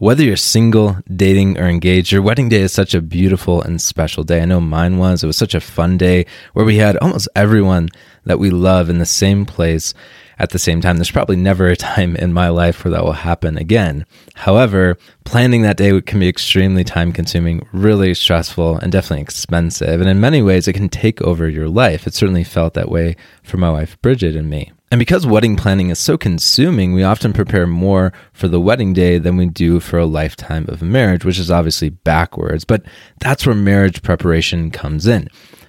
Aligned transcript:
Whether 0.00 0.22
you're 0.22 0.36
single, 0.36 0.98
dating, 1.12 1.58
or 1.58 1.64
engaged, 1.64 2.12
your 2.12 2.22
wedding 2.22 2.48
day 2.48 2.60
is 2.60 2.72
such 2.72 2.94
a 2.94 3.02
beautiful 3.02 3.60
and 3.60 3.82
special 3.82 4.22
day. 4.22 4.40
I 4.40 4.44
know 4.44 4.60
mine 4.60 4.96
was. 4.96 5.24
It 5.24 5.26
was 5.26 5.36
such 5.36 5.56
a 5.56 5.60
fun 5.60 5.98
day 5.98 6.24
where 6.52 6.64
we 6.64 6.76
had 6.76 6.96
almost 6.98 7.28
everyone 7.34 7.88
that 8.22 8.38
we 8.38 8.50
love 8.50 8.88
in 8.88 8.98
the 8.98 9.04
same 9.04 9.44
place 9.44 9.94
at 10.38 10.50
the 10.50 10.58
same 10.60 10.80
time. 10.80 10.98
There's 10.98 11.10
probably 11.10 11.34
never 11.34 11.66
a 11.66 11.74
time 11.74 12.14
in 12.14 12.32
my 12.32 12.48
life 12.48 12.84
where 12.84 12.92
that 12.92 13.02
will 13.02 13.10
happen 13.10 13.58
again. 13.58 14.06
However, 14.36 14.96
planning 15.24 15.62
that 15.62 15.76
day 15.76 16.00
can 16.00 16.20
be 16.20 16.28
extremely 16.28 16.84
time 16.84 17.12
consuming, 17.12 17.66
really 17.72 18.14
stressful, 18.14 18.78
and 18.78 18.92
definitely 18.92 19.22
expensive. 19.22 20.00
And 20.00 20.08
in 20.08 20.20
many 20.20 20.42
ways, 20.42 20.68
it 20.68 20.74
can 20.74 20.88
take 20.88 21.20
over 21.22 21.48
your 21.48 21.68
life. 21.68 22.06
It 22.06 22.14
certainly 22.14 22.44
felt 22.44 22.74
that 22.74 22.88
way 22.88 23.16
for 23.42 23.56
my 23.56 23.72
wife, 23.72 24.00
Bridget, 24.00 24.36
and 24.36 24.48
me. 24.48 24.70
And 24.90 24.98
because 24.98 25.26
wedding 25.26 25.56
planning 25.56 25.90
is 25.90 25.98
so 25.98 26.16
consuming, 26.16 26.94
we 26.94 27.02
often 27.02 27.34
prepare 27.34 27.66
more 27.66 28.12
for 28.32 28.48
the 28.48 28.60
wedding 28.60 28.94
day 28.94 29.18
than 29.18 29.36
we 29.36 29.46
do 29.46 29.80
for 29.80 29.98
a 29.98 30.06
lifetime 30.06 30.64
of 30.68 30.80
marriage, 30.80 31.24
which 31.26 31.38
is 31.38 31.50
obviously 31.50 31.90
backwards. 31.90 32.64
But 32.64 32.84
that's 33.20 33.44
where 33.44 33.54
marriage 33.54 34.02
preparation 34.02 34.70
comes 34.70 35.06
in. 35.06 35.28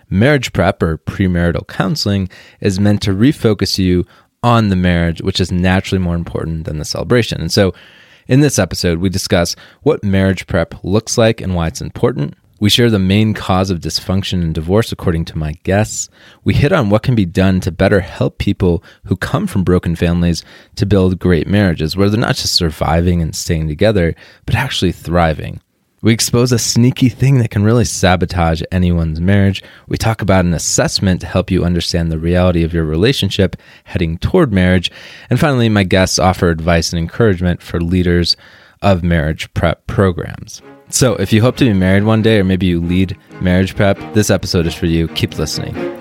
Marriage 0.09 0.53
prep 0.53 0.81
or 0.81 0.97
premarital 0.99 1.67
counseling 1.67 2.29
is 2.61 2.79
meant 2.79 3.01
to 3.03 3.11
refocus 3.11 3.77
you 3.77 4.05
on 4.41 4.69
the 4.69 4.75
marriage, 4.75 5.21
which 5.21 5.41
is 5.41 5.51
naturally 5.51 6.01
more 6.01 6.15
important 6.15 6.63
than 6.63 6.79
the 6.79 6.85
celebration. 6.85 7.41
And 7.41 7.51
so 7.51 7.73
in 8.27 8.39
this 8.39 8.57
episode, 8.57 8.99
we 8.99 9.09
discuss 9.09 9.55
what 9.81 10.03
marriage 10.03 10.47
prep 10.47 10.75
looks 10.83 11.17
like 11.17 11.41
and 11.41 11.55
why 11.55 11.67
it's 11.67 11.81
important. 11.81 12.35
We 12.61 12.69
share 12.69 12.89
the 12.89 12.99
main 12.99 13.33
cause 13.33 13.69
of 13.69 13.79
dysfunction 13.79 14.41
and 14.41 14.53
divorce 14.53 14.91
according 14.91 15.23
to 15.25 15.37
my 15.37 15.53
guests. 15.63 16.09
We 16.43 16.53
hit 16.53 16.73
on 16.73 16.89
what 16.89 17.03
can 17.03 17.15
be 17.15 17.25
done 17.25 17.61
to 17.61 17.71
better 17.71 18.01
help 18.01 18.37
people 18.37 18.83
who 19.05 19.15
come 19.15 19.47
from 19.47 19.63
broken 19.63 19.95
families 19.95 20.43
to 20.75 20.85
build 20.85 21.19
great 21.19 21.47
marriages 21.47 21.95
where 21.95 22.09
they're 22.09 22.19
not 22.19 22.35
just 22.35 22.55
surviving 22.55 23.21
and 23.21 23.33
staying 23.33 23.69
together, 23.69 24.13
but 24.45 24.55
actually 24.55 24.91
thriving. 24.91 25.61
We 26.01 26.11
expose 26.11 26.51
a 26.51 26.59
sneaky 26.59 27.07
thing 27.07 27.39
that 27.39 27.49
can 27.49 27.63
really 27.63 27.85
sabotage 27.85 28.61
anyone's 28.73 29.21
marriage. 29.21 29.63
We 29.87 29.97
talk 29.97 30.21
about 30.21 30.43
an 30.43 30.53
assessment 30.53 31.21
to 31.21 31.27
help 31.27 31.51
you 31.51 31.63
understand 31.63 32.11
the 32.11 32.19
reality 32.19 32.63
of 32.63 32.73
your 32.73 32.85
relationship 32.85 33.55
heading 33.85 34.17
toward 34.17 34.51
marriage. 34.51 34.91
And 35.29 35.39
finally, 35.39 35.69
my 35.69 35.83
guests 35.83 36.19
offer 36.19 36.49
advice 36.49 36.91
and 36.91 36.99
encouragement 36.99 37.61
for 37.61 37.79
leaders 37.79 38.35
of 38.81 39.01
marriage 39.01 39.53
prep 39.53 39.87
programs. 39.87 40.61
So, 40.89 41.15
if 41.15 41.31
you 41.31 41.41
hope 41.41 41.55
to 41.57 41.65
be 41.65 41.73
married 41.73 42.03
one 42.03 42.21
day, 42.21 42.39
or 42.39 42.43
maybe 42.43 42.65
you 42.65 42.81
lead 42.81 43.15
marriage 43.41 43.75
prep, 43.75 43.97
this 44.13 44.29
episode 44.29 44.65
is 44.65 44.73
for 44.73 44.87
you. 44.87 45.07
Keep 45.09 45.37
listening. 45.37 45.98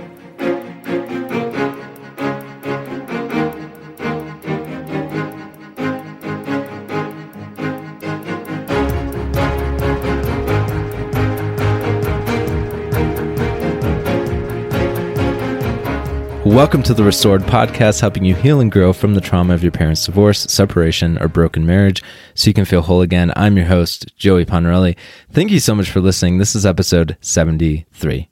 Welcome 16.48 16.82
to 16.84 16.94
the 16.94 17.04
Restored 17.04 17.42
Podcast, 17.42 18.00
helping 18.00 18.24
you 18.24 18.34
heal 18.34 18.60
and 18.60 18.72
grow 18.72 18.94
from 18.94 19.14
the 19.14 19.20
trauma 19.20 19.52
of 19.52 19.62
your 19.62 19.70
parents' 19.70 20.06
divorce, 20.06 20.41
separation, 20.44 21.18
or 21.18 21.28
broken 21.28 21.66
marriage 21.66 22.02
so 22.34 22.48
you 22.48 22.54
can 22.54 22.64
feel 22.64 22.80
whole 22.80 23.02
again. 23.02 23.30
I'm 23.36 23.58
your 23.58 23.66
host, 23.66 24.16
Joey 24.16 24.46
Pontarelli. 24.46 24.96
Thank 25.30 25.50
you 25.50 25.60
so 25.60 25.74
much 25.74 25.91
for 25.91 26.00
listening. 26.00 26.38
This 26.38 26.56
is 26.56 26.64
episode 26.64 27.19
73. 27.20 28.30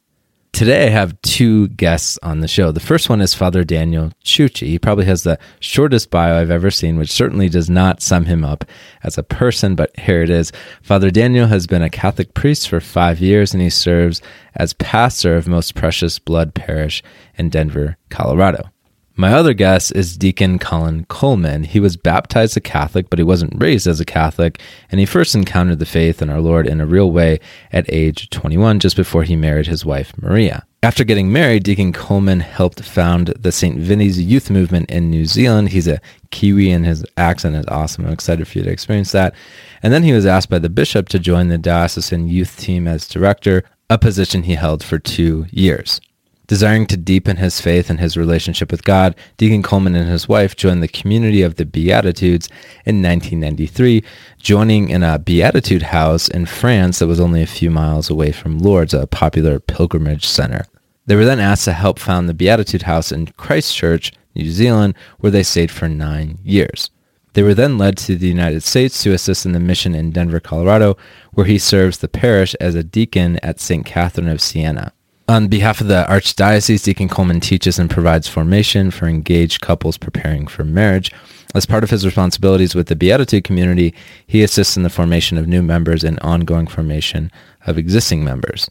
Today, 0.57 0.87
I 0.87 0.89
have 0.89 1.21
two 1.21 1.69
guests 1.69 2.19
on 2.23 2.41
the 2.41 2.49
show. 2.49 2.73
The 2.73 2.81
first 2.81 3.11
one 3.11 3.21
is 3.21 3.35
Father 3.35 3.63
Daniel 3.63 4.11
Ciucci. 4.25 4.69
He 4.69 4.79
probably 4.79 5.05
has 5.05 5.23
the 5.23 5.39
shortest 5.61 6.09
bio 6.09 6.41
I've 6.41 6.51
ever 6.51 6.71
seen, 6.71 6.97
which 6.97 7.13
certainly 7.13 7.51
does 7.51 7.69
not 7.69 8.01
sum 8.01 8.25
him 8.25 8.43
up 8.43 8.65
as 9.03 9.19
a 9.19 9.23
person, 9.23 9.75
but 9.75 9.95
here 9.99 10.23
it 10.23 10.31
is. 10.31 10.53
Father 10.81 11.11
Daniel 11.11 11.49
has 11.49 11.67
been 11.67 11.83
a 11.83 11.91
Catholic 11.91 12.33
priest 12.33 12.71
for 12.71 12.81
five 12.81 13.21
years, 13.21 13.53
and 13.53 13.63
he 13.63 13.69
serves 13.69 14.23
as 14.55 14.73
pastor 14.73 15.37
of 15.37 15.47
Most 15.47 15.75
Precious 15.75 16.19
Blood 16.19 16.55
Parish 16.55 17.03
in 17.35 17.51
Denver, 17.51 17.99
Colorado. 18.09 18.71
My 19.19 19.33
other 19.33 19.55
guest 19.55 19.93
is 19.97 20.19
Deacon 20.19 20.59
Colin 20.59 21.07
Coleman. 21.07 21.65
He 21.65 21.81
was 21.81 21.97
baptized 21.97 22.55
a 22.59 22.61
Catholic, 22.61 23.09
but 23.09 23.19
he 23.19 23.23
wasn't 23.23 23.59
raised 23.59 23.87
as 23.87 23.99
a 23.99 24.05
Catholic, 24.05 24.61
and 24.91 25.01
he 25.01 25.07
first 25.07 25.35
encountered 25.35 25.79
the 25.79 25.87
faith 25.87 26.21
in 26.21 26.29
our 26.29 26.43
Lord 26.43 26.67
in 26.67 26.83
a 26.83 26.87
real 26.87 27.11
way 27.11 27.41
at 27.73 27.91
age 27.91 28.29
21, 28.29 28.79
just 28.79 28.95
before 28.95 29.23
he 29.23 29.35
married 29.35 29.69
his 29.69 29.87
wife, 29.87 30.13
Maria. 30.21 30.67
After 30.83 31.03
getting 31.03 31.33
married, 31.33 31.63
Deacon 31.63 31.95
Coleman 31.95 32.41
helped 32.41 32.85
found 32.85 33.29
the 33.29 33.53
St. 33.53 33.79
Vinny's 33.79 34.21
youth 34.21 34.51
movement 34.51 34.91
in 34.91 35.09
New 35.09 35.25
Zealand. 35.25 35.71
He's 35.71 35.89
a 35.89 35.99
Kiwi, 36.31 36.71
and 36.71 36.85
his 36.85 37.03
accent 37.17 37.57
is 37.57 37.65
awesome. 37.69 38.05
I'm 38.05 38.13
excited 38.13 38.47
for 38.47 38.59
you 38.59 38.65
to 38.65 38.71
experience 38.71 39.13
that. 39.13 39.35
And 39.83 39.95
then 39.95 40.03
he 40.03 40.13
was 40.13 40.27
asked 40.27 40.51
by 40.51 40.59
the 40.59 40.69
bishop 40.69 41.09
to 41.09 41.19
join 41.19 41.49
the 41.49 41.57
diocesan 41.57 42.29
youth 42.29 42.59
team 42.59 42.87
as 42.87 43.09
director, 43.09 43.63
a 43.89 43.97
position 43.97 44.43
he 44.43 44.57
held 44.57 44.85
for 44.85 44.99
two 44.99 45.47
years. 45.51 46.03
Desiring 46.49 46.87
to 46.87 46.97
deepen 46.97 47.39
his 47.39 47.61
faith 47.61 47.91
and 47.91 47.99
his 47.99 48.17
relationship 48.17 48.71
with 48.71 48.85
God, 48.85 49.17
Deacon 49.37 49.65
Coleman 49.65 49.97
and 49.97 50.09
his 50.09 50.29
wife 50.29 50.55
joined 50.55 50.81
the 50.81 50.89
community 50.89 51.43
of 51.43 51.57
the 51.57 51.65
Beatitudes 51.65 52.49
in 52.85 53.03
1993, 53.03 54.05
joining 54.39 54.89
in 54.89 55.03
a 55.03 55.19
Beatitude 55.19 55.83
house 55.83 56.29
in 56.29 56.47
France 56.47 57.01
that 57.01 57.09
was 57.09 57.19
only 57.19 57.43
a 57.43 57.47
few 57.47 57.69
miles 57.69 58.09
away 58.09 58.31
from 58.31 58.61
Lourdes, 58.61 58.95
a 58.95 59.09
popular 59.09 59.59
pilgrimage 59.59 60.25
center. 60.25 60.65
They 61.07 61.17
were 61.17 61.25
then 61.25 61.41
asked 61.41 61.65
to 61.65 61.73
help 61.73 61.99
found 61.99 62.29
the 62.29 62.35
Beatitude 62.35 62.83
House 62.83 63.11
in 63.11 63.27
Christchurch, 63.27 64.13
New 64.37 64.51
Zealand, 64.51 64.95
where 65.19 65.33
they 65.33 65.43
stayed 65.43 65.73
for 65.73 65.89
nine 65.89 66.39
years. 66.45 66.91
They 67.33 67.43
were 67.43 67.55
then 67.55 67.77
led 67.77 67.97
to 67.99 68.17
the 68.17 68.29
United 68.29 68.63
States 68.63 69.03
to 69.03 69.13
assist 69.13 69.47
in 69.47 69.53
the 69.53 69.61
mission 69.61 69.95
in 69.95 70.11
Denver, 70.11 70.41
Colorado, 70.41 70.97
where 71.33 71.47
he 71.47 71.59
serves 71.59 71.99
the 71.99 72.09
parish 72.09 72.55
as 72.61 72.75
a 72.75 72.85
deacon 72.85 73.39
at 73.43 73.61
St. 73.61 73.85
Catherine 73.85 74.29
of 74.29 74.41
Siena. 74.41 74.93
On 75.29 75.49
behalf 75.49 75.81
of 75.81 75.89
the 75.89 76.07
Archdiocese, 76.09 76.85
Deacon 76.85 77.09
Coleman 77.09 77.41
teaches 77.41 77.81
and 77.81 77.91
provides 77.91 78.29
formation 78.29 78.93
for 78.93 79.09
engaged 79.09 79.61
couples 79.61 79.99
preparing 79.99 80.47
for 80.47 80.63
marriage. 80.63 81.11
As 81.53 81.67
part 81.67 81.83
of 81.83 81.91
his 81.91 82.07
responsibilities 82.07 82.77
with 82.77 82.87
the 82.87 82.95
Beatitude 82.95 83.43
community, 83.43 83.93
he 84.25 84.45
assists 84.45 84.77
in 84.77 84.85
the 84.85 84.91
formation 84.91 85.37
of 85.37 85.49
new 85.49 85.63
members 85.63 86.05
and 86.05 86.21
ongoing 86.21 86.69
formation 86.69 87.33
of 87.67 87.77
existing 87.77 88.23
members. 88.23 88.71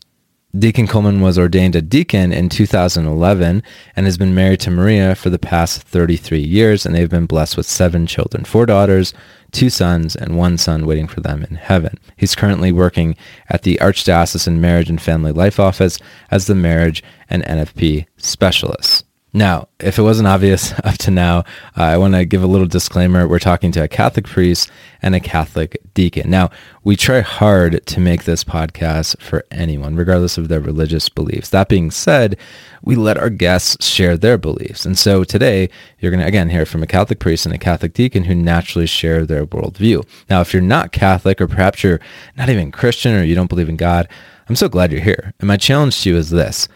Deacon 0.57 0.87
Coleman 0.87 1.19
was 1.19 1.37
ordained 1.37 1.75
a 1.75 1.81
deacon 1.81 2.31
in 2.31 2.47
2011 2.47 3.61
and 3.95 4.05
has 4.05 4.17
been 4.17 4.33
married 4.33 4.61
to 4.61 4.71
Maria 4.71 5.13
for 5.13 5.29
the 5.29 5.39
past 5.39 5.81
33 5.81 6.39
years, 6.39 6.85
and 6.85 6.95
they've 6.95 7.09
been 7.09 7.25
blessed 7.25 7.57
with 7.57 7.65
seven 7.65 8.07
children 8.07 8.45
four 8.45 8.65
daughters, 8.65 9.13
two 9.51 9.69
sons, 9.69 10.15
and 10.15 10.37
one 10.37 10.57
son 10.57 10.85
waiting 10.85 11.07
for 11.07 11.19
them 11.19 11.43
in 11.49 11.55
heaven. 11.55 11.97
He's 12.15 12.35
currently 12.35 12.71
working 12.71 13.17
at 13.49 13.63
the 13.63 13.77
Archdiocesan 13.81 14.59
Marriage 14.59 14.89
and 14.89 15.01
Family 15.01 15.33
Life 15.33 15.59
Office 15.59 15.97
as 16.31 16.47
the 16.47 16.55
marriage 16.55 17.03
and 17.29 17.43
NFP 17.43 18.05
specialist. 18.17 19.04
Now, 19.35 19.67
if 19.81 19.99
it 19.99 20.01
wasn't 20.01 20.29
obvious 20.29 20.71
up 20.85 20.97
to 20.99 21.11
now, 21.11 21.39
uh, 21.75 21.83
I 21.83 21.97
want 21.97 22.13
to 22.13 22.23
give 22.23 22.41
a 22.41 22.47
little 22.47 22.67
disclaimer. 22.67 23.27
We're 23.27 23.39
talking 23.39 23.73
to 23.73 23.83
a 23.83 23.87
Catholic 23.89 24.27
priest 24.27 24.71
and 25.01 25.13
a 25.13 25.19
Catholic 25.19 25.77
deacon. 25.93 26.29
Now, 26.29 26.51
we 26.85 26.95
try 26.95 27.19
hard 27.19 27.85
to 27.85 27.99
make 27.99 28.23
this 28.23 28.45
podcast 28.45 29.21
for 29.21 29.43
anyone, 29.51 29.97
regardless 29.97 30.37
of 30.37 30.47
their 30.47 30.61
religious 30.61 31.09
beliefs. 31.09 31.49
That 31.49 31.67
being 31.67 31.91
said, 31.91 32.37
we 32.81 32.95
let 32.95 33.17
our 33.17 33.29
guests 33.29 33.85
share 33.85 34.15
their 34.15 34.37
beliefs. 34.37 34.85
And 34.85 34.97
so 34.97 35.25
today, 35.25 35.69
you're 35.99 36.11
going 36.11 36.21
to 36.21 36.27
again 36.27 36.47
hear 36.47 36.65
from 36.65 36.81
a 36.81 36.87
Catholic 36.87 37.19
priest 37.19 37.45
and 37.45 37.53
a 37.53 37.57
Catholic 37.57 37.93
deacon 37.93 38.23
who 38.23 38.35
naturally 38.35 38.87
share 38.87 39.25
their 39.25 39.45
worldview. 39.45 40.07
Now, 40.29 40.39
if 40.39 40.53
you're 40.53 40.61
not 40.61 40.93
Catholic, 40.93 41.41
or 41.41 41.47
perhaps 41.47 41.83
you're 41.83 41.99
not 42.37 42.47
even 42.47 42.71
Christian, 42.71 43.13
or 43.13 43.23
you 43.25 43.35
don't 43.35 43.49
believe 43.49 43.67
in 43.67 43.75
God, 43.75 44.07
I'm 44.47 44.55
so 44.55 44.69
glad 44.69 44.93
you're 44.93 45.01
here. 45.01 45.33
And 45.41 45.49
my 45.49 45.57
challenge 45.57 46.03
to 46.03 46.11
you 46.11 46.15
is 46.15 46.29
this 46.29 46.69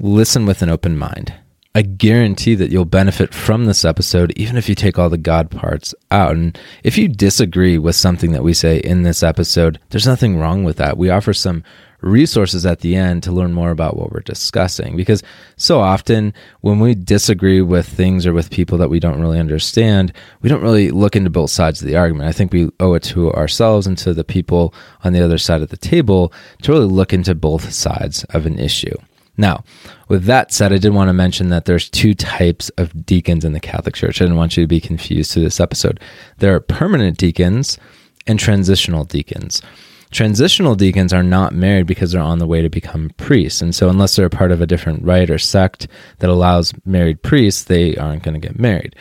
listen 0.00 0.44
with 0.44 0.60
an 0.60 0.70
open 0.70 0.98
mind 0.98 1.34
I 1.72 1.82
guarantee 1.82 2.56
that 2.56 2.72
you'll 2.72 2.84
benefit 2.84 3.32
from 3.32 3.66
this 3.66 3.84
episode, 3.84 4.32
even 4.34 4.56
if 4.56 4.68
you 4.68 4.74
take 4.74 4.98
all 4.98 5.08
the 5.08 5.16
God 5.16 5.52
parts 5.52 5.94
out. 6.10 6.32
And 6.32 6.58
if 6.82 6.98
you 6.98 7.06
disagree 7.06 7.78
with 7.78 7.94
something 7.94 8.32
that 8.32 8.42
we 8.42 8.54
say 8.54 8.78
in 8.78 9.04
this 9.04 9.22
episode, 9.22 9.78
there's 9.90 10.06
nothing 10.06 10.36
wrong 10.36 10.64
with 10.64 10.78
that. 10.78 10.98
We 10.98 11.10
offer 11.10 11.32
some 11.32 11.62
resources 12.00 12.66
at 12.66 12.80
the 12.80 12.96
end 12.96 13.22
to 13.22 13.30
learn 13.30 13.52
more 13.52 13.70
about 13.70 13.96
what 13.96 14.10
we're 14.10 14.20
discussing. 14.20 14.96
Because 14.96 15.22
so 15.56 15.78
often 15.78 16.34
when 16.60 16.80
we 16.80 16.94
disagree 16.96 17.60
with 17.60 17.86
things 17.86 18.26
or 18.26 18.32
with 18.32 18.50
people 18.50 18.76
that 18.78 18.90
we 18.90 18.98
don't 18.98 19.20
really 19.20 19.38
understand, 19.38 20.12
we 20.42 20.48
don't 20.48 20.62
really 20.62 20.90
look 20.90 21.14
into 21.14 21.30
both 21.30 21.50
sides 21.50 21.80
of 21.80 21.86
the 21.86 21.96
argument. 21.96 22.28
I 22.28 22.32
think 22.32 22.52
we 22.52 22.70
owe 22.80 22.94
it 22.94 23.04
to 23.04 23.32
ourselves 23.34 23.86
and 23.86 23.96
to 23.98 24.12
the 24.12 24.24
people 24.24 24.74
on 25.04 25.12
the 25.12 25.24
other 25.24 25.38
side 25.38 25.62
of 25.62 25.68
the 25.68 25.76
table 25.76 26.32
to 26.62 26.72
really 26.72 26.86
look 26.86 27.12
into 27.12 27.34
both 27.34 27.72
sides 27.72 28.24
of 28.30 28.44
an 28.44 28.58
issue. 28.58 28.96
Now, 29.36 29.64
with 30.08 30.24
that 30.24 30.52
said, 30.52 30.72
I 30.72 30.78
did 30.78 30.92
want 30.92 31.08
to 31.08 31.14
mention 31.14 31.48
that 31.48 31.64
there's 31.64 31.88
two 31.88 32.14
types 32.14 32.68
of 32.70 33.06
deacons 33.06 33.44
in 33.44 33.52
the 33.52 33.60
Catholic 33.60 33.94
Church. 33.94 34.20
I 34.20 34.24
didn't 34.24 34.36
want 34.36 34.56
you 34.56 34.64
to 34.64 34.68
be 34.68 34.80
confused 34.80 35.32
to 35.32 35.40
this 35.40 35.60
episode. 35.60 36.00
There 36.38 36.54
are 36.54 36.60
permanent 36.60 37.16
deacons 37.16 37.78
and 38.26 38.38
transitional 38.38 39.04
deacons. 39.04 39.62
Transitional 40.10 40.74
deacons 40.74 41.12
are 41.12 41.22
not 41.22 41.54
married 41.54 41.86
because 41.86 42.12
they're 42.12 42.20
on 42.20 42.40
the 42.40 42.46
way 42.46 42.62
to 42.62 42.68
become 42.68 43.10
priests. 43.16 43.62
And 43.62 43.74
so, 43.74 43.88
unless 43.88 44.16
they're 44.16 44.26
a 44.26 44.30
part 44.30 44.50
of 44.50 44.60
a 44.60 44.66
different 44.66 45.04
rite 45.04 45.30
or 45.30 45.38
sect 45.38 45.86
that 46.18 46.30
allows 46.30 46.74
married 46.84 47.22
priests, 47.22 47.64
they 47.64 47.96
aren't 47.96 48.24
going 48.24 48.38
to 48.38 48.46
get 48.46 48.58
married. 48.58 48.96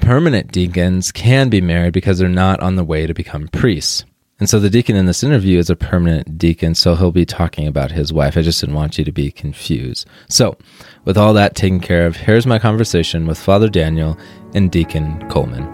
Permanent 0.00 0.50
deacons 0.50 1.12
can 1.12 1.50
be 1.50 1.60
married 1.60 1.92
because 1.92 2.18
they're 2.18 2.28
not 2.28 2.60
on 2.60 2.74
the 2.74 2.84
way 2.84 3.06
to 3.06 3.14
become 3.14 3.48
priests. 3.48 4.04
And 4.40 4.48
so 4.48 4.58
the 4.58 4.70
deacon 4.70 4.96
in 4.96 5.04
this 5.04 5.22
interview 5.22 5.58
is 5.58 5.68
a 5.68 5.76
permanent 5.76 6.38
deacon, 6.38 6.74
so 6.74 6.96
he'll 6.96 7.12
be 7.12 7.26
talking 7.26 7.66
about 7.66 7.92
his 7.92 8.10
wife. 8.10 8.38
I 8.38 8.42
just 8.42 8.58
didn't 8.60 8.74
want 8.74 8.96
you 8.96 9.04
to 9.04 9.12
be 9.12 9.30
confused. 9.30 10.08
So, 10.30 10.56
with 11.04 11.18
all 11.18 11.34
that 11.34 11.54
taken 11.54 11.78
care 11.78 12.06
of, 12.06 12.16
here's 12.16 12.46
my 12.46 12.58
conversation 12.58 13.26
with 13.26 13.38
Father 13.38 13.68
Daniel 13.68 14.18
and 14.54 14.70
Deacon 14.70 15.28
Coleman. 15.28 15.64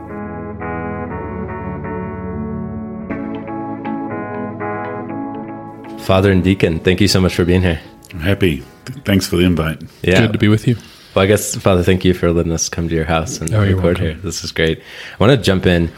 Father 6.01 6.31
and 6.31 6.43
Deacon, 6.43 6.79
thank 6.81 7.01
you 7.01 7.09
so 7.09 7.21
much 7.21 7.35
for 7.35 7.45
being 7.45 7.63
here. 7.63 7.81
I'm 8.13 8.21
happy. 8.21 8.61
Thanks 9.05 9.27
for 9.27 9.37
the 9.37 9.45
invite. 9.45 9.83
Yeah. 10.03 10.21
Good 10.23 10.33
to 10.35 10.39
be 10.39 10.49
with 10.49 10.67
you. 10.69 10.77
Well, 11.15 11.25
I 11.25 11.27
guess, 11.27 11.57
Father, 11.57 11.83
thank 11.83 12.05
you 12.05 12.15
for 12.15 12.31
letting 12.33 12.53
us 12.53 12.69
come 12.69 12.89
to 12.89 12.95
your 12.95 13.05
house 13.05 13.41
and 13.41 13.53
Oh, 13.55 13.63
record 13.63 13.99
here. 13.99 14.15
This 14.15 14.45
is 14.45 14.53
great. 14.53 14.79
I 14.79 15.25
want 15.25 15.37
to 15.37 15.43
jump 15.43 15.67
in. 15.67 15.91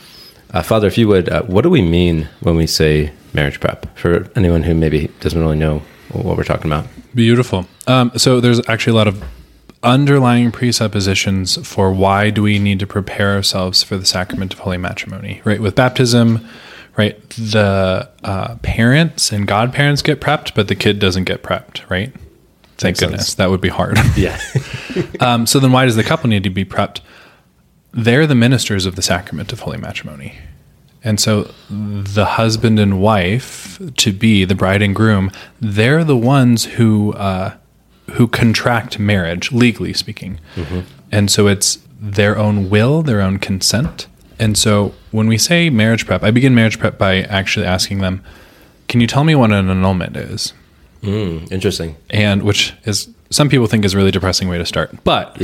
Uh, 0.53 0.63
Father, 0.63 0.87
if 0.87 0.97
you 0.97 1.09
would, 1.09 1.29
uh, 1.29 1.43
what 1.43 1.63
do 1.63 1.71
we 1.71 1.83
mean 1.83 2.29
when 2.41 2.57
we 2.57 2.67
say 2.67 3.13
marriage 3.35 3.61
prep 3.61 3.87
for 3.99 4.31
anyone 4.35 4.63
who 4.63 4.75
maybe 4.75 5.09
doesn't 5.21 5.41
really 5.41 5.59
know 5.59 5.83
what 6.13 6.37
we're 6.37 6.45
talking 6.45 6.67
about? 6.71 6.87
Beautiful. 7.15 7.67
Um, 7.87 8.13
so 8.17 8.41
there's 8.41 8.67
actually 8.69 8.93
a 8.93 8.97
lot 8.97 9.09
of 9.09 9.23
underlying 9.83 10.51
presuppositions 10.51 11.65
for 11.67 11.93
why 11.93 12.31
do 12.31 12.43
we 12.43 12.59
need 12.59 12.81
to 12.81 12.87
prepare 12.87 13.35
ourselves 13.35 13.83
for 13.83 13.97
the 13.97 14.07
sacrament 14.07 14.53
of 14.53 14.61
holy 14.61 14.79
matrimony, 14.79 15.41
right? 15.45 15.61
With 15.61 15.75
baptism, 15.75 16.47
right? 16.97 17.19
The 17.31 18.09
uh, 18.25 18.57
parents 18.57 19.31
and 19.33 19.47
godparents 19.47 20.03
get 20.03 20.21
prepped, 20.21 20.55
but 20.55 20.69
the 20.69 20.75
kid 20.75 20.99
doesn't 20.99 21.25
get 21.25 21.43
prepped, 21.43 21.89
right? 21.89 22.13
Thank 22.79 22.95
Makes 22.95 23.01
goodness. 23.01 23.21
sense. 23.27 23.35
That 23.35 23.51
would 23.51 23.61
be 23.61 23.69
hard. 23.69 23.99
Yeah. 24.17 24.39
um, 25.21 25.47
so 25.47 25.61
then 25.61 25.71
why 25.73 25.85
does 25.85 25.97
the 25.97 26.03
couple 26.05 26.29
need 26.31 26.43
to 26.45 26.51
be 26.51 26.65
prepped? 26.65 27.01
They're 27.93 28.27
the 28.27 28.35
ministers 28.35 28.87
of 28.87 28.97
the 28.97 29.03
sacrament 29.03 29.53
of 29.53 29.61
holy 29.61 29.79
matrimony. 29.79 30.39
And 31.05 31.21
so 31.21 31.51
the 31.71 32.25
husband 32.25 32.79
and 32.79 33.01
wife 33.01 33.81
to 33.97 34.13
be, 34.13 34.45
the 34.45 34.55
bride 34.55 34.83
and 34.83 34.95
groom, 34.95 35.31
they're 35.61 36.05
the 36.05 36.17
ones 36.17 36.65
who 36.65 37.13
uh, 37.15 37.55
who 38.13 38.27
contract 38.27 38.99
marriage, 38.99 39.53
legally 39.53 39.93
speaking. 39.93 40.41
And 41.13 41.31
so 41.31 41.47
it's 41.47 41.79
their 42.01 42.37
own 42.37 42.69
will, 42.71 43.03
their 43.03 43.21
own 43.21 43.39
consent. 43.39 44.07
And 44.39 44.57
so 44.57 44.95
when 45.11 45.27
we 45.29 45.39
say 45.39 45.71
marriage 45.71 46.07
prep, 46.07 46.23
I 46.23 46.31
begin 46.31 46.55
marriage 46.55 46.79
prep 46.79 46.99
by 46.99 47.23
actually 47.23 47.67
asking 47.67 47.99
them, 47.99 48.23
"Can 48.89 49.01
you 49.01 49.07
tell 49.07 49.25
me 49.25 49.35
what 49.35 49.51
an 49.53 49.71
annulment 49.71 50.17
is?" 50.17 50.53
mm, 51.03 51.51
interesting. 51.51 51.97
and 52.11 52.43
which 52.43 52.75
is 52.85 53.09
some 53.31 53.49
people 53.49 53.67
think 53.67 53.85
is 53.85 53.95
a 53.95 53.97
really 53.97 54.11
depressing 54.11 54.49
way 54.49 54.59
to 54.59 54.65
start, 54.67 54.91
but 55.05 55.37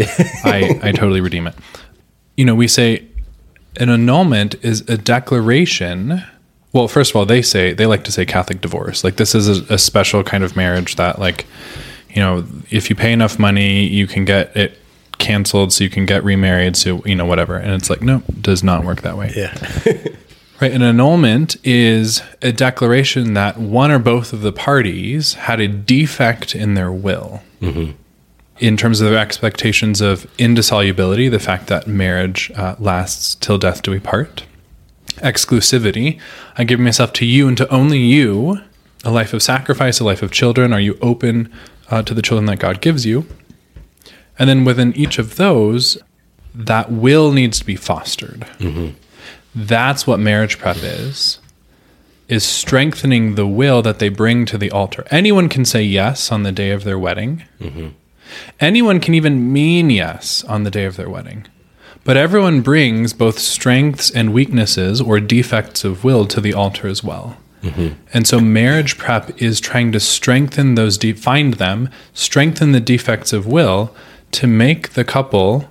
I, 0.45 0.79
I 0.83 0.93
totally 0.93 1.21
redeem 1.21 1.47
it. 1.47 1.55
You 2.37 2.45
know, 2.45 2.55
we 2.55 2.69
say 2.69 3.07
an 3.77 3.89
annulment 3.91 4.55
is 4.63 4.83
a 4.83 4.97
declaration. 4.97 6.23
Well, 6.73 6.89
first 6.89 7.11
of 7.11 7.17
all, 7.17 7.27
they 7.27 7.43
say 7.43 7.73
they 7.73 7.87
like 7.87 8.05
to 8.05 8.13
say 8.13 8.25
Catholic 8.25 8.61
divorce. 8.61 9.05
Like 9.05 9.17
this 9.17 9.35
is 9.35 9.71
a, 9.71 9.75
a 9.75 9.79
special 9.79 10.25
kind 10.25 10.43
of 10.43 10.57
marriage 10.57 10.97
that, 10.97 11.19
like, 11.19 11.47
you 12.11 12.21
know, 12.21 12.45
if 12.71 12.91
you 12.91 12.97
pay 12.97 13.13
enough 13.13 13.39
money, 13.39 13.87
you 13.87 14.07
can 14.07 14.25
get 14.25 14.57
it 14.57 14.79
canceled, 15.19 15.73
so 15.73 15.85
you 15.85 15.91
can 15.91 16.07
get 16.07 16.25
remarried, 16.25 16.77
so 16.77 17.03
you 17.05 17.15
know 17.15 17.25
whatever. 17.25 17.57
And 17.57 17.73
it's 17.73 17.91
like, 17.91 18.03
no, 18.03 18.23
does 18.41 18.63
not 18.63 18.85
work 18.85 19.03
that 19.03 19.17
way. 19.17 19.33
Yeah. 19.37 19.55
Right. 20.61 20.73
An 20.73 20.83
annulment 20.83 21.57
is 21.65 22.23
a 22.41 22.53
declaration 22.53 23.35
that 23.35 23.59
one 23.59 23.91
or 23.91 23.99
both 23.99 24.33
of 24.33 24.43
the 24.43 24.53
parties 24.53 25.35
had 25.35 25.61
a 25.61 25.67
defect 25.67 26.55
in 26.55 26.75
their 26.75 26.93
will. 26.93 27.43
Mm-hmm. 27.61 27.93
In 28.61 28.77
terms 28.77 29.01
of 29.01 29.11
their 29.11 29.19
expectations 29.19 30.01
of 30.01 30.27
indissolubility, 30.39 31.29
the 31.29 31.41
fact 31.41 31.67
that 31.67 31.87
marriage 31.87 32.53
uh, 32.53 32.77
lasts 32.79 33.35
till 33.35 33.59
death 33.59 33.83
do 33.83 33.91
we 33.91 33.99
part. 33.99 34.45
Exclusivity, 35.17 36.21
I 36.57 36.65
give 36.65 36.79
myself 36.79 37.13
to 37.15 37.27
you 37.27 37.49
and 37.49 37.57
to 37.57 37.69
only 37.69 37.99
you. 37.99 38.61
A 39.05 39.11
life 39.11 39.35
of 39.35 39.43
sacrifice, 39.43 40.01
a 40.01 40.05
life 40.05 40.23
of 40.23 40.31
children. 40.31 40.73
Are 40.73 40.81
you 40.81 40.97
open 41.03 41.53
uh, 41.91 42.03
to 42.03 42.15
the 42.15 42.23
children 42.23 42.47
that 42.47 42.59
God 42.59 42.81
gives 42.81 43.05
you? 43.05 43.27
And 44.39 44.49
then 44.49 44.65
within 44.65 44.93
each 44.97 45.19
of 45.19 45.37
those, 45.37 45.99
that 46.55 46.91
will 46.91 47.33
needs 47.33 47.59
to 47.59 47.65
be 47.67 47.77
fostered 47.77 48.47
that's 49.57 50.07
what 50.07 50.21
marriage 50.21 50.59
prep 50.59 50.77
is 50.83 51.41
is 52.29 52.45
strengthening 52.45 53.35
the 53.35 53.47
will 53.47 53.83
that 53.83 53.99
they 53.99 54.09
bring 54.09 54.47
to 54.47 54.57
the 54.57 54.71
altar 54.71 55.05
anyone 55.11 55.49
can 55.49 55.65
say 55.65 55.83
yes 55.83 56.31
on 56.31 56.45
the 56.45 56.53
day 56.53 56.71
of 56.71 56.85
their 56.85 56.99
wedding 56.99 57.43
anyone 58.61 59.01
can 59.01 59.15
even 59.15 59.53
mean 59.53 59.91
yes 59.91 60.45
on 60.45 60.65
the 60.65 60.71
day 60.71 60.85
of 60.85 60.97
their 60.97 61.11
wedding 61.11 61.47
but 62.05 62.19
everyone 62.19 62.61
brings 62.61 63.15
both 63.15 63.39
strengths 63.39 64.11
and 64.11 64.33
weaknesses 64.33 65.01
or 65.01 65.19
defects 65.21 65.85
of 65.85 66.05
will 66.05 66.27
to 66.27 66.41
the 66.41 66.53
altar 66.53 66.87
as 66.87 67.03
well. 67.03 67.39
Mm-hmm. 67.63 67.95
And 68.13 68.27
so 68.27 68.41
marriage 68.41 68.99
prep 68.99 69.41
is 69.41 69.59
trying 69.59 69.91
to 69.93 70.01
strengthen 70.01 70.75
those 70.75 70.99
de- 70.99 71.15
find 71.15 71.55
them 71.55 71.89
strengthen 72.13 72.73
the 72.73 72.81
defects 72.81 73.33
of 73.33 73.47
will 73.47 73.95
to 74.33 74.47
make 74.47 74.91
the 74.91 75.05
couple 75.05 75.71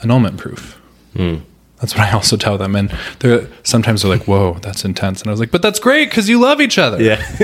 annulment 0.00 0.38
proof 0.38 0.80
hmm. 1.16 1.36
That's 1.80 1.94
what 1.94 2.06
I 2.06 2.12
also 2.12 2.36
tell 2.36 2.56
them. 2.56 2.76
And 2.76 2.96
they're 3.18 3.48
sometimes 3.62 4.02
they're 4.02 4.10
like, 4.10 4.26
"Whoa, 4.26 4.54
that's 4.62 4.84
intense." 4.84 5.20
And 5.20 5.28
I 5.28 5.32
was 5.32 5.40
like, 5.40 5.50
"But 5.50 5.62
that's 5.62 5.78
great 5.80 6.08
because 6.08 6.28
you 6.28 6.40
love 6.40 6.60
each 6.60 6.78
other." 6.78 7.02
Yeah. 7.02 7.24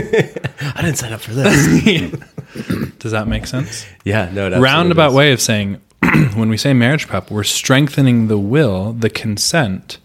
I 0.77 0.83
didn't 0.83 0.97
sign 0.99 1.13
up 1.13 1.21
for 1.21 1.33
this. 1.33 2.13
Does 2.99 3.13
that 3.13 3.29
make 3.29 3.47
sense? 3.47 3.87
yeah. 4.05 4.31
No. 4.33 4.61
Roundabout 4.61 5.09
does. 5.09 5.15
way 5.15 5.33
of 5.33 5.41
saying, 5.41 5.81
when 6.35 6.49
we 6.49 6.57
say 6.57 6.73
marriage 6.73 7.07
prep, 7.07 7.31
we're 7.31 7.45
strengthening 7.45 8.29
the 8.29 8.39
will, 8.39 8.93
the 8.93 9.11
consent, 9.11 9.99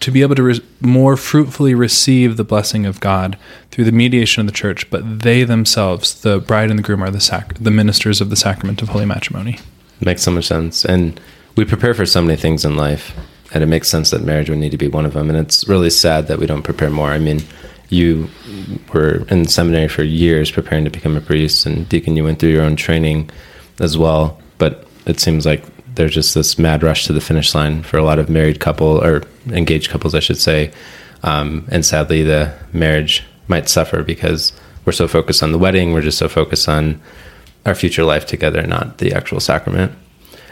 to 0.00 0.10
be 0.10 0.22
able 0.22 0.34
to 0.34 0.42
re- 0.42 0.60
more 0.80 1.16
fruitfully 1.16 1.74
receive 1.74 2.36
the 2.36 2.44
blessing 2.44 2.86
of 2.86 3.00
God 3.00 3.36
through 3.70 3.84
the 3.84 3.92
mediation 3.92 4.40
of 4.40 4.46
the 4.46 4.52
church. 4.52 4.88
But 4.90 5.20
they 5.20 5.44
themselves, 5.44 6.20
the 6.20 6.38
bride 6.40 6.70
and 6.70 6.78
the 6.78 6.82
groom, 6.82 7.02
are 7.02 7.10
the 7.10 7.20
sac- 7.20 7.54
the 7.58 7.70
ministers 7.70 8.20
of 8.20 8.30
the 8.30 8.36
sacrament 8.36 8.82
of 8.82 8.88
holy 8.88 9.06
matrimony. 9.06 9.58
Makes 10.00 10.22
so 10.22 10.30
much 10.30 10.46
sense. 10.46 10.84
And 10.84 11.20
we 11.56 11.64
prepare 11.64 11.94
for 11.94 12.06
so 12.06 12.22
many 12.22 12.36
things 12.36 12.64
in 12.64 12.76
life, 12.76 13.14
and 13.52 13.62
it 13.62 13.66
makes 13.66 13.88
sense 13.88 14.10
that 14.10 14.22
marriage 14.22 14.50
would 14.50 14.58
need 14.58 14.72
to 14.72 14.78
be 14.78 14.88
one 14.88 15.06
of 15.06 15.14
them. 15.14 15.30
And 15.30 15.38
it's 15.38 15.66
really 15.68 15.90
sad 15.90 16.26
that 16.26 16.38
we 16.38 16.46
don't 16.46 16.62
prepare 16.62 16.90
more. 16.90 17.10
I 17.10 17.18
mean, 17.18 17.40
you 17.88 18.28
were 18.92 19.26
in 19.30 19.46
seminary 19.46 19.88
for 19.88 20.02
years 20.02 20.50
preparing 20.50 20.84
to 20.84 20.90
become 20.90 21.16
a 21.16 21.20
priest, 21.20 21.64
and 21.64 21.88
Deacon, 21.88 22.16
you 22.16 22.24
went 22.24 22.38
through 22.38 22.50
your 22.50 22.62
own 22.62 22.76
training 22.76 23.30
as 23.80 23.96
well. 23.96 24.40
But 24.58 24.86
it 25.06 25.20
seems 25.20 25.46
like 25.46 25.64
there's 25.94 26.14
just 26.14 26.34
this 26.34 26.58
mad 26.58 26.82
rush 26.82 27.06
to 27.06 27.12
the 27.12 27.20
finish 27.20 27.54
line 27.54 27.82
for 27.82 27.96
a 27.98 28.04
lot 28.04 28.18
of 28.18 28.28
married 28.28 28.60
couple 28.60 29.02
or 29.02 29.22
engaged 29.48 29.90
couples, 29.90 30.14
I 30.14 30.20
should 30.20 30.38
say. 30.38 30.70
Um, 31.22 31.66
and 31.70 31.84
sadly, 31.84 32.22
the 32.22 32.54
marriage 32.72 33.24
might 33.48 33.68
suffer 33.68 34.02
because 34.02 34.52
we're 34.84 34.92
so 34.92 35.08
focused 35.08 35.42
on 35.42 35.52
the 35.52 35.58
wedding, 35.58 35.92
we're 35.92 36.02
just 36.02 36.18
so 36.18 36.28
focused 36.28 36.68
on 36.68 37.00
our 37.66 37.74
future 37.74 38.04
life 38.04 38.26
together, 38.26 38.62
not 38.66 38.98
the 38.98 39.12
actual 39.12 39.40
sacrament. 39.40 39.92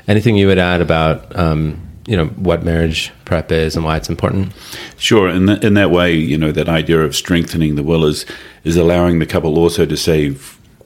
Anything 0.08 0.36
you 0.36 0.46
would 0.46 0.58
add 0.58 0.80
about 0.80 1.34
um, 1.36 1.80
you 2.06 2.16
know 2.16 2.26
what 2.26 2.64
marriage 2.64 3.12
prep 3.24 3.50
is 3.52 3.76
and 3.76 3.84
why 3.84 3.96
it's 3.96 4.08
important? 4.08 4.52
Sure, 4.96 5.28
in 5.28 5.46
that, 5.46 5.64
in 5.64 5.74
that 5.74 5.90
way, 5.90 6.14
you 6.14 6.38
know, 6.38 6.52
that 6.52 6.68
idea 6.68 7.00
of 7.00 7.14
strengthening 7.14 7.74
the 7.74 7.82
will 7.82 8.04
is 8.04 8.24
is 8.64 8.76
allowing 8.76 9.18
the 9.18 9.26
couple 9.26 9.58
also 9.58 9.86
to 9.86 9.96
say 9.96 10.34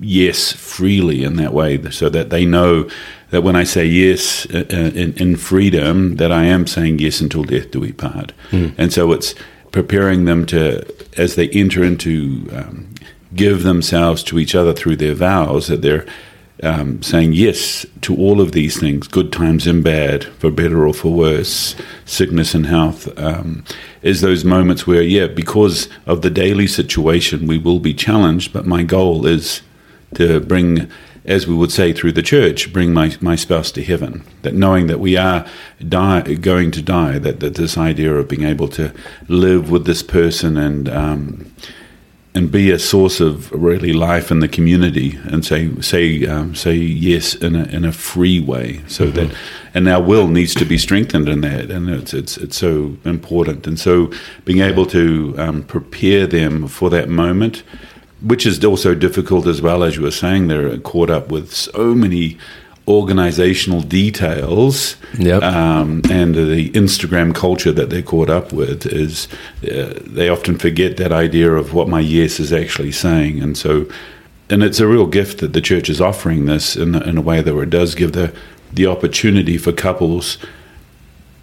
yes 0.01 0.53
freely 0.53 1.23
in 1.23 1.37
that 1.37 1.53
way, 1.53 1.79
so 1.91 2.09
that 2.09 2.31
they 2.31 2.45
know 2.47 2.89
that 3.31 3.43
when 3.43 3.55
I 3.55 3.65
say 3.65 3.85
yes 3.85 4.47
uh, 4.47 4.65
uh, 4.73 4.77
in, 4.77 5.13
in 5.15 5.37
freedom, 5.37 6.17
that 6.17 6.33
I 6.33 6.45
am 6.45 6.67
saying 6.67 6.99
yes 6.99 7.21
until 7.21 7.45
death 7.45 7.71
do 7.71 7.81
we 7.81 7.93
part. 7.93 8.33
And 8.51 8.93
so 8.93 9.13
it's 9.13 9.35
preparing 9.73 10.25
them 10.25 10.47
to, 10.47 10.85
as 11.17 11.35
they 11.35 11.49
enter 11.51 11.85
into, 11.85 12.49
um, 12.53 12.89
give 13.35 13.63
themselves 13.63 14.25
to 14.25 14.39
each 14.39 14.55
other 14.57 14.73
through 14.73 14.97
their 14.97 15.15
vows, 15.15 15.69
that 15.69 15.83
they're 15.83 16.07
um, 16.63 17.03
saying 17.03 17.33
yes 17.33 17.87
to 18.03 18.17
all 18.17 18.41
of 18.41 18.53
these 18.53 18.79
things, 18.79 19.09
good 19.09 19.33
times 19.33 19.67
and 19.67 19.83
bad, 19.83 20.25
for 20.25 20.51
better 20.51 20.87
or 20.87 20.95
for 20.95 21.13
worse, 21.13 21.75
sickness 22.05 22.55
and 22.55 22.67
health, 22.67 23.09
um, 23.19 23.65
is 24.03 24.21
those 24.21 24.45
moments 24.45 24.87
where, 24.87 25.03
yeah, 25.03 25.27
because 25.27 25.89
of 26.07 26.23
the 26.23 26.31
daily 26.31 26.67
situation, 26.67 27.47
we 27.47 27.59
will 27.59 27.81
be 27.81 27.95
challenged, 27.95 28.53
but 28.53 28.67
my 28.67 28.83
goal 28.83 29.27
is 29.27 29.63
to 30.15 30.41
bring, 30.41 30.91
as 31.25 31.47
we 31.47 31.55
would 31.55 31.73
say 31.73 31.93
through 31.93 32.13
the 32.13 32.23
church, 32.23 32.73
bring 32.73 32.93
my, 32.93 33.17
my 33.21 33.37
spouse 33.37 33.71
to 33.73 33.83
heaven. 33.83 34.25
That 34.43 34.55
knowing 34.55 34.87
that 34.89 35.01
we 35.01 35.17
are 35.17 35.47
die, 35.89 36.23
going 36.35 36.71
to 36.73 36.83
die, 36.83 37.19
that, 37.19 37.41
that 37.41 37.55
this 37.55 37.79
idea 37.79 38.15
of 38.15 38.29
being 38.29 38.45
able 38.45 38.69
to 38.69 38.93
live 39.29 39.71
with 39.71 39.87
this 39.87 40.03
person 40.03 40.57
and 40.57 40.89
um, 40.89 41.53
and 42.35 42.51
be 42.53 42.71
a 42.71 42.79
source 42.79 43.21
of 43.21 43.51
really 43.51 43.93
life 43.93 44.31
in 44.31 44.39
the 44.39 44.49
community 44.49 45.19
and 45.25 45.45
say 45.45 45.69
say 45.81 46.27
um, 46.27 46.55
say 46.55 46.75
yes 46.75 47.35
in 47.35 47.57
a 47.57 47.65
in 47.65 47.85
a 47.85 47.93
free 47.93 48.41
way. 48.41 48.81
So 48.87 49.11
that 49.11 49.35
and 49.75 49.89
our 49.89 50.03
will 50.03 50.29
needs 50.29 50.55
to 50.55 50.65
be 50.65 50.79
strengthened 50.79 51.29
in 51.29 51.41
that. 51.41 51.71
And 51.71 51.91
it's 51.91 52.15
it's 52.15 52.37
it's 52.37 52.57
so 52.57 52.97
important. 53.05 53.67
And 53.67 53.79
so 53.79 54.13
being 54.45 54.61
able 54.61 54.87
to 54.87 55.35
um, 55.39 55.63
prepare 55.65 56.27
them 56.27 56.69
for 56.69 56.91
that 56.91 57.09
moment 57.09 57.63
which 58.23 58.45
is 58.45 58.63
also 58.65 58.95
difficult 58.95 59.47
as 59.47 59.63
well 59.63 59.83
as 59.83 59.97
you 59.97 60.03
were 60.03 60.11
saying 60.11 60.49
they're 60.49 60.77
caught 60.79 61.11
up 61.11 61.31
with 61.31 61.55
so 61.55 61.95
many 61.95 62.37
organizational 62.89 63.83
details 63.83 64.97
Yep. 65.19 65.43
um, 65.43 66.03
and 66.11 66.35
the 66.35 66.71
Instagram 66.71 67.35
culture 67.35 67.73
that 67.73 67.91
they're 67.91 68.03
caught 68.03 68.31
up 68.31 68.53
with 68.53 68.87
is 68.87 69.29
uh, 69.65 69.95
they 70.07 70.29
often 70.29 70.57
forget 70.59 70.97
that 70.97 71.13
idea 71.13 71.53
of 71.53 71.73
what 71.75 71.89
my 71.89 72.01
yes 72.01 72.41
is 72.41 72.53
actually 72.53 72.93
saying, 72.93 73.43
and 73.43 73.57
so 73.57 73.87
and 74.49 74.63
it's 74.65 74.81
a 74.81 74.87
real 74.87 75.07
gift 75.07 75.39
that 75.39 75.53
the 75.53 75.61
church 75.61 75.89
is 75.89 76.01
offering 76.01 76.47
this 76.47 76.75
in, 76.77 76.95
in 76.97 77.17
a 77.17 77.21
way 77.21 77.41
that 77.41 77.57
it 77.57 77.71
does 77.71 77.95
give 77.95 78.13
the 78.13 78.33
the 78.73 78.87
opportunity 78.87 79.59
for 79.59 79.73
couples 79.73 80.39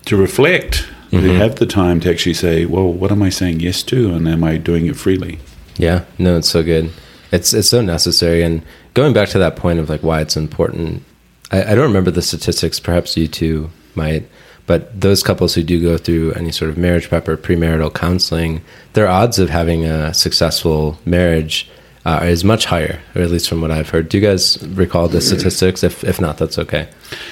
to 0.06 0.16
reflect, 0.16 0.88
to 1.12 1.34
have 1.34 1.56
the 1.58 1.66
time 1.66 2.00
to 2.00 2.10
actually 2.10 2.34
say, 2.34 2.66
well, 2.66 2.92
what 2.92 3.12
am 3.12 3.22
I 3.22 3.30
saying 3.30 3.60
yes 3.60 3.84
to, 3.84 4.14
and 4.14 4.28
am 4.28 4.44
I 4.44 4.58
doing 4.58 4.86
it 4.88 4.96
freely? 4.96 5.40
Yeah, 5.78 6.06
no, 6.18 6.38
it's 6.38 6.50
so 6.50 6.64
good. 6.64 6.92
It's 7.32 7.54
it's 7.54 7.68
so 7.70 7.82
necessary. 7.82 8.44
And 8.44 8.62
going 8.94 9.14
back 9.14 9.30
to 9.30 9.40
that 9.40 9.56
point 9.58 9.80
of 9.80 9.90
like 9.90 10.04
why 10.04 10.22
it's 10.22 10.38
important, 10.38 11.04
I, 11.52 11.72
I 11.72 11.76
don't 11.76 11.88
remember 11.88 12.12
the 12.12 12.22
statistics. 12.22 12.80
Perhaps 12.80 13.18
you 13.18 13.28
two 13.28 13.70
might, 13.96 14.28
but 14.66 15.00
those 15.00 15.24
couples 15.24 15.56
who 15.56 15.64
do 15.64 15.82
go 15.82 15.98
through 15.98 16.34
any 16.34 16.52
sort 16.52 16.70
of 16.70 16.78
marriage 16.78 17.10
prep 17.10 17.28
or 17.28 17.38
premarital 17.38 17.94
counseling, 17.94 18.62
their 18.94 19.08
odds 19.08 19.40
of 19.40 19.50
having 19.50 19.86
a 19.86 20.14
successful 20.14 21.00
marriage 21.06 21.70
uh, 22.06 22.22
is 22.24 22.44
much 22.46 22.66
higher, 22.66 23.02
or 23.16 23.22
at 23.22 23.30
least 23.30 23.50
from 23.50 23.60
what 23.60 23.70
I've 23.70 23.90
heard. 23.90 24.08
Do 24.08 24.18
you 24.18 24.26
guys 24.26 24.66
recall 24.70 25.10
the 25.10 25.20
statistics? 25.20 25.84
If 25.84 26.06
if 26.06 26.22
not, 26.22 26.38
that's 26.38 26.58
okay. 26.58 26.88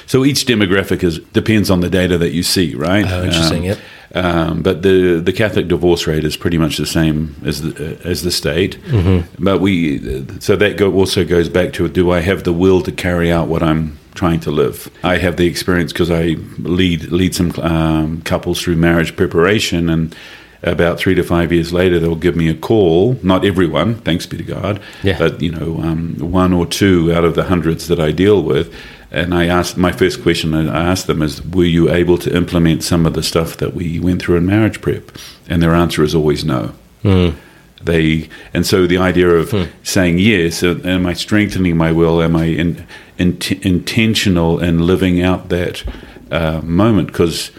So 0.06 0.26
each 0.26 0.46
demographic 0.46 1.02
is 1.02 1.20
depends 1.20 1.70
on 1.70 1.80
the 1.80 1.90
data 1.90 2.18
that 2.18 2.32
you 2.32 2.44
see, 2.44 2.76
right? 2.76 3.06
Oh, 3.10 3.24
interesting, 3.24 3.60
Um, 3.60 3.64
yep. 3.64 3.80
Um, 4.16 4.62
but 4.62 4.82
the 4.82 5.20
the 5.24 5.34
Catholic 5.34 5.68
divorce 5.68 6.08
rate 6.08 6.24
is 6.24 6.38
pretty 6.38 6.58
much 6.58 6.78
the 6.78 6.86
same 6.86 7.36
as 7.46 7.62
the 7.62 7.98
uh, 8.00 8.10
as 8.10 8.22
the 8.24 8.32
state. 8.32 8.78
But 9.38 9.60
we 9.60 10.00
so 10.40 10.56
that 10.56 10.78
go, 10.78 10.94
also 10.94 11.26
goes 11.26 11.50
back 11.50 11.74
to 11.74 11.88
do 11.90 12.12
I 12.12 12.22
have 12.22 12.44
the 12.44 12.54
will 12.54 12.82
to 12.82 12.92
carry 12.92 13.32
out 13.32 13.48
what 13.50 13.62
I'm 13.62 13.98
trying 14.14 14.40
to 14.42 14.52
live? 14.52 14.90
I 15.04 15.18
have 15.18 15.36
the 15.36 15.46
experience 15.48 15.92
because 15.92 16.10
I 16.10 16.38
lead 16.60 17.12
lead 17.12 17.36
some 17.36 17.52
um, 17.62 18.22
couples 18.22 18.62
through 18.62 18.78
marriage 18.78 19.16
preparation 19.16 19.90
and. 19.90 20.16
About 20.64 20.98
three 20.98 21.14
to 21.14 21.22
five 21.24 21.52
years 21.52 21.72
later, 21.72 22.00
they'll 22.00 22.16
give 22.16 22.36
me 22.36 22.50
a 22.50 22.56
call. 22.56 23.20
Not 23.22 23.46
everyone, 23.46 23.96
thanks 24.02 24.26
be 24.26 24.38
to 24.38 24.44
God, 24.44 24.82
Yeah. 25.04 25.20
but 25.20 25.40
you 25.40 25.52
know, 25.52 25.78
um, 25.80 26.16
one 26.18 26.54
or 26.54 26.66
two 26.66 27.14
out 27.14 27.24
of 27.24 27.36
the 27.36 27.44
hundreds 27.44 27.88
that 27.88 28.00
I 28.00 28.12
deal 28.12 28.42
with. 28.42 28.74
And 29.16 29.34
I 29.34 29.46
asked 29.46 29.78
my 29.78 29.94
first 29.94 30.22
question 30.22 30.54
I 30.54 30.92
asked 30.92 31.08
them 31.08 31.22
is, 31.22 31.42
were 31.42 31.64
you 31.64 31.90
able 31.90 32.18
to 32.18 32.36
implement 32.36 32.84
some 32.84 33.06
of 33.06 33.14
the 33.14 33.24
stuff 33.24 33.56
that 33.58 33.74
we 33.74 33.98
went 33.98 34.22
through 34.22 34.36
in 34.36 34.46
marriage 34.46 34.82
prep? 34.82 35.10
And 35.48 35.64
their 35.64 35.74
answer 35.74 36.04
is 36.04 36.14
always 36.14 36.44
no. 36.44 36.74
They 37.82 38.30
and 38.54 38.66
so 38.66 38.88
the 38.88 38.98
idea 38.98 39.30
of 39.30 39.72
saying 39.84 40.20
yes, 40.20 40.64
uh, 40.64 40.80
am 40.84 41.06
I 41.06 41.14
strengthening 41.14 41.78
my 41.78 41.94
will? 41.94 42.22
Am 42.22 42.36
I 42.36 42.46
in, 42.46 42.86
in, 43.18 43.38
intentional 43.62 44.60
in 44.60 44.86
living 44.86 45.22
out 45.22 45.48
that 45.48 45.84
uh, 46.30 46.60
moment? 46.62 47.08
Because 47.08 47.52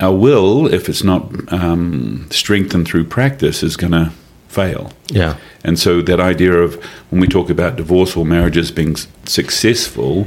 our 0.00 0.14
will, 0.14 0.66
if 0.66 0.88
it's 0.88 1.04
not 1.04 1.30
um, 1.50 2.26
strengthened 2.30 2.86
through 2.88 3.04
practice, 3.04 3.62
is 3.62 3.76
going 3.76 3.92
to 3.92 4.12
fail. 4.48 4.92
Yeah. 5.06 5.36
And 5.64 5.78
so 5.78 6.02
that 6.02 6.20
idea 6.20 6.52
of 6.52 6.82
when 7.10 7.20
we 7.20 7.28
talk 7.28 7.48
about 7.48 7.76
divorce 7.76 8.16
or 8.16 8.26
marriages 8.26 8.70
being 8.70 8.96
successful 9.24 10.26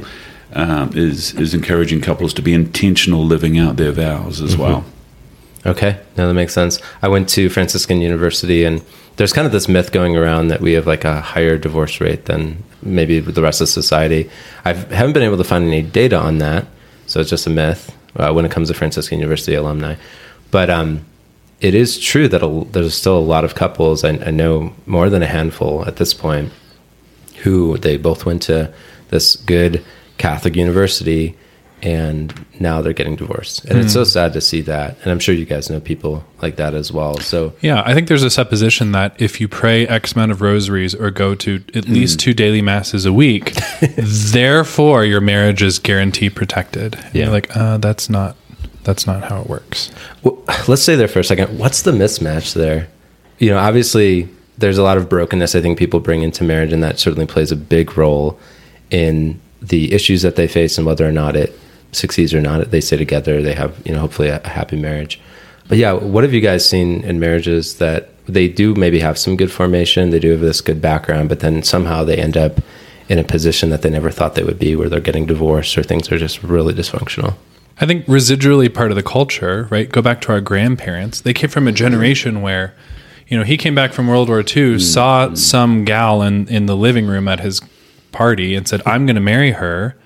um, 0.54 0.90
is 0.96 1.34
is 1.34 1.52
encouraging 1.54 2.00
couples 2.00 2.32
to 2.34 2.42
be 2.42 2.52
intentional 2.52 3.24
living 3.24 3.58
out 3.58 3.76
their 3.76 3.92
vows 3.92 4.40
as 4.40 4.56
well. 4.56 4.84
Okay, 5.66 5.98
now 6.16 6.28
that 6.28 6.34
makes 6.34 6.52
sense. 6.52 6.78
I 7.00 7.08
went 7.08 7.28
to 7.30 7.48
Franciscan 7.48 8.00
University, 8.00 8.64
and 8.64 8.84
there's 9.16 9.32
kind 9.32 9.46
of 9.46 9.52
this 9.52 9.68
myth 9.68 9.92
going 9.92 10.16
around 10.16 10.48
that 10.48 10.60
we 10.60 10.72
have 10.72 10.86
like 10.86 11.04
a 11.04 11.20
higher 11.20 11.56
divorce 11.56 12.00
rate 12.00 12.26
than 12.26 12.62
maybe 12.82 13.18
the 13.20 13.42
rest 13.42 13.60
of 13.60 13.68
society. 13.68 14.30
I 14.64 14.74
haven't 14.74 15.14
been 15.14 15.22
able 15.22 15.38
to 15.38 15.44
find 15.44 15.64
any 15.64 15.82
data 15.82 16.18
on 16.18 16.38
that, 16.38 16.66
so 17.06 17.20
it's 17.20 17.30
just 17.30 17.46
a 17.46 17.50
myth 17.50 17.96
uh, 18.16 18.32
when 18.32 18.44
it 18.44 18.50
comes 18.50 18.68
to 18.68 18.74
Franciscan 18.74 19.18
University 19.18 19.54
alumni. 19.54 19.96
But 20.50 20.68
um, 20.68 21.04
it 21.60 21.74
is 21.74 21.98
true 21.98 22.28
that 22.28 22.42
a, 22.42 22.66
there's 22.70 22.94
still 22.94 23.18
a 23.18 23.20
lot 23.20 23.44
of 23.44 23.54
couples. 23.54 24.04
I, 24.04 24.10
I 24.10 24.30
know 24.30 24.74
more 24.84 25.08
than 25.08 25.22
a 25.22 25.26
handful 25.26 25.86
at 25.86 25.96
this 25.96 26.12
point 26.12 26.52
who 27.38 27.78
they 27.78 27.96
both 27.96 28.26
went 28.26 28.42
to 28.42 28.72
this 29.08 29.36
good 29.36 29.82
Catholic 30.18 30.56
university 30.56 31.36
and 31.84 32.32
now 32.60 32.80
they're 32.80 32.94
getting 32.94 33.14
divorced. 33.14 33.64
And 33.66 33.78
it's 33.78 33.92
so 33.92 34.04
sad 34.04 34.32
to 34.32 34.40
see 34.40 34.62
that. 34.62 34.96
And 35.02 35.10
I'm 35.10 35.18
sure 35.18 35.34
you 35.34 35.44
guys 35.44 35.68
know 35.68 35.80
people 35.80 36.24
like 36.40 36.56
that 36.56 36.74
as 36.74 36.90
well. 36.90 37.18
So 37.18 37.52
Yeah, 37.60 37.82
I 37.84 37.92
think 37.92 38.08
there's 38.08 38.22
a 38.22 38.30
supposition 38.30 38.92
that 38.92 39.20
if 39.20 39.38
you 39.38 39.48
pray 39.48 39.86
X 39.86 40.12
amount 40.12 40.32
of 40.32 40.40
rosaries 40.40 40.94
or 40.94 41.10
go 41.10 41.34
to 41.34 41.62
at 41.74 41.86
least 41.86 42.18
two 42.18 42.32
daily 42.32 42.62
masses 42.62 43.04
a 43.04 43.12
week, 43.12 43.52
therefore 43.98 45.04
your 45.04 45.20
marriage 45.20 45.62
is 45.62 45.78
guaranteed 45.78 46.34
protected. 46.34 46.94
And 46.94 47.14
Yeah. 47.14 47.24
You're 47.24 47.32
like, 47.32 47.54
uh, 47.54 47.76
that's 47.78 48.08
not 48.08 48.36
that's 48.84 49.06
not 49.06 49.24
how 49.24 49.40
it 49.40 49.48
works. 49.48 49.90
well, 50.22 50.42
let's 50.68 50.82
stay 50.82 50.94
there 50.94 51.08
for 51.08 51.18
a 51.18 51.24
second. 51.24 51.58
What's 51.58 51.82
the 51.82 51.92
mismatch 51.92 52.54
there? 52.54 52.88
You 53.38 53.50
know, 53.50 53.58
obviously 53.58 54.28
there's 54.56 54.78
a 54.78 54.82
lot 54.82 54.96
of 54.96 55.08
brokenness 55.08 55.54
I 55.54 55.60
think 55.60 55.78
people 55.78 56.00
bring 56.00 56.22
into 56.22 56.44
marriage 56.44 56.72
and 56.72 56.82
that 56.82 56.98
certainly 56.98 57.26
plays 57.26 57.50
a 57.52 57.56
big 57.56 57.98
role 57.98 58.38
in 58.90 59.40
the 59.68 59.92
issues 59.92 60.22
that 60.22 60.36
they 60.36 60.46
face 60.46 60.78
and 60.78 60.86
whether 60.86 61.08
or 61.08 61.12
not 61.12 61.36
it 61.36 61.58
succeeds 61.92 62.34
or 62.34 62.40
not. 62.40 62.70
They 62.70 62.80
stay 62.80 62.96
together, 62.96 63.42
they 63.42 63.54
have, 63.54 63.80
you 63.84 63.92
know, 63.92 64.00
hopefully 64.00 64.28
a, 64.28 64.40
a 64.44 64.48
happy 64.48 64.76
marriage. 64.76 65.20
But 65.68 65.78
yeah, 65.78 65.92
what 65.92 66.24
have 66.24 66.34
you 66.34 66.40
guys 66.40 66.68
seen 66.68 67.02
in 67.04 67.18
marriages 67.18 67.78
that 67.78 68.10
they 68.26 68.48
do 68.48 68.74
maybe 68.74 69.00
have 69.00 69.18
some 69.18 69.36
good 69.36 69.52
formation, 69.52 70.10
they 70.10 70.18
do 70.18 70.30
have 70.30 70.40
this 70.40 70.60
good 70.60 70.80
background, 70.80 71.28
but 71.28 71.40
then 71.40 71.62
somehow 71.62 72.04
they 72.04 72.16
end 72.16 72.36
up 72.36 72.60
in 73.08 73.18
a 73.18 73.24
position 73.24 73.70
that 73.70 73.82
they 73.82 73.90
never 73.90 74.10
thought 74.10 74.34
they 74.34 74.42
would 74.42 74.58
be 74.58 74.74
where 74.74 74.88
they're 74.88 75.00
getting 75.00 75.26
divorced 75.26 75.76
or 75.76 75.82
things 75.82 76.10
are 76.10 76.18
just 76.18 76.42
really 76.42 76.72
dysfunctional. 76.72 77.34
I 77.80 77.86
think 77.86 78.06
residually 78.06 78.72
part 78.72 78.90
of 78.90 78.96
the 78.96 79.02
culture, 79.02 79.66
right? 79.70 79.90
Go 79.90 80.00
back 80.00 80.20
to 80.22 80.32
our 80.32 80.40
grandparents. 80.40 81.20
They 81.20 81.34
came 81.34 81.50
from 81.50 81.66
a 81.66 81.72
generation 81.72 82.40
where, 82.40 82.74
you 83.26 83.36
know, 83.36 83.44
he 83.44 83.56
came 83.56 83.74
back 83.74 83.92
from 83.92 84.06
World 84.06 84.28
War 84.28 84.44
II, 84.46 84.78
saw 84.78 85.34
some 85.34 85.84
gal 85.84 86.22
in, 86.22 86.48
in 86.48 86.66
the 86.66 86.76
living 86.76 87.06
room 87.06 87.26
at 87.26 87.40
his 87.40 87.60
party 88.14 88.54
and 88.54 88.66
said, 88.66 88.80
I'm 88.86 89.04
going 89.04 89.16
to 89.16 89.20
marry 89.20 89.50
her. 89.50 89.96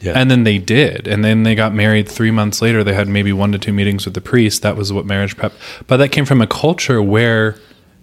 Yeah. 0.00 0.12
And 0.16 0.30
then 0.30 0.42
they 0.42 0.58
did. 0.58 1.06
And 1.06 1.24
then 1.24 1.44
they 1.44 1.54
got 1.54 1.72
married 1.72 2.08
three 2.08 2.32
months 2.32 2.60
later. 2.60 2.82
They 2.82 2.92
had 2.92 3.06
maybe 3.06 3.32
one 3.32 3.52
to 3.52 3.58
two 3.58 3.72
meetings 3.72 4.04
with 4.04 4.14
the 4.14 4.20
priest. 4.20 4.60
That 4.62 4.76
was 4.76 4.92
what 4.92 5.06
marriage 5.06 5.36
prep. 5.36 5.52
But 5.86 5.98
that 5.98 6.08
came 6.10 6.24
from 6.24 6.42
a 6.42 6.46
culture 6.46 7.00
where 7.00 7.56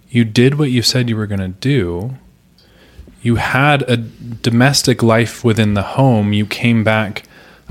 you 0.08 0.24
did 0.24 0.58
what 0.58 0.70
you 0.70 0.82
said 0.82 1.10
you 1.10 1.16
were 1.16 1.26
going 1.26 1.40
to 1.40 1.48
do. 1.48 2.14
You 3.22 3.36
had 3.36 3.82
a 3.82 3.98
domestic 3.98 5.02
life 5.02 5.44
within 5.44 5.74
the 5.74 5.82
home. 5.82 6.32
You 6.32 6.46
came 6.46 6.82
back, 6.82 7.24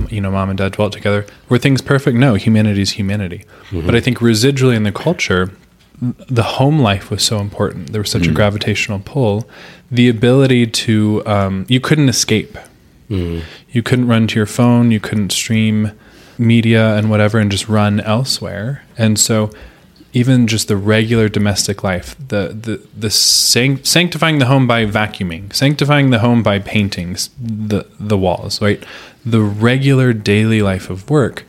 you 0.10 0.22
know, 0.22 0.30
mom 0.30 0.50
and 0.50 0.58
dad 0.60 0.74
dwelt 0.74 0.94
together. 0.94 1.26
Were 1.50 1.58
things 1.58 1.82
perfect? 1.82 2.16
No, 2.16 2.36
humanity 2.36 2.82
is 2.84 2.92
humanity. 2.92 3.46
But 3.72 3.96
I 3.96 4.00
think 4.00 4.20
residually 4.20 4.76
in 4.76 4.84
the 4.84 4.92
culture, 4.92 5.50
the 6.02 6.44
home 6.44 6.80
life 6.80 7.10
was 7.12 7.24
so 7.24 7.40
important. 7.40 7.92
There 7.92 8.02
was 8.02 8.10
such 8.12 8.26
a 8.28 8.32
gravitational 8.32 9.00
pull. 9.00 9.50
The 9.92 10.08
ability 10.08 10.68
to, 10.68 11.24
um, 11.26 11.66
you 11.68 11.80
couldn't 11.80 12.10
escape. 12.10 12.58
You 13.10 13.84
couldn't 13.84 14.08
run 14.08 14.28
to 14.28 14.36
your 14.36 14.46
phone. 14.46 14.92
You 14.92 15.00
couldn't 15.00 15.32
stream 15.32 15.92
media 16.38 16.96
and 16.96 17.10
whatever 17.10 17.40
and 17.40 17.52
just 17.52 17.68
run 17.68 18.00
elsewhere. 18.02 18.84
And 18.98 19.20
so, 19.20 19.52
even 20.14 20.48
just 20.48 20.68
the 20.68 20.78
regular 20.78 21.28
domestic 21.30 21.84
life, 21.84 22.16
the 22.30 22.50
the 22.60 22.82
the 22.98 23.10
sanct- 23.10 23.86
sanctifying 23.86 24.40
the 24.40 24.46
home 24.46 24.68
by 24.68 24.86
vacuuming, 24.86 25.54
sanctifying 25.54 26.10
the 26.12 26.20
home 26.20 26.42
by 26.44 26.60
painting 26.60 27.16
the 27.40 27.86
the 28.00 28.18
walls, 28.18 28.62
right? 28.62 28.84
The 29.26 29.42
regular 29.42 30.14
daily 30.14 30.62
life 30.62 30.90
of 30.90 31.10
work 31.10 31.46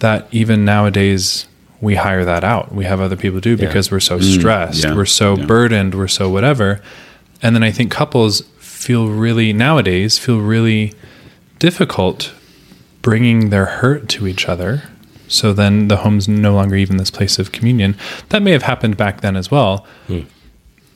that 0.00 0.26
even 0.32 0.64
nowadays 0.64 1.46
we 1.82 1.96
hire 1.96 2.24
that 2.24 2.44
out. 2.44 2.72
We 2.72 2.84
have 2.84 3.00
other 3.00 3.16
people 3.16 3.40
do 3.40 3.56
because 3.56 3.90
we're 3.90 4.00
so 4.00 4.18
mm. 4.18 4.38
stressed, 4.38 4.84
yeah, 4.84 4.94
we're 4.94 5.04
so 5.04 5.36
yeah. 5.36 5.44
burdened, 5.44 5.94
we're 5.94 6.08
so 6.08 6.30
whatever. 6.30 6.80
And 7.42 7.56
then 7.56 7.64
I 7.64 7.72
think 7.72 7.90
couples 7.90 8.42
feel 8.58 9.08
really 9.08 9.52
nowadays 9.52 10.16
feel 10.16 10.38
really 10.40 10.94
difficult 11.58 12.32
bringing 13.02 13.50
their 13.50 13.66
hurt 13.66 14.08
to 14.10 14.28
each 14.28 14.48
other. 14.48 14.84
So 15.26 15.52
then 15.52 15.88
the 15.88 15.98
home's 15.98 16.28
no 16.28 16.54
longer 16.54 16.76
even 16.76 16.98
this 16.98 17.10
place 17.10 17.38
of 17.40 17.50
communion. 17.50 17.96
That 18.28 18.42
may 18.42 18.52
have 18.52 18.62
happened 18.62 18.96
back 18.96 19.20
then 19.20 19.36
as 19.36 19.50
well. 19.50 19.84
Hmm. 20.06 20.20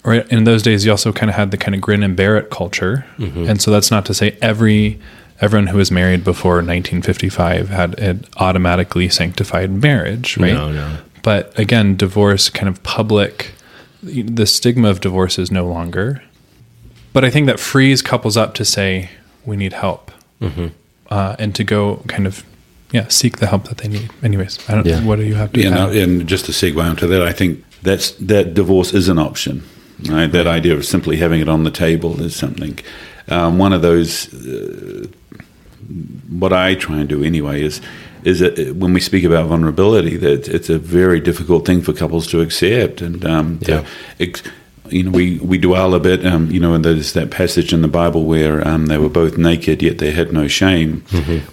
Right. 0.05 0.31
In 0.31 0.45
those 0.45 0.63
days, 0.63 0.85
you 0.85 0.93
also 0.93 1.13
kind 1.13 1.29
of 1.31 1.35
had 1.35 1.51
the 1.51 1.57
kind 1.57 1.75
of 1.75 1.81
grin 1.81 2.05
and 2.05 2.15
bear 2.15 2.37
it 2.37 2.49
culture, 2.49 3.05
mm-hmm. 3.19 3.49
and 3.49 3.61
so 3.61 3.73
that's 3.73 3.91
not 3.91 4.07
to 4.07 4.15
say 4.15 4.39
every 4.41 5.01
everyone 5.41 5.67
who 5.69 5.79
was 5.79 5.91
married 5.91 6.25
before 6.25 6.55
1955 6.57 7.69
had 7.69 7.99
an 7.99 8.25
automatically 8.39 9.09
sanctified 9.09 9.71
marriage, 9.83 10.37
right? 10.39 10.55
No, 10.55 10.71
no. 10.73 10.99
But 11.23 11.59
again, 11.59 11.97
divorce, 11.97 12.49
kind 12.49 12.69
of 12.69 12.83
public, 12.83 13.53
the 14.03 14.47
stigma 14.47 14.89
of 14.89 15.01
divorce 15.01 15.39
is 15.39 15.51
no 15.51 15.67
longer. 15.67 16.23
But 17.13 17.25
I 17.25 17.31
think 17.31 17.47
that 17.47 17.59
frees 17.59 18.03
couples 18.03 18.37
up 18.37 18.55
to 18.55 18.65
say, 18.65 19.11
we 19.45 19.57
need 19.57 19.73
help. 19.73 20.11
Uh, 21.11 21.37
and 21.39 21.55
to 21.55 21.65
go 21.65 22.03
kind 22.09 22.27
of, 22.27 22.45
yeah, 22.93 23.09
seek 23.09 23.39
the 23.39 23.47
help 23.47 23.69
that 23.69 23.79
they 23.79 23.89
need. 23.89 24.11
Anyways, 24.23 24.59
I 24.69 24.75
don't 24.75 24.87
Yeah. 24.87 25.03
what 25.05 25.17
do 25.17 25.25
you 25.25 25.35
have 25.35 25.53
to 25.55 25.61
Yeah, 25.61 25.69
add? 25.69 25.75
no, 25.75 25.89
and 25.91 26.27
just 26.29 26.45
to 26.47 26.53
segue 26.53 26.83
onto 26.83 27.07
that, 27.09 27.23
I 27.23 27.33
think 27.33 27.65
that's 27.83 28.11
that 28.13 28.55
divorce 28.55 28.93
is 28.93 29.09
an 29.09 29.19
option. 29.19 29.63
Right? 30.09 30.31
That 30.31 30.47
idea 30.47 30.75
of 30.75 30.85
simply 30.85 31.17
having 31.17 31.41
it 31.41 31.49
on 31.49 31.65
the 31.65 31.71
table 31.71 32.21
is 32.21 32.37
something. 32.37 32.79
Um, 33.29 33.57
one 33.59 33.73
of 33.73 33.81
those 33.83 34.33
uh, 34.35 35.07
what 36.29 36.53
I 36.53 36.75
try 36.75 36.99
and 36.99 37.09
do 37.09 37.23
anyway 37.25 37.63
is 37.63 37.81
is 38.25 38.41
that 38.41 38.75
when 38.75 38.93
we 38.93 39.01
speak 39.01 39.23
about 39.23 39.47
vulnerability, 39.49 40.17
that 40.17 40.49
it's 40.49 40.69
a 40.69 40.79
very 40.79 41.21
difficult 41.21 41.65
thing 41.65 41.81
for 41.81 41.93
couples 41.93 42.27
to 42.27 42.41
accept, 42.41 43.01
and 43.01 43.25
um, 43.25 43.59
Yeah. 43.63 43.85
to 44.19 44.43
you 44.91 45.03
know, 45.03 45.11
we, 45.11 45.39
we 45.39 45.59
dwell 45.59 45.95
a 45.95 46.01
bit, 46.01 46.25
um, 46.25 46.51
you 46.51 46.61
know, 46.61 46.75
and 46.75 46.85
there's 46.85 47.13
that 47.15 47.31
passage 47.31 47.73
in 47.73 47.83
the 47.83 47.89
Bible 47.89 48.25
where 48.25 48.67
um, 48.67 48.87
they 48.87 48.99
were 48.99 49.09
both 49.09 49.37
naked, 49.37 49.83
yet 49.83 49.99
they 49.99 50.11
had 50.13 50.33
no 50.33 50.47
shame. 50.49 51.05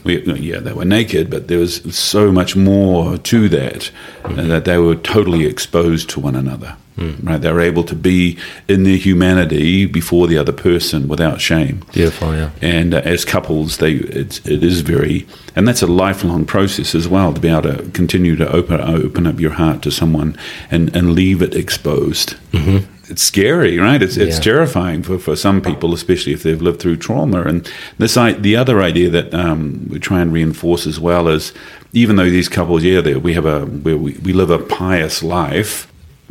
We, 0.04 0.22
yeah, 0.24 0.60
they 0.60 0.74
were 0.74 0.86
naked, 0.86 1.30
but 1.30 1.48
there 1.48 1.60
was 1.60 1.82
so 1.96 2.32
much 2.32 2.56
more 2.56 3.18
to 3.18 3.50
that, 3.50 3.92
uh, 4.24 4.34
that 4.44 4.66
they 4.66 4.78
were 4.78 4.96
totally 4.96 5.46
exposed 5.46 6.10
to 6.12 6.20
one 6.20 6.36
another. 6.36 6.76
Right, 6.98 7.42
they're 7.42 7.60
able 7.60 7.84
to 7.86 7.96
be 7.96 8.38
in 8.68 8.84
their 8.84 8.98
humanity 8.98 9.86
before 9.88 10.28
the 10.28 10.38
other 10.38 10.52
person 10.54 11.08
without 11.08 11.42
shame. 11.42 11.84
Beautiful, 11.92 12.34
yeah. 12.36 12.50
And 12.62 12.94
uh, 12.94 13.02
as 13.04 13.26
couples, 13.26 13.78
they 13.78 13.94
it 13.94 14.46
is 14.46 14.82
very, 14.82 15.26
and 15.56 15.68
that's 15.68 15.82
a 15.82 15.88
lifelong 15.88 16.46
process 16.46 16.96
as 16.96 17.08
well 17.08 17.34
to 17.34 17.42
be 17.42 17.50
able 17.50 17.64
to 17.64 17.90
continue 17.92 18.36
to 18.36 18.50
open 18.52 18.80
open 18.80 19.26
up 19.28 19.40
your 19.40 19.52
heart 19.54 19.82
to 19.84 19.92
someone 19.92 20.38
and, 20.72 20.96
and 20.96 21.14
leave 21.14 21.42
it 21.42 21.56
exposed. 21.56 22.36
Mm-hmm. 22.52 22.86
It's 23.12 23.22
scary, 23.24 23.78
right? 23.80 24.02
It's 24.02 24.16
it's 24.18 24.38
Yeah. 24.38 24.54
terrifying 24.54 25.04
for, 25.04 25.20
for 25.20 25.36
some 25.36 25.62
people, 25.62 25.94
especially 25.94 26.32
if 26.34 26.44
they've 26.44 26.62
lived 26.62 26.80
through 26.80 26.98
trauma. 26.98 27.42
And 27.42 27.70
this 27.98 28.16
I, 28.18 28.32
the 28.34 28.56
other 28.56 28.82
idea 28.82 29.10
that 29.10 29.34
um, 29.34 29.88
we 29.90 30.00
try 30.00 30.22
and 30.22 30.32
reinforce 30.32 30.88
as 30.88 31.00
well 31.00 31.28
is, 31.28 31.52
even 31.92 32.16
though 32.16 32.30
these 32.30 32.48
couples, 32.50 32.84
yeah, 32.84 33.18
we 33.18 33.34
have 33.34 33.46
a 33.46 33.66
we, 33.66 33.94
we 33.96 34.32
live 34.34 34.50
a 34.52 34.60
pious 34.60 35.22
life, 35.22 35.88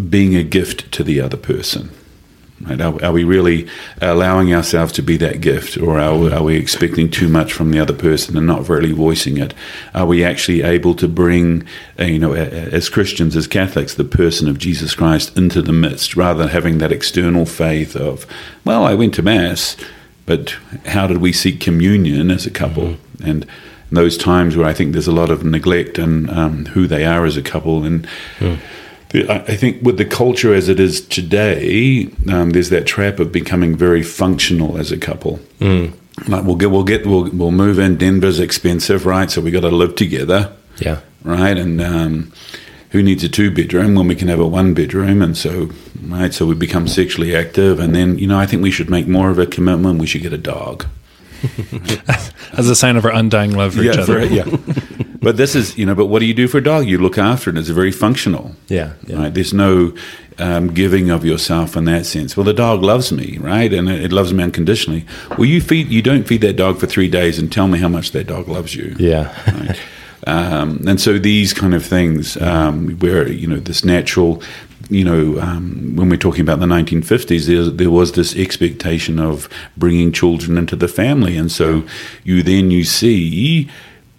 being 0.08 0.34
a 0.34 0.42
gift 0.42 0.90
to 0.92 1.04
the 1.04 1.20
other 1.20 1.36
person. 1.36 1.90
Right? 2.60 2.80
Are, 2.80 3.04
are 3.04 3.12
we 3.12 3.24
really 3.24 3.66
allowing 4.00 4.54
ourselves 4.54 4.92
to 4.92 5.02
be 5.02 5.16
that 5.16 5.40
gift, 5.40 5.76
or 5.78 5.98
are, 5.98 6.16
we- 6.16 6.30
are 6.32 6.44
we 6.44 6.54
expecting 6.56 7.10
too 7.10 7.28
much 7.28 7.52
from 7.52 7.72
the 7.72 7.80
other 7.80 7.92
person 7.92 8.36
and 8.36 8.46
not 8.46 8.68
really 8.68 8.92
voicing 8.92 9.36
it? 9.36 9.52
Are 9.94 10.06
we 10.06 10.22
actually 10.24 10.62
able 10.62 10.94
to 10.94 11.08
bring, 11.08 11.64
uh, 11.98 12.04
you 12.04 12.20
know, 12.20 12.34
as 12.34 12.88
Christians, 12.88 13.34
as 13.34 13.48
Catholics, 13.48 13.94
the 13.94 14.04
person 14.04 14.48
of 14.48 14.58
Jesus 14.58 14.94
Christ 14.94 15.36
into 15.36 15.60
the 15.60 15.72
midst, 15.72 16.14
rather 16.16 16.44
than 16.44 16.48
having 16.50 16.78
that 16.78 16.92
external 16.92 17.46
faith 17.46 17.96
of, 17.96 18.26
well, 18.64 18.84
I 18.84 18.94
went 18.94 19.14
to 19.14 19.22
mass, 19.22 19.76
but 20.24 20.54
how 20.86 21.08
did 21.08 21.18
we 21.18 21.32
seek 21.32 21.58
communion 21.58 22.30
as 22.30 22.46
a 22.46 22.50
couple? 22.50 22.94
And 23.24 23.44
those 23.90 24.16
times 24.16 24.56
where 24.56 24.68
I 24.68 24.72
think 24.72 24.92
there's 24.92 25.08
a 25.08 25.12
lot 25.12 25.30
of 25.30 25.44
neglect 25.44 25.98
and 25.98 26.30
um, 26.30 26.66
who 26.66 26.86
they 26.86 27.04
are 27.04 27.24
as 27.24 27.36
a 27.36 27.42
couple 27.42 27.82
and. 27.84 28.06
The- 28.38 28.58
I 29.14 29.44
I 29.48 29.56
think 29.56 29.82
with 29.82 29.98
the 29.98 30.04
culture 30.04 30.54
as 30.54 30.68
it 30.68 30.78
is 30.80 31.00
today, 31.00 32.08
um, 32.30 32.50
there's 32.50 32.70
that 32.70 32.86
trap 32.86 33.18
of 33.20 33.30
becoming 33.32 33.76
very 33.76 34.02
functional 34.02 34.78
as 34.78 34.90
a 34.92 34.96
couple. 34.98 35.40
Like 36.28 36.44
we'll 36.44 36.56
get, 36.56 36.70
we'll 36.70 36.84
get, 36.84 37.06
we'll, 37.06 37.30
we'll 37.30 37.50
move 37.50 37.78
in. 37.78 37.96
Denver's 37.96 38.38
expensive, 38.38 39.06
right? 39.06 39.30
So 39.30 39.40
we 39.40 39.50
got 39.50 39.60
to 39.60 39.70
live 39.70 39.96
together, 39.96 40.52
Yeah. 40.78 41.00
right? 41.24 41.56
And 41.56 41.80
um, 41.80 42.32
who 42.90 43.02
needs 43.02 43.24
a 43.24 43.28
two 43.30 43.50
bedroom 43.50 43.94
when 43.94 44.06
we 44.08 44.14
can 44.14 44.28
have 44.28 44.38
a 44.38 44.46
one 44.46 44.74
bedroom? 44.74 45.22
And 45.22 45.36
so, 45.36 45.70
right? 46.04 46.32
So 46.34 46.44
we 46.46 46.54
become 46.54 46.86
sexually 46.86 47.34
active, 47.34 47.80
and 47.80 47.94
then 47.94 48.18
you 48.18 48.26
know, 48.26 48.38
I 48.38 48.44
think 48.46 48.62
we 48.62 48.70
should 48.70 48.90
make 48.90 49.08
more 49.08 49.30
of 49.30 49.38
a 49.38 49.46
commitment. 49.46 49.98
We 50.00 50.06
should 50.06 50.22
get 50.22 50.34
a 50.34 50.38
dog. 50.38 50.84
as 52.52 52.68
a 52.68 52.76
sign 52.76 52.96
of 52.96 53.04
our 53.04 53.12
undying 53.12 53.52
love 53.52 53.74
for 53.74 53.82
each 53.82 53.96
other. 53.96 54.20
for- 54.26 54.32
yeah. 54.34 54.44
but 55.22 55.36
this 55.36 55.54
is, 55.54 55.78
you 55.78 55.86
know, 55.86 55.94
but 55.94 56.06
what 56.06 56.18
do 56.18 56.26
you 56.26 56.34
do 56.34 56.48
for 56.48 56.58
a 56.58 56.62
dog? 56.62 56.86
You 56.86 56.98
look 56.98 57.16
after 57.16 57.50
it. 57.50 57.56
It's 57.56 57.68
very 57.68 57.92
functional. 57.92 58.56
Yeah. 58.68 58.94
yeah. 59.06 59.16
Right? 59.16 59.34
There's 59.34 59.54
no 59.54 59.94
um, 60.38 60.74
giving 60.74 61.10
of 61.10 61.24
yourself 61.24 61.76
in 61.76 61.84
that 61.84 62.06
sense. 62.06 62.36
Well, 62.36 62.44
the 62.44 62.52
dog 62.52 62.82
loves 62.82 63.12
me, 63.12 63.38
right? 63.38 63.72
And 63.72 63.88
it, 63.88 64.06
it 64.06 64.12
loves 64.12 64.32
me 64.32 64.42
unconditionally. 64.42 65.06
Well, 65.30 65.44
you 65.44 65.60
feed, 65.60 65.88
you 65.88 66.02
don't 66.02 66.24
feed 66.24 66.40
that 66.40 66.56
dog 66.56 66.78
for 66.78 66.86
three 66.86 67.08
days 67.08 67.38
and 67.38 67.52
tell 67.52 67.68
me 67.68 67.78
how 67.78 67.88
much 67.88 68.10
that 68.12 68.26
dog 68.26 68.48
loves 68.48 68.74
you. 68.74 68.96
Yeah. 68.98 69.32
Right? 69.52 69.80
Um, 70.26 70.84
and 70.86 71.00
so 71.00 71.18
these 71.18 71.52
kind 71.52 71.74
of 71.74 71.84
things, 71.84 72.36
um, 72.36 72.96
where 72.98 73.28
you 73.28 73.46
know 73.46 73.56
this 73.56 73.84
natural, 73.84 74.42
you 74.88 75.04
know, 75.04 75.40
um, 75.40 75.96
when 75.96 76.08
we're 76.08 76.16
talking 76.16 76.42
about 76.42 76.60
the 76.60 76.66
1950s, 76.66 77.46
there, 77.46 77.64
there 77.64 77.90
was 77.90 78.12
this 78.12 78.36
expectation 78.36 79.18
of 79.18 79.48
bringing 79.76 80.12
children 80.12 80.58
into 80.58 80.76
the 80.76 80.88
family, 80.88 81.36
and 81.36 81.50
so 81.50 81.82
you 82.22 82.42
then 82.42 82.70
you 82.70 82.84
see 82.84 83.68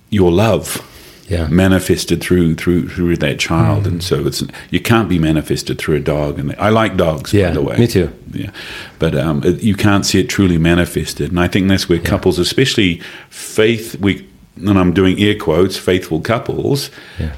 your 0.09 0.31
love 0.31 0.85
Yeah. 1.29 1.47
manifested 1.47 2.21
through 2.21 2.55
through 2.55 2.89
through 2.89 3.15
that 3.17 3.39
child, 3.39 3.87
and 3.87 4.03
so 4.03 4.27
it's 4.27 4.43
you 4.71 4.81
can't 4.81 5.07
be 5.07 5.17
manifested 5.19 5.77
through 5.79 5.95
a 5.95 5.99
dog. 6.01 6.37
And 6.37 6.53
I 6.59 6.69
like 6.69 6.97
dogs, 6.97 7.33
Yeah, 7.33 7.47
by 7.49 7.53
the 7.53 7.61
way. 7.61 7.77
me 7.77 7.87
too. 7.87 8.11
Yeah, 8.33 8.51
but 8.99 9.15
um, 9.15 9.41
it, 9.43 9.63
you 9.63 9.75
can't 9.75 10.05
see 10.05 10.19
it 10.19 10.27
truly 10.29 10.57
manifested, 10.57 11.29
and 11.31 11.39
I 11.39 11.47
think 11.47 11.69
that's 11.69 11.87
where 11.87 11.99
couples, 11.99 12.39
especially 12.39 13.01
faith, 13.29 13.95
we 13.99 14.27
and 14.57 14.77
I'm 14.77 14.93
doing 14.93 15.17
air 15.19 15.35
quotes, 15.37 15.77
faithful 15.77 16.19
couples. 16.21 16.89
Yeah. 17.19 17.33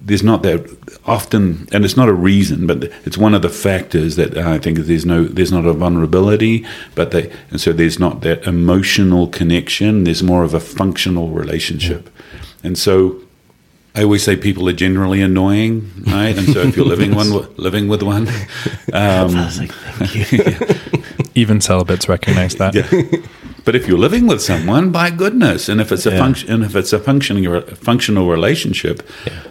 There's 0.00 0.22
not 0.22 0.42
that 0.44 0.64
often, 1.04 1.66
and 1.72 1.84
it's 1.84 1.96
not 1.96 2.08
a 2.08 2.12
reason, 2.14 2.66
but 2.66 2.84
it's 3.04 3.18
one 3.18 3.34
of 3.34 3.42
the 3.42 3.48
factors 3.48 4.14
that 4.16 4.38
I 4.38 4.58
think 4.58 4.78
there's 4.78 5.04
no, 5.04 5.24
there's 5.24 5.50
not 5.52 5.66
a 5.66 5.72
vulnerability, 5.72 6.64
but 6.94 7.10
they, 7.10 7.30
and 7.50 7.60
so 7.60 7.72
there's 7.72 7.98
not 7.98 8.20
that 8.22 8.46
emotional 8.46 9.26
connection. 9.28 10.04
There's 10.04 10.22
more 10.22 10.44
of 10.44 10.54
a 10.54 10.60
functional 10.60 11.30
relationship, 11.30 12.08
and 12.62 12.78
so 12.78 13.20
I 13.96 14.02
always 14.02 14.22
say 14.22 14.36
people 14.36 14.68
are 14.68 14.74
generally 14.74 15.22
annoying, 15.22 15.90
right? 16.06 16.36
And 16.36 16.46
so 16.52 16.60
if 16.60 16.76
you're 16.76 16.84
living 16.86 17.14
one, 17.14 17.30
living 17.56 17.88
with 17.88 18.02
one, 18.02 18.28
um, 18.92 19.34
Even 21.34 21.60
celibates 21.60 22.08
recognize 22.08 22.54
that. 22.56 22.74
yeah. 22.74 23.20
But 23.64 23.74
if 23.74 23.88
you're 23.88 23.98
living 23.98 24.26
with 24.28 24.40
someone, 24.42 24.92
by 24.92 25.10
goodness, 25.10 25.68
and 25.68 25.80
if 25.80 25.90
it's 25.90 26.06
a 26.06 26.10
Yeah. 26.12 26.18
function, 26.18 26.50
and 26.52 26.64
if 26.64 26.76
it's 26.76 26.92
a 26.92 26.98
functioning 27.00 27.60
functional 27.74 28.28
relationship, 28.28 29.02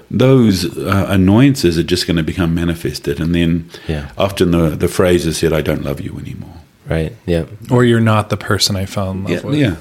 those 0.09 0.77
uh, 0.77 1.05
annoyances 1.09 1.77
are 1.77 1.83
just 1.83 2.07
going 2.07 2.17
to 2.17 2.23
become 2.23 2.55
manifested, 2.55 3.19
and 3.19 3.35
then 3.35 3.65
Yeah. 3.87 4.09
often 4.17 4.51
the 4.51 4.69
the 4.69 4.87
phrase 4.87 5.25
is 5.27 5.37
said, 5.37 5.51
"I 5.53 5.61
don't 5.61 5.83
love 5.83 5.99
you 6.01 6.17
anymore." 6.17 6.55
Right. 6.89 7.13
Yeah. 7.25 7.43
Or 7.69 7.83
you're 7.83 7.99
not 8.13 8.29
the 8.29 8.37
person 8.37 8.75
I 8.75 8.85
fell 8.85 9.11
in 9.11 9.23
love 9.25 9.43
with. 9.43 9.59
yeah, 9.59 9.75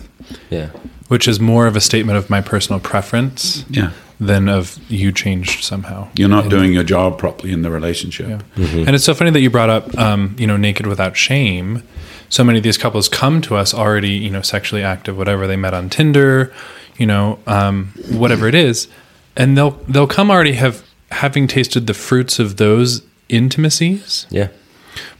Yeah. 0.50 0.68
Which 1.09 1.29
is 1.29 1.38
more 1.38 1.66
of 1.66 1.77
a 1.77 1.81
statement 1.81 2.18
of 2.18 2.29
my 2.31 2.40
personal 2.40 2.81
preference 2.81 3.64
yeah. 3.70 3.90
Than 4.20 4.48
of 4.48 4.79
you 4.90 5.11
changed 5.12 5.64
somehow. 5.64 6.09
You're 6.16 6.29
not 6.29 6.48
doing 6.48 6.72
your 6.72 6.85
job 6.85 7.18
properly 7.18 7.53
in 7.53 7.62
the 7.62 7.70
relationship. 7.70 8.42
Yeah. 8.57 8.66
And 8.66 8.90
it's 8.90 9.05
so 9.05 9.14
funny 9.14 9.31
that 9.31 9.40
you 9.40 9.50
brought 9.50 9.70
up, 9.70 9.96
um, 9.98 10.37
you 10.38 10.46
know, 10.46 10.57
naked 10.57 10.87
without 10.87 11.16
shame. 11.16 11.83
So 12.29 12.42
many 12.44 12.59
of 12.59 12.62
these 12.64 12.79
couples 12.79 13.09
come 13.09 13.40
to 13.42 13.57
us 13.57 13.74
already, 13.74 14.11
you 14.11 14.31
know, 14.31 14.40
sexually 14.40 14.83
active, 14.83 15.16
whatever 15.16 15.46
they 15.46 15.57
met 15.57 15.74
on 15.74 15.90
Tinder, 15.90 16.53
you 16.96 17.07
know, 17.07 17.38
um, 17.46 17.92
whatever 18.11 18.46
it 18.48 18.55
is, 18.55 18.88
and 19.37 19.57
they'll 19.59 19.72
they'll 19.88 20.07
come 20.07 20.31
already 20.31 20.53
have 20.55 20.85
having 21.11 21.46
tasted 21.46 21.87
the 21.87 21.94
fruits 21.94 22.38
of 22.38 22.57
those 22.57 23.03
intimacies, 23.29 24.27
Yeah. 24.31 24.48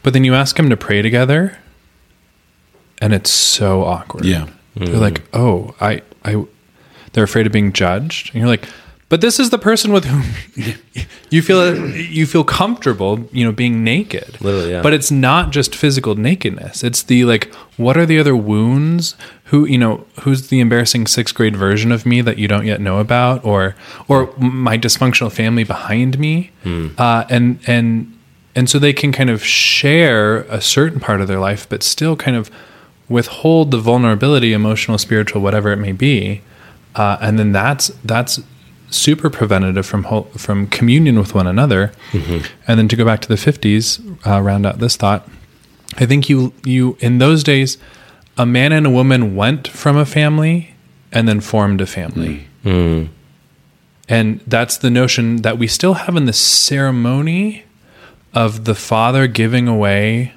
but 0.03 0.13
then 0.13 0.25
you 0.25 0.35
ask 0.35 0.57
them 0.57 0.71
to 0.71 0.77
pray 0.77 1.03
together, 1.03 1.59
and 3.01 3.13
it's 3.13 3.31
so 3.31 3.85
awkward. 3.85 4.25
Yeah. 4.25 4.49
They're 4.77 4.97
like, 4.97 5.23
oh, 5.33 5.75
I, 5.81 6.03
I, 6.25 6.45
they're 7.13 7.23
afraid 7.25 7.47
of 7.47 7.53
being 7.53 7.73
judged. 7.73 8.31
And 8.35 8.41
you're 8.41 8.49
like, 8.49 8.67
but 9.09 9.21
this 9.21 9.39
is 9.39 9.51
the 9.51 9.59
person 9.59 9.93
with 9.93 10.05
whom 10.05 10.23
you 11.31 11.43
feel 11.43 11.87
you 11.91 12.27
feel 12.27 12.45
comfortable, 12.45 13.29
you 13.33 13.45
know, 13.45 13.53
being 13.53 13.85
naked. 13.85 14.41
Literally, 14.41 14.73
yeah. 14.73 14.83
But 14.83 14.95
it's 14.95 15.11
not 15.11 15.51
just 15.51 15.75
physical 15.75 16.15
nakedness. 16.15 16.83
It's 16.83 17.03
the 17.03 17.25
like, 17.25 17.53
what 17.77 17.97
are 17.97 18.07
the 18.07 18.19
other 18.19 18.35
wounds? 18.35 19.15
Who 19.47 19.67
you 19.67 19.79
know? 19.79 20.07
Who's 20.23 20.49
the 20.49 20.61
embarrassing 20.61 21.07
sixth 21.07 21.35
grade 21.35 21.55
version 21.55 21.93
of 21.93 22.07
me 22.07 22.23
that 22.23 22.39
you 22.39 22.49
don't 22.49 22.67
yet 22.67 22.81
know 22.81 22.99
about, 22.99 23.45
or 23.45 23.77
or 24.09 24.33
my 24.39 24.79
dysfunctional 24.79 25.31
family 25.31 25.65
behind 25.65 26.19
me? 26.19 26.51
Hmm. 26.63 26.89
Uh, 26.97 27.25
and 27.29 27.59
and 27.67 28.19
and 28.57 28.71
so 28.71 28.79
they 28.79 28.93
can 28.93 29.13
kind 29.13 29.31
of 29.31 29.45
share 29.45 30.39
a 30.43 30.61
certain 30.61 31.01
part 31.01 31.21
of 31.21 31.29
their 31.29 31.41
life, 31.41 31.69
but 31.69 31.83
still 31.83 32.17
kind 32.17 32.37
of 32.37 32.51
withhold 33.09 33.71
the 33.71 33.79
vulnerability, 33.79 34.53
emotional, 34.53 34.97
spiritual, 34.97 35.43
whatever 35.43 35.73
it 35.73 35.77
may 35.77 35.93
be, 35.93 36.41
uh, 36.95 37.19
and 37.21 37.39
then 37.39 37.53
that's 37.53 37.89
that's 38.05 38.41
super 38.95 39.29
preventative 39.31 39.85
from 39.87 40.05
whole, 40.05 40.25
from 40.37 40.67
communion 40.69 41.19
with 41.19 41.35
one 41.35 41.47
another. 41.47 41.93
Mm-hmm. 42.13 42.47
And 42.67 42.79
then 42.79 42.89
to 42.89 42.97
go 42.97 43.05
back 43.05 43.21
to 43.21 43.29
the 43.29 43.37
fifties, 43.37 44.01
uh, 44.27 44.41
round 44.41 44.67
out 44.67 44.79
this 44.79 44.97
thought. 44.97 45.29
I 45.97 46.07
think 46.07 46.29
you 46.29 46.53
you 46.65 46.97
in 47.01 47.19
those 47.19 47.45
days, 47.45 47.79
a 48.37 48.47
man 48.47 48.73
and 48.73 48.87
a 48.87 48.91
woman 48.91 49.37
went 49.37 49.69
from 49.69 49.97
a 49.97 50.07
family 50.07 50.75
and 51.13 51.29
then 51.29 51.41
formed 51.41 51.81
a 51.81 51.87
family. 51.87 52.49
Mm. 52.65 52.73
Mm. 52.73 53.09
And 54.09 54.41
that's 54.47 54.77
the 54.77 54.91
notion 54.91 55.43
that 55.43 55.59
we 55.59 55.67
still 55.67 55.95
have 55.95 56.17
in 56.17 56.27
the 56.27 56.33
ceremony 56.33 57.65
of 58.33 58.65
the 58.65 58.75
father 58.75 59.27
giving 59.27 59.69
away 59.69 60.33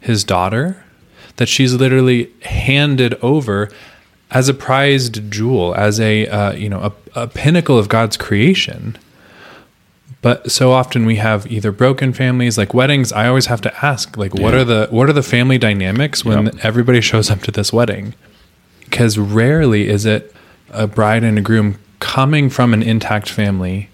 his 0.00 0.24
daughter, 0.24 0.82
that 1.36 1.48
she's 1.48 1.74
literally 1.74 2.32
handed 2.42 3.14
over 3.22 3.70
as 4.30 4.48
a 4.48 4.54
prized 4.54 5.30
jewel, 5.30 5.74
as 5.74 5.98
a 6.00 6.26
uh, 6.28 6.52
you 6.52 6.68
know 6.68 6.92
a, 7.14 7.22
a 7.22 7.26
pinnacle 7.26 7.78
of 7.78 7.88
God's 7.88 8.16
creation. 8.16 8.96
But 10.20 10.50
so 10.50 10.72
often 10.72 11.06
we 11.06 11.16
have 11.16 11.46
either 11.50 11.70
broken 11.70 12.12
families, 12.12 12.58
like 12.58 12.74
weddings. 12.74 13.12
I 13.12 13.28
always 13.28 13.46
have 13.46 13.60
to 13.60 13.84
ask, 13.84 14.16
like, 14.16 14.34
what 14.34 14.52
Yeah. 14.52 14.60
are 14.60 14.64
the 14.64 14.88
what 14.90 15.08
are 15.08 15.12
the 15.12 15.22
family 15.22 15.58
dynamics 15.58 16.24
when 16.24 16.46
Yep. 16.46 16.54
everybody 16.62 17.00
shows 17.00 17.30
up 17.30 17.42
to 17.42 17.50
this 17.50 17.72
wedding? 17.72 18.14
because 18.84 19.18
rarely 19.18 19.86
is 19.86 20.06
it 20.06 20.34
a 20.70 20.86
bride 20.86 21.22
and 21.22 21.36
a 21.36 21.42
groom 21.42 21.78
coming 22.00 22.48
from 22.48 22.72
an 22.72 22.82
intact 22.82 23.28
family 23.28 23.90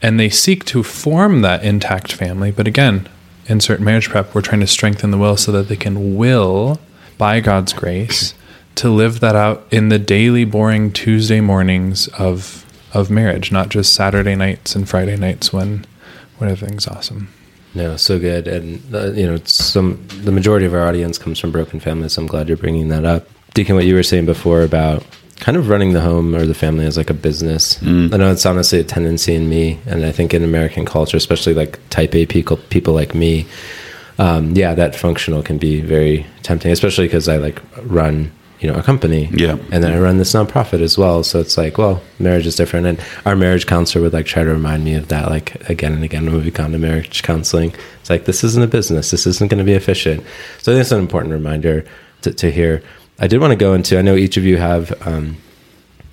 and 0.00 0.18
they 0.18 0.30
seek 0.30 0.64
to 0.64 0.82
form 0.82 1.42
that 1.42 1.62
intact 1.62 2.12
family. 2.14 2.50
But 2.50 2.66
again, 2.66 3.06
in 3.46 3.60
certain 3.60 3.84
marriage 3.84 4.08
prep, 4.08 4.34
we're 4.34 4.40
trying 4.40 4.62
to 4.62 4.66
strengthen 4.66 5.10
the 5.10 5.18
will 5.18 5.36
so 5.36 5.52
that 5.52 5.68
they 5.68 5.76
can 5.76 6.16
will, 6.16 6.80
by 7.18 7.40
God's 7.40 7.74
grace, 7.74 8.32
to 8.76 8.90
live 8.90 9.20
that 9.20 9.34
out 9.34 9.66
in 9.70 9.88
the 9.88 9.98
daily 9.98 10.44
boring 10.44 10.92
Tuesday 10.92 11.40
mornings 11.40 12.08
of 12.08 12.64
of 12.92 13.10
marriage, 13.10 13.52
not 13.52 13.68
just 13.68 13.92
Saturday 13.92 14.34
nights 14.34 14.74
and 14.74 14.88
Friday 14.88 15.16
nights 15.16 15.52
when 15.52 15.84
when 16.38 16.50
everything's 16.50 16.86
awesome. 16.86 17.28
No, 17.74 17.96
so 17.96 18.18
good, 18.18 18.48
and 18.48 18.94
uh, 18.94 19.12
you 19.12 19.26
know, 19.26 19.38
some 19.44 20.06
the 20.22 20.32
majority 20.32 20.64
of 20.64 20.72
our 20.72 20.86
audience 20.86 21.18
comes 21.18 21.38
from 21.38 21.52
broken 21.52 21.80
families. 21.80 22.14
So 22.14 22.22
I'm 22.22 22.28
glad 22.28 22.48
you're 22.48 22.56
bringing 22.56 22.88
that 22.88 23.04
up, 23.04 23.28
Deacon. 23.54 23.74
What 23.74 23.84
you 23.84 23.94
were 23.94 24.02
saying 24.02 24.26
before 24.26 24.62
about 24.62 25.04
kind 25.40 25.58
of 25.58 25.68
running 25.68 25.92
the 25.92 26.00
home 26.00 26.34
or 26.34 26.46
the 26.46 26.54
family 26.54 26.86
as 26.86 26.96
like 26.96 27.10
a 27.10 27.14
business. 27.14 27.78
Mm. 27.78 28.14
I 28.14 28.16
know 28.16 28.32
it's 28.32 28.46
honestly 28.46 28.80
a 28.80 28.84
tendency 28.84 29.34
in 29.34 29.48
me, 29.50 29.78
and 29.86 30.04
I 30.04 30.12
think 30.12 30.32
in 30.32 30.42
American 30.42 30.86
culture, 30.86 31.18
especially 31.18 31.52
like 31.52 31.78
Type 31.90 32.14
A 32.14 32.24
people, 32.24 32.56
people 32.56 32.94
like 32.94 33.14
me. 33.14 33.46
Um, 34.18 34.56
yeah, 34.56 34.74
that 34.74 34.96
functional 34.96 35.42
can 35.42 35.58
be 35.58 35.82
very 35.82 36.26
tempting, 36.42 36.72
especially 36.72 37.06
because 37.06 37.28
I 37.28 37.36
like 37.36 37.60
run 37.82 38.32
you 38.60 38.70
know 38.70 38.78
a 38.78 38.82
company. 38.82 39.28
Yeah. 39.32 39.58
And 39.70 39.84
then 39.84 39.92
i 39.92 39.98
run 39.98 40.18
this 40.18 40.32
nonprofit 40.32 40.80
as 40.80 40.96
well. 40.96 41.22
So 41.22 41.40
it's 41.40 41.58
like 41.58 41.78
well 41.78 42.02
marriage 42.18 42.46
is 42.46 42.56
different. 42.56 42.86
And 42.86 43.00
our 43.24 43.36
marriage 43.36 43.66
counselor 43.66 44.02
would 44.02 44.12
like 44.12 44.26
try 44.26 44.44
to 44.44 44.50
remind 44.50 44.84
me 44.84 44.94
of 44.94 45.08
that 45.08 45.28
like 45.28 45.68
again 45.68 45.92
and 45.92 46.04
again 46.04 46.26
when 46.26 46.42
we've 46.42 46.54
gone 46.54 46.72
to 46.72 46.78
marriage 46.78 47.22
counseling. 47.22 47.74
It's 48.00 48.10
like 48.10 48.24
this 48.24 48.42
isn't 48.44 48.62
a 48.62 48.66
business. 48.66 49.10
This 49.10 49.26
isn't 49.26 49.50
going 49.50 49.58
to 49.58 49.64
be 49.64 49.74
efficient. 49.74 50.24
So 50.58 50.72
i 50.72 50.74
think 50.74 50.82
it's 50.82 50.92
an 50.92 51.00
important 51.00 51.32
reminder 51.32 51.84
to, 52.22 52.32
to 52.32 52.50
hear. 52.50 52.82
I 53.18 53.26
did 53.26 53.40
want 53.40 53.52
to 53.52 53.56
go 53.56 53.74
into 53.74 53.98
i 53.98 54.02
know 54.02 54.16
each 54.16 54.36
of 54.36 54.44
you 54.44 54.56
have 54.56 55.06
um, 55.06 55.36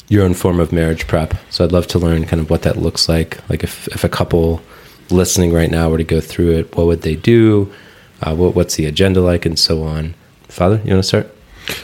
your 0.10 0.24
own 0.24 0.34
form 0.34 0.60
of 0.60 0.72
marriage 0.74 1.08
prep. 1.08 1.34
So 1.50 1.64
i'd 1.64 1.72
love 1.72 1.88
to 1.88 2.00
learn 2.00 2.26
kind 2.26 2.42
of 2.42 2.50
what 2.50 2.64
that 2.64 2.78
looks 2.78 3.08
like. 3.08 3.48
Like 3.50 3.64
if, 3.64 3.88
if 3.90 4.04
a 4.04 4.10
couple 4.10 4.62
listening 5.10 5.54
right 5.54 5.70
now 5.70 5.90
were 5.90 5.98
to 5.98 6.04
go 6.04 6.20
through 6.20 6.52
it 6.52 6.76
what 6.76 6.88
would 6.88 7.04
they 7.04 7.16
do? 7.16 7.72
Uh, 8.22 8.34
what, 8.36 8.56
what's 8.56 8.76
the 8.76 8.86
agenda 8.86 9.22
like 9.22 9.46
and 9.46 9.58
so 9.58 9.84
on? 9.84 10.16
Father 10.50 10.82
you 10.84 10.92
want 10.92 11.04
to 11.04 11.08
start 11.08 11.33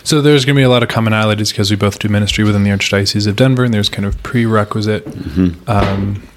so 0.04 0.22
there's 0.22 0.46
going 0.46 0.56
to 0.56 0.60
be 0.60 0.64
a 0.64 0.70
lot 0.70 0.84
of 0.84 0.90
commonalities 0.90 1.50
because 1.50 1.72
we 1.72 1.78
both 1.78 2.00
do 2.00 2.10
ministry 2.10 2.44
within 2.44 2.64
the 2.64 2.70
Archdiocese 2.70 3.28
of 3.28 3.36
Denver, 3.36 3.64
and 3.64 3.74
there's 3.74 3.90
kind 3.90 4.06
of 4.06 4.22
prerequisite 4.24 5.06
mm-hmm. 5.06 5.70
um, 5.70 6.28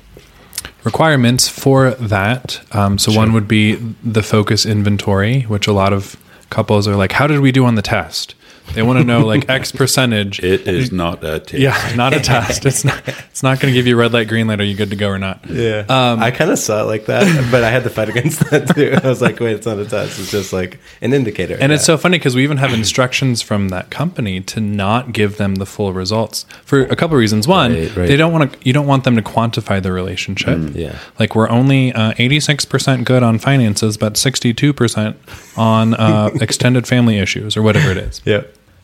requirements 0.84 1.48
for 1.48 1.92
that. 1.92 2.62
Um, 2.72 2.98
so 2.98 3.10
sure. 3.10 3.20
one 3.20 3.32
would 3.32 3.48
be 3.48 3.74
the 4.02 4.20
FOCCUS 4.20 4.68
inventory, 4.70 5.42
which 5.42 5.66
a 5.66 5.72
lot 5.72 5.92
of 5.92 6.16
couples 6.50 6.86
are 6.86 6.96
like, 6.96 7.12
"How 7.12 7.26
did 7.26 7.40
we 7.40 7.52
do 7.52 7.64
on 7.64 7.74
the 7.74 7.82
test?" 7.82 8.34
They 8.74 8.82
want 8.82 8.98
to 8.98 9.04
know 9.04 9.26
like 9.26 9.48
X 9.50 9.70
percentage. 9.70 10.40
It 10.40 10.66
is 10.66 10.92
not 10.92 11.22
a 11.22 11.40
test. 11.40 11.54
Yeah, 11.54 11.92
not 11.94 12.14
a 12.14 12.20
test. 12.20 12.64
It's 12.64 12.84
not. 12.84 13.02
It's 13.06 13.42
not 13.42 13.60
going 13.60 13.72
to 13.72 13.78
give 13.78 13.86
you 13.86 13.96
red 13.96 14.12
light, 14.12 14.28
green 14.28 14.46
light. 14.46 14.60
Are 14.60 14.64
you 14.64 14.74
good 14.74 14.90
to 14.90 14.96
go 14.96 15.08
or 15.08 15.18
not? 15.18 15.48
Yeah. 15.48 15.84
Um, 15.88 16.22
I 16.22 16.30
kind 16.30 16.50
of 16.50 16.58
saw 16.58 16.82
it 16.82 16.86
like 16.86 17.06
that, 17.06 17.48
but 17.50 17.64
I 17.64 17.70
had 17.70 17.84
to 17.84 17.90
fight 17.90 18.08
against 18.08 18.40
that 18.50 18.74
too. 18.74 18.96
I 19.02 19.06
was 19.06 19.20
like, 19.20 19.40
wait, 19.40 19.56
it's 19.56 19.66
not 19.66 19.78
a 19.78 19.84
test. 19.84 20.18
It's 20.18 20.30
just 20.30 20.52
like 20.52 20.80
an 21.00 21.12
indicator. 21.12 21.56
And 21.60 21.70
it's 21.70 21.84
so 21.84 21.98
funny 21.98 22.18
because 22.18 22.34
we 22.34 22.42
even 22.44 22.56
have 22.56 22.72
instructions 22.72 23.42
from 23.42 23.68
that 23.68 23.90
company 23.90 24.40
to 24.40 24.60
not 24.60 25.12
give 25.12 25.36
them 25.36 25.56
the 25.56 25.66
full 25.66 25.92
results 25.92 26.46
for 26.64 26.80
a 26.80 26.96
couple 26.96 27.16
of 27.16 27.20
reasons. 27.20 27.46
One, 27.46 27.74
right, 27.74 27.96
right. 27.96 28.08
they 28.08 28.16
don't 28.16 28.32
want 28.32 28.52
to. 28.52 28.58
You 28.62 28.72
don't 28.72 28.86
want 28.86 29.04
them 29.04 29.16
to 29.16 29.22
quantify 29.22 29.82
the 29.82 29.92
relationship. 29.92 30.58
Mm, 30.58 30.74
yeah. 30.74 30.98
Like 31.18 31.34
we're 31.34 31.50
only 31.50 31.92
uh, 31.92 32.14
eighty 32.18 32.40
six 32.40 32.64
percent 32.64 33.04
good 33.04 33.22
on 33.22 33.38
finances, 33.38 33.98
but 33.98 34.16
sixty 34.16 34.54
two 34.54 34.72
percent 34.72 35.16
on 35.56 35.94
uh, 35.94 36.30
extended 36.40 36.86
family 36.86 37.18
issues 37.18 37.56
or 37.56 37.62
whatever 37.62 37.90
it 37.90 37.98
is. 37.98 38.22
Yeah 38.24 38.42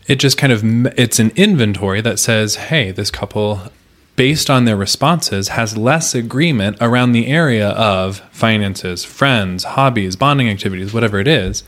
it 0.08 0.16
just 0.16 0.38
kind 0.38 0.52
of 0.52 0.64
it's 0.98 1.20
an 1.20 1.30
inventory 1.36 2.00
that 2.00 2.18
says 2.18 2.56
hey 2.56 2.90
this 2.90 3.10
couple 3.10 3.60
based 4.16 4.50
on 4.50 4.64
their 4.64 4.76
responses 4.76 5.48
has 5.48 5.76
less 5.76 6.14
agreement 6.14 6.76
around 6.80 7.12
the 7.12 7.28
area 7.28 7.68
of 7.68 8.18
finances 8.32 9.04
friends 9.04 9.62
hobbies 9.62 10.16
bonding 10.16 10.48
activities 10.48 10.92
whatever 10.92 11.20
it 11.20 11.28
is. 11.28 11.62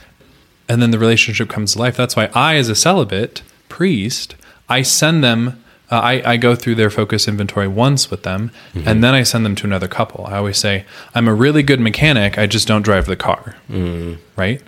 And 0.69 0.81
then 0.81 0.93
the 0.93 1.01
relationship 1.01 1.49
comes 1.49 1.73
to 1.73 1.81
life. 1.81 1.97
That's 1.97 2.17
why 2.17 2.31
i 2.35 2.57
as 2.57 2.69
a 2.69 2.75
celibate 2.75 3.43
priest 3.69 4.35
i 4.69 4.83
send 4.83 5.23
them 5.23 5.63
uh, 5.93 5.99
I, 5.99 6.33
I, 6.35 6.37
go 6.37 6.55
through 6.55 6.77
their 6.77 6.89
FOCCUS 6.89 7.27
inventory 7.27 7.67
once 7.67 8.13
with 8.13 8.23
them 8.23 8.53
mm-hmm. 8.73 8.87
and 8.87 9.03
then 9.03 9.13
i 9.13 9.25
send 9.25 9.45
them 9.45 9.57
to 9.57 9.67
another 9.67 9.89
couple. 9.89 10.25
I 10.27 10.37
always 10.37 10.57
say 10.57 10.85
i'm 11.15 11.29
a 11.29 11.35
really 11.35 11.63
good 11.63 11.81
mechanic 11.81 12.39
i 12.39 12.47
just 12.47 12.67
don't 12.67 12.83
drive 12.83 13.07
the 13.07 13.17
car. 13.17 13.57
Mm. 13.69 14.19
right 14.37 14.63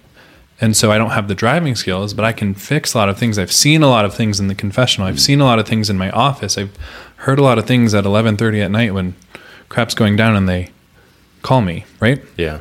and 0.63 0.77
so 0.77 0.93
I 0.93 0.97
don't 0.97 1.11
have 1.11 1.27
the 1.27 1.35
driving 1.35 1.75
skills, 1.75 2.15
but 2.15 2.25
I 2.25 2.33
can 2.33 2.55
fix 2.55 2.95
a 2.95 2.99
lot 2.99 3.09
of 3.09 3.19
things. 3.19 3.37
I've 3.37 3.51
seen 3.51 3.83
a 3.83 3.89
lot 3.89 4.05
of 4.05 4.15
things 4.15 4.39
in 4.39 4.47
the 4.47 4.55
confessional. 4.55 5.09
I've 5.09 5.21
seen 5.21 5.41
a 5.41 5.45
lot 5.45 5.59
of 5.59 5.67
things 5.67 5.91
in 5.91 5.99
my 5.99 6.09
office. 6.13 6.57
I've 6.57 6.75
heard 7.17 7.41
a 7.41 7.43
lot 7.43 7.59
of 7.59 7.67
things 7.67 7.95
at 7.95 8.05
11:30 8.05 8.63
at 8.63 8.71
night 8.71 8.95
when 8.95 9.17
crap's 9.69 9.95
going 9.95 10.15
down 10.15 10.37
and 10.37 10.49
they 10.49 10.71
call 11.43 11.63
me, 11.63 11.85
right? 11.99 12.23
Yeah. 12.37 12.61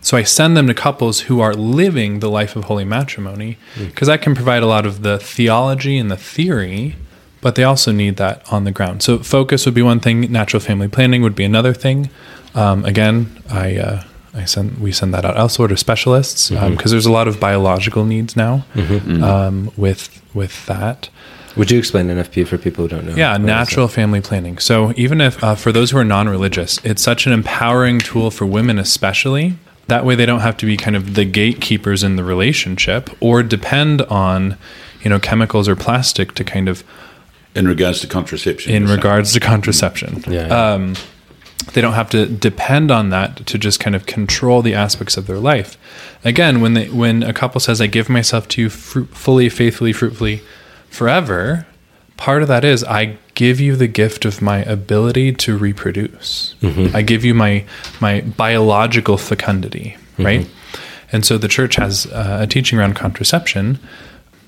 So 0.00 0.16
I 0.16 0.24
send 0.24 0.56
them 0.56 0.66
to 0.66 0.74
couples 0.74 1.20
who 1.22 1.40
are 1.40 1.54
living 1.54 2.18
the 2.18 2.28
life 2.28 2.56
of 2.56 2.64
holy 2.64 2.84
matrimony 2.84 3.56
because 3.76 4.08
mm. 4.08 4.12
I 4.12 4.16
can 4.16 4.34
provide 4.34 4.64
a 4.64 4.66
lot 4.66 4.84
of 4.84 5.02
the 5.02 5.18
theology 5.18 5.96
and 5.96 6.10
the 6.10 6.16
theory, 6.16 6.96
but 7.40 7.54
they 7.54 7.62
also 7.62 7.92
need 7.92 8.16
that 8.16 8.42
on 8.52 8.64
the 8.64 8.72
ground. 8.72 9.04
So 9.04 9.18
FOCCUS 9.18 9.64
would 9.64 9.74
be 9.74 9.82
one 9.82 10.00
thing. 10.00 10.32
Natural 10.32 10.60
family 10.60 10.88
planning 10.88 11.22
would 11.22 11.36
be 11.36 11.44
another 11.44 11.72
thing. 11.72 12.10
Um, 12.56 12.84
again, 12.84 13.42
I 13.48 13.76
uh, 13.76 14.02
I 14.34 14.44
send 14.44 14.78
we 14.78 14.92
send 14.92 15.14
that 15.14 15.24
out 15.24 15.36
elsewhere 15.36 15.68
to 15.68 15.76
specialists 15.76 16.50
because 16.50 16.62
mm-hmm. 16.62 16.80
um, 16.80 16.90
there's 16.90 17.06
a 17.06 17.12
lot 17.12 17.28
of 17.28 17.40
biological 17.40 18.04
needs 18.04 18.36
now 18.36 18.64
mm-hmm. 18.74 19.22
um, 19.22 19.72
with 19.76 20.22
with 20.34 20.66
that. 20.66 21.08
Would 21.56 21.72
you 21.72 21.78
explain 21.78 22.06
NFP 22.06 22.46
for 22.46 22.56
people 22.56 22.84
who 22.84 22.88
don't 22.88 23.06
know? 23.06 23.14
Yeah, 23.14 23.36
natural 23.36 23.88
family 23.88 24.20
planning. 24.20 24.58
So 24.58 24.92
even 24.96 25.20
if 25.20 25.42
uh, 25.42 25.56
for 25.56 25.72
those 25.72 25.90
who 25.90 25.98
are 25.98 26.04
non-religious, 26.04 26.78
it's 26.84 27.02
such 27.02 27.26
an 27.26 27.32
empowering 27.32 27.98
tool 27.98 28.30
for 28.30 28.46
women, 28.46 28.78
especially. 28.78 29.56
That 29.88 30.04
way, 30.04 30.14
they 30.14 30.26
don't 30.26 30.40
have 30.40 30.56
to 30.58 30.66
be 30.66 30.76
kind 30.76 30.94
of 30.94 31.14
the 31.14 31.24
gatekeepers 31.24 32.04
in 32.04 32.16
the 32.16 32.22
relationship 32.22 33.10
or 33.20 33.42
depend 33.42 34.02
on, 34.02 34.56
you 35.02 35.10
know, 35.10 35.18
chemicals 35.18 35.66
or 35.68 35.74
plastic 35.74 36.34
to 36.34 36.44
kind 36.44 36.68
of. 36.68 36.84
In 37.56 37.66
regards 37.66 38.00
to 38.02 38.06
contraception. 38.06 38.72
In 38.72 38.86
regards 38.86 39.32
to 39.32 39.40
contraception. 39.40 40.22
Yeah. 40.28 40.46
yeah. 40.46 40.72
Um, 40.74 40.94
they 41.72 41.80
don't 41.80 41.94
have 41.94 42.10
to 42.10 42.26
depend 42.26 42.90
on 42.90 43.10
that 43.10 43.46
to 43.46 43.58
just 43.58 43.80
kind 43.80 43.94
of 43.94 44.06
control 44.06 44.62
the 44.62 44.74
aspects 44.74 45.16
of 45.16 45.26
their 45.26 45.38
life. 45.38 45.76
Again, 46.24 46.60
when 46.60 46.74
they, 46.74 46.88
when 46.88 47.22
a 47.22 47.32
couple 47.32 47.60
says, 47.60 47.80
"I 47.80 47.86
give 47.86 48.08
myself 48.08 48.48
to 48.48 48.62
you 48.62 48.70
fruit, 48.70 49.08
fully, 49.10 49.48
faithfully, 49.48 49.92
fruitfully, 49.92 50.42
forever," 50.88 51.66
part 52.16 52.42
of 52.42 52.48
that 52.48 52.64
is 52.64 52.84
I 52.84 53.18
give 53.34 53.60
you 53.60 53.76
the 53.76 53.86
gift 53.86 54.24
of 54.24 54.42
my 54.42 54.58
ability 54.64 55.32
to 55.32 55.56
reproduce. 55.56 56.54
Mm-hmm. 56.62 56.96
I 56.96 57.02
give 57.02 57.24
you 57.24 57.34
my 57.34 57.64
my 58.00 58.22
biological 58.22 59.18
fecundity, 59.18 59.96
mm-hmm. 60.14 60.24
right? 60.24 60.50
And 61.12 61.24
so 61.24 61.38
the 61.38 61.48
church 61.48 61.76
has 61.76 62.06
uh, 62.06 62.38
a 62.42 62.46
teaching 62.46 62.78
around 62.78 62.94
contraception 62.94 63.78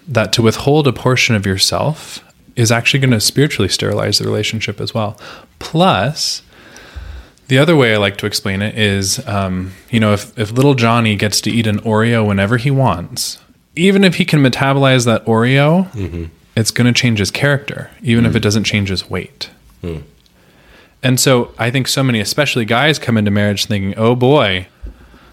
that 0.06 0.32
to 0.34 0.42
withhold 0.42 0.86
a 0.86 0.92
portion 0.92 1.34
of 1.34 1.46
yourself 1.46 2.22
is 2.56 2.72
actually 2.72 3.00
going 3.00 3.12
to 3.12 3.20
spiritually 3.20 3.68
sterilize 3.68 4.18
the 4.18 4.24
relationship 4.24 4.80
as 4.80 4.92
well. 4.92 5.18
Plus, 5.58 6.42
the 7.50 7.58
other 7.58 7.74
way 7.74 7.92
I 7.92 7.96
like 7.98 8.16
to 8.18 8.26
explain 8.26 8.62
it 8.62 8.78
is, 8.78 9.26
um, 9.26 9.72
you 9.90 9.98
know, 9.98 10.12
if, 10.12 10.38
if 10.38 10.52
little 10.52 10.74
Johnny 10.74 11.16
gets 11.16 11.40
to 11.42 11.50
eat 11.50 11.66
an 11.66 11.80
Oreo 11.80 12.24
whenever 12.24 12.56
he 12.56 12.70
wants, 12.70 13.38
even 13.74 14.04
if 14.04 14.14
he 14.14 14.24
can 14.24 14.40
metabolize 14.40 15.04
that 15.04 15.24
Oreo, 15.26 15.90
mm-hmm. 15.90 16.24
it's 16.54 16.70
going 16.70 16.86
to 16.86 16.98
change 16.98 17.18
his 17.18 17.32
character, 17.32 17.90
even 18.02 18.24
mm 18.24 18.28
if 18.28 18.36
it 18.36 18.40
doesn't 18.40 18.62
change 18.62 18.88
his 18.88 19.10
weight. 19.10 19.50
Mm. 19.82 20.04
And 21.02 21.18
so 21.18 21.52
I 21.58 21.72
think 21.72 21.88
so 21.88 22.04
many, 22.04 22.20
especially 22.20 22.64
guys, 22.64 23.00
come 23.00 23.16
into 23.16 23.32
marriage 23.32 23.66
thinking, 23.66 23.94
oh 23.96 24.14
boy, 24.14 24.68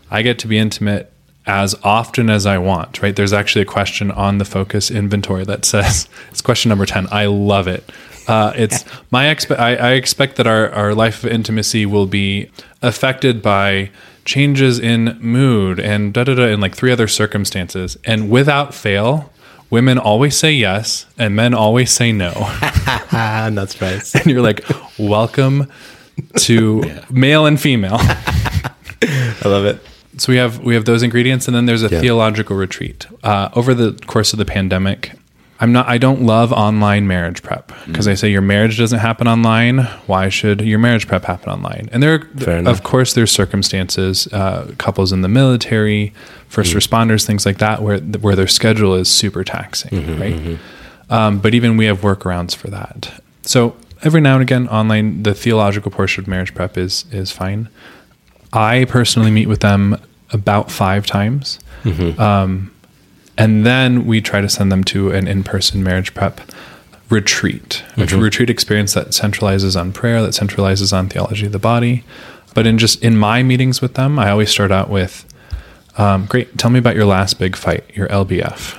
I 0.10 0.24
get 0.24 0.40
to 0.40 0.48
be 0.48 0.58
intimate 0.58 1.14
as 1.46 1.76
often 1.84 2.32
as 2.32 2.48
I 2.48 2.58
want, 2.58 3.04
right? 3.04 3.16
There's 3.16 3.34
actually 3.34 3.62
a 3.62 3.66
question 3.66 4.10
on 4.10 4.40
the 4.40 4.46
FOCCUS 4.46 4.94
inventory 4.94 5.46
that 5.46 5.66
says, 5.66 6.10
it's 6.32 6.42
question 6.42 6.70
number 6.70 6.88
10. 6.88 7.10
I 7.12 7.28
love 7.28 7.68
it. 7.68 7.88
Uh, 8.28 8.54
it's 8.56 8.86
my 9.12 9.26
expe- 9.26 9.58
I, 9.58 9.76
I, 9.76 9.92
expect 9.94 10.36
that 10.36 10.48
our, 10.48 10.70
our 10.72 10.94
life 10.94 11.24
of 11.24 11.32
intimacy 11.32 11.86
will 11.86 12.06
be 12.06 12.50
affected 12.82 13.42
by 13.42 13.90
changes 14.26 14.80
in 14.80 15.18
mood 15.22 15.80
and 15.80 16.14
da 16.14 16.26
da 16.26 16.36
da 16.36 16.52
and 16.52 16.62
like 16.62 16.76
three 16.76 16.92
other 16.92 17.08
circumstances. 17.08 17.98
And 18.04 18.30
without 18.30 18.74
fail, 18.74 19.32
women 19.70 19.98
always 19.98 20.38
say 20.38 20.52
yes 20.52 21.06
and 21.18 21.36
men 21.36 21.54
always 21.54 21.92
say 21.92 22.12
no. 22.12 22.32
That's 23.12 23.82
right. 23.82 24.16
And 24.16 24.26
you're 24.26 24.42
like, 24.42 24.66
welcome 25.00 25.72
to 26.40 26.84
yeah. 26.86 27.06
male 27.10 27.46
and 27.46 27.60
female. 27.60 27.98
I 28.00 29.42
love 29.46 29.66
it. 29.66 29.82
So 30.18 30.32
we 30.32 30.38
have 30.38 30.60
we 30.60 30.74
have 30.74 30.86
those 30.86 31.04
ingredients, 31.04 31.48
and 31.48 31.56
then 31.56 31.68
there's 31.68 31.84
a 31.84 31.90
yeah. 31.90 32.02
theological 32.02 32.56
retreat. 32.56 33.06
Uh, 33.24 33.50
over 33.54 33.76
the 33.76 33.94
course 34.08 34.34
of 34.34 34.40
the 34.40 34.46
pandemic, 34.46 35.12
I'm 35.60 35.72
not. 35.72 35.88
I 35.88 35.98
don't 35.98 36.22
love 36.22 36.54
online 36.54 37.08
marriage 37.08 37.42
prep 37.42 37.72
because 37.88 38.06
mm. 38.08 38.12
I 38.12 38.16
say 38.16 38.30
your 38.30 38.42
marriage 38.42 38.78
doesn't 38.78 39.00
happen 39.00 39.28
online. 39.28 39.80
Why 40.06 40.30
should 40.30 40.62
your 40.62 40.78
marriage 40.78 41.08
prep 41.08 41.26
happen 41.26 41.50
online? 41.52 41.90
And 41.92 42.04
there, 42.04 42.30
are, 42.48 42.68
of 42.70 42.84
course, 42.84 43.14
there's 43.14 43.32
circumstances, 43.32 44.28
uh, 44.32 44.72
couples 44.78 45.12
in 45.12 45.22
the 45.22 45.28
military, 45.28 46.14
first 46.48 46.74
mm. 46.74 46.78
responders, 46.78 47.26
things 47.26 47.46
like 47.46 47.58
that, 47.58 47.82
where 47.82 48.00
where 48.00 48.36
their 48.36 48.48
schedule 48.48 48.94
is 48.94 49.10
super 49.10 49.44
taxing, 49.44 49.92
mm-hmm, 49.92 50.22
right? 50.22 50.36
Mm-hmm. 50.36 51.14
Um, 51.14 51.40
but 51.40 51.56
even 51.56 51.76
we 51.76 51.86
have 51.86 52.02
workarounds 52.02 52.56
for 52.56 52.70
that. 52.70 53.20
So 53.42 53.76
every 54.04 54.22
now 54.22 54.34
and 54.34 54.44
again, 54.44 54.68
online, 54.68 55.24
the 55.24 55.34
theological 55.34 55.90
portion 55.90 56.24
of 56.24 56.28
marriage 56.28 56.54
prep 56.54 56.78
is 56.78 57.06
is 57.12 57.32
fine. 57.32 57.68
I 58.54 58.86
personally 58.86 59.32
meet 59.32 59.48
with 59.48 59.62
them 59.62 60.00
about 60.32 60.70
five 60.70 61.08
times. 61.08 61.60
Um, 62.20 62.72
and 63.38 63.66
then 63.66 64.06
we 64.06 64.22
try 64.22 64.42
to 64.42 64.50
send 64.50 64.72
them 64.72 64.84
to 64.86 65.12
an 65.12 65.28
in 65.28 65.44
person 65.44 65.84
marriage 65.84 66.14
prep 66.14 66.42
retreat, 67.10 67.84
a 67.96 68.06
retreat 68.18 68.50
experience 68.50 68.94
that 68.94 69.10
centralizes 69.10 69.80
on 69.80 69.94
prayer, 69.94 70.22
that 70.22 70.32
centralizes 70.32 70.92
on 70.92 71.08
theology 71.08 71.46
of 71.46 71.52
the 71.52 71.60
body. 71.60 72.04
But 72.54 72.68
in 72.68 72.78
just 72.78 73.02
in 73.04 73.18
my 73.18 73.44
meetings 73.44 73.82
with 73.82 73.94
them, 73.94 74.20
I 74.20 74.30
always 74.32 74.50
start 74.50 74.72
out 74.72 74.90
with, 74.90 75.26
um, 75.98 76.26
"Great, 76.26 76.58
tell 76.58 76.72
me 76.72 76.80
about 76.80 76.96
your 76.96 77.06
last 77.06 77.40
big 77.40 77.56
fight, 77.56 77.84
your 77.94 78.08
LBF." 78.12 78.76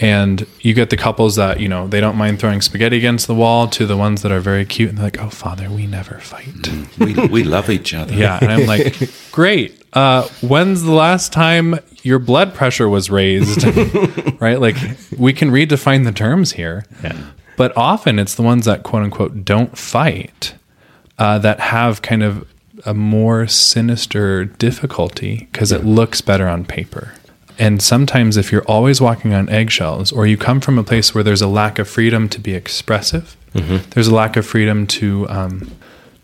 And 0.00 0.46
you 0.60 0.74
get 0.74 0.90
the 0.90 0.96
couples 0.96 1.36
that 1.36 1.60
you 1.60 1.68
know 1.68 1.86
they 1.88 2.00
don't 2.00 2.16
mind 2.16 2.38
throwing 2.38 2.60
spaghetti 2.60 2.96
against 2.96 3.26
the 3.26 3.34
wall 3.34 3.68
to 3.68 3.86
the 3.86 3.96
ones 3.96 4.22
that 4.22 4.32
are 4.32 4.40
very 4.40 4.64
cute 4.64 4.90
and 4.90 4.98
they're 4.98 5.06
like, 5.06 5.20
"Oh, 5.20 5.30
Father, 5.30 5.70
we 5.70 5.86
never 5.86 6.18
fight." 6.18 6.68
we, 6.98 7.14
we 7.28 7.44
love 7.44 7.70
each 7.70 7.94
other. 7.94 8.14
Yeah, 8.14 8.38
and 8.40 8.52
I'm 8.52 8.66
like, 8.66 8.96
great. 9.32 9.82
Uh, 9.92 10.28
when's 10.40 10.82
the 10.82 10.92
last 10.92 11.32
time 11.32 11.78
your 12.02 12.18
blood 12.18 12.54
pressure 12.54 12.88
was 12.88 13.10
raised? 13.10 13.64
right? 14.40 14.60
Like, 14.60 14.76
we 15.18 15.32
can 15.32 15.50
redefine 15.50 16.04
the 16.04 16.12
terms 16.12 16.52
here. 16.52 16.84
Yeah. 17.02 17.16
But 17.56 17.76
often 17.76 18.18
it's 18.18 18.34
the 18.34 18.42
ones 18.42 18.64
that 18.66 18.84
quote 18.84 19.02
unquote 19.02 19.44
don't 19.44 19.76
fight 19.76 20.54
uh, 21.18 21.38
that 21.38 21.60
have 21.60 22.02
kind 22.02 22.22
of 22.22 22.46
a 22.86 22.94
more 22.94 23.46
sinister 23.46 24.44
difficulty 24.46 25.48
because 25.52 25.70
it 25.70 25.84
looks 25.84 26.20
better 26.20 26.48
on 26.48 26.64
paper. 26.64 27.12
And 27.60 27.82
sometimes, 27.82 28.38
if 28.38 28.50
you're 28.50 28.64
always 28.64 29.02
walking 29.02 29.34
on 29.34 29.48
eggshells, 29.50 30.12
or 30.12 30.26
you 30.26 30.38
come 30.38 30.60
from 30.62 30.78
a 30.78 30.82
place 30.82 31.14
where 31.14 31.22
there's 31.22 31.42
a 31.42 31.46
lack 31.46 31.78
of 31.78 31.86
freedom 31.86 32.26
to 32.30 32.40
be 32.40 32.54
expressive, 32.54 33.36
there's 33.90 34.08
a 34.08 34.14
lack 34.14 34.36
of 34.38 34.46
freedom 34.46 34.86
to 34.98 35.28
um, 35.28 35.70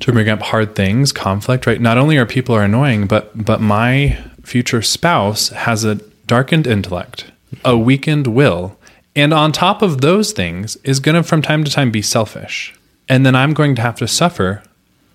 to 0.00 0.12
bring 0.12 0.30
up 0.30 0.40
hard 0.40 0.74
things, 0.74 1.12
conflict, 1.12 1.66
right? 1.66 1.80
Not 1.80 1.98
only 1.98 2.16
are 2.16 2.24
people 2.24 2.54
are 2.54 2.62
annoying, 2.62 3.06
but 3.06 3.44
but 3.44 3.60
my 3.60 4.18
future 4.42 4.80
spouse 4.80 5.50
has 5.50 5.84
a 5.84 5.96
darkened 6.26 6.66
intellect, 6.66 7.30
a 7.64 7.76
weakened 7.76 8.28
will, 8.28 8.78
and 9.14 9.34
on 9.34 9.52
top 9.52 9.82
of 9.82 10.00
those 10.00 10.32
things 10.32 10.76
is 10.84 11.00
going 11.00 11.16
to 11.16 11.22
from 11.22 11.42
time 11.42 11.64
to 11.64 11.70
time 11.70 11.90
be 11.90 12.02
selfish. 12.02 12.74
And 13.10 13.26
then 13.26 13.36
I'm 13.36 13.52
going 13.52 13.74
to 13.76 13.82
have 13.82 13.96
to 13.96 14.08
suffer 14.08 14.62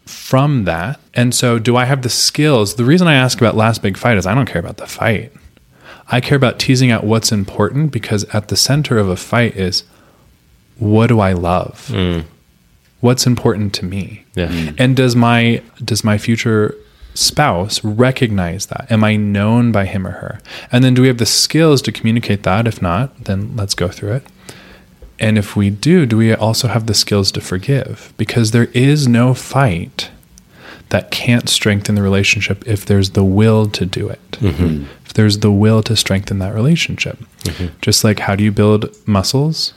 from 0.06 0.66
that. 0.66 1.00
And 1.14 1.34
so 1.34 1.60
do 1.60 1.76
I 1.76 1.86
have 1.86 2.04
the 2.04 2.10
skills? 2.10 2.76
The 2.76 2.86
reason 2.86 3.08
I 3.08 3.16
ask 3.16 3.40
about 3.42 3.56
last 3.56 3.82
big 3.82 3.98
fight 3.98 4.18
is 4.18 4.26
I 4.26 4.36
don't 4.36 4.46
care 4.46 4.62
about 4.62 4.78
the 4.78 4.88
fight. 4.88 5.34
I 6.08 6.22
care 6.22 6.36
about 6.36 6.60
teasing 6.60 6.92
out 6.92 7.04
what's 7.04 7.32
important 7.32 7.92
because 7.92 8.24
at 8.26 8.48
the 8.50 8.58
center 8.58 8.98
of 8.98 9.10
a 9.10 9.16
fight 9.16 9.56
is 9.56 9.84
what 10.78 11.08
do 11.08 11.20
I 11.20 11.34
love? 11.34 11.88
Mm. 11.92 12.26
What's 13.00 13.26
important 13.26 13.74
to 13.76 13.86
me? 13.86 14.26
Yeah. 14.36 14.48
Mm. 14.48 14.76
And 14.78 14.98
does 14.98 15.16
my 15.16 15.62
does 15.84 16.04
my 16.04 16.18
future 16.18 16.76
spouse 17.14 17.84
recognize 17.84 18.68
that? 18.68 18.92
Am 18.92 19.04
I 19.04 19.16
known 19.16 19.72
by 19.72 19.86
him 19.86 20.08
or 20.08 20.12
her? 20.12 20.40
And 20.72 20.84
then 20.84 20.94
do 20.94 21.02
we 21.02 21.08
have 21.08 21.18
the 21.18 21.26
skills 21.26 21.82
to 21.84 21.92
communicate 21.92 22.44
that? 22.44 22.68
If 22.68 22.82
not, 22.82 23.26
then 23.26 23.56
let's 23.56 23.74
go 23.74 23.90
through 23.90 24.14
it. 24.14 24.24
And 25.20 25.38
if 25.38 25.56
we 25.56 25.70
do, 25.70 26.06
do 26.06 26.18
we 26.18 26.34
also 26.34 26.68
have 26.68 26.88
the 26.88 26.96
skills 26.96 27.32
to 27.34 27.42
forgive? 27.42 28.12
Because 28.18 28.52
there 28.52 28.70
is 28.74 29.08
no 29.08 29.34
fight 29.36 30.10
that 30.90 31.12
can't 31.12 31.48
strengthen 31.48 31.96
the 31.96 32.02
relationship 32.02 32.68
if 32.68 32.86
there's 32.86 33.12
the 33.12 33.24
will 33.24 33.68
to 33.70 33.86
do 33.86 34.10
it. 34.10 34.32
Mm-hmm. 34.32 34.64
Mm-hmm. 34.64 34.86
If 35.12 35.16
there's 35.16 35.40
the 35.40 35.52
will 35.52 35.84
to 35.84 35.98
strengthen 35.98 36.40
that 36.40 36.54
relationship. 36.54 37.20
Just 37.82 38.06
like 38.06 38.20
how 38.20 38.34
do 38.38 38.46
you 38.46 38.52
build 38.54 38.96
muscles? 39.06 39.74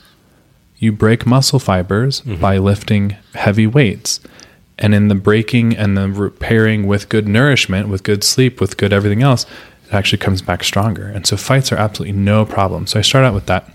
You 0.77 0.93
break 0.93 1.25
muscle 1.25 1.59
fibers 1.59 2.21
by 2.39 2.57
lifting 2.57 3.17
heavy 3.33 3.67
weights. 3.67 4.21
And 4.79 4.95
in 4.95 5.09
the 5.09 5.15
breaking 5.15 5.75
and 5.75 5.97
the 5.97 6.07
repairing 6.07 6.87
with 6.87 7.09
good 7.09 7.27
nourishment, 7.27 7.89
with 7.89 8.03
good 8.03 8.23
sleep, 8.23 8.61
with 8.61 8.77
good 8.77 8.93
everything 8.93 9.23
else, 9.23 9.45
it 9.87 9.93
actually 9.93 10.19
comes 10.19 10.41
back 10.41 10.63
stronger. 10.63 11.07
And 11.07 11.27
so 11.27 11.35
fights 11.35 11.69
are 11.73 11.75
absolutely 11.75 12.17
no 12.17 12.45
problem. 12.45 12.87
So 12.87 12.99
I 12.99 13.01
start 13.01 13.25
out 13.25 13.33
with 13.33 13.47
that. 13.47 13.69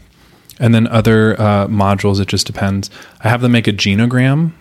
And 0.58 0.74
then 0.74 0.86
other 0.86 1.38
uh, 1.38 1.66
modules, 1.66 2.20
it 2.20 2.28
just 2.28 2.46
depends. 2.46 2.88
I 3.22 3.28
have 3.28 3.42
them 3.42 3.52
make 3.52 3.68
a 3.68 3.72
genogram 3.74 4.52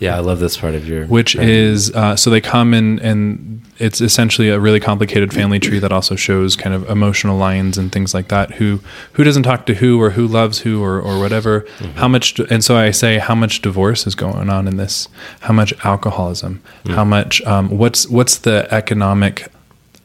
Yeah, 0.00 0.16
I 0.16 0.20
love 0.20 0.40
this 0.40 0.56
part 0.56 0.74
of 0.74 0.88
your 0.88 1.06
which 1.06 1.32
training. 1.32 1.54
is 1.54 1.94
uh, 1.94 2.16
so 2.16 2.30
they 2.30 2.40
come 2.40 2.74
in 2.74 2.98
and 3.00 3.62
it's 3.78 4.00
essentially 4.00 4.48
a 4.48 4.58
really 4.58 4.80
complicated 4.80 5.32
family 5.32 5.58
tree 5.58 5.78
that 5.78 5.92
also 5.92 6.16
shows 6.16 6.56
kind 6.56 6.74
of 6.74 6.88
emotional 6.90 7.38
lines 7.38 7.78
and 7.78 7.92
things 7.92 8.12
like 8.12 8.28
that. 8.28 8.52
Who 8.54 8.80
who 9.12 9.24
doesn't 9.24 9.42
talk 9.42 9.66
to 9.66 9.74
who 9.74 10.00
or 10.00 10.10
who 10.10 10.26
loves 10.26 10.60
who 10.60 10.82
or, 10.82 11.00
or 11.00 11.18
whatever? 11.18 11.66
How 11.94 12.08
much 12.08 12.38
and 12.50 12.64
so 12.64 12.76
i 12.76 12.90
say 12.90 13.18
how 13.18 13.34
much 13.34 13.62
divorce 13.62 14.06
is 14.06 14.14
going 14.14 14.50
on 14.50 14.66
in 14.66 14.76
this? 14.76 15.08
How 15.40 15.52
much 15.52 15.72
alcoholism? 15.84 16.62
How 16.86 17.04
much 17.04 17.40
um, 17.42 17.68
what's 17.70 18.08
what's 18.08 18.38
the 18.38 18.66
economic 18.72 19.48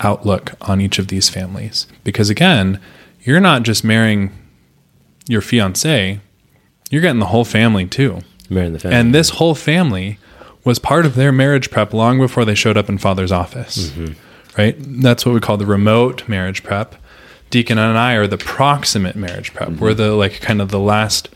outlook 0.01 0.53
on 0.61 0.81
each 0.81 0.99
of 0.99 1.07
these 1.07 1.29
families? 1.29 1.87
Because 2.03 2.29
again 2.29 2.79
you're 3.21 3.39
not 3.39 3.63
just 3.63 3.83
marrying 3.83 4.31
your 5.27 5.41
fiance 5.41 6.19
you're 6.91 7.01
getting 7.01 7.19
the 7.19 7.25
whole 7.27 7.43
family 7.45 7.87
too 7.87 8.19
marrying 8.49 8.73
the 8.73 8.79
family. 8.79 8.97
and 8.97 9.13
this 9.13 9.29
whole 9.31 9.55
family 9.55 10.17
was 10.63 10.79
part 10.79 11.05
of 11.05 11.15
their 11.15 11.31
marriage 11.31 11.69
prep 11.69 11.93
long 11.93 12.19
before 12.19 12.43
they 12.43 12.55
showed 12.55 12.75
up 12.77 12.89
in 12.89 12.97
father's 12.97 13.31
office. 13.31 13.89
Mm-hmm. 13.89 14.13
Right? 14.57 14.75
That's 14.79 15.25
what 15.25 15.33
we 15.33 15.41
call 15.41 15.57
the 15.57 15.65
remote 15.65 16.27
marriage 16.27 16.63
prep. 16.63 16.95
Deacon 17.49 17.77
and 17.77 17.97
I 17.97 18.13
are 18.15 18.27
the 18.27 18.37
proximate 18.37 19.15
marriage 19.15 19.53
prep. 19.53 19.69
Mm-hmm. 19.69 19.79
We're 19.79 19.93
the 19.93 20.13
like 20.13 20.41
kind 20.41 20.61
of 20.61 20.69
the 20.69 20.79
last 20.79 21.29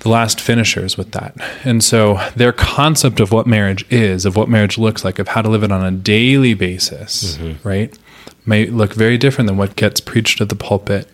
the 0.00 0.08
last 0.08 0.40
finishers 0.40 0.96
with 0.96 1.12
that. 1.12 1.36
And 1.64 1.82
so 1.82 2.20
their 2.36 2.52
concept 2.52 3.20
of 3.20 3.32
what 3.32 3.46
marriage 3.46 3.84
is, 3.90 4.24
of 4.24 4.36
what 4.36 4.48
marriage 4.48 4.78
looks 4.78 5.04
like, 5.04 5.18
of 5.18 5.28
how 5.28 5.42
to 5.42 5.48
live 5.48 5.64
it 5.64 5.72
on 5.72 5.84
a 5.84 5.90
daily 5.90 6.54
basis, 6.54 7.36
mm-hmm. 7.36 7.68
right? 7.68 7.96
May 8.46 8.66
look 8.66 8.94
very 8.94 9.18
different 9.18 9.48
than 9.48 9.56
what 9.56 9.76
gets 9.76 10.00
preached 10.00 10.40
at 10.40 10.48
the 10.48 10.54
pulpit 10.54 11.08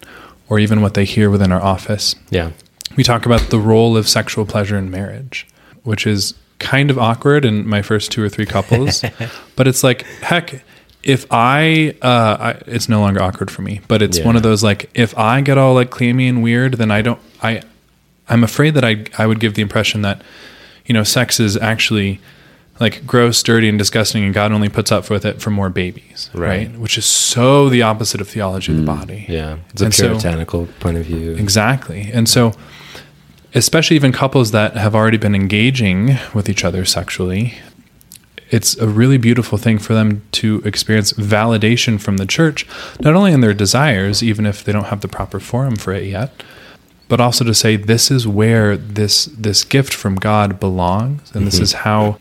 or 0.48 0.58
even 0.58 0.82
what 0.82 0.94
they 0.94 1.04
hear 1.04 1.30
within 1.30 1.50
our 1.50 1.62
office 1.62 2.14
yeah. 2.30 2.50
We 2.96 3.04
talk 3.04 3.26
about 3.26 3.40
the 3.50 3.58
role 3.58 3.96
of 3.96 4.08
sexual 4.08 4.46
pleasure 4.46 4.76
in 4.78 4.90
marriage, 4.90 5.46
which 5.82 6.06
is 6.06 6.34
kind 6.58 6.90
of 6.90 6.98
awkward 6.98 7.44
in 7.44 7.66
my 7.68 7.82
first 7.82 8.12
two 8.12 8.22
or 8.22 8.28
three 8.28 8.46
couples. 8.46 9.04
but 9.56 9.66
it's 9.66 9.82
like, 9.82 10.02
heck, 10.20 10.64
if 11.02 11.26
I, 11.30 11.96
uh, 12.00 12.36
I, 12.40 12.50
it's 12.66 12.88
no 12.88 13.00
longer 13.00 13.22
awkward 13.22 13.50
for 13.50 13.62
me, 13.62 13.80
but 13.88 14.00
it's 14.00 14.20
one 14.20 14.36
of 14.36 14.42
those 14.42 14.62
like, 14.62 14.90
if 14.94 15.16
I 15.18 15.40
get 15.42 15.58
all 15.58 15.74
like 15.74 15.90
clammy 15.90 16.28
and 16.28 16.42
weird, 16.42 16.74
then 16.74 16.90
I 16.90 17.02
don't, 17.02 17.20
I, 17.42 17.62
I'm 18.28 18.42
afraid 18.42 18.74
that 18.74 18.84
I, 18.84 19.04
I 19.18 19.26
would 19.26 19.40
give 19.40 19.54
the 19.54 19.62
impression 19.62 20.02
that, 20.02 20.22
you 20.86 20.94
know, 20.94 21.02
sex 21.02 21.40
is 21.40 21.56
actually 21.56 22.20
like 22.80 23.06
gross, 23.06 23.42
dirty, 23.42 23.68
and 23.68 23.78
disgusting, 23.78 24.24
and 24.24 24.34
God 24.34 24.52
only 24.52 24.68
puts 24.68 24.90
up 24.90 25.08
with 25.08 25.24
it 25.24 25.40
for 25.40 25.50
more 25.50 25.70
babies, 25.70 26.28
Right. 26.34 26.68
right? 26.68 26.78
Which 26.78 26.98
is 26.98 27.04
so 27.04 27.68
the 27.68 27.82
opposite 27.82 28.20
of 28.20 28.28
theology 28.28 28.72
of 28.72 28.78
the 28.78 28.84
mm, 28.84 28.98
body. 28.98 29.26
Yeah. 29.28 29.56
It's 29.70 29.82
a 29.82 29.84
And 29.86 29.94
so- 29.94 30.08
puritanical 30.08 30.66
point 30.80 30.96
of 30.96 31.06
view. 31.06 31.32
Exactly. 31.32 32.10
And 32.12 32.28
so, 32.28 32.52
especially 33.54 33.94
even 33.96 34.10
couples 34.12 34.50
that 34.50 34.76
have 34.76 34.94
already 34.94 35.18
been 35.18 35.34
engaging 35.34 36.18
with 36.34 36.48
each 36.48 36.64
other 36.64 36.84
sexually, 36.84 37.54
it's 38.50 38.76
a 38.78 38.88
really 38.88 39.18
beautiful 39.18 39.56
thing 39.58 39.78
for 39.78 39.94
them 39.94 40.22
to 40.32 40.60
experience 40.64 41.12
validation 41.14 42.00
from 42.00 42.18
the 42.18 42.26
church, 42.26 42.66
not 43.00 43.14
only 43.14 43.32
in 43.32 43.40
their 43.40 43.54
desires, 43.54 44.22
even 44.22 44.46
if 44.46 44.64
they 44.64 44.72
don't 44.72 44.86
have 44.86 45.00
the 45.00 45.08
proper 45.08 45.40
forum 45.40 45.76
for 45.76 45.92
it 45.92 46.04
yet, 46.04 46.42
but 47.08 47.20
also 47.20 47.44
to 47.44 47.54
say 47.54 47.76
this 47.76 48.10
is 48.10 48.26
where 48.26 48.76
this 48.76 49.26
this 49.26 49.64
gift 49.64 49.94
from 49.94 50.16
God 50.16 50.58
belongs, 50.60 51.30
and 51.34 51.46
this 51.46 51.54
mm-hmm. 51.54 51.62
is 51.64 51.72
how 51.72 52.18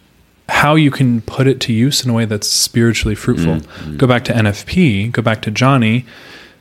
how 0.53 0.75
you 0.75 0.91
can 0.91 1.19
put 1.21 1.47
it 1.47 1.59
to 1.59 1.73
use 1.73 2.05
in 2.05 2.11
a 2.11 2.13
way 2.13 2.25
that's 2.25 2.47
spiritually 2.47 3.15
fruitful. 3.15 3.55
Mm-hmm. 3.55 3.97
Go 3.97 4.05
back 4.05 4.23
to 4.25 4.33
NFP, 4.33 5.11
go 5.11 5.23
back 5.23 5.41
to 5.41 5.51
Johnny. 5.51 6.05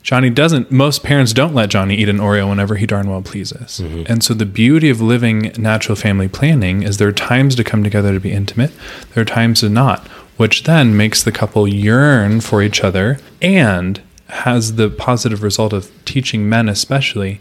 Johnny 0.02 0.30
doesn't, 0.30 0.72
most 0.72 1.04
parents 1.04 1.34
don't 1.34 1.54
let 1.54 1.68
Johnny 1.68 1.94
eat 1.96 2.08
an 2.08 2.16
Oreo 2.16 2.48
whenever 2.48 2.76
he 2.76 2.86
darn 2.86 3.08
well 3.08 3.20
pleases. 3.20 3.80
Mm-hmm. 3.80 4.10
And 4.10 4.24
so 4.24 4.32
the 4.32 4.46
beauty 4.46 4.88
of 4.88 5.02
living 5.02 5.52
natural 5.58 5.94
family 5.94 6.26
planning 6.26 6.82
is 6.82 6.96
there 6.96 7.06
are 7.06 7.12
times 7.12 7.54
to 7.56 7.62
come 7.62 7.84
together 7.84 8.14
to 8.14 8.18
be 8.18 8.32
intimate, 8.32 8.72
there 9.12 9.22
are 9.22 9.26
times 9.26 9.60
to 9.60 9.68
not, 9.68 10.08
which 10.38 10.64
then 10.64 10.96
makes 10.96 11.22
the 11.22 11.30
couple 11.30 11.68
yearn 11.68 12.40
for 12.40 12.62
each 12.62 12.82
other 12.82 13.18
and 13.42 14.00
has 14.28 14.76
the 14.76 14.88
positive 14.88 15.42
result 15.42 15.74
of 15.74 15.92
teaching 16.06 16.48
men, 16.48 16.66
especially, 16.68 17.38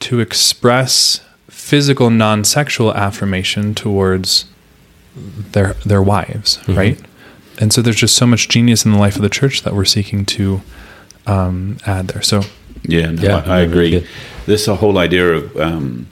to 0.00 0.18
express 0.18 1.24
physical 1.48 2.10
non-sexual 2.10 2.92
affirmation 2.92 3.72
towards 3.72 4.46
their 5.52 5.74
their 5.84 6.02
wives, 6.02 6.60
right? 6.68 7.00
And 7.58 7.72
so 7.72 7.80
there's 7.82 7.96
just 7.96 8.16
so 8.16 8.26
much 8.26 8.48
genius 8.48 8.84
in 8.84 8.92
the 8.92 8.98
life 8.98 9.16
of 9.16 9.22
the 9.22 9.30
church 9.30 9.62
that 9.62 9.72
we're 9.74 9.86
seeking 9.86 10.26
to 10.26 10.60
um, 11.26 11.78
add 11.86 12.08
there. 12.08 12.22
So 12.22 12.42
Yeah, 12.82 13.10
no, 13.10 13.22
Yeah, 13.22 13.42
I, 13.46 13.58
I 13.58 13.60
agree. 13.60 13.90
good. 13.90 14.06
This 14.44 14.66
whole 14.66 14.98
idea 14.98 15.26
of, 15.32 15.56
um, 15.56 16.06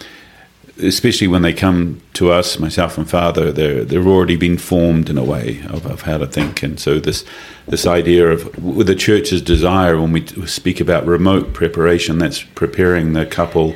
especially 0.83 1.29
when 1.29 1.43
they 1.43 1.53
come 1.53 2.01
to 2.15 2.33
us, 2.33 2.59
myself 2.59 2.99
and 2.99 3.09
father, 3.09 3.53
they're 3.53 3.85
they're 3.85 4.07
already 4.07 4.37
been 4.37 4.59
formed 4.59 5.09
in 5.11 5.19
a 5.19 5.25
way 5.25 5.61
of, 5.69 5.87
of 5.87 6.03
how 6.03 6.19
to 6.19 6.27
think, 6.27 6.63
and 6.63 6.81
so 6.81 6.99
this 6.99 7.25
this 7.69 7.87
idea 7.87 8.27
of 8.29 8.59
with 8.63 8.87
the 8.87 8.97
church's 8.97 9.43
desire 9.43 10.01
when 10.01 10.13
we 10.13 10.27
speak 10.47 10.81
about 10.81 11.07
remote 11.07 11.53
preparation, 11.53 12.19
that's 12.19 12.43
preparing 12.43 13.13
the 13.13 13.27
couple 13.27 13.75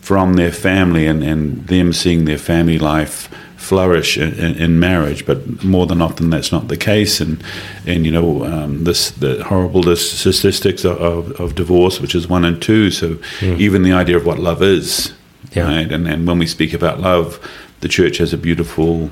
from 0.00 0.34
their 0.34 0.52
family 0.52 1.06
and, 1.06 1.22
and 1.22 1.66
them 1.66 1.92
seeing 1.92 2.24
their 2.24 2.38
family 2.38 2.78
life 2.78 3.28
flourish 3.68 4.16
in, 4.16 4.32
in, 4.34 4.56
in, 4.56 4.80
marriage, 4.80 5.26
but 5.26 5.62
more 5.62 5.86
than 5.86 6.00
often 6.00 6.30
that's 6.30 6.50
not 6.50 6.68
the 6.68 6.76
case. 6.76 7.20
And 7.20 7.42
and 7.86 8.06
you 8.06 8.12
know 8.12 8.44
um, 8.44 8.84
this 8.84 9.10
the 9.10 9.44
horrible 9.44 9.94
statistics 9.96 10.84
of, 10.84 10.96
of, 10.98 11.40
of, 11.40 11.54
divorce, 11.54 12.00
which 12.00 12.14
is 12.14 12.26
one 12.26 12.44
and 12.44 12.60
two. 12.62 12.90
So 12.90 13.16
mm. 13.40 13.58
even 13.58 13.82
the 13.82 13.92
idea 13.92 14.16
of 14.16 14.24
what 14.24 14.38
love 14.38 14.62
is, 14.62 15.12
yeah. 15.52 15.64
right? 15.64 15.92
And 15.92 16.08
and 16.08 16.26
when 16.26 16.38
we 16.38 16.46
speak 16.46 16.72
about 16.72 17.00
love, 17.00 17.38
the 17.80 17.88
church 17.88 18.18
has 18.18 18.32
a 18.32 18.38
beautiful. 18.38 19.10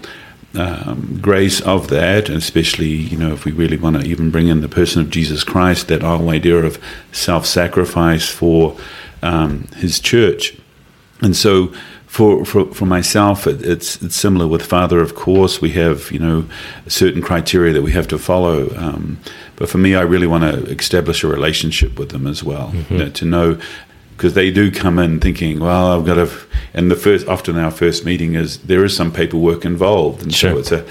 Um, 0.55 1.19
grace 1.21 1.61
of 1.61 1.89
that, 1.89 2.31
especially 2.31 2.89
you 2.89 3.19
know 3.19 3.35
if 3.35 3.45
we 3.45 3.53
really 3.53 3.77
want 3.77 4.01
to 4.01 4.09
even 4.09 4.31
bring 4.31 4.49
in 4.49 4.63
the 4.63 4.71
person 4.71 5.03
of 5.03 5.11
Jesus 5.11 5.45
Christ, 5.45 5.89
that 5.89 6.01
whole 6.01 6.31
idea 6.31 6.57
of 6.65 6.79
self-sacrifice 7.13 8.27
for 8.31 8.75
um, 9.23 9.67
His 9.77 10.01
church, 10.01 10.57
and 11.21 11.37
so 11.37 11.75
for, 12.17 12.47
for, 12.47 12.65
for 12.73 12.87
myself, 12.87 13.47
it, 13.47 13.61
it's, 13.63 14.01
it's 14.01 14.17
similar 14.17 14.47
with 14.47 14.63
father. 14.63 15.01
Of 15.01 15.15
course, 15.15 15.61
we 15.61 15.73
have 15.73 16.11
you 16.11 16.19
know 16.19 16.47
certain 16.89 17.21
criteria 17.21 17.75
that 17.75 17.83
we 17.83 17.93
have 17.93 18.09
to 18.09 18.19
follow. 18.19 18.75
Um, 18.75 19.19
but 19.57 19.69
for 19.69 19.77
me, 19.77 19.95
I 19.95 20.01
really 20.01 20.27
want 20.27 20.45
to 20.45 20.65
establish 20.71 21.23
a 21.23 21.29
relationship 21.29 21.99
with 21.99 22.09
them 22.09 22.27
as 22.27 22.43
well. 22.43 22.69
Mm-hmm. 22.71 22.95
You 22.95 22.99
know, 23.01 23.11
to 23.11 23.25
know 23.27 23.61
because 24.17 24.33
they 24.33 24.51
do 24.51 24.71
come 24.71 24.99
in 24.99 25.21
thinking, 25.21 25.61
well, 25.61 25.93
I've 25.93 26.07
got 26.07 26.15
to. 26.15 26.31
And 26.73 26.91
the 26.91 26.97
first, 26.97 27.29
often 27.29 27.59
our 27.59 27.71
first 27.71 28.07
meeting 28.07 28.35
is 28.35 28.61
there 28.61 28.83
is 28.83 28.97
some 28.97 29.13
paperwork 29.13 29.67
involved, 29.67 30.23
and 30.23 30.35
sure. 30.35 30.53
so 30.53 30.59
it's 30.59 30.73
a 30.73 30.87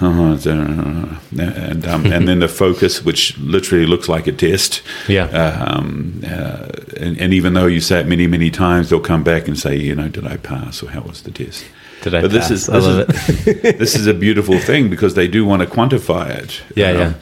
and 0.00 1.86
um, 1.86 2.06
and 2.06 2.28
then 2.28 2.40
the 2.40 2.46
FOCCUS, 2.48 3.04
which 3.04 3.38
literally 3.38 3.86
looks 3.86 4.08
like 4.08 4.26
a 4.26 4.32
test. 4.32 4.82
Yeah. 5.08 5.26
Um, 5.26 6.22
uh, 6.26 6.68
and, 6.96 7.18
and, 7.18 7.34
even 7.34 7.54
though 7.54 7.66
you 7.66 7.80
say 7.80 8.00
it 8.00 8.06
many 8.06 8.26
many 8.26 8.50
times, 8.50 8.90
they'll 8.90 9.00
come 9.00 9.22
back 9.22 9.48
and 9.48 9.58
say, 9.58 9.76
you 9.76 9.94
know, 9.94 10.08
did 10.08 10.26
I 10.26 10.38
pass 10.38 10.82
or 10.82 10.90
how 10.90 11.02
was 11.02 11.22
the 11.22 11.30
test? 11.30 11.64
Did 12.02 12.14
I 12.14 12.22
but 12.22 12.30
pass? 12.32 12.48
This 12.48 12.62
is, 12.62 12.66
this 12.66 12.84
I 12.84 12.88
love 12.88 13.10
is, 13.10 13.46
it. 13.46 13.78
this 13.78 13.94
is 13.94 14.06
a 14.06 14.14
beautiful 14.14 14.58
thing 14.58 14.90
because 14.90 15.14
they 15.14 15.28
do 15.28 15.44
want 15.44 15.62
to 15.62 15.68
quantify 15.68 16.30
it. 16.30 16.62
Yeah, 16.74 16.90
um, 16.90 16.98
yeah. 16.98 17.14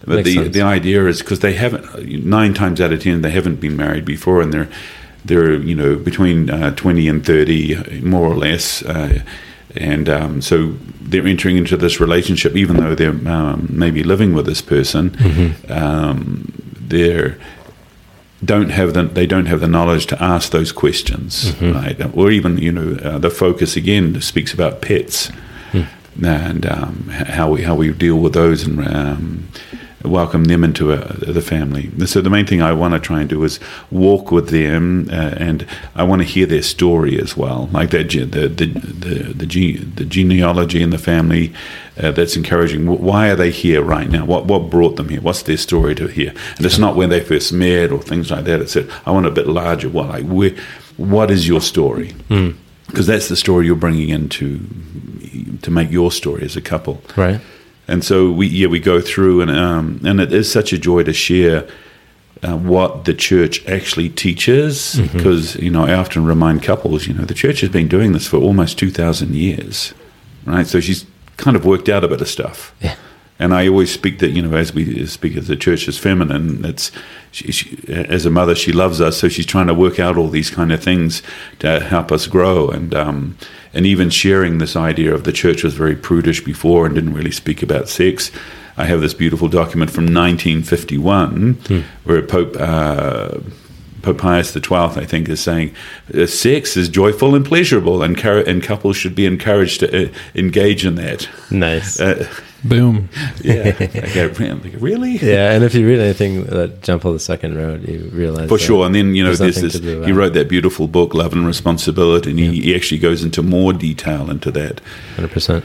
But 0.00 0.16
Makes 0.16 0.28
the 0.28 0.34
sense. 0.34 0.54
the 0.54 0.62
idea 0.62 1.06
is 1.06 1.20
because 1.20 1.40
they 1.40 1.54
haven't 1.54 2.24
nine 2.24 2.54
times 2.54 2.80
out 2.80 2.92
of 2.92 3.00
ten 3.02 3.22
they 3.22 3.30
haven't 3.30 3.56
been 3.56 3.76
married 3.76 4.04
before 4.04 4.40
and 4.40 4.52
they're 4.52 4.68
they're 5.24 5.54
you 5.54 5.74
know 5.74 5.96
between 5.96 6.50
uh, 6.50 6.74
twenty 6.74 7.08
and 7.08 7.24
thirty 7.24 8.00
more 8.02 8.26
or 8.26 8.34
less. 8.34 8.82
And 9.78 10.08
um, 10.08 10.42
so 10.42 10.74
they're 11.00 11.26
entering 11.26 11.56
into 11.56 11.76
this 11.76 12.00
relationship, 12.00 12.56
even 12.56 12.76
though 12.76 12.94
they're 12.94 13.10
um, 13.28 13.68
maybe 13.70 14.02
living 14.02 14.34
with 14.34 14.46
this 14.46 14.62
person. 14.62 15.10
Mm-hmm. 15.10 15.72
Um, 15.72 16.52
they 16.88 17.34
don't 18.44 18.70
have 18.70 18.94
the 18.94 19.04
they 19.04 19.26
don't 19.26 19.46
have 19.46 19.60
the 19.60 19.68
knowledge 19.68 20.06
to 20.06 20.22
ask 20.22 20.52
those 20.52 20.72
questions, 20.72 21.52
mm-hmm. 21.52 21.72
right? 21.72 22.16
Or 22.16 22.30
even 22.30 22.58
you 22.58 22.72
know 22.72 22.96
uh, 23.02 23.18
the 23.18 23.30
FOCCUS 23.30 23.76
again 23.76 24.20
speaks 24.20 24.52
about 24.52 24.82
pets 24.82 25.30
mm. 25.72 25.86
and 26.22 26.66
um, 26.66 27.08
how 27.08 27.50
we 27.50 27.62
how 27.62 27.74
we 27.74 27.92
deal 27.92 28.16
with 28.16 28.34
those 28.34 28.64
and 28.64 28.86
um, 28.86 29.48
welcome 30.08 30.44
them 30.44 30.64
into 30.64 30.92
a, 30.92 30.96
the 31.14 31.42
family. 31.42 31.90
So 32.06 32.20
the 32.20 32.30
main 32.30 32.46
thing 32.46 32.62
I 32.62 32.72
want 32.72 32.94
to 32.94 33.00
try 33.00 33.20
and 33.20 33.28
do 33.28 33.42
is 33.44 33.60
walk 33.90 34.30
with 34.30 34.48
them, 34.50 35.08
uh, 35.10 35.34
and 35.36 35.66
I 35.94 36.04
want 36.04 36.22
to 36.22 36.28
hear 36.28 36.46
their 36.46 36.62
story 36.62 37.20
as 37.20 37.36
well, 37.36 37.68
like 37.72 37.90
that 37.90 38.10
the 38.10 38.24
the 38.24 38.48
the 38.48 39.32
the, 39.32 39.46
gene, 39.46 39.92
the 39.96 40.04
genealogy 40.04 40.82
in 40.82 40.90
the 40.90 40.98
family. 40.98 41.52
Uh, 41.98 42.10
that's 42.10 42.36
encouraging. 42.36 42.84
Why 42.86 43.30
are 43.30 43.36
they 43.36 43.50
here 43.50 43.80
right 43.80 44.10
now? 44.10 44.26
What 44.26 44.44
what 44.44 44.68
brought 44.68 44.96
them 44.96 45.08
here? 45.08 45.22
What's 45.22 45.42
their 45.42 45.56
story 45.56 45.94
to 45.94 46.08
here? 46.08 46.34
And 46.58 46.66
it's 46.66 46.76
not 46.76 46.94
when 46.94 47.08
they 47.08 47.20
first 47.20 47.54
met 47.54 47.90
or 47.90 48.02
things 48.02 48.30
like 48.30 48.44
that. 48.44 48.60
It's 48.60 48.76
a, 48.76 48.86
I 49.06 49.12
want 49.12 49.24
a 49.24 49.30
bit 49.30 49.46
larger. 49.46 49.88
What 49.88 50.10
like 50.10 50.26
where, 50.26 50.54
what 50.98 51.30
is 51.30 51.48
your 51.48 51.60
story? 51.60 52.12
Mm 52.28 52.56
because 52.86 53.08
that's 53.08 53.28
the 53.28 53.34
story 53.34 53.66
you're 53.66 53.74
bringing 53.74 54.10
into 54.10 54.60
to 55.60 55.72
make 55.72 55.90
your 55.90 56.12
story 56.12 56.44
as 56.44 56.56
a 56.56 56.60
couple. 56.60 57.02
Right 57.16 57.40
and 57.88 58.04
so 58.04 58.30
we 58.30 58.46
yeah 58.46 58.66
we 58.66 58.80
go 58.80 59.00
through 59.00 59.40
and 59.40 59.50
um, 59.50 60.00
and 60.04 60.20
it 60.20 60.32
is 60.32 60.50
such 60.50 60.72
a 60.72 60.78
joy 60.78 61.02
to 61.02 61.12
share 61.12 61.68
uh, 62.42 62.56
what 62.56 63.04
the 63.04 63.14
church 63.14 63.66
actually 63.66 64.08
teaches 64.08 64.96
because 65.12 65.54
mm-hmm. 65.54 65.64
you 65.64 65.70
know 65.70 65.84
I 65.84 65.94
often 65.94 66.24
remind 66.24 66.62
couples 66.62 67.06
you 67.06 67.14
know 67.14 67.24
the 67.24 67.34
church 67.34 67.60
has 67.60 67.70
been 67.70 67.88
doing 67.88 68.12
this 68.12 68.26
for 68.26 68.38
almost 68.38 68.78
two 68.78 68.90
thousand 68.90 69.34
years, 69.34 69.94
right? 70.44 70.66
So 70.66 70.80
she's 70.80 71.06
kind 71.36 71.56
of 71.56 71.64
worked 71.64 71.88
out 71.88 72.04
a 72.04 72.08
bit 72.08 72.20
of 72.20 72.28
stuff. 72.28 72.74
Yeah. 72.80 72.96
And 73.38 73.52
I 73.52 73.68
always 73.68 73.92
speak 73.92 74.18
that 74.20 74.30
you 74.30 74.42
know 74.42 74.56
as 74.56 74.72
we 74.72 75.04
speak 75.06 75.36
as 75.36 75.46
the 75.46 75.56
church 75.56 75.88
is 75.88 75.98
feminine. 75.98 76.64
It's 76.64 76.90
she, 77.30 77.52
she, 77.52 77.78
as 77.88 78.24
a 78.24 78.30
mother 78.30 78.54
she 78.54 78.72
loves 78.72 79.00
us, 79.00 79.18
so 79.18 79.28
she's 79.28 79.46
trying 79.46 79.66
to 79.66 79.74
work 79.74 80.00
out 80.00 80.16
all 80.16 80.28
these 80.28 80.50
kind 80.50 80.72
of 80.72 80.82
things 80.82 81.22
to 81.58 81.80
help 81.80 82.10
us 82.10 82.26
grow. 82.26 82.70
And 82.70 82.94
um, 82.94 83.36
and 83.74 83.84
even 83.84 84.08
sharing 84.08 84.58
this 84.58 84.74
idea 84.74 85.12
of 85.14 85.24
the 85.24 85.32
church 85.32 85.62
was 85.62 85.74
very 85.74 85.96
prudish 85.96 86.42
before 86.42 86.86
and 86.86 86.94
didn't 86.94 87.14
really 87.14 87.30
speak 87.30 87.62
about 87.62 87.88
sex. 87.88 88.30
I 88.78 88.84
have 88.86 89.00
this 89.00 89.14
beautiful 89.14 89.48
document 89.48 89.90
from 89.90 90.04
1951 90.04 91.52
hmm. 91.52 91.80
where 92.04 92.22
Pope. 92.22 92.56
Uh, 92.58 93.38
Pope 94.06 94.18
Pius 94.18 94.52
XII, 94.52 94.72
I 94.72 95.04
think, 95.04 95.28
is 95.28 95.40
saying 95.40 95.74
uh, 96.14 96.26
sex 96.26 96.76
is 96.76 96.88
joyful 96.88 97.34
and 97.34 97.44
pleasurable, 97.44 98.04
and, 98.04 98.16
car- 98.16 98.38
and 98.38 98.62
couples 98.62 98.96
should 98.96 99.16
be 99.16 99.26
encouraged 99.26 99.80
to 99.80 100.06
uh, 100.06 100.12
engage 100.36 100.86
in 100.86 100.94
that. 100.94 101.28
Nice. 101.50 101.98
Uh, 101.98 102.28
Boom. 102.62 103.08
Yeah. 103.42 103.74
like, 103.78 104.74
really? 104.78 105.16
Yeah. 105.16 105.52
And 105.52 105.64
if 105.64 105.74
you 105.74 105.86
read 105.88 105.98
anything 105.98 106.44
that 106.44 106.82
John 106.82 107.00
Paul 107.00 107.18
II 107.18 107.52
wrote, 107.52 107.82
you 107.82 108.08
realize 108.12 108.48
for 108.48 108.58
sure. 108.58 108.86
And 108.86 108.94
then 108.94 109.16
you 109.16 109.24
know, 109.24 109.34
there's 109.34 109.60
this. 109.60 109.74
He 109.74 110.12
wrote 110.12 110.34
that 110.34 110.48
beautiful 110.48 110.86
book, 110.86 111.12
Love 111.12 111.32
and 111.32 111.44
Responsibility, 111.44 112.30
and 112.30 112.38
yeah. 112.38 112.50
he, 112.50 112.60
he, 112.62 112.74
actually 112.76 112.98
goes 112.98 113.24
into 113.24 113.42
more 113.42 113.72
detail 113.72 114.30
into 114.30 114.52
that. 114.52 114.80
Hundred 115.16 115.32
percent. 115.32 115.64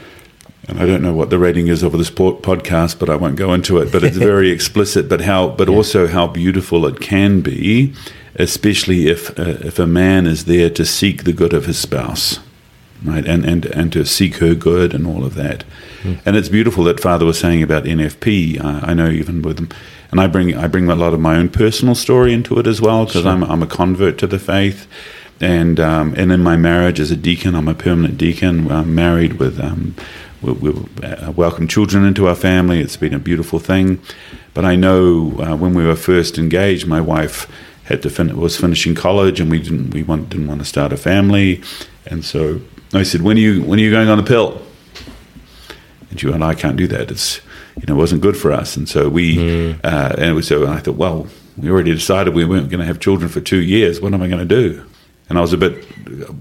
And 0.68 0.80
I 0.80 0.86
don't 0.86 1.02
know 1.02 1.14
what 1.14 1.30
the 1.30 1.38
rating 1.38 1.68
is 1.68 1.82
of 1.82 1.92
this 1.92 2.10
podcast, 2.10 2.98
but 2.98 3.08
I 3.08 3.16
won't 3.16 3.36
go 3.36 3.52
into 3.52 3.78
it. 3.78 3.90
But 3.90 4.04
it's 4.04 4.16
very 4.32 4.50
explicit. 4.50 5.08
But 5.08 5.22
how, 5.22 5.48
but 5.48 5.68
yeah. 5.68 5.74
also 5.74 6.06
how 6.06 6.28
beautiful 6.28 6.86
it 6.86 7.00
can 7.00 7.40
be, 7.40 7.94
especially 8.36 9.08
if 9.08 9.38
uh, 9.38 9.58
if 9.60 9.78
a 9.78 9.86
man 9.86 10.26
is 10.26 10.44
there 10.44 10.70
to 10.70 10.84
seek 10.84 11.24
the 11.24 11.32
good 11.32 11.52
of 11.52 11.66
his 11.66 11.78
spouse 11.78 12.38
right? 13.04 13.26
And 13.26 13.44
and 13.44 13.66
and 13.66 13.92
to 13.92 14.04
seek 14.04 14.36
her 14.36 14.54
good 14.54 14.94
and 14.94 15.06
all 15.06 15.24
of 15.24 15.34
that. 15.34 15.64
Mm. 16.02 16.20
And 16.24 16.36
it's 16.36 16.48
beautiful 16.48 16.84
that 16.84 17.00
Father 17.00 17.24
was 17.24 17.38
saying 17.38 17.62
about 17.62 17.84
NFP. 17.84 18.62
Uh, 18.62 18.80
I 18.82 18.94
know 18.94 19.08
even 19.08 19.42
with 19.42 19.56
them, 19.56 19.68
and 20.10 20.20
I 20.20 20.26
bring 20.26 20.56
I 20.56 20.66
bring 20.66 20.88
a 20.88 20.94
lot 20.94 21.14
of 21.14 21.20
my 21.20 21.36
own 21.36 21.48
personal 21.48 21.94
story 21.94 22.32
into 22.32 22.58
it 22.58 22.66
as 22.66 22.80
well 22.80 23.04
because 23.04 23.22
sure. 23.22 23.30
I'm 23.30 23.44
I'm 23.44 23.62
a 23.62 23.66
convert 23.66 24.18
to 24.18 24.26
the 24.26 24.38
faith. 24.38 24.86
And 25.40 25.80
um, 25.80 26.14
and 26.16 26.30
in 26.30 26.40
my 26.40 26.56
marriage 26.56 27.00
as 27.00 27.10
a 27.10 27.16
deacon, 27.16 27.54
I'm 27.54 27.68
a 27.68 27.74
permanent 27.74 28.16
deacon. 28.16 28.70
I'm 28.70 28.94
married 28.94 29.34
with 29.34 29.58
um, 29.58 29.96
we, 30.40 30.52
we 30.52 30.70
uh, 31.02 31.32
welcome 31.32 31.66
children 31.66 32.04
into 32.04 32.28
our 32.28 32.36
family. 32.36 32.80
It's 32.80 32.96
been 32.96 33.14
a 33.14 33.18
beautiful 33.18 33.58
thing. 33.58 34.00
But 34.54 34.64
I 34.64 34.76
know 34.76 35.40
uh, 35.40 35.56
when 35.56 35.74
we 35.74 35.84
were 35.84 35.96
first 35.96 36.38
engaged, 36.38 36.86
my 36.86 37.00
wife 37.00 37.50
had 37.84 38.02
to 38.02 38.10
fin- 38.10 38.36
was 38.36 38.56
finishing 38.56 38.94
college, 38.94 39.40
and 39.40 39.50
we 39.50 39.60
didn't 39.60 39.90
we 39.90 40.02
want, 40.02 40.28
didn't 40.28 40.48
want 40.48 40.60
to 40.60 40.66
start 40.66 40.92
a 40.92 40.96
family, 40.96 41.62
and 42.06 42.24
so 42.24 42.60
I 42.92 43.02
said, 43.02 43.22
when 43.22 43.36
are 43.36 43.40
you 43.40 43.62
when 43.62 43.78
are 43.78 43.82
you 43.82 43.90
going 43.90 44.08
on 44.08 44.18
the 44.18 44.24
pill? 44.24 44.62
And 46.10 46.20
she 46.20 46.26
went, 46.26 46.42
I 46.42 46.54
can't 46.54 46.76
do 46.76 46.86
that. 46.88 47.10
It's 47.10 47.40
you 47.76 47.86
know, 47.86 47.94
it 47.94 47.98
wasn't 47.98 48.20
good 48.20 48.36
for 48.36 48.52
us. 48.52 48.76
And 48.76 48.88
so 48.88 49.08
we 49.08 49.36
mm. 49.36 49.80
uh, 49.84 50.14
and 50.18 50.34
was, 50.34 50.46
so 50.46 50.66
I 50.66 50.78
thought, 50.78 50.96
well, 50.96 51.26
we 51.56 51.70
already 51.70 51.92
decided 51.92 52.34
we 52.34 52.44
weren't 52.44 52.70
going 52.70 52.80
to 52.80 52.86
have 52.86 53.00
children 53.00 53.28
for 53.30 53.40
two 53.40 53.62
years. 53.62 54.00
What 54.00 54.12
am 54.14 54.22
I 54.22 54.28
going 54.28 54.46
to 54.46 54.54
do? 54.62 54.84
And 55.28 55.38
I 55.38 55.40
was 55.40 55.52
a 55.52 55.58
bit 55.58 55.86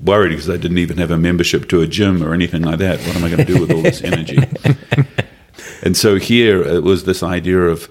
worried 0.04 0.30
because 0.30 0.50
I 0.50 0.58
didn't 0.58 0.80
even 0.80 0.98
have 0.98 1.12
a 1.12 1.18
membership 1.18 1.70
to 1.70 1.82
a 1.82 1.88
gym 1.88 2.22
or 2.22 2.34
anything 2.34 2.64
like 2.64 2.80
that. 2.80 3.00
What 3.00 3.16
am 3.16 3.24
I 3.24 3.30
going 3.30 3.46
to 3.46 3.54
do 3.54 3.62
with 3.62 3.72
all 3.72 3.82
this 3.82 4.02
energy? 4.04 4.40
and 5.84 5.96
so 5.96 6.18
here 6.18 6.62
it 6.62 6.84
was 6.84 7.06
this 7.06 7.24
idea 7.24 7.60
of 7.62 7.88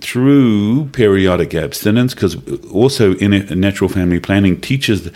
through 0.00 0.86
periodic 0.92 1.54
abstinence, 1.54 2.14
because 2.14 2.36
also 2.70 3.14
in 3.16 3.60
natural 3.60 3.88
family 3.88 4.20
planning 4.20 4.60
teaches 4.60 5.10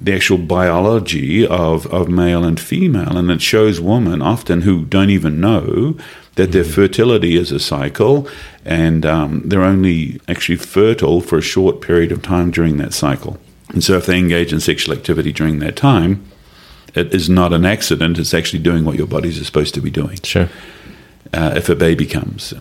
the 0.00 0.14
actual 0.14 0.38
biology 0.38 1.46
of, 1.46 1.86
of 1.86 2.08
male 2.08 2.44
and 2.44 2.58
female. 2.58 3.16
And 3.16 3.30
it 3.30 3.40
shows 3.40 3.80
women 3.80 4.20
often 4.20 4.62
who 4.62 4.84
don't 4.84 5.10
even 5.10 5.40
know 5.40 5.96
that 6.34 6.52
their 6.52 6.64
mm-hmm. 6.64 6.72
fertility 6.72 7.36
is 7.36 7.52
a 7.52 7.60
cycle 7.60 8.28
and 8.64 9.04
um, 9.04 9.42
they're 9.44 9.62
only 9.62 10.20
actually 10.28 10.56
fertile 10.56 11.20
for 11.20 11.38
a 11.38 11.42
short 11.42 11.80
period 11.80 12.10
of 12.10 12.22
time 12.22 12.50
during 12.50 12.78
that 12.78 12.92
cycle. 12.92 13.38
And 13.68 13.84
so 13.84 13.96
if 13.96 14.06
they 14.06 14.18
engage 14.18 14.52
in 14.52 14.60
sexual 14.60 14.94
activity 14.94 15.32
during 15.32 15.58
that 15.60 15.76
time, 15.76 16.24
it 16.94 17.14
is 17.14 17.28
not 17.28 17.52
an 17.52 17.64
accident, 17.64 18.18
it's 18.18 18.34
actually 18.34 18.62
doing 18.62 18.84
what 18.84 18.96
your 18.96 19.06
bodies 19.06 19.40
are 19.40 19.44
supposed 19.44 19.74
to 19.74 19.80
be 19.80 19.90
doing. 19.90 20.18
Sure. 20.22 20.48
Uh, 21.32 21.52
if 21.56 21.68
a 21.68 21.74
baby 21.74 22.06
comes. 22.06 22.52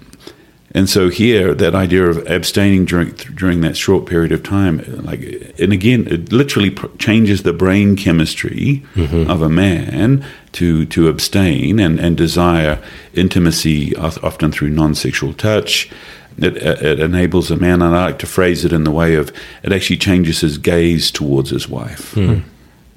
And 0.74 0.89
so 0.89 1.09
here, 1.09 1.53
that 1.53 1.76
idea 1.76 2.05
of 2.05 2.26
abstaining 2.28 2.86
during 2.86 3.11
during 3.11 3.61
that 3.61 3.76
short 3.76 4.05
period 4.05 4.32
of 4.32 4.41
time, 4.41 4.78
like, 5.03 5.53
and 5.59 5.74
again, 5.74 6.07
it 6.07 6.32
literally 6.32 6.69
pr- 6.69 6.88
changes 6.97 7.43
the 7.43 7.51
brain 7.51 7.97
chemistry 7.97 8.84
mm-hmm. 8.95 9.30
of 9.30 9.41
a 9.41 9.49
man 9.49 10.26
to 10.53 10.86
to 10.86 11.09
abstain 11.09 11.80
and 11.80 11.99
and 11.99 12.15
desire 12.15 12.82
intimacy, 13.13 13.95
often 13.97 14.51
through 14.51 14.69
non-sexual 14.69 15.34
touch. 15.34 15.91
It, 16.38 16.55
it 16.55 16.99
enables 17.01 17.51
a 17.51 17.57
man, 17.57 17.82
and 17.82 17.93
I 17.93 18.05
like 18.05 18.19
to 18.19 18.26
phrase 18.26 18.63
it 18.63 18.72
in 18.72 18.86
the 18.86 18.91
way 18.91 19.15
of 19.15 19.34
it 19.63 19.74
actually 19.74 19.97
changes 19.97 20.39
his 20.39 20.57
gaze 20.57 21.11
towards 21.11 21.49
his 21.49 21.67
wife. 21.67 22.15
Mm. 22.15 22.43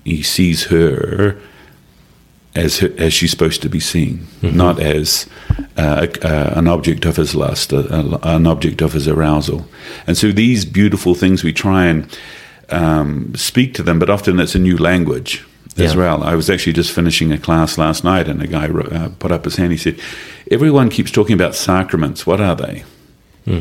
he 0.04 0.22
sees 0.22 0.64
her 0.64 1.36
as 2.54 2.78
her, 2.78 2.92
as 2.98 3.12
she's 3.12 3.30
supposed 3.30 3.62
to 3.62 3.68
be 3.68 3.80
seen, 3.80 4.26
not 4.42 4.78
as 4.80 5.26
uh, 5.76 6.06
uh, 6.22 6.52
an 6.54 6.68
object 6.68 7.04
of 7.04 7.16
his 7.16 7.34
lust, 7.34 7.72
uh, 7.72 8.18
an 8.22 8.46
object 8.46 8.80
of 8.82 8.92
his 8.92 9.08
arousal. 9.08 9.66
And 10.06 10.16
so 10.16 10.30
these 10.32 10.64
beautiful 10.64 11.14
things 11.14 11.42
we 11.42 11.52
try 11.52 11.86
and 11.86 12.18
um, 12.70 13.34
speak 13.34 13.74
to 13.74 13.82
them, 13.82 13.98
but 13.98 14.08
often 14.10 14.38
it's 14.40 14.54
a 14.54 14.58
new 14.60 14.76
language 14.76 15.44
as 15.76 15.92
Yeah. 15.94 15.98
well. 15.98 16.22
I 16.22 16.34
was 16.36 16.48
actually 16.48 16.74
just 16.74 16.92
finishing 16.92 17.32
a 17.32 17.38
class 17.38 17.76
last 17.76 18.04
night, 18.04 18.28
and 18.28 18.40
a 18.40 18.46
guy 18.46 18.66
uh, 18.68 19.08
put 19.18 19.32
up 19.32 19.44
his 19.44 19.56
hand. 19.56 19.72
He 19.72 19.78
said, 19.78 19.96
"Everyone 20.50 20.88
keeps 20.90 21.10
talking 21.10 21.34
about 21.34 21.54
sacraments. 21.56 22.24
What 22.26 22.40
are 22.40 22.54
they?" 22.56 22.84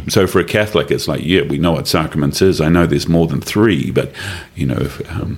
So 0.08 0.28
for 0.28 0.40
a 0.40 0.46
Catholic, 0.46 0.92
it's 0.92 1.10
like, 1.10 1.26
yeah, 1.26 1.42
we 1.42 1.58
know 1.58 1.74
what 1.74 1.90
sacraments 1.90 2.42
is. 2.42 2.62
I 2.62 2.70
know 2.70 2.86
there's 2.86 3.10
more 3.10 3.28
than 3.28 3.42
three, 3.42 3.92
but 3.92 4.14
you 4.56 4.66
know, 4.66 4.78
if, 4.80 5.02
um, 5.12 5.38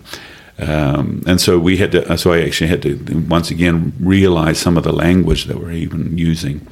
um, 0.60 1.22
and 1.28 1.42
so 1.42 1.60
we 1.60 1.78
had 1.78 1.92
to. 1.92 2.18
So 2.18 2.32
I 2.34 2.42
actually 2.42 2.70
had 2.70 2.82
to 2.84 3.26
once 3.28 3.52
again 3.52 3.94
realize 4.00 4.58
some 4.60 4.78
of 4.78 4.84
the 4.84 4.94
language 4.94 5.46
that 5.46 5.58
we're 5.60 5.72
even 5.72 6.18
using, 6.18 6.66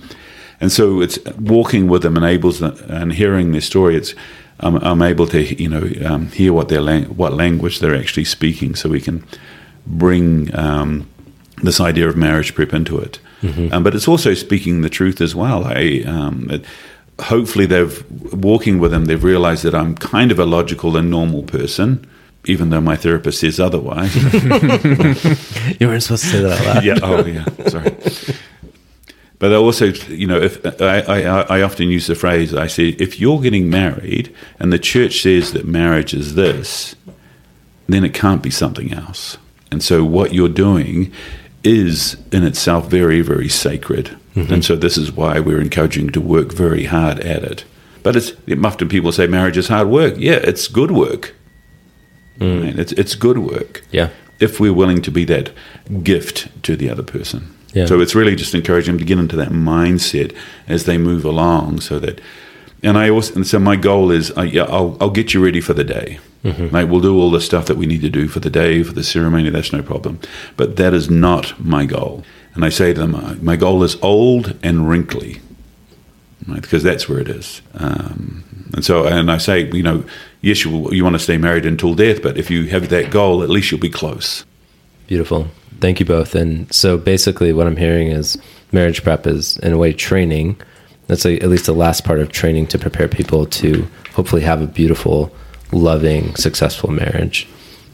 and 0.62 0.72
so 0.72 1.02
it's 1.02 1.20
walking 1.40 1.88
with 1.88 2.02
them 2.02 2.16
enables 2.16 2.60
them, 2.60 2.78
and 2.88 3.14
hearing 3.14 3.52
their 3.52 3.62
story. 3.62 3.96
It's 3.98 4.16
I'm, 4.60 4.76
I'm 4.78 5.02
able 5.02 5.28
to 5.28 5.62
you 5.62 5.68
know 5.68 5.90
um, 6.06 6.28
hear 6.28 6.54
what 6.54 6.70
their 6.70 6.82
lang- 6.82 7.16
what 7.18 7.34
language 7.34 7.80
they're 7.80 7.96
actually 7.96 8.26
speaking, 8.26 8.76
so 8.76 8.88
we 8.90 9.02
can 9.02 9.26
bring 9.86 10.56
um, 10.56 11.10
this 11.62 11.82
idea 11.82 12.08
of 12.08 12.16
marriage 12.16 12.56
prep 12.56 12.74
into 12.74 12.98
it. 13.00 13.20
Um, 13.74 13.84
but 13.84 13.94
it's 13.94 14.08
also 14.08 14.34
speaking 14.34 14.82
the 14.82 14.90
truth 14.90 15.20
as 15.20 15.36
well. 15.36 15.66
I 15.66 16.04
um, 16.08 16.48
it, 16.50 16.64
hopefully 17.20 17.66
they've 17.66 18.02
walking 18.34 18.80
with 18.80 18.92
them. 18.92 19.06
They've 19.06 19.22
realized 19.24 19.64
that 19.64 19.76
I'm 19.76 19.96
kind 19.96 20.32
of 20.32 20.40
a 20.40 20.46
logical 20.46 20.96
and 20.96 21.10
normal 21.10 21.44
person, 21.44 22.08
even 22.46 22.70
though 22.70 22.82
my 22.82 22.96
therapist 22.96 23.40
says 23.40 23.60
otherwise. 23.60 24.14
You 25.80 25.88
weren't 25.88 26.04
supposed 26.04 26.24
to 26.24 26.30
say 26.30 26.42
that 26.42 26.60
out 26.60 26.76
loud. 26.76 26.84
yeah. 26.84 27.00
Oh, 27.02 27.26
yeah. 27.26 27.68
Sorry. 27.68 27.96
But 29.40 29.52
I 29.52 29.56
also, 29.56 29.88
you 30.08 30.28
know, 30.28 30.40
if 30.40 30.64
I, 30.82 31.00
I, 31.02 31.42
I 31.58 31.62
often 31.62 31.90
use 31.90 32.08
the 32.08 32.16
phrase, 32.16 32.54
I 32.54 32.68
say, 32.68 32.90
if 32.90 33.20
you're 33.20 33.42
getting 33.42 33.70
married 33.70 34.34
and 34.60 34.72
the 34.72 34.80
church 34.80 35.22
says 35.22 35.54
that 35.54 35.66
marriage 35.66 36.14
is 36.14 36.36
this, 36.36 36.96
then 37.88 38.04
it 38.06 38.14
can't 38.14 38.42
be 38.42 38.50
something 38.52 38.94
else. 38.94 39.38
And 39.72 39.84
so 39.84 40.04
what 40.06 40.34
you're 40.34 40.48
doing 40.50 41.12
is 41.64 42.18
in 42.32 42.44
itself 42.44 42.88
very, 42.90 43.22
very 43.22 43.50
sacred. 43.50 44.16
Mm-hmm. 44.36 44.54
And 44.54 44.66
so 44.66 44.76
this 44.76 44.98
is 44.98 45.12
why 45.12 45.40
we're 45.40 45.62
encouraging 45.62 46.10
to 46.12 46.22
work 46.22 46.54
very 46.54 46.86
hard 46.86 47.20
at 47.20 47.44
it. 47.44 47.66
But 48.02 48.16
it's 48.16 48.32
often 48.64 48.90
people 48.90 49.12
say 49.12 49.28
marriage 49.28 49.58
is 49.58 49.68
hard 49.68 49.88
work. 49.88 50.16
Yeah, 50.18 50.34
it's 50.36 50.68
good 50.68 50.92
work. 50.92 51.36
Right? 52.40 52.78
It's 52.80 52.92
it's 52.94 53.16
good 53.16 53.38
work 53.38 53.84
Yeah. 53.92 54.10
if 54.40 54.60
we're 54.60 54.74
willing 54.74 55.02
to 55.04 55.12
be 55.12 55.26
that 55.26 55.52
gift 56.04 56.50
to 56.64 56.76
the 56.76 56.90
other 56.90 57.04
person. 57.04 57.42
Yeah. 57.74 57.86
So 57.88 58.02
it's 58.02 58.14
really 58.16 58.36
just 58.36 58.54
encouraging 58.54 58.94
them 58.94 59.00
to 59.00 59.06
get 59.06 59.18
into 59.20 59.36
that 59.38 59.50
mindset 59.50 60.36
as 60.68 60.84
they 60.86 60.98
move 60.98 61.26
along, 61.26 61.82
so 61.82 62.00
that. 62.00 62.20
And 62.86 62.98
I 62.98 63.10
also, 63.10 63.34
and 63.36 63.48
so 63.48 63.60
my 63.60 63.78
goal 63.78 64.12
is, 64.12 64.30
uh, 64.38 64.42
yeah, 64.42 64.64
I'll, 64.64 64.98
I'll 65.00 65.10
get 65.10 65.34
you 65.34 65.42
ready 65.44 65.62
for 65.62 65.74
the 65.74 65.86
day. 65.86 66.20
Like 66.44 66.90
we'll 66.90 67.00
do 67.00 67.18
all 67.18 67.32
the 67.32 67.40
stuff 67.40 67.68
that 67.68 67.78
we 67.78 67.86
need 67.86 68.02
to 68.02 68.10
do 68.10 68.28
for 68.28 68.42
the 68.42 68.50
day, 68.50 68.84
for 68.84 68.92
the 68.92 69.04
ceremony. 69.04 69.50
That's 69.50 69.72
no 69.72 69.82
problem. 69.82 70.20
But 70.58 70.76
that 70.76 70.94
is 70.94 71.10
not 71.10 71.58
my 71.58 71.86
goal. 71.86 72.26
And 72.54 72.66
I 72.66 72.70
say 72.70 72.94
to 72.94 73.00
them, 73.00 73.16
uh, 73.16 73.36
my 73.42 73.56
goal 73.56 73.82
is 73.84 73.96
old 74.02 74.58
and 74.62 74.90
wrinkly, 74.90 75.40
right? 76.46 76.62
Because 76.62 76.84
that's 76.84 77.08
where 77.08 77.20
it 77.20 77.30
is. 77.30 77.62
Um, 77.76 78.44
and 78.74 78.84
so, 78.84 79.06
and 79.06 79.32
I 79.32 79.38
say, 79.38 79.70
you 79.72 79.84
know, 79.84 80.04
yes, 80.42 80.66
you, 80.66 80.92
you 80.92 81.04
want 81.04 81.16
to 81.16 81.20
stay 81.20 81.38
married 81.38 81.66
until 81.66 81.94
death, 81.94 82.22
but 82.22 82.38
if 82.38 82.50
you 82.50 82.66
have 82.68 82.90
that 82.90 83.12
goal, 83.12 83.44
at 83.44 83.50
least 83.50 83.72
you'll 83.72 83.80
be 83.80 83.90
close. 83.90 84.46
Beautiful. 85.08 85.48
Thank 85.80 86.00
you 86.00 86.06
both. 86.06 86.34
And 86.34 86.72
so 86.74 86.98
basically, 86.98 87.54
what 87.54 87.68
I'm 87.68 87.78
hearing 87.78 88.08
is 88.08 88.38
marriage 88.72 89.04
prep 89.04 89.28
is, 89.28 89.58
in 89.60 89.74
a 89.74 89.78
way, 89.78 89.94
training. 89.94 90.60
That's 91.08 91.26
a, 91.26 91.38
at 91.40 91.50
least 91.50 91.66
the 91.66 91.74
last 91.74 92.04
part 92.04 92.20
of 92.20 92.32
training 92.32 92.68
to 92.68 92.80
prepare 92.80 93.08
people 93.08 93.46
to 93.46 93.88
hopefully 94.14 94.42
have 94.42 94.62
a 94.62 94.68
beautiful, 94.68 95.34
loving, 95.72 96.36
successful 96.36 96.90
marriage. 96.92 97.48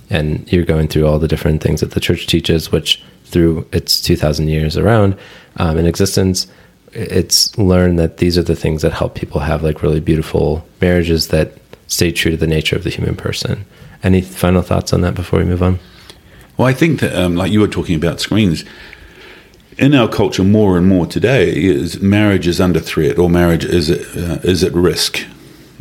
And 0.10 0.52
you're 0.52 0.66
going 0.66 0.88
through 0.88 1.08
all 1.08 1.20
the 1.20 1.28
different 1.28 1.62
things 1.62 1.82
that 1.82 1.92
the 1.92 2.00
church 2.00 2.28
teaches, 2.28 2.72
which 2.72 3.04
through 3.26 3.68
its 3.72 4.02
2,000 4.02 4.48
years 4.48 4.78
around 4.78 5.18
um, 5.58 5.78
in 5.78 5.86
existence, 5.86 6.48
it's 6.94 7.58
learned 7.58 8.00
that 8.00 8.18
these 8.18 8.38
are 8.38 8.44
the 8.44 8.56
things 8.56 8.82
that 8.82 8.94
help 8.94 9.16
people 9.16 9.42
have 9.42 9.64
like 9.64 9.84
really 9.84 10.00
beautiful 10.00 10.66
marriages 10.82 11.28
that 11.30 11.54
stay 11.88 12.12
true 12.12 12.32
to 12.32 12.38
the 12.38 12.48
nature 12.48 12.76
of 12.76 12.84
the 12.84 12.90
human 12.90 13.16
person. 13.16 13.66
Any 14.04 14.22
final 14.22 14.62
thoughts 14.62 14.94
on 14.94 15.02
that 15.02 15.16
before 15.16 15.40
we 15.40 15.46
move 15.46 15.64
on? 15.64 15.80
Well, 16.58 16.68
I 16.68 16.74
think 16.74 17.00
that, 17.00 17.16
um, 17.16 17.36
like 17.36 17.52
you 17.52 17.60
were 17.60 17.68
talking 17.68 17.96
about 17.96 18.20
screens, 18.20 18.66
in 19.78 19.96
our 19.96 20.10
culture 20.10 20.44
more 20.44 20.78
and 20.78 20.88
more 20.88 21.06
today, 21.06 21.52
is 21.56 22.02
marriage 22.02 22.48
is 22.48 22.60
under 22.60 22.80
threat 22.80 23.18
or 23.18 23.30
marriage 23.30 23.64
is 23.64 23.90
uh, 23.90 24.42
is 24.44 24.64
at 24.64 24.74
risk 24.74 25.26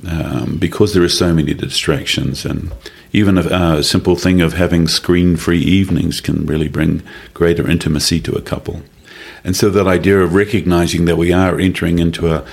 um, 0.06 0.56
because 0.59 0.94
there 0.94 1.02
are 1.02 1.09
so 1.09 1.34
many 1.34 1.52
distractions, 1.52 2.44
and 2.44 2.72
even 3.12 3.38
a 3.38 3.40
uh, 3.40 3.82
simple 3.82 4.14
thing 4.14 4.40
of 4.40 4.52
having 4.52 4.86
screen-free 4.86 5.61
evenings 5.61 6.20
can 6.20 6.46
really 6.46 6.68
bring 6.68 7.02
greater 7.34 7.68
intimacy 7.68 8.20
to 8.20 8.32
a 8.32 8.42
couple. 8.42 8.82
And 9.45 9.57
so 9.57 9.70
that 9.70 9.86
idea 9.86 10.18
of 10.20 10.34
recognizing 10.34 11.05
that 11.07 11.16
we 11.16 11.32
are 11.32 11.59
entering 11.59 11.99
into 11.99 12.32
a 12.32 12.45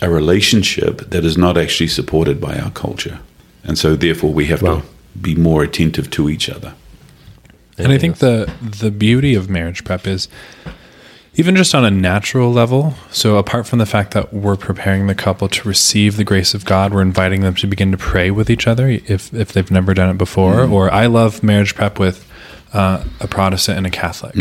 a 0.00 0.10
relationship 0.10 1.10
that 1.10 1.24
is 1.24 1.38
not 1.38 1.56
actually 1.56 1.86
supported 1.88 2.40
by 2.40 2.56
our 2.58 2.70
culture, 2.72 3.20
and 3.62 3.78
so 3.78 3.94
therefore 3.94 4.32
we 4.32 4.46
have 4.46 4.60
Wow. 4.62 4.80
to 4.80 4.82
be 5.20 5.34
more 5.36 5.62
attentive 5.62 6.10
to 6.10 6.28
each 6.28 6.48
other. 6.50 6.74
And 7.78 7.92
I 7.92 7.98
think 7.98 8.16
the 8.18 8.50
the 8.80 8.90
beauty 8.90 9.34
of 9.36 9.48
marriage 9.48 9.84
prep 9.84 10.06
is 10.06 10.28
even 11.34 11.56
just 11.56 11.74
on 11.74 11.84
a 11.84 11.90
natural 11.90 12.52
level. 12.52 12.94
So 13.10 13.38
apart 13.38 13.66
from 13.66 13.78
the 13.78 13.86
fact 13.86 14.12
that 14.12 14.34
we're 14.34 14.56
preparing 14.56 15.06
the 15.06 15.14
couple 15.14 15.48
to 15.48 15.68
receive 15.68 16.16
the 16.16 16.24
grace 16.24 16.52
of 16.52 16.64
God, 16.64 16.92
we're 16.92 17.00
inviting 17.02 17.40
them 17.40 17.54
to 17.54 17.66
begin 17.66 17.90
to 17.92 17.96
pray 17.96 18.30
with 18.30 18.50
each 18.50 18.66
other 18.66 18.88
if 18.88 19.32
if 19.32 19.52
they've 19.52 19.70
never 19.70 19.94
done 19.94 20.10
it 20.10 20.18
before. 20.18 20.62
Or 20.64 20.92
I 20.92 21.06
love 21.06 21.42
marriage 21.42 21.74
prep 21.74 21.98
with 21.98 22.26
uh, 22.74 23.04
a 23.20 23.26
Protestant 23.28 23.78
and 23.78 23.86
a 23.86 23.90
Catholic. 23.90 24.34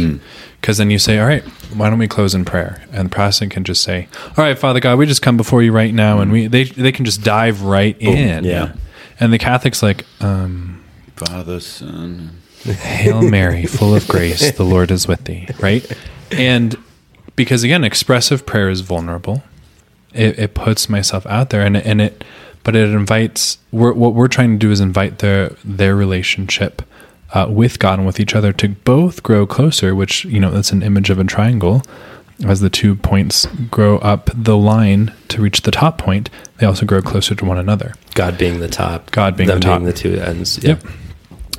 Because 0.61 0.77
then 0.77 0.91
you 0.91 0.99
say, 0.99 1.17
all 1.17 1.25
right, 1.27 1.43
why 1.73 1.89
don't 1.89 1.97
we 1.97 2.07
close 2.07 2.35
in 2.35 2.45
prayer? 2.45 2.83
And 2.91 3.09
the 3.09 3.13
Protestant 3.13 3.51
can 3.51 3.63
just 3.63 3.83
say, 3.83 4.07
all 4.37 4.43
right, 4.45 4.57
Father 4.57 4.79
God, 4.79 4.99
we 4.99 5.07
just 5.07 5.23
come 5.23 5.35
before 5.35 5.63
you 5.63 5.71
right 5.71 5.93
now. 5.93 6.19
And 6.21 6.31
we 6.31 6.45
they, 6.47 6.65
they 6.65 6.91
can 6.91 7.03
just 7.03 7.23
dive 7.23 7.63
right 7.63 7.97
in. 7.99 8.43
yeah. 8.43 8.73
And 9.19 9.33
the 9.33 9.39
Catholic's 9.39 9.81
like, 9.83 10.05
um, 10.19 10.83
Father, 11.15 11.59
Son. 11.59 12.37
Hail 12.63 13.23
Mary, 13.23 13.65
full 13.65 13.95
of 13.95 14.07
grace, 14.07 14.51
the 14.51 14.63
Lord 14.63 14.91
is 14.91 15.07
with 15.07 15.23
thee, 15.23 15.47
right? 15.59 15.83
And 16.31 16.77
because 17.35 17.63
again, 17.63 17.83
expressive 17.83 18.45
prayer 18.45 18.69
is 18.69 18.81
vulnerable. 18.81 19.41
It, 20.13 20.37
it 20.37 20.53
puts 20.53 20.87
myself 20.87 21.25
out 21.25 21.49
there, 21.49 21.61
and 21.61 21.75
and 21.75 22.01
it, 22.01 22.23
but 22.63 22.75
it 22.75 22.89
invites. 22.89 23.57
We're, 23.71 23.93
what 23.93 24.13
we're 24.13 24.27
trying 24.27 24.51
to 24.53 24.57
do 24.59 24.69
is 24.69 24.79
invite 24.79 25.19
their 25.19 25.55
their 25.63 25.95
relationship 25.95 26.83
uh, 27.33 27.47
with 27.49 27.79
God 27.79 27.99
and 27.99 28.05
with 28.05 28.19
each 28.19 28.35
other 28.35 28.51
to 28.53 28.69
both 28.69 29.23
grow 29.23 29.45
closer. 29.45 29.95
Which 29.95 30.25
you 30.25 30.39
know, 30.39 30.51
that's 30.51 30.71
an 30.71 30.83
image 30.83 31.09
of 31.09 31.19
a 31.19 31.23
triangle. 31.23 31.83
As 32.43 32.59
the 32.59 32.71
two 32.71 32.95
points 32.95 33.45
grow 33.69 33.99
up 33.99 34.31
the 34.33 34.57
line 34.57 35.13
to 35.27 35.43
reach 35.43 35.61
the 35.61 35.69
top 35.69 35.99
point, 35.99 36.29
they 36.57 36.65
also 36.65 36.87
grow 36.87 37.01
closer 37.01 37.35
to 37.35 37.45
one 37.45 37.59
another. 37.59 37.93
God 38.15 38.37
being 38.39 38.59
the 38.59 38.67
top, 38.67 39.11
God 39.11 39.37
being 39.37 39.47
them 39.47 39.59
the 39.59 39.65
top. 39.65 39.79
being 39.79 39.85
the 39.85 39.93
two 39.93 40.15
ends. 40.15 40.57
Yeah. 40.63 40.69
Yep. 40.69 40.83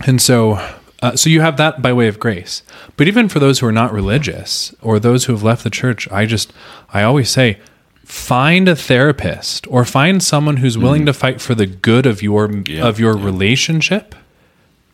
And 0.07 0.21
so, 0.21 0.55
uh, 1.01 1.15
so 1.15 1.31
you 1.31 1.41
have 1.41 1.57
that 1.59 1.83
by 1.83 1.93
way 1.93 2.09
of 2.09 2.19
grace. 2.19 2.65
But 2.97 3.07
even 3.07 3.29
for 3.29 3.39
those 3.39 3.61
who 3.61 3.67
are 3.67 3.73
not 3.73 3.93
religious 3.93 4.75
or 4.83 4.99
those 4.99 5.27
who 5.27 5.33
have 5.33 5.45
left 5.45 5.63
the 5.63 5.71
church, 5.71 6.11
I 6.11 6.27
just, 6.27 6.53
I 6.93 7.05
always 7.05 7.31
say, 7.31 7.61
find 8.05 8.69
a 8.69 8.75
therapist 8.75 9.67
or 9.69 9.85
find 9.85 10.23
someone 10.23 10.59
who's 10.59 10.77
willing 10.77 11.07
to 11.07 11.13
fight 11.13 11.41
for 11.41 11.55
the 11.55 11.67
good 11.67 12.07
of 12.07 12.23
your 12.23 12.51
Yeah, 12.67 12.85
of 12.87 12.99
your 12.99 13.17
relationship, 13.17 14.15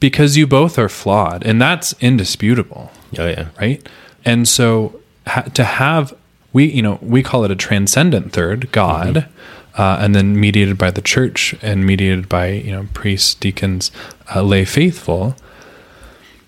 because 0.01 0.36
you 0.36 0.46
both 0.46 0.78
are 0.78 0.88
flawed, 0.88 1.44
and 1.44 1.61
that's 1.61 1.94
indisputable 2.01 2.90
Oh 3.18 3.26
yeah. 3.26 3.49
right? 3.61 3.86
And 4.24 4.46
so 4.46 5.01
ha- 5.26 5.42
to 5.42 5.64
have 5.64 6.14
we 6.53 6.64
you 6.66 6.82
know 6.82 6.99
we 7.03 7.22
call 7.22 7.44
it 7.44 7.51
a 7.51 7.57
transcendent 7.57 8.32
third 8.32 8.70
God, 8.72 9.28
uh, 9.76 9.99
and 10.01 10.14
then 10.14 10.38
mediated 10.38 10.78
by 10.78 10.90
the 10.90 11.03
church 11.03 11.55
and 11.62 11.84
mediated 11.86 12.28
by 12.28 12.49
you 12.51 12.72
know 12.72 12.88
priests, 12.94 13.34
deacons, 13.34 13.90
uh, 14.34 14.42
lay 14.42 14.64
faithful. 14.64 15.34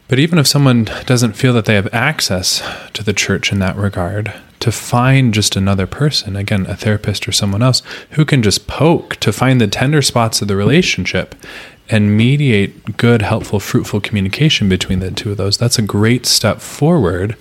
But 0.08 0.18
even 0.18 0.38
if 0.40 0.46
someone 0.48 0.84
doesn't 1.06 1.34
feel 1.34 1.52
that 1.52 1.66
they 1.66 1.76
have 1.76 1.88
access 1.94 2.62
to 2.94 3.04
the 3.04 3.12
church 3.12 3.52
in 3.52 3.60
that 3.60 3.76
regard, 3.76 4.34
to 4.58 4.72
find 4.72 5.32
just 5.32 5.54
another 5.54 5.86
person, 5.86 6.34
again, 6.34 6.66
a 6.66 6.74
therapist 6.74 7.28
or 7.28 7.32
someone 7.32 7.62
else, 7.62 7.80
who 8.10 8.24
can 8.24 8.42
just 8.42 8.66
poke 8.66 9.16
to 9.16 9.32
find 9.32 9.60
the 9.60 9.68
tender 9.68 10.02
spots 10.02 10.42
of 10.42 10.48
the 10.48 10.56
relationship 10.56 11.36
and 11.90 12.16
mediate 12.16 12.96
good, 12.96 13.22
helpful, 13.22 13.60
fruitful 13.60 14.00
communication 14.00 14.68
between 14.68 15.00
the 15.00 15.10
two 15.10 15.32
of 15.32 15.36
those, 15.36 15.58
that's 15.58 15.78
a 15.78 15.82
great 15.82 16.24
step 16.24 16.60
forward. 16.60 17.36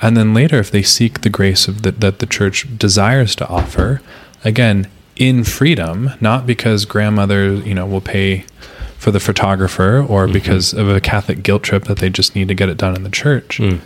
And 0.00 0.16
then 0.16 0.32
later, 0.32 0.58
if 0.58 0.70
they 0.70 0.82
seek 0.82 1.22
the 1.22 1.30
grace 1.30 1.66
of 1.66 1.82
the, 1.82 1.90
that 1.92 2.20
the 2.20 2.26
church 2.26 2.78
desires 2.78 3.34
to 3.36 3.48
offer, 3.48 4.00
again, 4.44 4.88
in 5.16 5.42
freedom, 5.42 6.10
not 6.20 6.46
because 6.46 6.84
grandmother, 6.84 7.54
you 7.54 7.74
know, 7.74 7.86
will 7.86 8.00
pay 8.00 8.44
for 8.98 9.10
the 9.10 9.20
photographer 9.20 10.04
or 10.08 10.24
mm-hmm. 10.24 10.32
because 10.32 10.72
of 10.72 10.88
a 10.88 11.00
Catholic 11.00 11.42
guilt 11.42 11.62
trip 11.62 11.84
that 11.84 11.98
they 11.98 12.10
just 12.10 12.34
need 12.34 12.48
to 12.48 12.54
get 12.54 12.68
it 12.68 12.76
done 12.76 12.94
in 12.94 13.02
the 13.04 13.10
church. 13.10 13.58
Mm. 13.58 13.80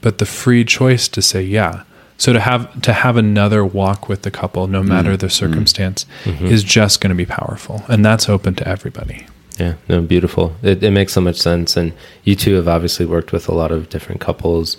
But 0.00 0.18
the 0.18 0.26
free 0.26 0.64
choice 0.64 1.08
to 1.08 1.22
say 1.22 1.42
yeah. 1.42 1.84
So 2.16 2.32
to 2.32 2.40
have 2.40 2.82
to 2.82 2.92
have 2.92 3.16
another 3.16 3.64
walk 3.64 4.08
with 4.08 4.22
the 4.22 4.30
couple, 4.32 4.66
no 4.66 4.82
matter 4.82 5.14
mm. 5.14 5.18
the 5.18 5.28
mm. 5.28 5.32
circumstance, 5.32 6.06
mm-hmm. 6.24 6.46
is 6.46 6.64
just 6.64 7.00
going 7.00 7.10
to 7.10 7.16
be 7.16 7.26
powerful, 7.26 7.84
and 7.88 8.04
that's 8.04 8.28
open 8.28 8.56
to 8.56 8.66
everybody. 8.66 9.27
Yeah, 9.58 9.74
no, 9.88 10.00
beautiful. 10.00 10.54
It, 10.62 10.82
it 10.82 10.92
makes 10.92 11.12
so 11.12 11.20
much 11.20 11.36
sense. 11.36 11.76
And 11.76 11.92
you 12.24 12.36
two 12.36 12.54
have 12.54 12.68
obviously 12.68 13.06
worked 13.06 13.32
with 13.32 13.48
a 13.48 13.54
lot 13.54 13.72
of 13.72 13.88
different 13.88 14.20
couples. 14.20 14.76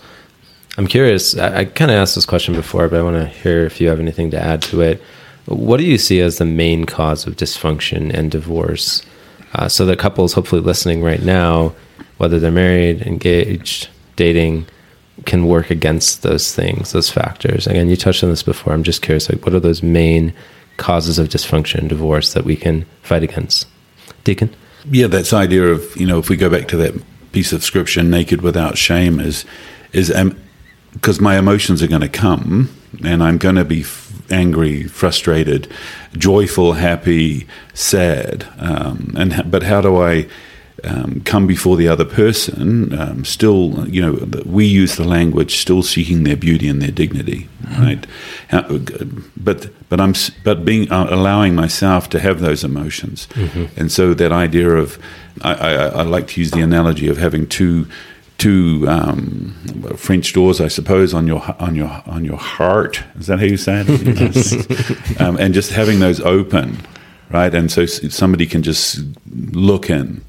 I'm 0.78 0.88
curious, 0.88 1.38
I, 1.38 1.60
I 1.60 1.66
kind 1.66 1.92
of 1.92 1.98
asked 1.98 2.16
this 2.16 2.26
question 2.26 2.54
before, 2.54 2.88
but 2.88 3.00
I 3.00 3.04
want 3.04 3.18
to 3.18 3.26
hear 3.26 3.66
if 3.66 3.82
you 3.82 3.90
have 3.90 4.00
anything 4.00 4.32
to 4.32 4.40
add 4.42 4.62
to 4.64 4.82
it. 4.82 5.02
What 5.46 5.78
do 5.78 5.84
you 5.84 5.98
see 5.98 6.22
as 6.22 6.38
the 6.38 6.46
main 6.46 6.86
cause 6.86 7.28
of 7.28 7.36
dysfunction 7.36 8.14
and 8.14 8.32
divorce? 8.32 9.04
Uh, 9.54 9.68
so 9.68 9.86
the 9.86 9.98
couples 9.98 10.34
hopefully 10.34 10.62
listening 10.62 11.04
right 11.04 11.22
now, 11.22 11.74
whether 12.18 12.40
they're 12.40 12.52
married, 12.52 13.02
engaged, 13.02 13.90
dating, 14.16 14.68
can 15.26 15.48
work 15.48 15.70
against 15.70 16.22
those 16.22 16.56
things, 16.56 16.94
those 16.94 17.10
factors. 17.10 17.68
Again, 17.68 17.90
you 17.90 17.98
touched 17.98 18.24
on 18.24 18.30
this 18.30 18.44
before. 18.44 18.74
I'm 18.74 18.84
just 18.84 19.02
curious, 19.02 19.30
like, 19.30 19.44
what 19.44 19.54
are 19.54 19.60
those 19.60 19.84
main 19.84 20.34
causes 20.78 21.20
of 21.20 21.28
dysfunction 21.28 21.80
and 21.80 21.90
divorce 21.90 22.34
that 22.34 22.46
we 22.46 22.56
can 22.56 22.86
fight 23.02 23.24
against? 23.24 23.68
Deacon? 24.24 24.56
Yeah, 24.92 25.08
that's 25.08 25.34
idea 25.34 25.66
of 25.68 25.96
you 25.96 26.08
know 26.08 26.20
if 26.20 26.30
we 26.30 26.36
go 26.36 26.50
back 26.50 26.68
to 26.70 26.78
that 26.78 26.94
piece 27.32 27.54
of 27.54 27.64
scripture, 27.64 28.04
naked 28.04 28.42
without 28.42 28.78
shame, 28.78 29.20
is 29.20 29.46
is 29.94 30.14
because 30.94 31.22
my 31.22 31.38
emotions 31.38 31.84
are 31.84 31.88
going 31.88 32.02
to 32.02 32.10
come, 32.10 32.70
and 33.04 33.24
I'm 33.24 33.38
going 33.38 33.56
to 33.56 33.66
be 33.66 33.82
f- 33.82 34.12
angry, 34.32 34.84
frustrated, 34.84 35.72
joyful, 36.18 36.74
happy, 36.74 37.48
sad, 37.74 38.48
um, 38.58 39.14
and 39.18 39.50
but 39.52 39.64
how 39.64 39.82
do 39.82 39.98
I? 40.02 40.28
Um, 40.84 41.22
come 41.26 41.48
before 41.48 41.78
the 41.78 41.88
other 41.88 42.06
person, 42.06 42.98
um, 42.98 43.26
still, 43.26 43.88
you 43.88 44.02
know, 44.02 44.14
we 44.46 44.66
use 44.66 44.96
the 44.96 45.04
language, 45.04 45.58
still 45.58 45.84
seeking 45.84 46.24
their 46.24 46.38
beauty 46.38 46.68
and 46.68 46.82
their 46.82 46.92
dignity, 46.92 47.50
right? 47.78 48.06
How, 48.50 48.62
but 49.36 49.70
but 49.90 50.00
I'm 50.00 50.14
but 50.44 50.66
being 50.66 50.92
uh, 50.92 51.08
allowing 51.10 51.56
myself 51.56 52.10
to 52.10 52.20
have 52.20 52.40
those 52.40 52.64
emotions, 52.64 53.28
and 53.76 53.92
so 53.92 54.14
that 54.14 54.32
idea 54.32 54.70
of 54.70 55.00
I, 55.42 55.54
I, 55.54 55.74
I 55.74 56.02
like 56.04 56.28
to 56.28 56.42
use 56.42 56.52
the 56.52 56.62
analogy 56.62 57.08
of 57.08 57.18
having 57.18 57.48
two 57.48 57.88
two 58.40 58.86
um, 58.88 59.54
French 59.98 60.34
doors, 60.34 60.60
I 60.62 60.70
suppose, 60.70 61.14
on 61.14 61.28
your 61.28 61.44
on 61.60 61.76
your 61.76 62.02
on 62.08 62.26
your 62.26 62.38
heart. 62.38 63.04
Is 63.20 63.28
that 63.28 63.40
how 63.40 63.46
you 63.46 63.58
say 63.58 63.84
it? 63.86 65.20
um, 65.22 65.38
and 65.38 65.54
just 65.54 65.72
having 65.72 66.00
those 66.00 66.20
open, 66.22 66.80
right? 67.30 67.54
And 67.54 67.72
so 67.72 67.86
somebody 67.86 68.48
can 68.48 68.64
just 68.64 69.02
look 69.30 69.90
in 69.90 70.24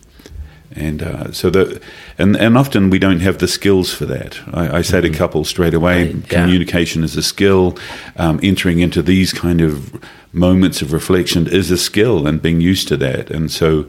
and 0.76 1.02
uh, 1.02 1.32
so 1.32 1.50
the 1.50 1.80
and 2.18 2.36
and 2.36 2.56
often 2.56 2.90
we 2.90 2.98
don't 2.98 3.20
have 3.20 3.38
the 3.38 3.48
skills 3.48 3.92
for 3.92 4.06
that. 4.06 4.38
I, 4.54 4.78
I 4.78 4.82
say 4.82 5.00
to 5.00 5.10
couples 5.10 5.48
straight 5.48 5.74
away, 5.74 6.06
Right, 6.06 6.16
yeah. 6.16 6.42
communication 6.44 7.02
is 7.04 7.16
a 7.16 7.22
skill. 7.22 7.76
Um, 8.16 8.38
entering 8.42 8.78
into 8.80 9.02
these 9.02 9.32
kind 9.32 9.60
of 9.60 10.00
moments 10.32 10.80
of 10.82 10.92
reflection 10.92 11.46
is 11.48 11.70
a 11.70 11.76
skill, 11.76 12.26
and 12.26 12.40
being 12.40 12.60
used 12.60 12.86
to 12.88 12.96
that. 12.98 13.30
And 13.30 13.50
so, 13.50 13.86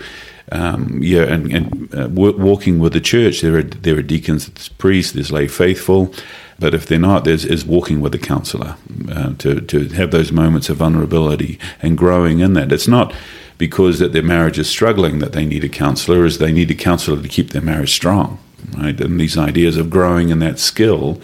um, 0.51 0.99
yeah, 1.03 1.21
and, 1.23 1.53
and 1.53 1.95
uh, 1.95 2.07
walking 2.09 2.79
with 2.79 2.93
the 2.93 3.01
church, 3.01 3.41
there 3.41 3.57
are 3.57 3.63
there 3.63 3.97
are 3.97 4.01
deacons, 4.03 4.47
there's 4.47 4.69
priests, 4.69 5.13
there's 5.13 5.31
lay 5.31 5.47
faithful. 5.47 6.13
But 6.59 6.73
if 6.73 6.85
they're 6.85 6.99
not, 6.99 7.23
there's 7.25 7.45
is 7.45 7.65
walking 7.65 8.01
with 8.01 8.13
a 8.15 8.19
counselor 8.19 8.75
uh, 9.11 9.33
to 9.39 9.61
to 9.61 9.87
have 9.89 10.09
those 10.11 10.31
moments 10.31 10.69
of 10.69 10.77
vulnerability 10.77 11.59
and 11.81 11.97
growing 11.97 12.39
in 12.39 12.53
that. 12.53 12.71
It's 12.71 12.87
not 12.87 13.13
because 13.61 13.99
that 13.99 14.11
their 14.11 14.23
marriage 14.23 14.57
is 14.57 14.67
struggling 14.67 15.19
that 15.19 15.33
they 15.33 15.45
need 15.45 15.63
a 15.63 15.69
counselor, 15.69 16.25
is 16.25 16.39
they 16.39 16.51
need 16.51 16.71
a 16.71 16.73
counselor 16.89 17.21
to 17.21 17.29
keep 17.29 17.51
their 17.51 17.61
marriage 17.61 17.91
strong, 17.91 18.39
right? 18.75 18.99
And 18.99 19.19
these 19.19 19.37
ideas 19.37 19.77
of 19.77 19.87
growing 19.87 20.29
in 20.29 20.39
that 20.39 20.57
skill, 20.57 21.21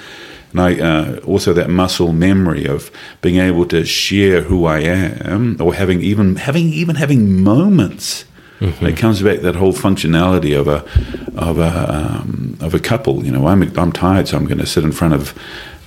and 0.51 0.61
I 0.61 0.79
uh, 0.79 1.17
also 1.25 1.51
that 1.53 1.67
muscle 1.67 2.13
memory 2.13 2.67
of 2.67 2.91
being 3.21 3.37
able 3.37 3.65
to 3.69 3.83
share 3.85 4.43
who 4.43 4.67
I 4.67 4.81
am, 4.81 5.57
or 5.59 5.73
having 5.73 5.99
even 6.01 6.35
having 6.35 6.67
even 6.67 6.95
having 6.95 7.41
moments. 7.41 8.25
It 8.89 8.97
comes 8.97 9.21
back 9.23 9.39
that 9.39 9.55
whole 9.55 9.73
functionality 9.73 10.53
of 10.61 10.67
a 10.67 10.79
of 11.35 11.57
a 11.57 11.73
um, 11.97 12.55
of 12.61 12.75
a 12.75 12.79
couple. 12.79 13.25
You 13.25 13.31
know, 13.31 13.47
I'm 13.47 13.63
I'm 13.77 13.91
tired, 13.91 14.27
so 14.27 14.37
I'm 14.37 14.45
going 14.45 14.59
to 14.59 14.67
sit 14.67 14.83
in 14.83 14.91
front 14.91 15.15
of. 15.15 15.33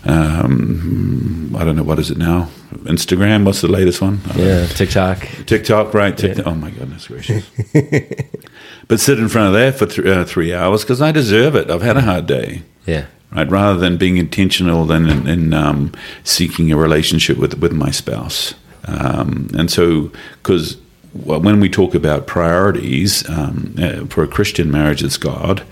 Um, 0.05 1.55
I 1.59 1.64
don't 1.64 1.76
know 1.76 1.82
what 1.82 1.98
is 1.98 2.11
it 2.11 2.18
now. 2.18 2.48
Instagram. 2.84 3.44
What's 3.44 3.61
the 3.61 3.68
latest 3.68 4.01
one? 4.01 4.20
Don't 4.26 4.36
know. 4.38 4.44
Yeah, 4.44 4.66
TikTok. 4.66 5.18
TikTok, 5.46 5.92
right? 5.94 6.16
TikTok. 6.16 6.46
Oh 6.46 6.55
my 6.55 6.70
goodness 6.70 7.09
gracious! 7.09 7.48
but 8.88 9.01
sit 9.01 9.18
in 9.18 9.28
front 9.28 9.48
of 9.48 9.53
that 9.55 9.76
for 9.78 9.86
th- 9.86 10.07
uh, 10.07 10.24
three 10.24 10.55
hours 10.55 10.82
because 10.82 11.03
I 11.03 11.12
deserve 11.12 11.55
it. 11.57 11.70
I've 11.70 11.82
had 11.82 11.96
a 11.96 12.01
hard 12.03 12.26
day, 12.26 12.62
Yeah. 12.86 13.07
right? 13.32 13.48
Rather 13.51 13.78
than 13.78 13.96
being 13.98 14.16
intentional, 14.16 14.86
than 14.86 15.09
in, 15.09 15.26
in 15.28 15.55
um, 15.55 15.92
seeking 16.24 16.72
a 16.72 16.76
relationship 16.76 17.36
with 17.38 17.59
with 17.59 17.72
my 17.72 17.90
spouse, 17.90 18.55
um, 18.86 19.48
and 19.57 19.70
so 19.70 20.11
because 20.42 20.76
when 21.12 21.59
we 21.61 21.68
talk 21.68 21.94
about 21.94 22.26
priorities 22.28 23.28
um, 23.28 23.74
uh, 23.78 24.07
for 24.07 24.22
a 24.22 24.28
Christian 24.28 24.70
marriage, 24.70 25.03
it's 25.03 25.16
God. 25.18 25.62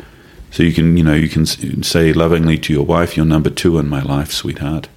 So 0.50 0.62
you 0.62 0.72
can, 0.72 0.96
you 0.96 1.04
know, 1.04 1.14
you 1.14 1.28
can 1.28 1.46
say 1.82 2.12
lovingly 2.12 2.58
to 2.58 2.72
your 2.72 2.84
wife, 2.86 3.16
"You're 3.16 3.26
number 3.26 3.50
two 3.50 3.78
in 3.78 3.88
my 3.88 4.02
life, 4.02 4.32
sweetheart." 4.32 4.88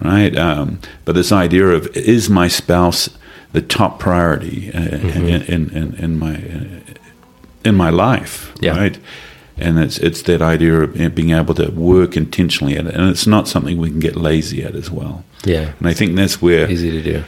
right? 0.00 0.36
Um, 0.36 0.78
but 1.04 1.14
this 1.16 1.32
idea 1.32 1.66
of 1.70 1.88
is 1.96 2.30
my 2.30 2.46
spouse 2.48 3.08
the 3.52 3.60
top 3.62 3.98
priority 3.98 4.70
uh, 4.72 4.80
in, 4.80 5.42
in, 5.42 5.70
in, 5.70 5.94
in 5.94 6.18
my 6.18 6.34
uh, 6.36 6.94
in 7.64 7.74
my 7.74 7.90
life, 7.90 8.52
Yeah. 8.60 8.76
right? 8.78 8.98
And 9.56 9.78
it's 9.80 9.98
it's 9.98 10.22
that 10.22 10.40
idea 10.40 10.82
of 10.82 11.14
being 11.16 11.30
able 11.32 11.54
to 11.54 11.70
work 11.72 12.16
intentionally 12.16 12.76
at 12.78 12.86
it, 12.86 12.94
and 12.94 13.10
it's 13.10 13.26
not 13.26 13.48
something 13.48 13.76
we 13.76 13.90
can 13.90 13.98
get 13.98 14.14
lazy 14.14 14.62
at 14.62 14.76
as 14.76 14.88
well. 14.90 15.24
Yeah. 15.44 15.72
And 15.80 15.88
I 15.88 15.94
think 15.94 16.14
that's 16.14 16.40
where 16.40 16.70
Easy 16.70 16.90
to 16.92 17.02
do. 17.02 17.24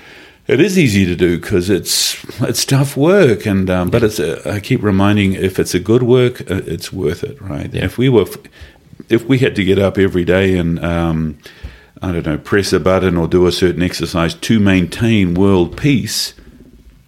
It 0.51 0.61
is 0.61 0.79
easy 0.79 1.05
to 1.07 1.17
do 1.17 1.39
because 1.39 1.71
it's 1.71 2.25
it's 2.43 2.65
tough 2.65 2.97
work, 2.97 3.47
and 3.47 3.71
um, 3.71 3.91
but 3.91 4.03
it's 4.03 4.19
a, 4.19 4.51
I 4.51 4.61
keep 4.61 4.83
reminding 4.83 5.35
if 5.35 5.59
it's 5.59 5.75
a 5.75 5.81
good 5.81 6.03
work, 6.03 6.41
uh, 6.51 6.63
it's 6.67 6.93
worth 6.93 7.23
it, 7.25 7.41
right? 7.41 7.73
Yeah. 7.73 7.85
If 7.85 7.99
we 7.99 8.09
were, 8.09 8.27
if 9.09 9.25
we 9.27 9.39
had 9.39 9.55
to 9.57 9.65
get 9.65 9.79
up 9.79 9.99
every 9.99 10.25
day 10.25 10.57
and 10.57 10.83
um, 10.85 11.39
I 12.03 12.13
don't 12.13 12.27
know, 12.27 12.39
press 12.39 12.73
a 12.73 12.81
button 12.81 13.17
or 13.17 13.29
do 13.29 13.47
a 13.47 13.53
certain 13.53 13.83
exercise 13.83 14.35
to 14.35 14.59
maintain 14.59 15.35
world 15.35 15.77
peace, 15.77 16.35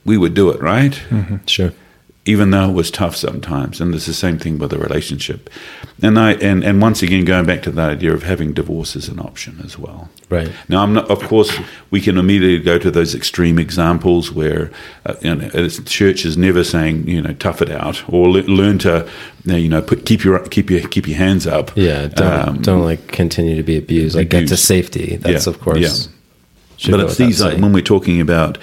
we 0.05 0.16
would 0.18 0.34
do 0.34 0.51
it, 0.51 0.61
right? 0.61 1.01
Sure. 1.47 1.72
Even 2.25 2.51
though 2.51 2.70
it 2.70 2.73
was 2.73 2.89
tough 2.89 3.16
sometimes, 3.16 3.81
and 3.81 3.93
it's 3.97 4.07
the 4.07 4.14
same 4.14 4.39
thing 4.39 4.57
with 4.57 4.73
a 4.73 4.79
relationship. 4.79 5.51
And 6.03 6.16
I 6.20 6.35
and, 6.35 6.62
and 6.62 6.81
once 6.81 7.03
again 7.03 7.25
going 7.25 7.47
back 7.47 7.62
to 7.62 7.73
the 7.73 7.83
idea 7.83 8.12
of 8.14 8.23
having 8.23 8.53
divorce 8.53 8.95
as 8.95 9.09
an 9.09 9.18
option 9.18 9.61
as 9.64 9.77
well. 9.77 10.09
Right. 10.31 10.53
Now, 10.68 10.85
I'm 10.85 10.93
not, 10.95 11.11
of 11.11 11.20
course, 11.25 11.53
we 11.91 12.01
can 12.01 12.16
immediately 12.18 12.64
go 12.64 12.79
to 12.79 12.91
those 12.93 13.12
extreme 13.14 13.59
examples 13.59 14.31
where 14.31 14.70
uh, 15.05 15.14
you 15.20 15.35
know, 15.35 15.68
church 15.68 16.25
is 16.25 16.37
never 16.37 16.62
saying, 16.62 17.09
you 17.09 17.20
know, 17.20 17.35
tough 17.35 17.61
it 17.61 17.70
out 17.73 18.09
or 18.09 18.29
le- 18.31 18.43
learn 18.43 18.79
to, 18.79 19.09
you 19.45 19.68
know, 19.68 19.83
put, 19.83 20.07
keep 20.07 20.23
your 20.23 20.39
keep 20.47 20.70
your 20.70 20.87
keep 20.89 21.09
your 21.09 21.18
hands 21.18 21.47
up. 21.49 21.73
Yeah. 21.77 22.07
Don't, 22.07 22.49
Um, 22.49 22.62
don't 22.62 22.85
like 22.85 23.09
continue 23.09 23.57
to 23.57 23.64
be 23.64 23.77
abused. 23.77 24.14
Like 24.14 24.29
get 24.29 24.47
to 24.49 24.57
safety. 24.57 25.16
That's 25.16 25.47
Yeah, 25.47 25.53
of 25.53 25.61
course. 25.61 26.09
yeah. 26.79 26.91
but 26.93 27.01
it's 27.01 27.16
these 27.16 27.41
like 27.41 27.53
saying. 27.53 27.62
when 27.62 27.73
we're 27.73 27.83
talking 27.83 28.20
about 28.20 28.59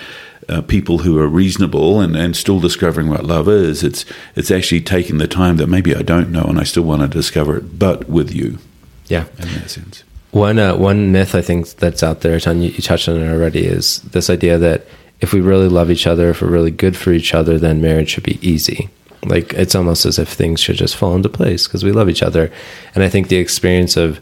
uh, 0.50 0.62
people 0.62 1.00
who 1.00 1.18
are 1.20 1.28
reasonable 1.28 2.02
and, 2.02 2.16
and 2.16 2.36
still 2.36 2.60
discovering 2.60 3.10
what 3.10 3.26
love 3.26 3.47
is, 3.47 3.84
it's 3.84 4.06
it's 4.36 4.52
actually 4.52 4.82
taking 4.82 5.18
the 5.18 5.28
time 5.28 5.58
that 5.58 5.68
maybe 5.68 5.95
I 5.95 6.02
don't 6.02 6.32
know 6.32 6.43
and 6.43 6.60
I 6.60 6.64
still 6.64 6.84
want 6.84 7.02
to 7.02 7.08
discover 7.08 7.58
it, 7.58 7.78
but 7.78 8.10
with 8.10 8.34
you 8.34 8.58
yeah. 9.08 9.26
in 9.38 9.47
that 9.54 9.70
sense. 9.70 10.04
One 10.32 10.60
uh, 10.60 10.76
one 10.76 11.12
myth 11.12 11.36
I 11.36 11.41
think 11.41 11.68
that's 11.76 12.04
out 12.04 12.22
there, 12.22 12.39
Ton, 12.39 12.62
you, 12.62 12.70
you 12.70 12.82
touched 12.82 13.10
on 13.10 13.18
it 13.18 13.32
already, 13.32 13.66
is 13.66 14.02
this 14.02 14.30
idea 14.30 14.58
that 14.58 14.86
if 15.22 15.34
we 15.34 15.41
really 15.41 15.68
love 15.68 15.91
each 15.91 16.08
other, 16.08 16.30
if 16.30 16.41
we're 16.41 16.50
really 16.50 16.72
good 16.72 16.95
for 16.95 17.12
each 17.12 17.34
other, 17.34 17.58
then 17.58 17.82
marriage 17.82 18.10
should 18.10 18.24
be 18.24 18.39
easy. 18.47 18.89
Like 19.26 19.54
it's 19.54 19.76
almost 19.76 20.06
as 20.06 20.18
if 20.18 20.30
things 20.30 20.60
should 20.60 20.78
just 20.78 20.95
fall 20.95 21.16
into 21.16 21.30
place 21.30 21.68
because 21.68 21.84
we 21.84 21.91
love 21.91 22.10
each 22.10 22.24
other. 22.24 22.52
And 22.95 23.04
I 23.04 23.10
think 23.10 23.28
the 23.28 23.38
experience 23.38 23.97
of 23.97 24.22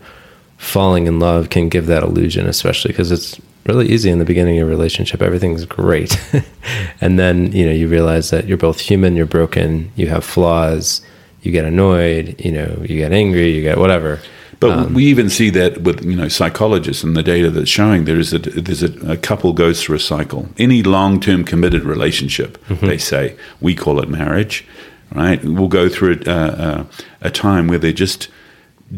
falling 0.58 1.06
in 1.06 1.20
love 1.20 1.50
can 1.50 1.70
give 1.70 1.86
that 1.88 2.04
illusion, 2.04 2.48
especially 2.48 2.90
because 2.90 3.12
it's 3.12 3.40
really 3.68 3.88
easy 3.90 4.10
in 4.10 4.20
the 4.20 4.26
beginning 4.26 4.60
of 4.60 4.68
a 4.68 4.70
relationship. 4.70 5.22
Everything's 5.22 5.66
great, 5.66 6.18
and 7.02 7.18
then 7.20 7.52
you 7.52 7.66
know 7.66 7.72
you 7.72 7.88
realize 7.88 8.30
that 8.30 8.48
you're 8.48 8.58
both 8.58 8.80
human, 8.80 9.16
you're 9.16 9.26
broken, 9.26 9.92
you 9.96 10.08
have 10.08 10.24
flaws, 10.24 11.02
you 11.42 11.52
get 11.52 11.66
annoyed, 11.66 12.36
you 12.44 12.52
know, 12.52 12.78
you 12.82 12.96
get 12.98 13.12
angry, 13.14 13.52
you 13.52 13.62
get 13.62 13.78
whatever. 13.78 14.20
But 14.60 14.72
Um, 14.72 14.94
we 14.96 15.06
even 15.06 15.30
see 15.30 15.52
that 15.52 15.82
with 15.84 16.04
you 16.04 16.16
know 16.16 16.28
psychologists 16.30 17.04
and 17.04 17.16
the 17.16 17.22
data 17.24 17.52
that's 17.52 17.70
showing 17.70 18.06
there 18.06 18.18
is 18.20 18.34
a 18.34 18.40
there's 18.40 18.82
a, 18.84 18.92
a 19.12 19.18
couple 19.18 19.54
goes 19.54 19.84
through 19.84 19.98
a 19.98 20.00
cycle. 20.00 20.50
Any 20.58 20.82
long 20.84 21.20
term 21.20 21.44
committed 21.44 21.84
relationship, 21.84 22.58
Mm-hmm. 22.68 22.88
they 22.88 22.98
say 22.98 23.36
we 23.62 23.76
call 23.76 24.02
it 24.02 24.10
marriage, 24.10 24.66
right? 25.14 25.44
We'll 25.44 25.68
go 25.68 25.90
through 25.90 26.22
a, 26.26 26.32
a, 26.32 26.86
a 27.22 27.30
time 27.30 27.68
where 27.68 27.78
they're 27.78 27.92
just 27.94 28.30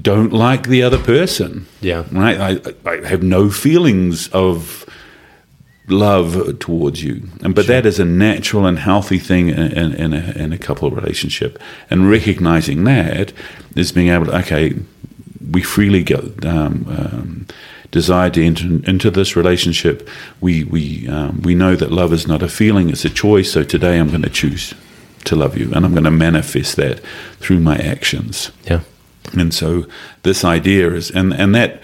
don't 0.01 0.31
like 0.31 0.67
the 0.67 0.83
other 0.83 0.99
person. 0.99 1.67
Yeah. 1.81 2.05
right. 2.11 2.61
I, 2.65 2.89
I 2.89 3.07
have 3.07 3.23
no 3.23 3.49
feelings 3.49 4.27
of 4.29 4.85
love 5.87 6.59
towards 6.59 7.03
you. 7.03 7.27
And 7.41 7.55
but 7.55 7.67
that 7.67 7.85
is 7.85 7.99
a 7.99 8.05
natural 8.05 8.65
and 8.65 8.77
healthy 8.77 9.17
thing 9.19 9.49
in, 9.49 9.71
in, 9.71 9.93
in, 9.93 10.13
a, 10.13 10.31
in 10.37 10.53
a 10.53 10.57
couple 10.57 10.89
relationship. 10.91 11.59
And 11.89 12.09
recognizing 12.09 12.83
that 12.83 13.33
is 13.75 13.91
being 13.91 14.09
able 14.09 14.27
to 14.27 14.37
okay, 14.37 14.75
we 15.51 15.63
freely 15.63 16.03
go. 16.03 16.31
Um, 16.43 16.85
um, 16.87 17.47
desire 17.91 18.29
to 18.29 18.45
enter 18.45 18.67
into 18.87 19.09
this 19.09 19.35
relationship. 19.35 20.07
We 20.41 20.63
we 20.63 21.07
um, 21.07 21.41
we 21.41 21.55
know 21.55 21.75
that 21.75 21.91
love 21.91 22.13
is 22.13 22.27
not 22.27 22.43
a 22.43 22.47
feeling; 22.47 22.89
it's 22.89 23.05
a 23.05 23.09
choice. 23.09 23.51
So 23.51 23.63
today, 23.63 23.97
I'm 23.97 24.09
going 24.09 24.21
to 24.21 24.29
choose 24.29 24.73
to 25.25 25.35
love 25.35 25.57
you, 25.57 25.73
and 25.73 25.85
I'm 25.85 25.93
going 25.93 26.03
to 26.03 26.11
manifest 26.11 26.75
that 26.75 26.99
through 27.39 27.59
my 27.59 27.77
actions. 27.77 28.51
Yeah. 28.65 28.81
And 29.37 29.53
so 29.53 29.85
this 30.23 30.43
idea 30.43 30.91
is, 30.91 31.11
and 31.11 31.33
and 31.33 31.53
that 31.55 31.81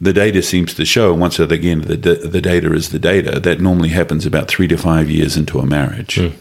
the 0.00 0.12
data 0.12 0.42
seems 0.42 0.74
to 0.74 0.84
show 0.84 1.12
once 1.14 1.38
again 1.38 1.80
the 1.82 1.96
the 1.96 2.40
data 2.40 2.72
is 2.72 2.90
the 2.90 2.98
data 2.98 3.40
that 3.40 3.60
normally 3.60 3.88
happens 3.90 4.26
about 4.26 4.48
three 4.48 4.68
to 4.68 4.76
five 4.76 5.10
years 5.10 5.36
into 5.36 5.58
a 5.58 5.66
marriage. 5.66 6.16
Mm. 6.16 6.32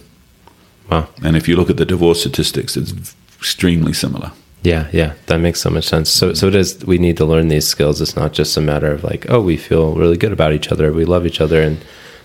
Wow. 0.92 1.10
And 1.24 1.36
if 1.36 1.48
you 1.48 1.56
look 1.56 1.70
at 1.70 1.78
the 1.78 1.86
divorce 1.86 2.22
statistics, 2.22 2.78
it's 2.78 3.16
extremely 3.38 3.94
similar. 3.94 4.32
Yeah, 4.64 4.90
yeah, 4.92 5.14
that 5.28 5.38
makes 5.38 5.62
so 5.62 5.70
much 5.70 5.86
sense. 5.86 6.10
So, 6.10 6.34
so 6.34 6.48
it 6.48 6.56
is. 6.56 6.84
We 6.86 6.98
need 6.98 7.18
to 7.18 7.26
learn 7.26 7.48
these 7.48 7.68
skills. 7.68 8.02
It's 8.02 8.16
not 8.16 8.34
just 8.34 8.58
a 8.58 8.62
matter 8.62 8.92
of 8.92 9.04
like, 9.04 9.30
oh, 9.30 9.40
we 9.40 9.56
feel 9.56 9.94
really 9.94 10.18
good 10.18 10.34
about 10.34 10.52
each 10.54 10.72
other, 10.72 10.92
we 10.92 11.06
love 11.06 11.26
each 11.26 11.40
other, 11.40 11.62
and 11.62 11.78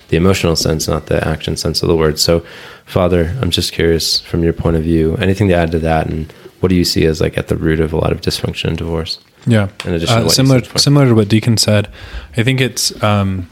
the 0.08 0.16
emotional 0.16 0.56
sense, 0.56 0.88
not 0.88 1.06
the 1.06 1.26
action 1.26 1.56
sense 1.56 1.82
of 1.82 1.88
the 1.88 1.96
word. 1.96 2.18
So, 2.18 2.44
Father, 2.84 3.36
I'm 3.40 3.50
just 3.50 3.72
curious 3.72 4.20
from 4.20 4.42
your 4.42 4.52
point 4.52 4.76
of 4.76 4.82
view, 4.82 5.14
anything 5.16 5.48
to 5.48 5.54
add 5.54 5.72
to 5.72 5.78
that, 5.80 6.08
and 6.08 6.32
what 6.62 6.68
do 6.68 6.76
you 6.76 6.84
see 6.84 7.04
as 7.06 7.20
like 7.20 7.36
at 7.36 7.48
the 7.48 7.56
root 7.56 7.80
of 7.80 7.92
a 7.92 7.96
lot 7.96 8.12
of 8.12 8.20
dysfunction 8.20 8.68
and 8.68 8.78
divorce? 8.78 9.18
Yeah, 9.46 9.68
uh, 9.84 10.28
similar 10.28 10.62
similar 10.78 11.06
to 11.06 11.14
what 11.14 11.28
Deacon 11.28 11.56
said, 11.56 11.88
I 12.36 12.44
think 12.44 12.60
it's 12.60 13.02
um, 13.02 13.50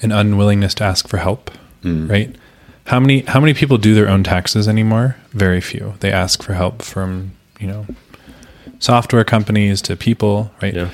an 0.00 0.12
unwillingness 0.12 0.72
to 0.74 0.84
ask 0.84 1.08
for 1.08 1.16
help. 1.16 1.50
Mm. 1.82 2.08
Right? 2.08 2.36
How 2.84 3.00
many 3.00 3.22
how 3.22 3.40
many 3.40 3.52
people 3.52 3.78
do 3.78 3.94
their 3.94 4.08
own 4.08 4.22
taxes 4.22 4.68
anymore? 4.68 5.16
Very 5.32 5.60
few. 5.60 5.94
They 5.98 6.12
ask 6.12 6.40
for 6.42 6.54
help 6.54 6.82
from 6.82 7.32
you 7.58 7.66
know 7.66 7.86
software 8.78 9.24
companies 9.24 9.82
to 9.82 9.96
people, 9.96 10.52
right? 10.62 10.74
Yeah. 10.74 10.90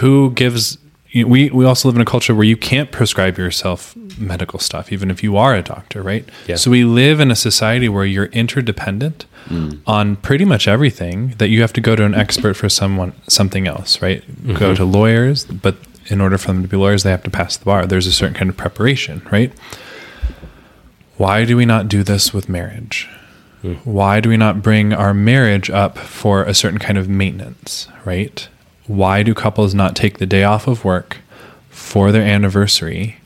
Who 0.00 0.32
gives 0.32 0.76
we 1.14 1.50
we 1.50 1.64
also 1.64 1.88
live 1.88 1.96
in 1.96 2.02
a 2.02 2.06
culture 2.06 2.34
where 2.34 2.44
you 2.44 2.56
can't 2.56 2.90
prescribe 2.92 3.36
yourself 3.36 3.96
medical 4.18 4.58
stuff 4.58 4.92
even 4.92 5.10
if 5.10 5.22
you 5.22 5.36
are 5.36 5.54
a 5.54 5.62
doctor, 5.62 6.02
right? 6.02 6.28
Yeah. 6.46 6.56
So 6.56 6.70
we 6.70 6.84
live 6.84 7.20
in 7.20 7.30
a 7.30 7.36
society 7.36 7.88
where 7.88 8.04
you're 8.04 8.26
interdependent 8.26 9.26
mm. 9.46 9.80
on 9.86 10.16
pretty 10.16 10.44
much 10.44 10.68
everything 10.68 11.30
that 11.38 11.48
you 11.48 11.62
have 11.62 11.72
to 11.74 11.80
go 11.80 11.96
to 11.96 12.04
an 12.04 12.14
expert 12.14 12.54
for 12.54 12.68
someone 12.68 13.12
something 13.28 13.66
else, 13.66 14.00
right? 14.00 14.22
Mm-hmm. 14.22 14.54
Go 14.54 14.74
to 14.74 14.84
lawyers, 14.84 15.44
but 15.44 15.76
in 16.06 16.20
order 16.20 16.38
for 16.38 16.48
them 16.48 16.62
to 16.62 16.68
be 16.68 16.76
lawyers, 16.76 17.02
they 17.02 17.10
have 17.10 17.22
to 17.24 17.30
pass 17.30 17.56
the 17.56 17.64
bar. 17.64 17.86
There's 17.86 18.06
a 18.06 18.12
certain 18.12 18.34
kind 18.34 18.50
of 18.50 18.56
preparation, 18.56 19.22
right? 19.30 19.52
Why 21.16 21.44
do 21.44 21.56
we 21.56 21.66
not 21.66 21.88
do 21.88 22.02
this 22.02 22.32
with 22.32 22.48
marriage? 22.48 23.08
Mm. 23.62 23.84
Why 23.84 24.20
do 24.20 24.28
we 24.28 24.36
not 24.36 24.62
bring 24.62 24.92
our 24.92 25.12
marriage 25.12 25.70
up 25.70 25.98
for 25.98 26.44
a 26.44 26.54
certain 26.54 26.78
kind 26.78 26.98
of 26.98 27.08
maintenance, 27.08 27.88
right? 28.04 28.48
Why 28.90 29.22
do 29.22 29.34
couples 29.34 29.72
not 29.72 29.94
take 29.94 30.18
the 30.18 30.26
day 30.26 30.42
off 30.42 30.66
of 30.66 30.84
work 30.84 31.18
for 31.68 32.10
their 32.10 32.22
anniversary 32.22 33.18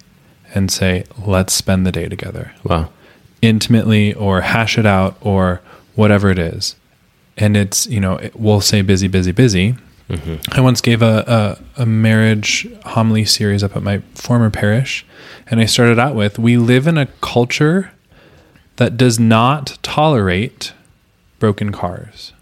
and 0.55 0.71
say, 0.71 1.05
let's 1.25 1.55
spend 1.55 1.87
the 1.87 1.91
day 1.91 2.07
together? 2.07 2.53
Wow. 2.65 2.91
Intimately 3.41 4.12
or 4.12 4.43
hash 4.43 4.77
it 4.77 4.85
out 4.85 5.17
or 5.23 5.62
whatever 5.95 6.29
it 6.29 6.39
is. 6.39 6.77
And 7.39 7.57
it's, 7.57 7.87
you 7.87 7.99
know, 7.99 8.21
we'll 8.35 8.61
say 8.61 8.83
busy, 8.83 9.09
busy, 9.09 9.33
busy. 9.33 9.75
Mm-hmm. 10.11 10.53
I 10.53 10.61
once 10.61 10.83
gave 10.83 11.01
a, 11.01 11.59
a, 11.77 11.83
a 11.83 11.87
marriage 11.87 12.69
homily 12.85 13.25
series 13.25 13.62
up 13.62 13.75
at 13.75 13.83
my 13.83 14.01
former 14.15 14.51
parish, 14.51 15.07
and 15.47 15.61
I 15.61 15.65
started 15.65 15.99
out 15.99 16.15
with 16.15 16.39
We 16.39 16.59
live 16.59 16.87
in 16.87 16.99
a 16.99 17.07
culture 17.23 17.91
that 18.77 18.99
does 18.99 19.19
not 19.19 19.79
tolerate 19.83 20.75
broken 21.39 21.73
cars. 21.73 22.35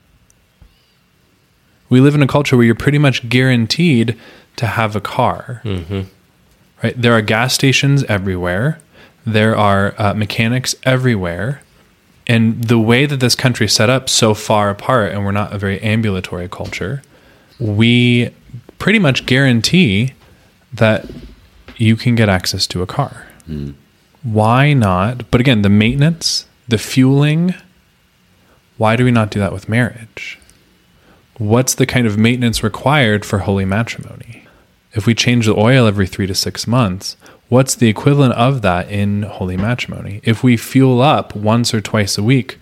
We 1.92 2.00
live 2.00 2.14
in 2.14 2.22
a 2.22 2.26
culture 2.26 2.56
where 2.56 2.64
you're 2.64 2.74
pretty 2.74 2.98
much 2.98 3.28
guaranteed 3.28 4.18
to 4.56 4.66
have 4.66 4.96
a 4.96 5.00
car. 5.00 5.60
Mm-hmm. 5.64 6.02
Right? 6.82 7.00
There 7.00 7.12
are 7.12 7.22
gas 7.22 7.54
stations 7.54 8.02
everywhere. 8.04 8.80
There 9.24 9.56
are 9.56 9.94
uh, 9.98 10.14
mechanics 10.14 10.74
everywhere. 10.84 11.62
And 12.26 12.64
the 12.64 12.78
way 12.78 13.06
that 13.06 13.20
this 13.20 13.34
country 13.34 13.66
is 13.66 13.72
set 13.72 13.90
up 13.90 14.08
so 14.08 14.34
far 14.34 14.70
apart, 14.70 15.12
and 15.12 15.24
we're 15.24 15.32
not 15.32 15.52
a 15.52 15.58
very 15.58 15.80
ambulatory 15.80 16.48
culture, 16.48 17.02
we 17.58 18.30
pretty 18.78 18.98
much 18.98 19.26
guarantee 19.26 20.14
that 20.72 21.08
you 21.76 21.94
can 21.96 22.14
get 22.14 22.28
access 22.28 22.66
to 22.68 22.82
a 22.82 22.86
car. 22.86 23.26
Mm 23.48 23.74
why 24.22 24.72
not? 24.72 25.30
But 25.30 25.40
again, 25.40 25.62
the 25.62 25.68
maintenance, 25.68 26.46
the 26.68 26.78
fueling, 26.78 27.54
why 28.76 28.96
do 28.96 29.04
we 29.04 29.10
not 29.10 29.30
do 29.30 29.40
that 29.40 29.52
with 29.52 29.68
marriage? 29.68 30.38
What's 31.42 31.74
the 31.74 31.86
kind 31.86 32.06
of 32.06 32.18
maintenance 32.18 32.62
required 32.62 33.24
for 33.24 33.40
holy 33.40 33.64
matrimony? 33.64 34.44
If 34.92 35.06
we 35.06 35.14
change 35.14 35.46
the 35.46 35.56
oil 35.56 35.86
every 35.86 36.06
three 36.06 36.26
to 36.26 36.34
six 36.34 36.66
months, 36.66 37.16
what's 37.48 37.74
the 37.74 37.88
equivalent 37.88 38.34
of 38.34 38.62
that 38.62 38.90
in 38.90 39.22
holy 39.22 39.56
matrimony? 39.56 40.20
If 40.24 40.42
we 40.42 40.56
fuel 40.56 41.00
up 41.00 41.34
once 41.34 41.72
or 41.72 41.80
twice 41.80 42.18
a 42.18 42.22
week, 42.22 42.58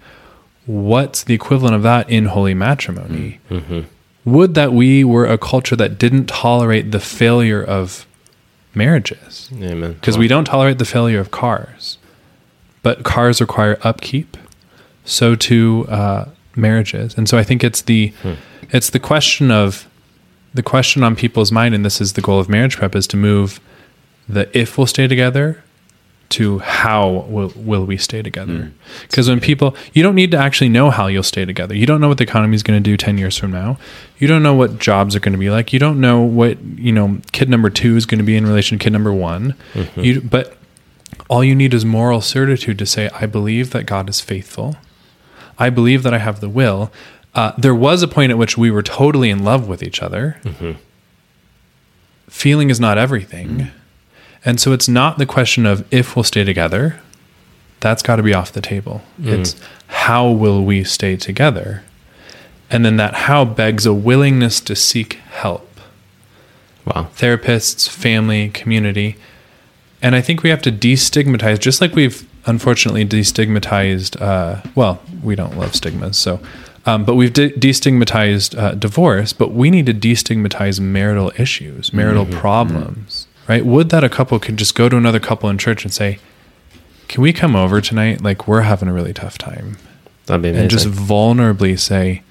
what's 0.67 1.25
the 1.25 1.35
equivalent 1.35 1.75
of 1.75 1.83
that 1.83 2.09
in 2.09 2.27
holy 2.27 2.55
matrimony? 2.55 3.41
Mm-hmm. 3.51 3.81
Would 4.25 4.55
that 4.55 4.73
we 4.73 5.03
were 5.03 5.27
a 5.27 5.39
culture 5.39 5.77
that 5.77 5.99
didn't 5.99 6.27
tolerate 6.27 6.93
the 6.93 7.01
failure 7.01 7.63
of 7.63 8.07
marriages. 8.75 9.51
Amen. 9.55 9.95
Because 9.95 10.19
we 10.19 10.29
don't 10.29 10.45
tolerate 10.45 10.79
the 10.79 10.85
failure 10.85 11.21
of 11.21 11.31
cars. 11.31 11.99
But 12.83 13.03
cars 13.03 13.41
require 13.41 13.79
upkeep. 13.83 14.37
So 15.05 15.35
too 15.35 15.87
uh, 15.89 16.27
marriages. 16.57 17.15
And 17.17 17.29
so 17.29 17.39
I 17.39 17.43
think 17.43 17.65
it's 17.65 17.83
the 17.83 18.09
hmm. 18.23 18.35
it's 18.71 18.91
the 18.91 19.01
question 19.01 19.51
of 19.51 19.89
the 20.53 20.63
question 20.63 21.03
on 21.05 21.15
people's 21.15 21.53
mind, 21.53 21.75
and 21.75 21.85
this 21.85 22.01
is 22.01 22.15
the 22.15 22.21
goal 22.21 22.41
of 22.41 22.49
marriage 22.49 22.77
prep, 22.77 22.97
is 22.97 23.07
to 23.09 23.17
move 23.17 23.61
the 24.29 24.49
if 24.57 24.77
we'll 24.77 24.87
stay 24.87 25.07
together 25.07 25.63
to 26.31 26.61
how 26.61 27.09
will, 27.29 27.53
will 27.57 27.85
we 27.85 27.97
stay 27.97 28.23
together 28.23 28.73
because 29.03 29.27
mm. 29.27 29.31
when 29.31 29.41
people 29.41 29.75
you 29.93 30.03
don't 30.03 30.15
need 30.15 30.31
to 30.31 30.37
actually 30.37 30.69
know 30.69 30.89
how 30.89 31.09
you'll 31.09 31.25
stay 31.25 31.45
together 31.45 31.75
you 31.75 31.87
don't 31.87 32.01
know 32.01 32.07
what 32.07 32.19
the 32.19 32.25
economy 32.25 32.55
is 32.55 32.63
going 32.63 32.81
to 32.81 32.83
do 32.83 32.97
10 32.97 33.19
years 33.19 33.37
from 33.37 33.51
now 33.51 33.77
you 34.19 34.29
don't 34.29 34.43
know 34.43 34.55
what 34.55 34.79
jobs 34.79 35.17
are 35.17 35.21
going 35.21 35.33
to 35.33 35.39
be 35.39 35.51
like 35.51 35.73
you 35.73 35.81
don't 35.81 36.01
know 36.01 36.21
what 36.21 36.57
you 36.77 36.93
know 36.93 37.19
kid 37.33 37.49
number 37.49 37.69
two 37.69 37.97
is 37.97 38.07
going 38.07 38.19
to 38.19 38.25
be 38.25 38.37
in 38.37 38.47
relation 38.47 38.79
to 38.79 38.83
kid 38.85 38.93
number 38.93 39.13
one 39.13 39.57
mm-hmm. 39.75 40.01
you, 40.01 40.21
but 40.21 40.57
all 41.29 41.43
you 41.43 41.55
need 41.55 41.75
is 41.75 41.85
moral 41.85 42.21
certitude 42.21 42.79
to 42.79 42.87
say 42.87 43.11
i 43.15 43.27
believe 43.27 43.71
that 43.71 43.85
god 43.85 44.09
is 44.09 44.21
faithful 44.21 44.77
i 45.61 45.71
believe 45.71 46.03
that 46.03 46.13
i 46.15 46.19
have 46.19 46.41
the 46.41 46.49
will 46.49 46.91
uh, 47.33 47.53
there 47.57 47.75
was 47.77 48.03
a 48.03 48.09
point 48.09 48.33
at 48.33 48.39
which 48.39 48.59
we 48.59 48.73
were 48.73 48.83
totally 48.83 49.31
in 49.31 49.45
love 49.45 49.69
with 49.69 49.83
each 49.83 50.03
other 50.03 50.41
mm-hmm. 50.43 50.73
feeling 52.29 52.71
is 52.71 52.81
not 52.81 52.99
everything 52.99 53.49
mm 53.49 53.71
and 54.45 54.61
so 54.61 54.73
it's 54.73 54.89
not 54.89 55.19
the 55.19 55.27
question 55.27 55.67
of 55.67 55.87
if 55.93 56.17
we'll 56.17 56.25
stay 56.25 56.45
together. 56.45 57.01
That's 57.81 58.03
got 58.03 58.17
to 58.17 58.23
be 58.23 58.35
off 58.35 58.53
the 58.53 58.61
table. 58.61 59.03
Mm. 59.21 59.41
It's 59.41 59.57
how 59.87 60.31
will 60.31 60.65
we 60.65 60.85
stay 60.85 61.17
together? 61.17 61.83
And 62.71 62.85
then 62.85 62.97
that 62.97 63.15
how 63.15 63.45
begs 63.45 63.85
a 63.87 63.93
willingness 63.93 64.61
to 64.63 64.77
seek 64.77 65.15
help. 65.15 65.67
Wow. 66.87 67.09
Therapists, 67.17 67.89
family, 67.89 68.49
community. 68.51 69.17
And 70.03 70.15
I 70.15 70.21
think 70.21 70.43
we 70.43 70.51
have 70.51 70.63
to 70.63 70.73
destigmatize, 70.73 71.59
just 71.59 71.81
like 71.81 71.95
we've 71.95 72.27
unfortunately 72.47 73.05
destigmatized, 73.05 74.21
uh, 74.21 74.63
well, 74.75 75.03
we 75.23 75.35
don't 75.35 75.57
love 75.59 75.75
stigmas. 75.75 76.17
So, 76.17 76.41
um, 76.87 77.05
but 77.05 77.15
we've 77.15 77.33
de- 77.33 77.53
destigmatized 77.53 78.59
uh, 78.59 78.75
divorce, 78.75 79.33
but 79.33 79.53
we 79.53 79.71
need 79.71 79.87
to 79.87 79.95
destigmatize 79.95 80.81
marital 80.81 81.33
issues, 81.37 81.93
marital 81.93 82.25
mm-hmm. 82.25 82.39
problems 82.39 83.27
right? 83.51 83.67
Would 83.67 83.91
that 83.91 84.05
a 84.05 84.09
couple 84.09 84.39
could 84.39 84.57
just 84.57 84.77
go 84.77 84.89
to 84.89 84.97
another 84.97 85.19
couple 85.19 85.49
in 85.51 85.59
church 85.59 85.85
and 85.85 85.93
say, 85.93 86.21
"Can 87.09 87.21
we 87.21 87.33
come 87.33 87.57
over 87.57 87.81
tonight? 87.81 88.23
Like 88.23 88.47
we're 88.47 88.63
having 88.63 88.89
a 88.89 88.93
really 88.93 89.13
tough 89.13 89.37
time." 89.39 89.77
That'd 90.27 90.43
be 90.43 90.51
amazing. 90.51 90.63
And 90.63 90.71
just 90.71 90.87
vulnerably 90.87 91.77
say, 91.77 92.23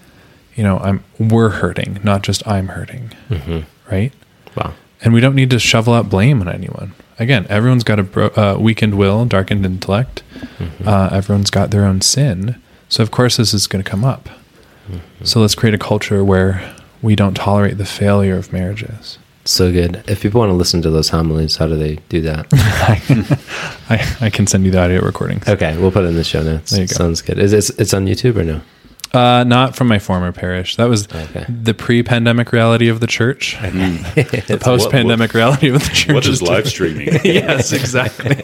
you 0.55 0.63
know, 0.63 0.77
I'm 0.79 1.03
we're 1.19 1.49
hurting, 1.49 1.99
not 2.03 2.21
just 2.23 2.47
I'm 2.47 2.69
hurting, 2.69 3.11
mm-hmm. 3.29 3.59
right? 3.91 4.13
Wow. 4.55 4.73
And 5.01 5.13
we 5.13 5.19
don't 5.19 5.35
need 5.35 5.49
to 5.49 5.59
shovel 5.59 5.93
out 5.93 6.09
blame 6.09 6.41
on 6.41 6.47
anyone. 6.47 6.93
Again, 7.19 7.45
everyone's 7.49 7.83
got 7.83 7.99
a 7.99 8.03
bro- 8.03 8.31
uh, 8.35 8.57
weakened 8.59 8.97
will, 8.97 9.25
darkened 9.25 9.65
intellect. 9.65 10.23
Mm-hmm. 10.57 10.87
Uh, 10.87 11.09
everyone's 11.11 11.51
got 11.51 11.71
their 11.71 11.85
own 11.85 12.01
sin. 12.01 12.61
So 12.87 13.03
of 13.03 13.11
course 13.11 13.37
this 13.37 13.53
is 13.53 13.67
going 13.67 13.83
to 13.83 13.89
come 13.89 14.03
up. 14.03 14.29
Mm-hmm. 14.89 15.25
So 15.25 15.41
let's 15.41 15.55
create 15.55 15.75
a 15.75 15.77
culture 15.77 16.23
where 16.23 16.75
we 17.01 17.15
don't 17.15 17.35
tolerate 17.35 17.77
the 17.77 17.85
failure 17.85 18.37
of 18.37 18.51
marriages. 18.51 19.19
So 19.45 19.71
good. 19.71 20.03
If 20.07 20.21
people 20.21 20.39
want 20.39 20.49
to 20.49 20.55
listen 20.55 20.81
to 20.83 20.89
those 20.89 21.09
homilies, 21.09 21.57
how 21.57 21.67
do 21.67 21.75
they 21.75 21.95
do 22.09 22.21
that? 22.21 22.47
I, 23.89 24.25
I 24.25 24.29
can 24.29 24.47
send 24.47 24.65
you 24.65 24.71
the 24.71 24.79
audio 24.79 25.01
recordings. 25.01 25.47
Okay, 25.47 25.77
we'll 25.77 25.91
put 25.91 26.05
it 26.05 26.07
in 26.07 26.15
the 26.15 26.23
show 26.23 26.43
notes. 26.43 26.71
There 26.71 26.81
you 26.81 26.87
go. 26.87 26.93
Sounds 26.93 27.21
good. 27.21 27.39
Is 27.39 27.53
it, 27.53 27.79
it's 27.79 27.93
on 27.93 28.05
YouTube 28.05 28.37
or 28.37 28.43
no? 28.43 28.61
Uh, 29.11 29.43
not 29.43 29.75
from 29.75 29.87
my 29.87 29.97
former 29.97 30.31
parish. 30.31 30.75
That 30.75 30.85
was 30.87 31.07
Okay. 31.07 31.45
the 31.49 31.73
pre-pandemic 31.73 32.51
reality 32.51 32.89
of 32.89 32.99
the 32.99 33.07
church. 33.07 33.57
the 33.61 34.59
post-pandemic 34.61 35.33
reality 35.33 35.69
of 35.69 35.81
the 35.81 35.89
church. 35.89 36.13
What 36.13 36.25
is 36.25 36.35
is 36.35 36.41
live 36.43 36.67
streaming? 36.67 37.07
yes, 37.23 37.71
exactly. 37.71 38.35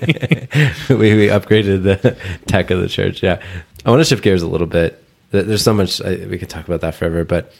we, 0.89 1.15
we 1.15 1.27
upgraded 1.27 1.83
the 1.83 2.17
tech 2.47 2.71
of 2.71 2.81
the 2.81 2.87
church. 2.89 3.21
Yeah. 3.21 3.41
I 3.85 3.91
want 3.91 3.99
to 4.01 4.05
shift 4.05 4.23
gears 4.23 4.41
a 4.41 4.47
little 4.47 4.67
bit. 4.67 5.03
There's 5.29 5.61
so 5.61 5.73
much 5.73 6.01
I, 6.01 6.25
we 6.25 6.37
could 6.37 6.49
talk 6.49 6.65
about 6.67 6.81
that 6.81 6.95
forever, 6.95 7.23
but 7.25 7.51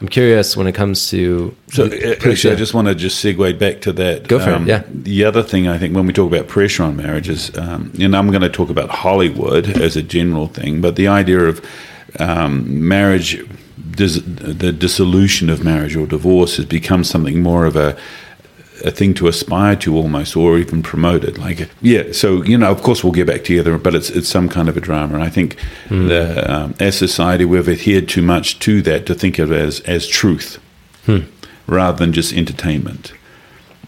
I'm 0.00 0.08
curious 0.08 0.56
when 0.56 0.66
it 0.66 0.72
comes 0.72 1.10
to. 1.10 1.56
So 1.68 1.86
uh, 1.86 2.14
actually, 2.28 2.52
I 2.52 2.56
just 2.56 2.74
want 2.74 2.88
to 2.88 2.94
just 2.94 3.24
segue 3.24 3.58
back 3.58 3.80
to 3.82 3.92
that. 3.94 4.22
Um, 4.22 4.26
Go 4.26 4.38
for 4.38 4.50
it, 4.50 4.66
yeah. 4.66 4.82
The 4.88 5.24
other 5.24 5.42
thing 5.42 5.68
I 5.68 5.78
think 5.78 5.94
when 5.94 6.06
we 6.06 6.12
talk 6.12 6.30
about 6.30 6.48
pressure 6.48 6.82
on 6.82 6.96
marriages, 6.96 7.56
um, 7.56 7.92
and 8.00 8.14
I'm 8.16 8.28
going 8.30 8.42
to 8.42 8.48
talk 8.48 8.68
about 8.68 8.90
Hollywood 8.90 9.68
as 9.80 9.96
a 9.96 10.02
general 10.02 10.48
thing, 10.48 10.80
but 10.80 10.96
the 10.96 11.08
idea 11.08 11.40
of 11.40 11.64
um, 12.18 12.86
marriage, 12.86 13.38
dis- 13.90 14.22
the 14.24 14.72
dissolution 14.72 15.48
of 15.50 15.64
marriage 15.64 15.96
or 15.96 16.06
divorce 16.06 16.56
has 16.56 16.66
become 16.66 17.04
something 17.04 17.42
more 17.42 17.66
of 17.66 17.76
a 17.76 17.96
a 18.84 18.90
thing 18.90 19.14
to 19.14 19.28
aspire 19.28 19.76
to 19.76 19.94
almost 19.96 20.36
or 20.36 20.58
even 20.58 20.82
promote 20.82 21.22
it. 21.24 21.38
Like 21.38 21.68
yeah 21.82 22.10
so 22.12 22.42
you 22.42 22.58
know 22.58 22.70
of 22.70 22.82
course 22.82 23.04
we'll 23.04 23.12
get 23.12 23.26
back 23.28 23.44
together 23.44 23.78
but 23.78 23.94
it's 23.94 24.10
it's 24.10 24.28
some 24.28 24.48
kind 24.48 24.68
of 24.68 24.76
a 24.76 24.80
drama. 24.80 25.14
And 25.14 25.22
i 25.22 25.28
think 25.28 25.56
the, 26.08 26.52
um, 26.52 26.74
as 26.80 26.98
society 26.98 27.44
we've 27.44 27.68
adhered 27.68 28.08
too 28.08 28.22
much 28.22 28.58
to 28.60 28.82
that 28.82 29.06
to 29.06 29.14
think 29.14 29.38
of 29.38 29.52
it 29.52 29.60
as 29.60 29.80
as 29.80 30.06
truth 30.08 30.58
rather 31.66 31.96
than 31.98 32.12
just 32.12 32.32
entertainment. 32.32 33.12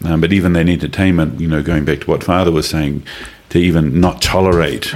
Um, 0.03 0.21
but 0.21 0.31
even 0.31 0.53
then 0.53 0.69
entertainment 0.69 1.39
you 1.41 1.47
know 1.47 1.61
going 1.61 1.83
back 1.83 1.99
to 2.01 2.07
what 2.07 2.23
father 2.23 2.51
was 2.51 2.69
saying 2.69 3.03
to 3.49 3.57
even 3.59 3.99
not 3.99 4.21
tolerate 4.21 4.93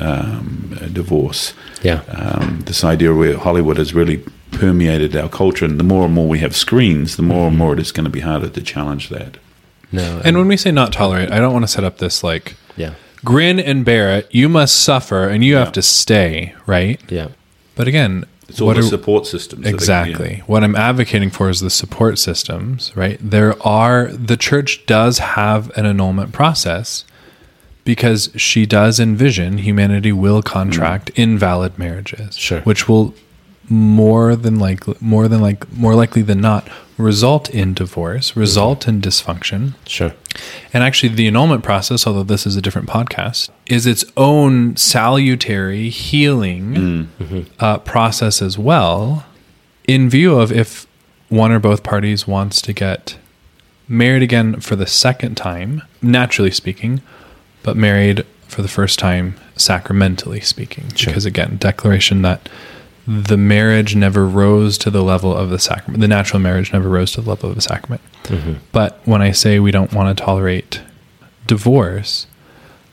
um, 0.00 0.76
divorce 0.92 1.54
Yeah. 1.82 2.00
um, 2.08 2.60
this 2.66 2.84
idea 2.84 3.12
where 3.14 3.36
Hollywood 3.38 3.76
has 3.78 3.94
really 3.94 4.22
permeated 4.52 5.16
our 5.16 5.28
culture, 5.28 5.64
and 5.64 5.78
the 5.78 5.84
more 5.84 6.04
and 6.06 6.14
more 6.14 6.28
we 6.28 6.38
have 6.38 6.54
screens, 6.56 7.16
the 7.16 7.22
more 7.22 7.48
and 7.48 7.56
more 7.58 7.72
it 7.74 7.78
is 7.80 7.92
going 7.92 8.04
to 8.04 8.10
be 8.10 8.20
harder 8.20 8.48
to 8.48 8.62
challenge 8.62 9.08
that. 9.10 9.36
No. 9.92 10.20
and 10.24 10.36
when 10.36 10.48
we 10.48 10.56
say 10.56 10.72
not 10.72 10.92
tolerate, 10.92 11.30
I 11.30 11.38
don't 11.38 11.52
want 11.52 11.62
to 11.64 11.68
set 11.68 11.84
up 11.84 11.98
this 11.98 12.24
like 12.24 12.56
yeah. 12.76 12.94
grin 13.24 13.60
and 13.60 13.84
bear 13.84 14.16
it. 14.18 14.28
You 14.30 14.48
must 14.48 14.76
suffer, 14.82 15.28
and 15.28 15.44
you 15.44 15.54
have 15.56 15.72
to 15.72 15.82
stay, 15.82 16.54
right? 16.66 17.00
Yeah. 17.10 17.28
But 17.76 17.86
again, 17.86 18.24
It's 18.48 18.60
all 18.60 18.66
what 18.68 18.74
the 18.76 18.80
are- 18.80 18.84
support 18.84 19.26
systems. 19.26 19.62
that 19.64 19.70
are- 19.72 19.74
Exactly. 19.74 20.42
What 20.46 20.64
I'm 20.64 20.74
advocating 20.74 21.30
for 21.30 21.48
is 21.50 21.60
the 21.60 21.70
support 21.70 22.18
systems, 22.18 22.90
right? 22.96 23.18
There 23.22 23.54
are, 23.66 24.06
the 24.12 24.36
church 24.36 24.86
does 24.86 25.18
have 25.18 25.70
an 25.76 25.86
annulment 25.86 26.32
process 26.32 27.04
because 27.86 28.28
she 28.36 28.66
does 28.66 29.00
envision 29.00 29.58
humanity 29.58 30.12
will 30.12 30.42
contract 30.42 31.14
mm. 31.14 31.22
invalid 31.22 31.78
marriages. 31.78 32.36
Sure. 32.36 32.60
Which 32.62 32.88
will 32.88 33.14
more 33.68 34.36
than 34.36 34.58
likely, 34.58 34.96
more 35.00 35.28
than 35.28 35.40
like, 35.40 35.70
more 35.72 35.94
likely 35.94 36.22
than 36.22 36.40
not 36.40 36.68
result 36.98 37.48
in 37.50 37.74
divorce, 37.74 38.36
result 38.36 38.80
mm-hmm. 38.80 38.90
in 38.90 39.00
dysfunction. 39.00 39.74
Sure. 39.86 40.12
And 40.72 40.82
actually, 40.82 41.14
the 41.14 41.28
annulment 41.28 41.62
process, 41.62 42.06
although 42.06 42.24
this 42.24 42.44
is 42.44 42.56
a 42.56 42.62
different 42.62 42.88
podcast, 42.88 43.50
is 43.66 43.86
its 43.86 44.04
own 44.16 44.76
salutary 44.76 45.88
healing 45.88 46.74
mm. 46.74 47.06
mm-hmm. 47.18 47.40
uh, 47.60 47.78
process 47.78 48.42
as 48.42 48.58
well, 48.58 49.24
in 49.86 50.10
view 50.10 50.38
of 50.38 50.50
if 50.50 50.86
one 51.28 51.52
or 51.52 51.60
both 51.60 51.82
parties 51.82 52.26
wants 52.26 52.60
to 52.62 52.72
get 52.72 53.16
married 53.88 54.22
again 54.22 54.60
for 54.60 54.74
the 54.74 54.86
second 54.86 55.36
time, 55.36 55.82
naturally 56.02 56.50
speaking, 56.50 57.00
but 57.66 57.76
married 57.76 58.24
for 58.48 58.62
the 58.62 58.68
first 58.68 58.96
time, 58.98 59.34
sacramentally 59.56 60.40
speaking. 60.40 60.84
Because 61.10 61.26
again, 61.26 61.56
declaration 61.56 62.22
that 62.22 62.48
the 63.06 63.36
marriage 63.36 63.96
never 63.96 64.24
rose 64.26 64.78
to 64.78 64.90
the 64.90 65.02
level 65.02 65.36
of 65.36 65.50
the 65.50 65.58
sacrament. 65.58 66.00
The 66.00 66.08
natural 66.08 66.40
marriage 66.40 66.72
never 66.72 66.88
rose 66.88 67.10
to 67.12 67.20
the 67.20 67.28
level 67.28 67.50
of 67.50 67.56
the 67.56 67.60
sacrament. 67.62 68.00
But 68.72 69.00
when 69.04 69.20
I 69.20 69.32
say 69.32 69.58
we 69.58 69.72
don't 69.72 69.92
want 69.92 70.16
to 70.16 70.24
tolerate 70.24 70.80
divorce, 71.46 72.28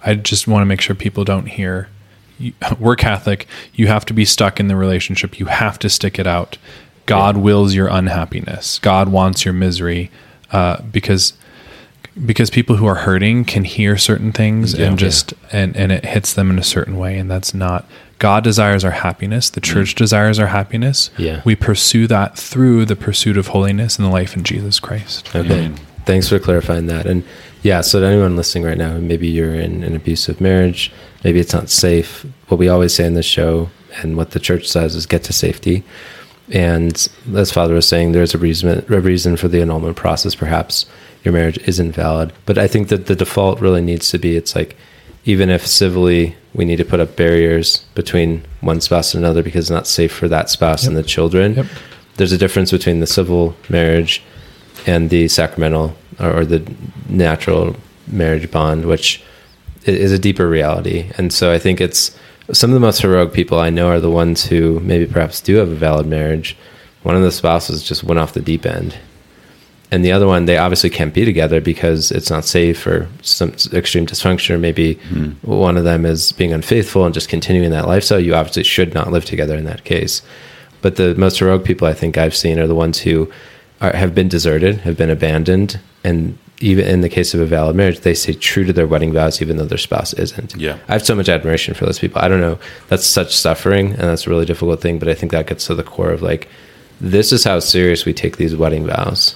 I 0.04 0.16
just 0.16 0.48
want 0.48 0.62
to 0.64 0.66
make 0.66 0.82
sure 0.82 0.96
people 0.96 1.24
don't 1.24 1.46
hear 1.46 1.90
we're 2.80 2.96
Catholic. 2.96 3.48
You 3.74 3.88
have 3.88 4.06
to 4.06 4.14
be 4.14 4.26
stuck 4.26 4.60
in 4.60 4.68
the 4.68 4.76
relationship. 4.76 5.40
You 5.40 5.46
have 5.46 5.78
to 5.80 5.90
stick 5.90 6.18
it 6.18 6.28
out. 6.28 6.58
God 7.06 7.38
wills 7.38 7.76
your 7.76 7.88
unhappiness. 7.88 8.80
God 8.80 9.10
wants 9.10 9.46
your 9.46 9.54
misery, 9.54 10.10
uh, 10.52 10.82
because 10.82 11.34
because 12.26 12.50
people 12.50 12.76
who 12.76 12.86
are 12.86 12.96
hurting 12.96 13.46
can 13.46 13.64
hear 13.64 13.98
certain 13.98 14.32
things 14.32 14.74
and 14.74 15.00
just 15.00 15.34
and 15.52 15.76
and 15.76 15.92
it 15.92 16.06
hits 16.06 16.34
them 16.34 16.50
in 16.50 16.60
a 16.60 16.64
certain 16.64 16.98
way, 16.98 17.18
and 17.18 17.30
that's 17.30 17.54
not. 17.54 17.86
God 18.20 18.44
desires 18.44 18.86
our 18.86 18.92
happiness. 18.92 19.50
The 19.50 19.60
church 19.60 19.96
mm. 19.96 19.98
desires 19.98 20.40
our 20.40 20.48
happiness. 20.48 21.10
Yeah. 21.18 21.42
we 21.44 21.56
pursue 21.56 22.08
that 22.08 22.38
through 22.38 22.86
the 22.86 22.96
pursuit 22.96 23.36
of 23.36 23.48
holiness 23.48 23.98
and 23.98 24.06
the 24.06 24.12
life 24.12 24.38
in 24.38 24.44
Jesus 24.44 24.80
Christ. 24.80 25.36
Okay. 25.36 25.74
Thanks 26.06 26.30
for 26.30 26.40
clarifying 26.40 26.88
that. 26.88 27.06
And 27.06 27.26
yeah, 27.64 27.82
so 27.82 28.00
to 28.00 28.06
anyone 28.06 28.38
listening 28.38 28.64
right 28.64 28.78
now, 28.78 28.98
maybe 28.98 29.28
you're 29.28 29.56
in 29.56 29.84
an 29.84 29.96
abusive 29.96 30.40
marriage, 30.40 30.92
maybe 31.24 31.40
it's 31.40 31.54
not 31.54 31.70
safe. 31.70 32.26
What 32.48 32.60
we 32.60 32.70
always 32.70 32.94
say 32.94 33.06
in 33.06 33.14
this 33.14 33.26
show 33.26 33.70
and 34.02 34.16
what 34.16 34.32
the 34.32 34.40
church 34.40 34.68
says 34.68 34.96
is 34.96 35.06
get 35.06 35.24
to 35.26 35.34
safety. 35.34 35.84
And 36.52 37.08
as 37.36 37.52
Father 37.52 37.74
was 37.74 37.88
saying, 37.88 38.12
there's 38.12 38.34
a 38.34 38.38
reason, 38.38 38.86
a 38.90 39.00
reason 39.00 39.38
for 39.38 39.48
the 39.48 39.62
annulment 39.62 39.96
process. 39.96 40.36
Perhaps 40.36 40.86
your 41.24 41.34
marriage 41.34 41.58
isn't 41.68 41.94
valid. 41.94 42.34
But 42.46 42.58
I 42.58 42.68
think 42.68 42.90
that 42.90 43.06
the 43.08 43.16
default 43.16 43.60
really 43.62 43.82
needs 43.82 44.10
to 44.10 44.18
be 44.18 44.36
it's 44.36 44.56
like, 44.56 44.76
even 45.26 45.50
if 45.50 45.66
civilly 45.66 46.36
we 46.54 46.66
need 46.66 46.76
to 46.78 46.86
put 46.86 47.00
up 47.00 47.16
barriers 47.16 47.86
between 47.96 48.44
one 48.62 48.82
spouse 48.82 49.14
and 49.14 49.24
another 49.24 49.42
because 49.42 49.66
it's 49.66 49.72
not 49.72 49.88
safe 49.88 50.12
for 50.12 50.28
that 50.28 50.50
spouse 50.50 50.86
and 50.86 50.98
the 50.98 51.04
children, 51.04 51.56
Yep. 51.56 51.66
there's 52.18 52.32
a 52.34 52.38
difference 52.38 52.72
between 52.72 53.00
the 53.00 53.08
civil 53.08 53.56
marriage 53.70 54.22
and 54.86 55.10
the 55.10 55.28
sacramental 55.30 55.96
or, 56.20 56.40
or 56.40 56.46
the 56.46 56.62
natural 57.08 57.76
marriage 58.08 58.52
bond, 58.52 58.86
which 58.86 59.24
is 59.86 60.12
a 60.12 60.20
deeper 60.20 60.48
reality. 60.48 61.10
And 61.18 61.32
so 61.32 61.52
I 61.52 61.60
think 61.60 61.80
it's 61.82 62.18
some 62.52 62.70
of 62.70 62.74
the 62.74 62.80
most 62.82 63.02
heroic 63.02 63.32
people 63.34 63.60
I 63.60 63.70
know 63.70 63.88
are 63.88 64.02
the 64.02 64.12
ones 64.12 64.46
who 64.46 64.80
maybe 64.82 65.06
perhaps 65.06 65.40
do 65.40 65.56
have 65.56 65.70
a 65.70 65.76
valid 65.76 66.06
marriage. 66.06 66.58
One 67.04 67.16
of 67.16 67.22
the 67.22 67.32
spouses 67.32 67.82
just 67.84 68.04
went 68.04 68.20
off 68.20 68.34
the 68.34 68.42
deep 68.42 68.66
end. 68.66 68.98
And 69.94 70.04
the 70.04 70.12
other 70.12 70.26
one, 70.26 70.46
they 70.46 70.58
obviously 70.58 70.90
can't 70.90 71.14
be 71.14 71.24
together 71.24 71.62
because 71.62 72.10
it's 72.10 72.32
not 72.32 72.46
safe 72.46 72.88
or 72.88 73.08
some 73.22 73.50
extreme 73.72 74.08
dysfunction, 74.08 74.56
or 74.56 74.58
maybe 74.58 74.96
hmm. 74.96 75.34
one 75.44 75.78
of 75.78 75.84
them 75.84 76.04
is 76.04 76.32
being 76.32 76.52
unfaithful 76.52 77.06
and 77.06 77.14
just 77.14 77.30
continuing 77.30 77.70
that 77.70 77.88
lifestyle. 77.88 78.20
You 78.20 78.34
obviously 78.34 78.64
should 78.64 78.96
not 78.96 79.12
live 79.12 79.24
together 79.24 79.56
in 79.56 79.66
that 79.66 79.84
case. 79.84 80.24
But 80.82 80.96
the 80.96 81.14
most 81.14 81.38
heroic 81.38 81.64
people 81.64 81.88
I 81.88 81.94
think 81.94 82.18
I've 82.18 82.36
seen 82.36 82.58
are 82.58 82.66
the 82.66 82.74
ones 82.74 82.98
who 82.98 83.32
are, 83.82 83.96
have 83.96 84.16
been 84.16 84.28
deserted, 84.28 84.78
have 84.78 84.98
been 84.98 85.12
abandoned, 85.12 85.80
and 86.04 86.40
even 86.60 86.88
in 86.88 87.02
the 87.02 87.10
case 87.10 87.36
of 87.36 87.40
a 87.40 87.46
valid 87.46 87.76
marriage, 87.76 88.00
they 88.00 88.16
stay 88.16 88.34
true 88.34 88.64
to 88.64 88.74
their 88.74 88.88
wedding 88.88 89.14
vows 89.14 89.44
even 89.44 89.58
though 89.58 89.66
their 89.66 89.78
spouse 89.78 90.12
isn't. 90.14 90.56
Yeah. 90.56 90.80
I 90.88 90.94
have 90.94 91.06
so 91.06 91.14
much 91.14 91.30
admiration 91.30 91.76
for 91.76 91.86
those 91.86 92.00
people. 92.00 92.20
I 92.20 92.30
don't 92.30 92.42
know. 92.42 92.58
That's 92.88 93.06
such 93.06 93.38
suffering, 93.38 93.92
and 93.92 94.02
that's 94.02 94.26
a 94.26 94.32
really 94.32 94.46
difficult 94.46 94.82
thing. 94.82 94.98
But 94.98 95.08
I 95.08 95.14
think 95.14 95.32
that 95.34 95.46
gets 95.46 95.68
to 95.68 95.76
the 95.76 95.84
core 95.84 96.10
of 96.10 96.24
like, 96.24 96.50
this 97.00 97.32
is 97.32 97.44
how 97.44 97.60
serious 97.60 98.06
we 98.06 98.14
take 98.14 98.38
these 98.38 98.56
wedding 98.56 98.88
vows. 98.88 99.36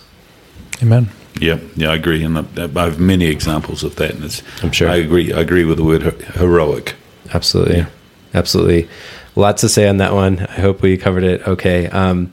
Amen. 0.82 1.10
Yeah, 1.40 1.60
yeah, 1.76 1.92
I 1.92 1.96
agree, 1.96 2.24
and 2.24 2.38
I 2.38 2.84
have 2.84 3.00
many 3.00 3.26
examples 3.26 3.84
of 3.84 3.96
that. 3.98 4.16
And 4.16 4.24
it's, 4.24 4.42
I'm 4.64 4.72
sure. 4.72 4.90
I 4.90 4.96
agree. 4.96 5.32
I 5.34 5.40
agree 5.40 5.66
with 5.66 5.78
the 5.78 5.84
word 5.84 6.02
heroic. 6.02 6.96
Absolutely. 7.34 7.86
Absolutely. 8.34 8.90
Lots 9.36 9.62
to 9.62 9.70
say 9.70 9.88
on 9.88 9.98
that 9.98 10.14
one. 10.14 10.40
I 10.40 10.62
hope 10.62 10.82
we 10.82 10.98
covered 10.98 11.24
it 11.24 11.48
okay. 11.48 11.88
Um, 11.88 12.32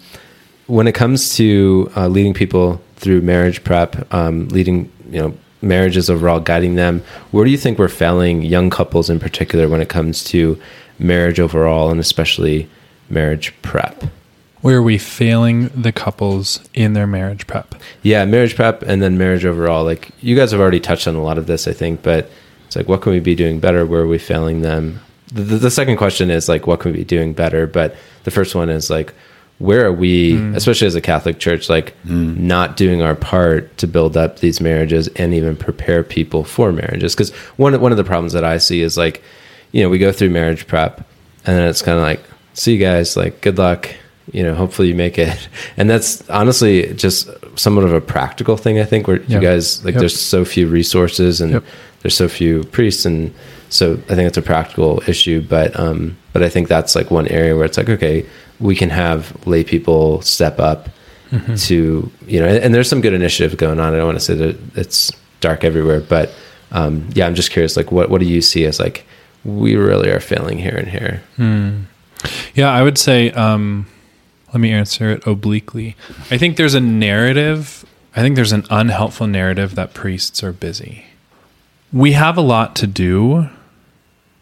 when 0.66 0.86
it 0.86 0.94
comes 0.94 1.36
to 1.36 1.90
uh, 1.96 2.08
leading 2.08 2.32
people 2.32 2.80
through 2.96 3.20
marriage 3.20 3.62
prep, 3.64 4.12
um, 4.14 4.48
leading, 4.48 4.90
you 5.10 5.20
know, 5.20 5.36
marriages 5.60 6.08
overall, 6.08 6.40
guiding 6.40 6.76
them, 6.76 7.02
where 7.30 7.44
do 7.44 7.50
you 7.50 7.58
think 7.58 7.78
we're 7.78 7.88
failing 7.88 8.42
young 8.42 8.70
couples 8.70 9.10
in 9.10 9.20
particular 9.20 9.68
when 9.68 9.80
it 9.80 9.88
comes 9.88 10.24
to 10.24 10.60
marriage 10.98 11.40
overall 11.40 11.90
and 11.90 12.00
especially 12.00 12.68
marriage 13.10 13.54
prep? 13.62 14.04
Where 14.64 14.78
are 14.78 14.82
we 14.82 14.96
failing 14.96 15.68
the 15.68 15.92
couples 15.92 16.58
in 16.72 16.94
their 16.94 17.06
marriage 17.06 17.46
prep? 17.46 17.74
Yeah, 18.02 18.24
marriage 18.24 18.56
prep 18.56 18.80
and 18.80 19.02
then 19.02 19.18
marriage 19.18 19.44
overall. 19.44 19.84
Like 19.84 20.08
you 20.22 20.34
guys 20.34 20.52
have 20.52 20.60
already 20.60 20.80
touched 20.80 21.06
on 21.06 21.14
a 21.14 21.22
lot 21.22 21.36
of 21.36 21.46
this, 21.46 21.68
I 21.68 21.74
think, 21.74 22.02
but 22.02 22.30
it's 22.64 22.74
like, 22.74 22.88
what 22.88 23.02
can 23.02 23.12
we 23.12 23.20
be 23.20 23.34
doing 23.34 23.60
better? 23.60 23.84
Where 23.84 24.00
are 24.00 24.06
we 24.06 24.16
failing 24.16 24.62
them? 24.62 25.00
The, 25.26 25.42
the, 25.42 25.56
the 25.58 25.70
second 25.70 25.98
question 25.98 26.30
is 26.30 26.48
like, 26.48 26.66
what 26.66 26.80
can 26.80 26.92
we 26.92 26.98
be 27.00 27.04
doing 27.04 27.34
better? 27.34 27.66
But 27.66 27.94
the 28.22 28.30
first 28.30 28.54
one 28.54 28.70
is 28.70 28.88
like, 28.88 29.12
where 29.58 29.84
are 29.84 29.92
we, 29.92 30.32
mm. 30.32 30.56
especially 30.56 30.86
as 30.86 30.94
a 30.94 31.02
Catholic 31.02 31.38
church, 31.38 31.68
like 31.68 31.94
mm. 32.06 32.34
not 32.34 32.78
doing 32.78 33.02
our 33.02 33.14
part 33.14 33.76
to 33.76 33.86
build 33.86 34.16
up 34.16 34.38
these 34.38 34.62
marriages 34.62 35.08
and 35.08 35.34
even 35.34 35.56
prepare 35.56 36.02
people 36.02 36.42
for 36.42 36.72
marriages? 36.72 37.14
Because 37.14 37.32
one 37.58 37.78
one 37.82 37.92
of 37.92 37.98
the 37.98 38.04
problems 38.04 38.32
that 38.32 38.44
I 38.44 38.56
see 38.56 38.80
is 38.80 38.96
like, 38.96 39.22
you 39.72 39.82
know, 39.82 39.90
we 39.90 39.98
go 39.98 40.10
through 40.10 40.30
marriage 40.30 40.66
prep, 40.66 41.00
and 41.44 41.58
then 41.58 41.68
it's 41.68 41.82
kind 41.82 41.98
of 41.98 42.02
like, 42.02 42.22
see 42.54 42.72
you 42.72 42.78
guys, 42.78 43.14
like, 43.14 43.42
good 43.42 43.58
luck. 43.58 43.94
You 44.32 44.42
know, 44.42 44.54
hopefully 44.54 44.88
you 44.88 44.94
make 44.94 45.18
it. 45.18 45.48
And 45.76 45.88
that's 45.90 46.28
honestly 46.30 46.92
just 46.94 47.28
somewhat 47.56 47.84
of 47.84 47.92
a 47.92 48.00
practical 48.00 48.56
thing. 48.56 48.78
I 48.78 48.84
think 48.84 49.06
where 49.06 49.20
you 49.22 49.38
guys 49.40 49.84
like, 49.84 49.94
Yep. 49.94 50.00
there's 50.00 50.18
so 50.20 50.44
few 50.44 50.66
resources 50.66 51.40
and 51.40 51.52
Yep. 51.52 51.64
there's 52.02 52.16
so 52.16 52.28
few 52.28 52.64
priests 52.64 53.04
and 53.04 53.32
so 53.68 53.94
I 54.08 54.14
think 54.14 54.26
it's 54.28 54.36
a 54.38 54.42
practical 54.42 55.02
issue, 55.06 55.40
but 55.42 55.78
um, 55.78 56.16
but 56.32 56.42
I 56.42 56.48
think 56.48 56.68
that's 56.68 56.94
like 56.94 57.10
one 57.10 57.26
area 57.28 57.54
where 57.56 57.64
it's 57.64 57.76
like 57.76 57.88
okay, 57.88 58.24
we 58.60 58.74
can 58.76 58.88
have 58.90 59.34
lay 59.46 59.64
people 59.64 60.22
step 60.22 60.58
up 60.60 60.88
to 61.58 62.10
you 62.28 62.38
know, 62.40 62.46
and, 62.46 62.58
and 62.64 62.74
there's 62.74 62.88
some 62.88 63.00
good 63.00 63.12
initiatives 63.14 63.56
going 63.56 63.80
on. 63.80 63.92
I 63.92 63.96
don't 63.96 64.06
want 64.06 64.18
to 64.18 64.24
say 64.24 64.34
that 64.36 64.56
it's 64.76 65.10
dark 65.40 65.64
everywhere, 65.64 66.00
but 66.00 66.30
um, 66.70 67.08
yeah, 67.14 67.26
I'm 67.26 67.34
just 67.34 67.50
curious. 67.50 67.76
Like, 67.76 67.90
what 67.90 68.08
what 68.10 68.20
do 68.20 68.26
you 68.26 68.40
see 68.40 68.64
as 68.64 68.78
like 68.78 69.04
we 69.44 69.74
really 69.74 70.08
are 70.10 70.20
failing 70.20 70.58
here 70.58 70.76
and 70.76 70.88
here? 70.88 71.20
Yeah, 72.54 72.70
I 72.72 72.82
would 72.82 72.96
say, 72.96 73.30
um, 73.32 73.86
let 74.54 74.60
me 74.60 74.70
answer 74.70 75.10
it 75.10 75.26
obliquely. 75.26 75.96
I 76.30 76.38
think 76.38 76.56
there's 76.56 76.74
a 76.74 76.80
narrative, 76.80 77.84
I 78.14 78.22
think 78.22 78.36
there's 78.36 78.52
an 78.52 78.64
unhelpful 78.70 79.26
narrative 79.26 79.74
that 79.74 79.94
priests 79.94 80.44
are 80.44 80.52
busy. 80.52 81.06
We 81.92 82.12
have 82.12 82.36
a 82.36 82.40
lot 82.42 82.76
to 82.76 82.86
do, 82.86 83.48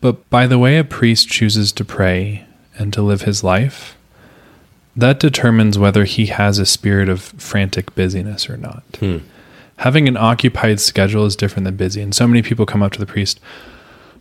but 0.02 0.28
by 0.28 0.46
the 0.46 0.58
way 0.58 0.76
a 0.76 0.84
priest 0.84 1.28
chooses 1.28 1.72
to 1.72 1.84
pray 1.84 2.44
and 2.78 2.92
to 2.92 3.00
live 3.00 3.22
his 3.22 3.42
life, 3.42 3.96
that 4.94 5.18
determines 5.18 5.78
whether 5.78 6.04
he 6.04 6.26
has 6.26 6.58
a 6.58 6.66
spirit 6.66 7.08
of 7.08 7.22
frantic 7.22 7.94
busyness 7.94 8.50
or 8.50 8.58
not. 8.58 8.82
Hmm. 9.00 9.18
Having 9.76 10.08
an 10.08 10.18
occupied 10.18 10.78
schedule 10.80 11.24
is 11.24 11.34
different 11.36 11.64
than 11.64 11.76
busy. 11.76 12.02
And 12.02 12.14
so 12.14 12.28
many 12.28 12.42
people 12.42 12.66
come 12.66 12.82
up 12.82 12.92
to 12.92 13.00
the 13.00 13.06
priest, 13.06 13.40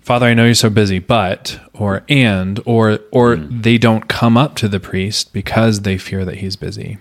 Father, 0.01 0.25
I 0.25 0.33
know 0.33 0.45
you're 0.45 0.55
so 0.55 0.69
busy, 0.69 0.99
but 0.99 1.59
or 1.73 2.03
and 2.09 2.59
or 2.65 2.99
or 3.11 3.35
they 3.35 3.77
don't 3.77 4.07
come 4.07 4.37
up 4.37 4.55
to 4.55 4.67
the 4.67 4.79
priest 4.79 5.31
because 5.31 5.81
they 5.81 5.97
fear 5.97 6.25
that 6.25 6.37
he's 6.37 6.55
busy. 6.55 6.97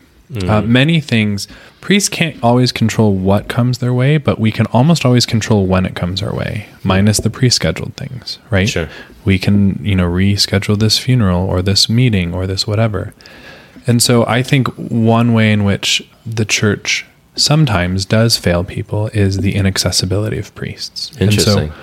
Uh, 0.46 0.62
many 0.62 1.00
things 1.00 1.48
priests 1.80 2.08
can't 2.08 2.40
always 2.40 2.70
control 2.70 3.16
what 3.16 3.48
comes 3.48 3.78
their 3.78 3.92
way, 3.92 4.16
but 4.16 4.38
we 4.38 4.52
can 4.52 4.64
almost 4.66 5.04
always 5.04 5.26
control 5.26 5.66
when 5.66 5.84
it 5.84 5.96
comes 5.96 6.22
our 6.22 6.32
way, 6.32 6.68
minus 6.84 7.18
the 7.18 7.30
pre-scheduled 7.30 7.96
things, 7.96 8.38
right? 8.48 8.68
Sure. 8.68 8.88
We 9.24 9.40
can, 9.40 9.84
you 9.84 9.96
know, 9.96 10.08
reschedule 10.08 10.78
this 10.78 10.98
funeral 10.98 11.44
or 11.44 11.62
this 11.62 11.88
meeting 11.88 12.32
or 12.32 12.46
this 12.46 12.64
whatever. 12.64 13.12
And 13.88 14.00
so 14.00 14.24
I 14.24 14.44
think 14.44 14.68
one 14.76 15.32
way 15.32 15.50
in 15.50 15.64
which 15.64 16.08
the 16.24 16.44
church 16.44 17.06
sometimes 17.34 18.04
does 18.04 18.36
fail 18.36 18.62
people 18.62 19.08
is 19.08 19.38
the 19.38 19.56
inaccessibility 19.56 20.38
of 20.38 20.54
priests. 20.54 21.10
Interesting. 21.20 21.58
And 21.58 21.72
so 21.72 21.76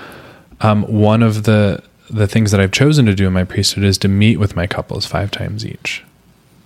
um, 0.61 0.83
one 0.83 1.23
of 1.23 1.43
the 1.43 1.83
the 2.09 2.25
things 2.27 2.51
that 2.51 2.59
I've 2.61 2.71
chosen 2.71 3.05
to 3.05 3.13
do 3.13 3.27
in 3.27 3.33
my 3.33 3.43
priesthood 3.43 3.83
is 3.83 3.97
to 3.99 4.07
meet 4.07 4.37
with 4.37 4.55
my 4.55 4.65
couples 4.65 5.05
five 5.05 5.29
times 5.29 5.65
each. 5.65 6.03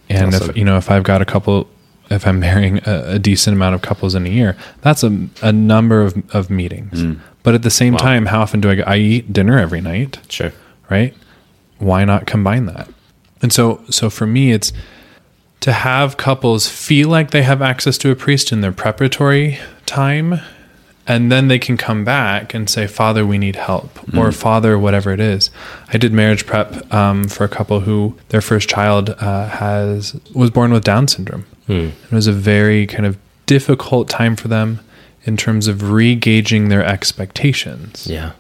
And 0.07 0.35
Awesome. 0.35 0.51
if 0.51 0.57
you 0.57 0.63
know 0.63 0.77
if 0.77 0.91
I've 0.91 1.03
got 1.03 1.21
a 1.21 1.25
couple, 1.25 1.67
if 2.11 2.27
I'm 2.27 2.39
marrying 2.47 2.77
a, 2.85 3.13
a 3.15 3.19
decent 3.19 3.55
amount 3.55 3.73
of 3.75 3.81
couples 3.81 4.13
in 4.13 4.25
a 4.27 4.29
year, 4.29 4.55
that's 4.81 5.03
a, 5.03 5.27
a 5.41 5.51
number 5.51 6.01
of, 6.01 6.21
of 6.35 6.49
meetings. 6.49 7.17
But 7.43 7.55
at 7.55 7.63
the 7.63 7.71
same 7.71 7.97
time, 7.97 8.27
how 8.27 8.41
often 8.41 8.61
do 8.61 8.69
I? 8.69 8.75
go- 8.75 8.83
I 8.85 8.97
eat 8.97 9.33
dinner 9.33 9.57
every 9.57 9.81
night 9.81 10.19
Sure. 10.29 10.51
right? 10.91 11.15
Why 11.79 12.05
not 12.05 12.27
combine 12.27 12.67
that? 12.67 12.87
And 13.41 13.51
so, 13.51 13.83
so 13.89 14.11
for 14.11 14.27
me, 14.27 14.51
it's 14.51 14.71
to 15.61 15.71
have 15.71 16.17
couples 16.17 16.67
feel 16.69 17.09
like 17.09 17.31
they 17.31 17.41
have 17.41 17.63
access 17.63 17.97
to 17.99 18.11
a 18.11 18.15
priest 18.15 18.51
in 18.51 18.61
their 18.61 18.71
preparatory 18.71 19.57
time, 19.87 20.39
and 21.08 21.32
then 21.32 21.47
they 21.47 21.60
can 21.60 21.78
come 21.78 22.04
back 22.04 22.54
and 22.54 22.70
say, 22.70 22.88
"Father, 22.88 23.26
we 23.26 23.38
need 23.38 23.56
help," 23.56 23.99
or 24.16 24.32
"Father, 24.32 24.78
whatever 24.78 25.12
it 25.12 25.20
is." 25.20 25.49
I 25.93 25.97
did 25.97 26.14
marriage 26.14 26.45
prep 26.45 26.93
um, 26.93 27.28
for 27.28 27.43
a 27.43 27.49
couple 27.49 27.82
who 27.82 28.16
their 28.30 28.41
first 28.41 28.70
child 28.70 29.10
uh, 29.20 29.47
has 29.47 30.16
was 30.34 30.49
born 30.52 30.72
with 30.72 30.84
Down 30.84 31.08
syndrome. 31.08 31.45
It 31.68 31.93
was 32.12 32.28
a 32.28 32.34
very 32.34 32.86
kind 32.86 33.06
of 33.06 33.18
difficult 33.45 34.10
time 34.10 34.36
for 34.36 34.47
them 34.49 34.80
in 35.24 35.38
terms 35.38 35.68
of 35.68 35.91
re-gauging 35.91 36.68
their 36.70 36.84
expectations 36.86 38.08
Yeah. 38.08 38.32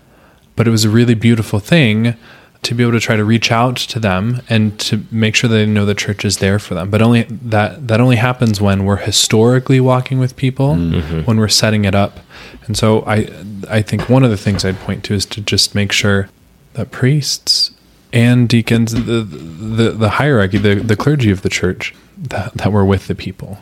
but 0.55 0.67
it 0.67 0.71
was 0.71 0.83
a 0.83 0.89
really 0.89 1.13
beautiful 1.13 1.59
thing 1.59 2.15
to 2.63 2.75
be 2.75 2.83
able 2.83 2.93
to 2.93 2.99
try 2.99 3.15
to 3.15 3.23
reach 3.25 3.51
out 3.51 3.75
to 3.75 3.99
them 3.99 4.41
and 4.47 4.79
to 4.79 5.03
make 5.09 5.33
sure 5.35 5.49
they 5.49 5.65
know 5.65 5.85
the 5.85 5.95
church 5.95 6.23
is 6.23 6.37
there 6.37 6.59
for 6.59 6.75
them. 6.75 6.89
But 6.91 7.01
only 7.01 7.23
that 7.23 7.87
that 7.87 7.99
only 7.99 8.17
happens 8.17 8.61
when 8.61 8.85
we're 8.85 8.97
historically 8.97 9.79
walking 9.79 10.19
with 10.19 10.35
people 10.35 10.75
when 11.25 11.37
we're 11.37 11.47
setting 11.47 11.85
it 11.85 11.95
up. 11.95 12.19
And 12.67 12.77
so 12.77 13.03
i 13.07 13.27
i 13.69 13.81
think 13.81 14.09
one 14.09 14.23
of 14.23 14.29
the 14.29 14.37
things 14.37 14.63
i'd 14.63 14.79
point 14.79 15.03
to 15.05 15.13
is 15.13 15.25
to 15.25 15.41
just 15.41 15.73
make 15.75 15.91
sure 15.91 16.29
that 16.73 16.91
priests 16.91 17.71
and 18.13 18.47
deacons 18.47 18.93
the 18.93 19.23
the, 19.23 19.91
the 19.91 20.09
hierarchy 20.09 20.57
the, 20.57 20.75
the 20.75 20.95
clergy 20.95 21.31
of 21.31 21.41
the 21.41 21.49
church 21.49 21.93
that, 22.17 22.53
that 22.53 22.71
we're 22.71 22.85
with 22.85 23.07
the 23.07 23.15
people 23.15 23.57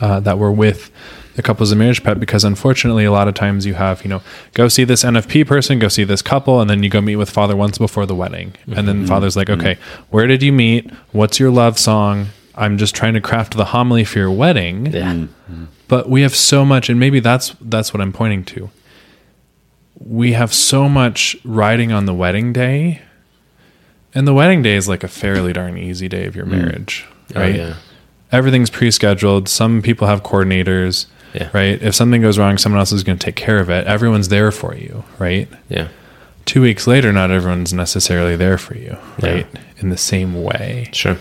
uh, 0.00 0.20
that 0.20 0.38
we're 0.38 0.50
with 0.50 0.90
the 1.34 1.42
couples 1.42 1.72
in 1.72 1.78
marriage 1.78 2.02
prep 2.02 2.18
because 2.18 2.44
unfortunately 2.44 3.04
a 3.04 3.12
lot 3.12 3.28
of 3.28 3.34
times 3.34 3.66
you 3.66 3.74
have 3.74 4.02
you 4.02 4.08
know 4.08 4.22
go 4.52 4.68
see 4.68 4.84
this 4.84 5.02
nfp 5.04 5.46
person 5.46 5.78
go 5.78 5.88
see 5.88 6.04
this 6.04 6.22
couple 6.22 6.60
and 6.60 6.70
then 6.70 6.82
you 6.82 6.88
go 6.88 7.00
meet 7.00 7.16
with 7.16 7.30
father 7.30 7.56
once 7.56 7.78
before 7.78 8.06
the 8.06 8.14
wedding. 8.14 8.54
And 8.66 8.88
then 8.88 8.98
mm-hmm. 8.98 9.06
father's 9.06 9.36
like 9.36 9.48
mm-hmm. 9.48 9.60
okay 9.60 9.78
where 10.10 10.26
did 10.26 10.42
you 10.42 10.52
meet? 10.52 10.90
What's 11.12 11.38
your 11.38 11.50
love 11.50 11.78
song? 11.78 12.26
I'm 12.54 12.78
just 12.78 12.94
trying 12.94 13.14
to 13.14 13.20
craft 13.20 13.56
the 13.56 13.66
homily 13.66 14.04
for 14.04 14.18
your 14.20 14.30
wedding. 14.30 14.86
Yeah. 14.86 15.12
Mm-hmm. 15.12 15.64
but 15.88 16.08
we 16.08 16.22
have 16.22 16.34
so 16.34 16.64
much 16.64 16.88
and 16.88 16.98
maybe 16.98 17.20
that's 17.20 17.54
that's 17.60 17.92
what 17.92 18.00
i'm 18.00 18.12
pointing 18.12 18.44
to. 18.44 18.70
We 19.98 20.32
have 20.32 20.52
so 20.52 20.88
much 20.88 21.36
riding 21.44 21.92
on 21.92 22.06
the 22.06 22.14
wedding 22.14 22.52
day 22.52 23.02
and 24.14 24.26
the 24.26 24.34
wedding 24.34 24.62
day 24.62 24.76
is 24.76 24.88
like 24.88 25.02
a 25.02 25.08
fairly 25.08 25.52
darn 25.52 25.76
easy 25.76 26.08
day 26.08 26.26
of 26.26 26.36
your 26.36 26.46
mm. 26.46 26.50
marriage 26.50 27.06
Oh, 27.34 27.40
right? 27.40 27.56
yeah. 27.56 27.74
everything's 28.30 28.70
pre-scheduled. 28.70 29.48
Some 29.48 29.82
people 29.82 30.06
have 30.06 30.22
coordinators 30.22 31.06
Yeah. 31.34 31.50
right 31.52 31.80
if 31.82 31.94
something 31.94 32.22
goes 32.22 32.38
wrong 32.38 32.58
someone 32.58 32.78
else 32.78 32.92
is 32.92 33.02
going 33.02 33.18
to 33.18 33.24
take 33.24 33.36
care 33.36 33.58
of 33.58 33.68
it 33.70 33.86
everyone's 33.86 34.28
there 34.28 34.50
for 34.52 34.74
you 34.76 35.02
right 35.18 35.48
Yeah. 35.68 35.88
two 36.44 36.62
weeks 36.62 36.86
later 36.86 37.12
not 37.12 37.30
everyone's 37.30 37.72
necessarily 37.72 38.36
there 38.36 38.56
for 38.58 38.76
you 38.76 38.96
Yeah. 39.22 39.30
right 39.32 39.46
in 39.78 39.88
the 39.90 39.96
same 39.96 40.42
way 40.42 40.90
Sure. 40.92 41.16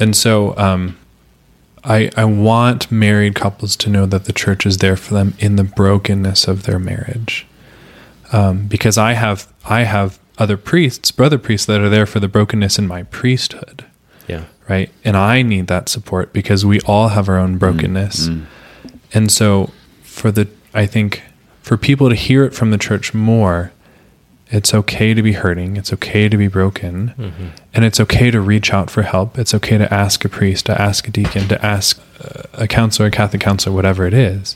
and 0.00 0.16
so 0.16 0.56
um, 0.58 0.98
I, 1.84 2.10
I 2.16 2.24
want 2.24 2.92
married 2.92 3.34
couples 3.34 3.74
to 3.76 3.90
know 3.90 4.06
that 4.06 4.24
the 4.26 4.32
church 4.32 4.66
is 4.66 4.78
there 4.78 4.96
for 4.96 5.14
them 5.14 5.34
in 5.38 5.56
the 5.56 5.64
brokenness 5.64 6.46
of 6.46 6.62
their 6.62 6.78
marriage. 6.78 7.44
Um, 8.32 8.66
because 8.68 8.96
I 8.96 9.14
have 9.14 9.48
I 9.64 9.82
have 9.82 10.18
other 10.38 10.56
priests, 10.56 11.10
brother 11.10 11.38
priests 11.38 11.66
that 11.66 11.80
are 11.80 11.88
there 11.88 12.06
for 12.06 12.20
the 12.20 12.28
brokenness 12.28 12.78
in 12.78 12.86
my 12.86 13.02
priesthood, 13.04 13.84
Yeah. 14.28 14.44
right? 14.68 14.90
And 15.04 15.16
I 15.16 15.42
need 15.42 15.66
that 15.66 15.88
support 15.88 16.32
because 16.32 16.64
we 16.64 16.78
all 16.82 17.08
have 17.08 17.28
our 17.28 17.36
own 17.36 17.58
brokenness. 17.58 18.28
And 19.14 19.30
so 19.30 19.70
for 20.02 20.30
the 20.30 20.48
I 20.74 20.86
think 20.86 21.22
for 21.62 21.76
people 21.76 22.08
to 22.08 22.14
hear 22.14 22.44
it 22.44 22.54
from 22.54 22.70
the 22.70 22.78
church 22.78 23.14
more, 23.14 23.72
it's 24.48 24.74
okay 24.74 25.14
to 25.14 25.22
be 25.22 25.32
hurting, 25.32 25.76
it's 25.76 25.92
okay 25.94 26.28
to 26.28 26.36
be 26.36 26.46
broken, 26.48 27.14
and 27.72 27.84
it's 27.84 27.98
okay 28.00 28.30
to 28.30 28.40
reach 28.40 28.72
out 28.72 28.90
for 28.90 29.02
help. 29.02 29.38
It's 29.38 29.54
okay 29.54 29.78
to 29.78 29.92
ask 29.92 30.24
a 30.24 30.28
priest, 30.28 30.66
to 30.66 30.78
ask 30.80 31.08
a 31.08 31.10
deacon, 31.10 31.48
to 31.48 31.64
ask 31.64 31.98
uh, 32.22 32.42
a 32.52 32.68
counselor, 32.68 33.08
a 33.08 33.10
Catholic 33.10 33.40
counselor, 33.40 33.74
whatever 33.74 34.06
it 34.06 34.12
is. 34.12 34.54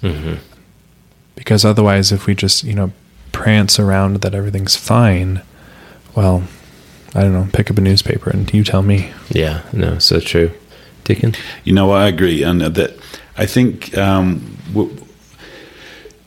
Because 1.35 1.65
otherwise, 1.65 2.13
if 2.13 2.27
we 2.27 2.35
just, 2.35 2.65
you 2.65 2.75
know, 2.75 2.93
prance 3.33 3.79
around 3.79 4.21
that 4.21 4.35
everything's 4.35 4.77
fine, 4.77 5.43
well, 6.15 6.45
I 7.15 7.23
don't 7.23 7.33
know, 7.33 7.49
pick 7.53 7.71
up 7.71 7.79
a 7.79 7.81
newspaper 7.81 8.29
and 8.31 8.53
you 8.53 8.65
tell 8.65 8.83
me. 8.83 9.13
Yeah. 9.31 9.63
No, 9.73 9.99
so 9.99 10.21
true. 10.21 10.51
Deacon? 11.05 11.35
You 11.65 11.73
know, 11.73 11.93
I 11.93 12.09
agree, 12.09 12.43
and 12.43 12.61
that 12.61 12.99
I 13.39 13.47
think 13.47 13.97
um, 13.97 14.57
w- 14.73 14.97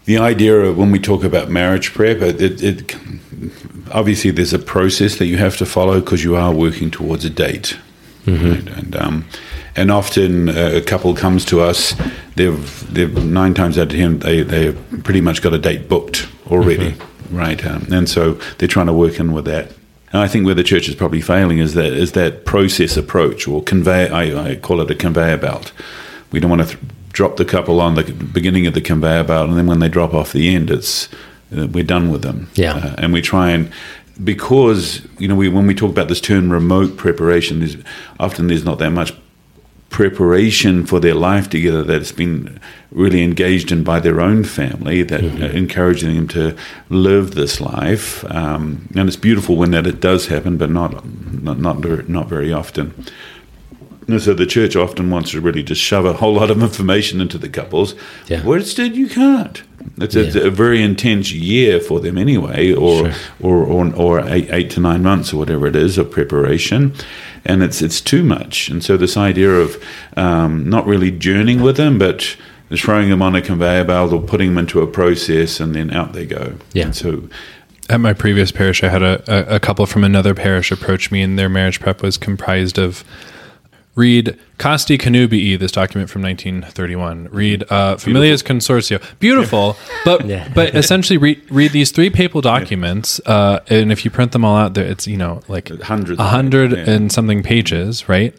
the 0.05 0.18
idea 0.18 0.55
of 0.62 0.78
when 0.78 0.91
we 0.91 0.99
talk 0.99 1.24
about 1.24 1.49
marriage 1.49 1.93
prep, 1.93 2.18
it, 2.22 2.41
it, 2.41 2.64
it 2.64 2.95
obviously 3.91 4.32
there's 4.32 4.53
a 4.53 4.60
process 4.60 5.18
that 5.18 5.26
you 5.26 5.38
have 5.38 5.57
to 5.57 5.66
follow 5.66 5.99
because 5.99 6.24
you 6.24 6.36
are 6.36 6.53
working 6.53 6.91
towards 6.91 7.26
a 7.26 7.30
date, 7.30 7.78
right? 8.28 8.68
and 8.78 8.95
um, 8.95 9.26
and 9.76 9.91
often 9.91 10.49
uh, 10.49 10.72
a 10.76 10.82
couple 10.82 11.14
comes 11.16 11.45
to 11.45 11.62
us, 11.62 11.93
they've 12.36 12.93
they've 12.93 13.24
nine 13.26 13.53
times 13.53 13.78
out 13.78 13.84
of 13.91 13.97
ten 13.97 14.20
they 14.20 14.43
they've 14.43 14.78
pretty 15.03 15.22
much 15.22 15.41
got 15.41 15.53
a 15.53 15.57
date 15.60 15.88
booked 15.89 16.28
already, 16.51 16.95
right? 17.32 17.64
Um, 17.66 17.88
and 17.91 18.07
so 18.10 18.34
they're 18.57 18.68
trying 18.68 18.88
to 18.88 18.93
work 18.93 19.20
in 19.20 19.32
with 19.32 19.45
that. 19.45 19.72
And 20.12 20.22
I 20.24 20.28
think 20.28 20.45
where 20.45 20.55
the 20.55 20.64
church 20.64 20.89
is 20.89 20.95
probably 20.95 21.22
failing 21.22 21.60
is 21.60 21.76
that 21.76 21.93
is 21.93 22.12
that 22.14 22.45
process 22.45 22.97
approach 22.97 23.47
or 23.47 23.64
convey. 23.64 24.10
I, 24.10 24.51
I 24.51 24.55
call 24.55 24.82
it 24.82 24.89
a 24.91 24.95
conveyor 24.95 25.38
belt. 25.38 25.72
We 26.32 26.39
don't 26.39 26.49
want 26.49 26.62
to 26.68 26.78
th- 26.78 26.80
drop 27.20 27.36
the 27.36 27.43
couple 27.43 27.82
on 27.82 27.95
the 27.95 28.03
beginning 28.34 28.65
of 28.65 28.74
the 28.74 28.80
conveyor 28.80 29.26
belt, 29.26 29.49
and 29.49 29.57
then 29.57 29.67
when 29.67 29.80
they 29.80 29.89
drop 29.89 30.13
off 30.13 30.32
the 30.32 30.55
end, 30.55 30.72
it's 30.72 31.09
uh, 31.53 31.67
we're 31.67 31.84
done 31.84 32.09
with 32.09 32.22
them. 32.22 32.49
Yeah. 32.53 32.76
Uh, 32.76 32.95
and 32.97 33.11
we 33.11 33.22
try 33.22 33.49
and 33.49 33.70
because 34.24 35.05
you 35.17 35.28
know 35.28 35.36
we 35.36 35.49
when 35.49 35.67
we 35.67 35.76
talk 35.76 35.91
about 35.91 36.07
this 36.07 36.22
term 36.22 36.49
remote 36.49 36.95
preparation, 36.95 37.59
there's 37.59 37.76
often 38.22 38.47
there's 38.47 38.63
not 38.63 38.80
that 38.80 38.91
much 38.91 39.11
preparation 39.89 40.86
for 40.86 41.01
their 41.01 41.13
life 41.13 41.49
together 41.49 41.84
that's 41.84 42.13
been 42.13 42.57
really 42.91 43.22
engaged 43.22 43.70
in 43.70 43.84
by 43.84 43.99
their 43.99 44.22
own 44.22 44.45
family 44.45 45.03
that 45.03 45.22
uh, 45.22 45.47
encouraging 45.63 46.15
them 46.15 46.28
to 46.28 46.55
live 46.89 47.34
this 47.34 47.59
life 47.59 48.24
um, 48.26 48.88
and 48.95 49.09
it's 49.09 49.17
beautiful 49.17 49.55
when 49.55 49.72
that 49.72 49.88
it 49.88 49.99
does 49.99 50.28
happen 50.28 50.57
but 50.57 50.70
not 50.70 51.03
not 51.43 51.57
not, 51.57 52.07
not 52.07 52.30
very 52.30 52.53
often 52.53 52.93
And 54.12 54.22
so 54.22 54.34
the 54.34 54.45
church 54.45 54.76
often 54.76 55.10
wants 55.10 55.32
to 55.32 55.41
really 55.41 55.64
just 55.64 55.82
shove 55.82 56.05
a 56.05 56.14
whole 56.14 56.34
lot 56.34 56.49
of 56.51 56.62
information 56.62 57.22
into 57.22 57.38
the 57.38 57.49
couples. 57.49 57.95
Yeah. 58.28 58.41
Where 58.43 58.57
instead 58.60 58.95
you 58.95 59.07
can't. 59.07 59.62
It's, 59.97 60.16
it's 60.16 60.36
Yeah. 60.36 60.43
a 60.43 60.49
very 60.49 60.82
intense 60.82 61.32
year 61.32 61.80
for 61.80 61.99
them 61.99 62.18
anyway, 62.18 62.74
or 62.74 63.12
Sure. 63.12 63.14
or, 63.41 63.64
or 63.66 63.93
or 63.95 64.20
eight, 64.30 64.49
eight 64.51 64.70
to 64.72 64.80
nine 64.82 65.03
months 65.03 65.34
or 65.34 65.38
whatever 65.38 65.68
it 65.68 65.76
is 65.76 65.97
of 65.97 66.12
preparation, 66.12 66.93
and 67.45 67.64
it's 67.64 67.82
it's 67.82 68.01
too 68.01 68.24
much. 68.24 68.70
And 68.70 68.84
so 68.84 68.97
this 68.97 69.16
idea 69.16 69.51
of 69.51 69.82
um, 70.18 70.70
not 70.70 70.86
really 70.86 71.12
journeying 71.12 71.62
with 71.62 71.78
them, 71.78 71.97
but 71.97 72.36
throwing 72.76 73.10
them 73.10 73.22
on 73.22 73.36
a 73.36 73.41
conveyor 73.41 73.86
belt 73.86 74.12
or 74.14 74.22
putting 74.22 74.49
them 74.49 74.57
into 74.57 74.82
a 74.82 74.88
process, 74.88 75.60
and 75.60 75.74
then 75.74 75.91
out 75.91 76.14
they 76.14 76.26
go. 76.26 76.53
Yeah. 76.74 76.86
And 76.86 76.95
so 76.95 77.24
At 77.89 77.99
my 77.99 78.14
previous 78.14 78.51
parish, 78.51 78.84
I 78.84 78.89
had 78.89 79.01
a, 79.01 79.24
a, 79.28 79.55
a 79.55 79.60
couple 79.60 79.86
from 79.86 80.03
another 80.03 80.34
parish 80.36 80.72
approach 80.72 81.10
me, 81.12 81.22
and 81.24 81.39
their 81.39 81.49
marriage 81.49 81.80
prep 81.80 82.01
was 82.03 82.18
comprised 82.18 82.78
of 82.78 83.03
read 84.00 84.39
Casti 84.58 84.97
Connubii, 84.97 85.60
this 85.60 85.72
document 85.72 86.10
from 86.10 86.22
1931. 86.24 87.28
Read 87.32 87.64
uh, 87.70 87.95
Familiaris 87.97 88.41
Consortio. 88.41 89.00
Beautiful, 89.20 89.76
but 90.06 90.26
Yeah. 90.26 90.47
but 90.56 90.74
essentially 90.84 91.18
read 91.18 91.41
read 91.52 91.72
these 91.72 91.91
three 91.91 92.10
papal 92.10 92.41
documents, 92.41 93.20
uh, 93.26 93.60
and 93.68 93.91
if 93.91 94.06
you 94.06 94.12
print 94.12 94.32
them 94.32 94.43
all 94.45 94.56
out, 94.58 94.78
it's 94.78 95.06
you 95.08 95.18
know 95.18 95.41
like 95.47 95.70
Hundreds 95.82 96.20
a 96.20 96.24
hundred 96.24 96.72
yeah. 96.72 96.89
and 96.89 97.12
something 97.12 97.43
pages, 97.43 98.08
right? 98.10 98.34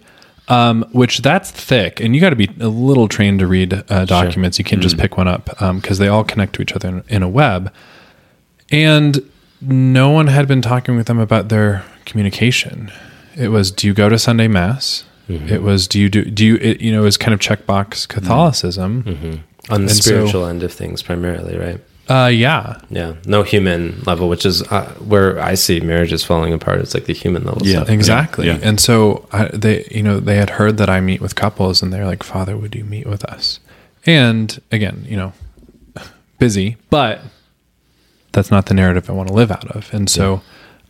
Um, 0.48 0.84
which 0.92 1.18
that's 1.18 1.50
thick, 1.52 2.00
and 2.00 2.14
you 2.14 2.20
got 2.20 2.30
to 2.30 2.36
be 2.36 2.50
a 2.58 2.66
little 2.68 3.06
trained 3.06 3.38
to 3.38 3.46
read 3.46 3.84
uh, 3.88 4.04
documents. 4.04 4.58
You 4.58 4.64
can't 4.64 4.82
just 4.82 4.96
Mm. 4.96 5.00
pick 5.02 5.16
one 5.16 5.28
up 5.28 5.44
because 5.76 5.98
they 5.98 6.08
all 6.08 6.24
connect 6.24 6.54
to 6.54 6.62
each 6.62 6.72
other 6.72 6.88
in, 6.88 7.04
in 7.08 7.22
a 7.22 7.28
web. 7.28 7.72
And 8.72 9.30
no 9.60 10.10
one 10.10 10.26
had 10.26 10.48
been 10.48 10.62
talking 10.62 10.96
with 10.96 11.06
them 11.06 11.18
about 11.20 11.50
their 11.50 11.84
communication. 12.04 12.90
It 13.36 13.48
was, 13.48 13.70
do 13.70 13.86
you 13.86 13.94
go 13.94 14.08
to 14.08 14.18
Sunday 14.18 14.48
mass? 14.48 15.04
Mm-hmm. 15.30 15.48
It 15.48 15.62
was, 15.62 15.86
do 15.88 16.00
you 16.00 16.08
do, 16.08 16.24
do 16.24 16.44
you, 16.44 16.56
it, 16.56 16.80
you 16.80 16.90
know, 16.92 17.00
it 17.02 17.04
was 17.04 17.16
kind 17.16 17.32
of 17.32 17.40
checkbox 17.40 18.08
Catholicism. 18.08 19.04
on 19.06 19.12
the 19.12 19.74
And 19.74 19.90
so- 19.90 20.00
spiritual 20.00 20.46
end 20.46 20.62
of 20.62 20.72
things 20.72 21.02
primarily, 21.02 21.56
right? 21.56 21.80
Uh, 22.08 22.26
yeah. 22.26 22.80
Yeah, 22.90 23.14
no 23.24 23.44
human 23.44 24.00
level, 24.02 24.28
which 24.28 24.44
is 24.44 24.62
uh, 24.64 24.92
where 24.98 25.38
I 25.38 25.54
see 25.54 25.78
marriages 25.78 26.24
falling 26.24 26.52
apart. 26.52 26.80
It's 26.80 26.92
like 26.92 27.04
the 27.04 27.12
human 27.14 27.44
level 27.44 27.62
Yeah. 27.64 27.76
stuff. 27.84 27.90
Exactly. 27.90 28.46
Yeah. 28.48 28.58
And 28.62 28.80
so 28.80 29.28
I, 29.30 29.44
they, 29.52 29.86
you 29.92 30.02
know, 30.02 30.18
they 30.18 30.34
had 30.34 30.50
heard 30.50 30.76
that 30.78 30.90
I 30.90 31.00
meet 31.00 31.20
with 31.20 31.36
couples 31.36 31.82
and 31.82 31.92
they're 31.92 32.06
like, 32.06 32.24
Father, 32.24 32.56
would 32.56 32.74
you 32.74 32.82
meet 32.84 33.06
with 33.06 33.24
us? 33.26 33.60
And 34.06 34.60
again, 34.72 35.04
you 35.06 35.16
know, 35.16 35.32
busy, 36.40 36.76
but 36.90 37.20
that's 38.32 38.50
not 38.50 38.66
the 38.66 38.74
narrative 38.74 39.08
I 39.08 39.12
want 39.12 39.28
to 39.28 39.34
live 39.34 39.52
out 39.52 39.68
of. 39.70 39.94
And 39.94 40.10
so 40.10 40.42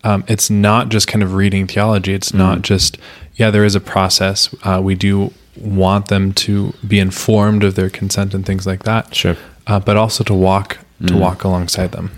um, 0.05 0.25
it's 0.29 0.51
not 0.51 0.89
just 0.89 1.07
kind 1.07 1.23
of 1.23 1.35
reading 1.35 1.67
theology. 1.67 2.15
It's 2.15 2.33
not 2.33 2.63
just, 2.63 2.99
yeah, 3.35 3.51
there 3.51 3.65
is 3.65 3.75
a 3.75 3.81
process. 3.81 4.55
Uh, 4.63 4.81
we 4.83 4.95
do 4.95 5.33
want 5.57 6.09
them 6.09 6.33
to 6.33 6.73
be 6.87 6.99
informed 6.99 7.65
of 7.65 7.75
their 7.75 7.91
consent 7.91 8.35
and 8.35 8.47
things 8.47 8.67
like 8.67 8.85
that. 8.85 9.15
Sure. 9.15 9.37
Uh, 9.67 9.79
but 9.79 9.97
also 9.97 10.25
to 10.25 10.35
walk, 10.35 10.79
to 11.07 11.17
walk 11.17 11.45
alongside 11.45 11.93
them. 11.93 12.11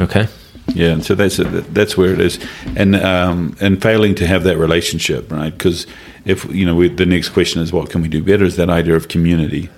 Okay. 0.00 0.26
Yeah, 0.74 0.90
and 0.90 1.04
so 1.04 1.14
that's 1.14 1.38
that's 1.38 1.96
where 1.96 2.12
it 2.12 2.20
is, 2.20 2.38
and 2.76 2.94
um, 2.96 3.56
and 3.58 3.80
failing 3.80 4.14
to 4.16 4.26
have 4.26 4.44
that 4.44 4.58
relationship, 4.58 5.32
right? 5.32 5.50
Because 5.50 5.86
if 6.26 6.44
you 6.54 6.66
know, 6.66 6.74
we, 6.74 6.88
the 6.90 7.06
next 7.06 7.30
question 7.30 7.62
is, 7.62 7.72
what 7.72 7.88
can 7.88 8.02
we 8.02 8.08
do 8.08 8.22
better? 8.22 8.44
Is 8.44 8.56
that 8.56 8.68
idea 8.68 8.94
of 8.94 9.08
community, 9.08 9.70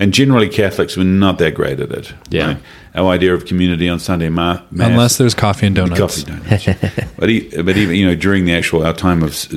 and 0.00 0.12
generally 0.12 0.48
Catholics 0.48 0.96
we're 0.96 1.04
not 1.04 1.38
that 1.38 1.54
great 1.54 1.78
at 1.78 1.92
it. 1.92 2.14
Yeah. 2.30 2.46
right? 2.46 2.56
Our 2.98 3.08
idea 3.10 3.32
of 3.34 3.44
community 3.46 3.88
on 3.88 3.98
Sunday 4.00 4.28
ma- 4.28 4.60
mass, 4.70 4.90
Unless 4.90 5.16
there's 5.18 5.34
coffee 5.34 5.66
and 5.66 5.76
donuts. 5.76 6.00
coffee 6.00 6.22
donuts. 6.24 6.66
but, 7.18 7.30
e- 7.30 7.48
but 7.62 7.76
even 7.76 7.94
you 7.94 8.06
know 8.06 8.14
during 8.14 8.44
the 8.44 8.54
actual 8.54 8.84
our 8.86 8.92
time 8.92 9.22
of 9.22 9.30
s- 9.30 9.48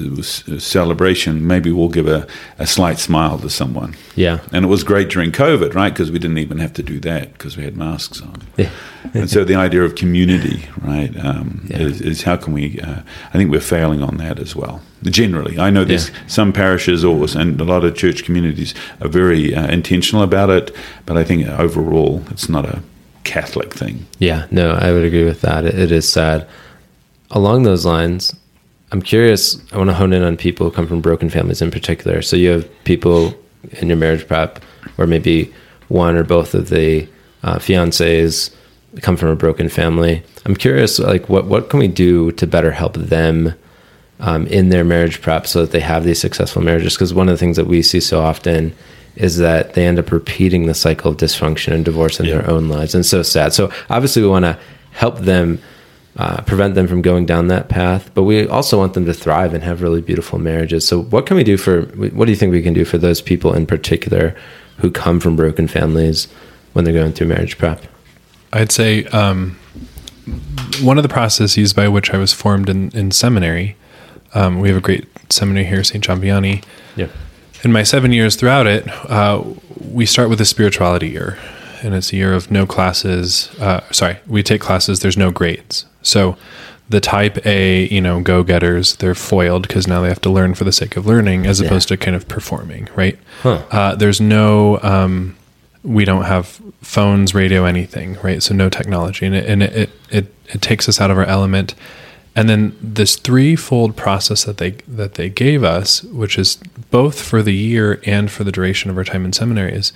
s- 0.48 0.64
celebration, 0.64 1.46
maybe 1.48 1.72
we'll 1.72 1.90
give 1.90 2.08
a, 2.08 2.28
a 2.60 2.68
slight 2.68 3.00
smile 3.00 3.40
to 3.40 3.50
someone. 3.50 3.96
Yeah. 4.16 4.40
And 4.52 4.66
it 4.66 4.68
was 4.68 4.84
great 4.84 5.10
during 5.10 5.32
COVID, 5.32 5.74
right? 5.74 5.92
Because 5.94 6.12
we 6.12 6.20
didn't 6.20 6.38
even 6.38 6.60
have 6.60 6.74
to 6.74 6.84
do 6.84 7.00
that 7.02 7.34
because 7.34 7.58
we 7.58 7.64
had 7.64 7.76
masks 7.78 8.22
on. 8.22 8.42
Yeah. 8.58 8.70
and 9.14 9.30
so 9.30 9.44
the 9.44 9.56
idea 9.56 9.84
of 9.84 9.96
community, 9.96 10.68
right, 10.82 11.14
um, 11.26 11.66
Yeah. 11.70 11.80
is, 11.80 12.02
is 12.02 12.22
how 12.24 12.38
can 12.38 12.54
we? 12.54 12.80
Uh, 12.80 13.02
I 13.34 13.38
think 13.38 13.50
we're 13.52 13.60
failing 13.62 14.04
on 14.04 14.18
that 14.18 14.38
as 14.40 14.56
well. 14.56 14.82
Generally, 15.04 15.58
I 15.58 15.72
know 15.72 15.84
there's 15.84 16.10
Yeah. 16.10 16.16
some 16.28 16.54
parishes 16.54 17.04
or 17.04 17.26
and 17.36 17.60
a 17.60 17.64
lot 17.64 17.84
of 17.84 17.96
church 17.96 18.24
communities 18.24 18.74
are 19.02 19.08
very 19.08 19.56
uh, 19.56 19.68
intentional 19.72 20.22
about 20.24 20.50
it, 20.52 20.72
but 21.06 21.18
I 21.18 21.24
think 21.24 21.48
overall 21.48 22.22
it's 22.30 22.48
not 22.50 22.66
a 22.66 22.82
Catholic 23.24 23.74
thing. 23.74 24.06
Yeah, 24.20 24.48
no, 24.52 24.72
I 24.72 24.92
would 24.92 25.04
agree 25.04 25.26
with 25.26 25.42
that. 25.42 25.66
It, 25.66 25.78
it 25.78 25.92
is 25.92 26.08
sad. 26.08 26.48
Along 27.32 27.64
those 27.64 27.86
lines, 27.86 28.36
I'm 28.92 29.02
curious. 29.02 29.62
I 29.72 29.78
want 29.78 29.90
to 29.90 29.94
hone 29.94 30.14
in 30.14 30.24
on 30.24 30.38
people 30.38 30.70
who 30.70 30.76
come 30.76 30.88
from 30.88 31.02
broken 31.02 31.30
families 31.30 31.62
in 31.62 31.72
particular. 31.72 32.22
So 32.22 32.36
you 32.36 32.50
have 32.50 32.84
people 32.84 33.34
in 33.74 33.88
your 33.88 33.98
marriage 33.98 34.28
prep 34.28 34.60
or 34.98 35.08
maybe 35.08 35.54
one 35.88 36.16
or 36.16 36.24
both 36.24 36.54
of 36.54 36.70
the 36.70 37.08
uh, 37.44 37.56
fiancés 37.56 38.54
come 39.02 39.16
from 39.16 39.30
a 39.30 39.36
broken 39.36 39.70
family. 39.70 40.24
I'm 40.46 40.56
curious, 40.56 41.00
like, 41.00 41.30
what 41.30 41.46
what 41.46 41.70
can 41.70 41.80
we 41.80 41.88
do 41.88 42.32
to 42.34 42.48
better 42.48 42.72
help 42.72 42.96
them 42.96 43.54
um, 44.20 44.48
in 44.48 44.70
their 44.70 44.84
marriage 44.84 45.22
prep 45.22 45.48
so 45.48 45.62
that 45.62 45.72
they 45.72 45.80
have 45.80 46.04
these 46.04 46.20
successful 46.20 46.62
marriages? 46.62 46.96
Because 46.96 47.14
one 47.14 47.30
of 47.30 47.34
the 47.34 47.38
things 47.38 47.58
that 47.58 47.68
we 47.68 47.82
see 47.82 48.00
so 48.00 48.22
often 48.22 48.76
is 49.16 49.38
that 49.38 49.74
they 49.74 49.86
end 49.86 50.00
up 50.00 50.12
repeating 50.12 50.66
the 50.66 50.74
cycle 50.74 51.12
of 51.12 51.18
dysfunction 51.18 51.74
and 51.74 51.84
divorce 51.84 52.20
in 52.20 52.26
their 52.26 52.50
own 52.50 52.70
lives, 52.70 52.96
and 52.96 53.06
so 53.06 53.24
sad. 53.24 53.54
So 53.54 53.72
obviously, 53.90 54.22
we 54.22 54.28
want 54.28 54.46
to 54.46 54.58
help 54.92 55.20
them. 55.20 55.60
Uh, 56.18 56.42
prevent 56.42 56.76
them 56.76 56.90
from 56.90 57.02
going 57.02 57.26
down 57.26 57.48
that 57.48 57.70
path, 57.70 58.12
but 58.14 58.24
we 58.24 58.46
also 58.46 58.78
want 58.78 58.94
them 58.96 59.06
to 59.06 59.14
thrive 59.14 59.54
and 59.54 59.64
have 59.64 59.82
really 59.82 60.02
beautiful 60.02 60.38
marriages. 60.38 60.86
So, 60.86 61.04
what 61.04 61.26
can 61.26 61.38
we 61.38 61.44
do 61.46 61.56
for? 61.56 61.84
What 61.84 62.26
do 62.26 62.32
you 62.32 62.36
think 62.36 62.52
we 62.52 62.62
can 62.62 62.74
do 62.74 62.84
for 62.84 62.98
those 62.98 63.22
people 63.22 63.54
in 63.54 63.66
particular 63.66 64.36
who 64.80 64.92
come 64.92 65.22
from 65.22 65.38
broken 65.38 65.70
families 65.70 66.28
when 66.74 66.84
they're 66.84 66.94
going 66.94 67.14
through 67.14 67.28
marriage 67.28 67.58
prep? 67.58 67.86
I'd 68.52 68.74
say 68.74 69.06
um, 69.06 69.58
one 70.82 70.98
of 70.98 71.04
the 71.04 71.10
processes 71.10 71.74
by 71.74 71.88
which 71.88 72.14
I 72.14 72.18
was 72.18 72.34
formed 72.34 72.70
in, 72.70 72.90
in 72.92 73.12
seminary, 73.12 73.76
um, 74.34 74.60
we 74.60 74.68
have 74.70 74.78
a 74.78 74.82
great 74.82 75.08
seminary 75.32 75.66
here, 75.66 75.84
St. 75.84 76.04
John 76.04 76.22
Vianney. 76.22 76.64
Yeah, 76.96 77.08
In 77.64 77.72
my 77.72 77.84
seven 77.84 78.12
years 78.12 78.36
throughout 78.36 78.68
it, 78.68 78.88
uh, 79.10 79.44
we 79.80 80.06
start 80.06 80.30
with 80.30 80.42
a 80.42 80.46
spirituality 80.46 81.10
year, 81.10 81.38
and 81.84 81.94
it's 81.94 82.12
a 82.12 82.16
year 82.16 82.34
of 82.34 82.50
no 82.50 82.66
classes. 82.66 83.50
Uh, 83.60 83.82
sorry, 83.92 84.18
we 84.28 84.42
take 84.42 84.62
classes, 84.62 85.02
there's 85.02 85.18
no 85.18 85.32
grades. 85.32 85.86
So 86.02 86.38
the 86.90 87.00
type 87.00 87.46
A, 87.46 87.88
you 87.88 88.02
know, 88.02 88.20
go 88.22 88.44
getters, 88.44 88.96
they're 88.98 89.16
foiled 89.16 89.68
because 89.68 89.88
now 89.88 90.02
they 90.02 90.10
have 90.10 90.22
to 90.22 90.30
learn 90.30 90.56
for 90.56 90.64
the 90.64 90.72
sake 90.72 90.98
of 90.98 91.06
learning 91.06 91.46
as 91.46 91.60
opposed 91.60 91.88
to 91.90 91.98
kind 91.98 92.16
of 92.16 92.28
performing, 92.28 92.90
right? 92.96 93.18
Huh. 93.44 93.64
Uh, 93.72 93.96
there's 93.96 94.20
no, 94.20 94.80
um, 94.82 95.38
we 95.84 96.04
don't 96.04 96.24
have 96.24 96.62
phones, 96.82 97.34
radio, 97.34 97.66
anything, 97.66 98.18
right? 98.24 98.44
So 98.44 98.54
no 98.54 98.70
technology, 98.70 99.26
and 99.26 99.36
it 99.36 99.46
and 99.46 99.64
it, 99.64 99.74
it 99.74 99.90
it 100.10 100.36
it 100.48 100.62
takes 100.62 100.90
us 100.90 101.00
out 101.00 101.12
of 101.12 101.18
our 101.18 101.26
element. 101.26 101.76
And 102.36 102.48
then 102.48 102.78
this 102.82 103.18
threefold 103.18 103.98
process 103.98 104.46
that 104.46 104.58
they 104.58 104.72
that 104.88 105.16
they 105.16 105.30
gave 105.30 105.64
us, 105.64 106.04
which 106.04 106.38
is 106.38 106.58
both 106.90 107.22
for 107.22 107.44
the 107.44 107.54
year 107.54 108.02
and 108.06 108.32
for 108.32 108.44
the 108.44 108.52
duration 108.52 108.90
of 108.90 108.98
our 108.98 109.04
time 109.04 109.26
in 109.26 109.34
seminary, 109.34 109.74
is 109.74 109.92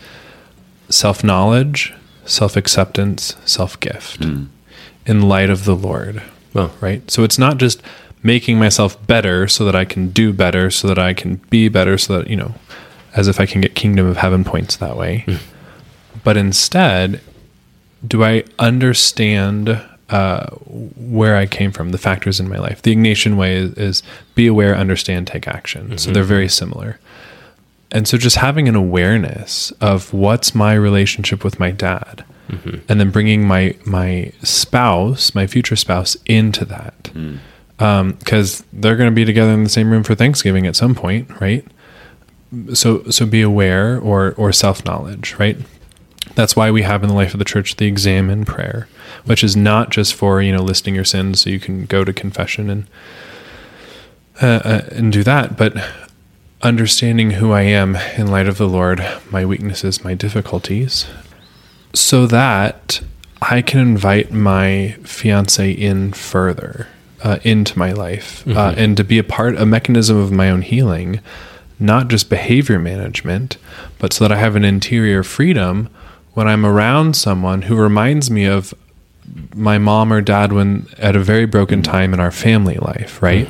self 0.89 1.23
knowledge, 1.23 1.93
self 2.25 2.57
acceptance, 2.57 3.35
self 3.45 3.79
gift, 3.79 4.23
hmm. 4.23 4.45
in 5.05 5.29
light 5.29 5.49
of 5.49 5.63
the 5.63 5.75
Lord 5.75 6.21
well, 6.55 6.71
right? 6.79 7.11
So 7.11 7.23
it's 7.23 7.37
not 7.37 7.57
just 7.57 7.83
making 8.23 8.57
myself 8.57 9.05
better 9.05 9.47
so 9.47 9.65
that 9.65 9.75
I 9.75 9.85
can 9.85 10.09
do 10.09 10.33
better, 10.33 10.71
so 10.71 10.87
that 10.87 10.97
I 10.97 11.13
can 11.13 11.35
be 11.49 11.67
better, 11.67 11.97
so 11.99 12.17
that, 12.17 12.29
you 12.29 12.37
know, 12.37 12.55
as 13.13 13.27
if 13.27 13.39
I 13.39 13.45
can 13.45 13.61
get 13.61 13.75
kingdom 13.75 14.07
of 14.07 14.17
heaven 14.17 14.43
points 14.43 14.77
that 14.77 14.97
way. 14.97 15.25
Hmm. 15.27 15.35
But 16.23 16.37
instead, 16.37 17.21
do 18.07 18.23
I 18.23 18.45
understand 18.57 19.79
uh, 20.09 20.47
where 20.47 21.35
I 21.35 21.45
came 21.45 21.71
from, 21.71 21.91
the 21.91 21.97
factors 21.97 22.39
in 22.39 22.47
my 22.47 22.57
life? 22.57 22.81
The 22.81 22.95
Ignatian 22.95 23.37
way 23.37 23.55
is, 23.55 23.73
is 23.73 24.03
be 24.35 24.47
aware, 24.47 24.75
understand, 24.75 25.27
take 25.27 25.47
action. 25.47 25.97
So 25.97 26.05
mm-hmm. 26.05 26.13
they're 26.13 26.23
very 26.23 26.49
similar. 26.49 26.99
And 27.91 28.07
so 28.07 28.17
just 28.17 28.37
having 28.37 28.67
an 28.67 28.75
awareness 28.75 29.71
of 29.81 30.13
what's 30.13 30.53
my 30.53 30.73
relationship 30.73 31.43
with 31.43 31.59
my 31.59 31.71
dad 31.71 32.25
mm-hmm. 32.49 32.77
and 32.89 32.99
then 32.99 33.09
bringing 33.09 33.47
my 33.47 33.75
my 33.85 34.31
spouse, 34.43 35.35
my 35.35 35.47
future 35.47 35.75
spouse 35.75 36.17
into 36.25 36.65
that. 36.65 37.03
Mm. 37.13 37.39
Um, 37.77 38.13
because 38.13 38.63
they're 38.71 38.95
going 38.95 39.09
to 39.09 39.15
be 39.15 39.25
together 39.25 39.51
in 39.51 39.65
the 39.65 39.69
same 39.69 39.91
room 39.91 40.03
for 40.03 40.15
Thanksgiving 40.15 40.65
at 40.65 40.77
some 40.77 40.95
point, 40.95 41.29
right? 41.41 41.65
So 42.73 43.03
so 43.09 43.25
be 43.25 43.41
aware 43.41 43.99
or 43.99 44.33
or 44.37 44.51
self 44.51 44.85
knowledge, 44.85 45.35
right? 45.37 45.57
That's 46.35 46.55
why 46.55 46.71
we 46.71 46.81
have 46.83 47.01
in 47.03 47.09
the 47.09 47.15
life 47.15 47.33
of 47.33 47.39
the 47.39 47.45
church 47.45 47.77
the 47.77 47.87
Examen 47.87 48.45
prayer, 48.45 48.87
which 49.25 49.43
is 49.43 49.55
not 49.55 49.89
just 49.89 50.13
for 50.13 50.41
you 50.41 50.51
know 50.51 50.61
listing 50.61 50.95
your 50.95 51.05
sins 51.05 51.41
so 51.41 51.49
you 51.49 51.59
can 51.59 51.85
go 51.85 52.03
to 52.03 52.13
confession 52.13 52.69
and 52.69 52.87
uh, 54.41 54.61
uh, 54.63 54.81
and 54.91 55.13
do 55.13 55.23
that, 55.23 55.57
but 55.57 55.73
understanding 56.61 57.31
who 57.31 57.51
I 57.51 57.61
am 57.61 57.95
in 58.17 58.27
light 58.27 58.47
of 58.47 58.57
the 58.57 58.67
Lord, 58.67 59.05
my 59.29 59.45
weaknesses, 59.45 60.03
my 60.03 60.13
difficulties, 60.13 61.07
so 61.93 62.25
that 62.27 63.01
I 63.41 63.61
can 63.61 63.79
invite 63.79 64.31
my 64.31 64.97
fiance 65.03 65.71
in 65.71 66.11
further 66.11 66.87
uh, 67.23 67.39
into 67.43 67.77
my 67.79 67.93
life 67.93 68.45
uh, 68.47 68.73
and 68.75 68.97
to 68.97 69.03
be 69.03 69.17
a 69.19 69.23
part, 69.23 69.55
a 69.57 69.65
mechanism 69.65 70.17
of 70.17 70.31
my 70.31 70.49
own 70.49 70.63
healing 70.63 71.21
not 71.79 72.07
just 72.07 72.29
behavior 72.29 72.79
management, 72.79 73.57
but 73.99 74.13
so 74.13 74.25
that 74.25 74.31
I 74.31 74.39
have 74.39 74.55
an 74.55 74.63
interior 74.63 75.23
freedom 75.23 75.89
when 76.35 76.47
I'm 76.47 76.65
around 76.65 77.15
someone 77.15 77.63
who 77.63 77.75
reminds 77.75 78.29
me 78.29 78.45
of 78.45 78.73
my 79.55 79.77
mom 79.79 80.13
or 80.13 80.21
dad 80.21 80.53
when 80.53 80.85
at 80.99 81.15
a 81.15 81.19
very 81.19 81.45
broken 81.47 81.81
time 81.81 82.13
in 82.13 82.19
our 82.19 82.31
family 82.31 82.75
life, 82.75 83.21
right? 83.23 83.47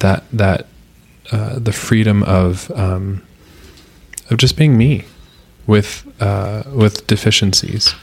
That 0.00 0.24
that 0.32 0.66
uh, 1.32 1.58
the 1.58 1.72
freedom 1.72 2.22
of 2.24 2.70
um, 2.74 3.22
of 4.30 4.36
just 4.38 4.56
being 4.56 4.76
me 4.76 5.04
with 5.66 6.04
uh, 6.20 6.62
with 6.74 7.06
deficiencies. 7.06 7.94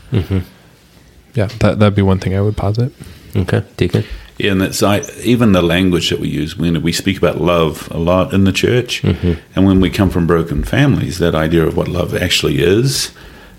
Yeah, 1.36 1.48
that 1.60 1.80
that'd 1.80 1.96
be 1.96 2.02
one 2.02 2.20
thing 2.20 2.36
I 2.36 2.42
would 2.42 2.58
posit. 2.58 2.92
Okay, 3.36 3.64
Deacon. 3.78 4.04
Yeah, 4.38 4.52
and 4.52 4.62
that's 4.62 4.82
I, 4.84 5.02
even 5.24 5.52
the 5.52 5.62
language 5.62 6.10
that 6.10 6.20
we 6.20 6.28
use 6.30 6.58
when 6.58 6.82
we 6.82 6.92
speak 6.92 7.18
about 7.18 7.40
love 7.40 7.90
a 7.92 7.98
lot 7.98 8.34
in 8.34 8.44
the 8.46 8.52
church, 8.54 9.04
and 9.04 9.66
when 9.66 9.80
we 9.82 9.90
come 9.90 10.10
from 10.10 10.26
broken 10.28 10.64
families, 10.64 11.20
that 11.20 11.36
idea 11.36 11.66
of 11.66 11.76
what 11.78 11.88
love 11.88 12.16
actually 12.16 12.60
is, 12.62 13.12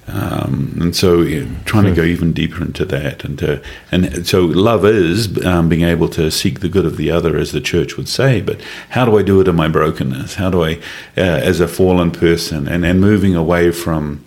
um, 0.08 0.78
and 0.80 0.94
so 0.94 1.24
trying 1.64 1.84
to 1.84 1.94
go 1.94 2.02
even 2.02 2.32
deeper 2.32 2.62
into 2.62 2.84
that, 2.84 3.24
and 3.24 3.38
to, 3.40 3.62
and 3.90 4.26
so 4.26 4.44
love 4.44 4.84
is 4.84 5.44
um, 5.44 5.68
being 5.68 5.82
able 5.82 6.08
to 6.10 6.30
seek 6.30 6.60
the 6.60 6.68
good 6.68 6.86
of 6.86 6.96
the 6.96 7.10
other, 7.10 7.36
as 7.36 7.52
the 7.52 7.60
church 7.60 7.96
would 7.96 8.08
say. 8.08 8.40
But 8.40 8.60
how 8.90 9.04
do 9.04 9.18
I 9.18 9.22
do 9.22 9.40
it 9.40 9.48
in 9.48 9.56
my 9.56 9.68
brokenness? 9.68 10.34
How 10.36 10.50
do 10.50 10.62
I, 10.64 10.74
uh, 11.16 11.20
as 11.20 11.58
a 11.60 11.66
fallen 11.68 12.10
person, 12.12 12.68
and 12.68 12.84
and 12.86 13.00
moving 13.00 13.34
away 13.34 13.72
from 13.72 14.24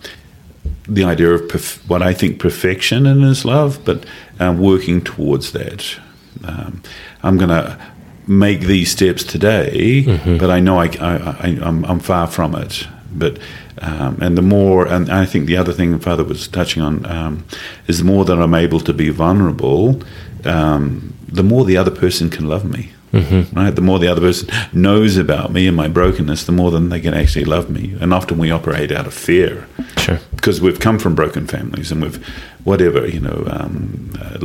the 0.86 1.04
idea 1.04 1.30
of 1.30 1.42
perf- 1.42 1.88
what 1.88 2.02
I 2.02 2.12
think 2.12 2.38
perfection 2.38 3.06
in 3.06 3.22
His 3.22 3.44
love, 3.44 3.84
but 3.84 4.04
um, 4.38 4.58
working 4.60 5.02
towards 5.02 5.52
that. 5.52 5.98
Um, 6.44 6.82
I'm 7.22 7.36
going 7.36 7.50
to 7.50 7.78
make 8.26 8.60
these 8.62 8.90
steps 8.90 9.24
today, 9.24 10.02
but 10.38 10.50
I 10.50 10.60
know 10.60 10.78
I, 10.78 10.86
I, 10.86 11.16
I, 11.16 11.58
I'm, 11.62 11.84
I'm 11.84 12.00
far 12.00 12.26
from 12.26 12.54
it. 12.54 12.86
But 13.12 13.38
um, 13.80 14.18
and 14.20 14.36
the 14.36 14.42
more, 14.42 14.86
and 14.86 15.10
I 15.10 15.24
think 15.26 15.46
the 15.46 15.56
other 15.56 15.72
thing 15.72 15.98
Father 15.98 16.24
was 16.24 16.46
touching 16.48 16.82
on 16.82 17.06
um, 17.06 17.44
is 17.86 17.98
the 17.98 18.04
more 18.04 18.24
that 18.24 18.38
I'm 18.40 18.54
able 18.54 18.80
to 18.80 18.92
be 18.92 19.08
vulnerable, 19.10 20.02
um, 20.44 21.14
the 21.28 21.42
more 21.42 21.64
the 21.64 21.76
other 21.76 21.90
person 21.90 22.30
can 22.30 22.46
love 22.48 22.64
me. 22.64 22.92
Right, 23.12 23.74
the 23.74 23.80
more 23.82 23.98
the 23.98 24.06
other 24.06 24.20
person 24.20 24.48
knows 24.72 25.16
about 25.16 25.52
me 25.52 25.66
and 25.66 25.76
my 25.76 25.88
brokenness, 25.88 26.44
the 26.44 26.52
more 26.52 26.70
then 26.70 26.90
they 26.90 27.00
can 27.00 27.12
actually 27.12 27.44
love 27.44 27.68
me. 27.68 27.96
And 28.00 28.14
often 28.14 28.38
we 28.38 28.52
operate 28.52 28.92
out 28.92 29.06
of 29.08 29.12
fear 29.14 29.66
Sure. 29.98 30.20
because 30.36 30.60
we've 30.60 30.78
come 30.78 30.98
from 31.00 31.16
broken 31.16 31.48
families 31.48 31.90
and 31.90 32.02
we've 32.02 32.24
whatever 32.64 33.06
you 33.08 33.18
know 33.20 33.42
um, 33.50 34.12
uh, 34.20 34.38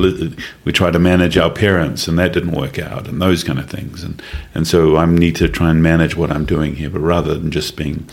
we 0.63 0.71
try 0.71 0.89
to 0.89 0.97
manage 0.99 1.38
our 1.38 1.49
parents 1.51 2.07
and 2.07 2.17
that 2.17 2.33
didn't 2.33 2.53
work 2.53 2.79
out 2.79 3.07
and 3.07 3.21
those 3.21 3.43
kind 3.43 3.59
of 3.59 3.69
things 3.69 4.03
and 4.03 4.21
and 4.55 4.67
so 4.67 4.97
I 4.97 5.05
need 5.05 5.36
to 5.38 5.47
try 5.47 5.69
and 5.69 5.83
manage 5.83 6.15
what 6.15 6.31
I'm 6.31 6.45
doing 6.45 6.75
here 6.75 6.89
but 6.89 6.99
rather 7.01 7.36
than 7.36 7.51
just 7.51 7.75
being 7.75 8.07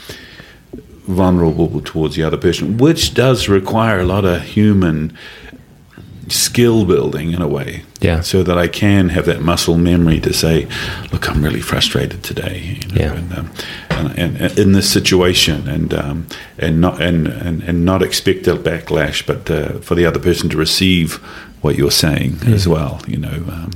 vulnerable 1.06 1.80
towards 1.80 2.14
the 2.16 2.22
other 2.22 2.36
person 2.36 2.76
which 2.78 3.14
does 3.14 3.48
require 3.48 4.00
a 4.00 4.04
lot 4.04 4.24
of 4.24 4.42
human 4.42 5.16
skill 6.28 6.84
building 6.86 7.32
in 7.32 7.42
a 7.42 7.48
way 7.48 7.82
Yeah. 8.00 8.20
so 8.20 8.42
that 8.44 8.56
I 8.56 8.68
can 8.68 9.08
have 9.10 9.26
that 9.26 9.42
muscle 9.42 9.76
memory 9.76 10.20
to 10.20 10.32
say 10.32 10.66
look 11.12 11.28
I'm 11.28 11.42
really 11.42 11.60
frustrated 11.60 12.22
today 12.22 12.78
you 12.82 12.88
know, 12.88 13.00
Yeah. 13.02 13.12
and, 13.14 13.32
um, 13.38 13.50
and, 13.90 14.18
and, 14.18 14.36
and 14.40 14.58
in 14.58 14.72
this 14.72 14.90
situation 14.90 15.68
and 15.68 15.92
um, 15.92 16.26
and 16.58 16.80
not 16.80 17.02
and, 17.02 17.26
and, 17.26 17.62
and 17.64 17.84
not 17.84 18.02
expect 18.02 18.46
a 18.46 18.54
backlash 18.54 19.26
but 19.26 19.50
uh, 19.50 19.80
for 19.80 19.94
the 19.96 20.06
other 20.06 20.20
person 20.20 20.48
to 20.50 20.56
receive 20.56 21.20
what 21.62 21.76
you're 21.76 21.90
saying 21.90 22.36
as 22.46 22.66
well 22.68 23.00
you 23.06 23.16
know 23.16 23.38
um, 23.50 23.70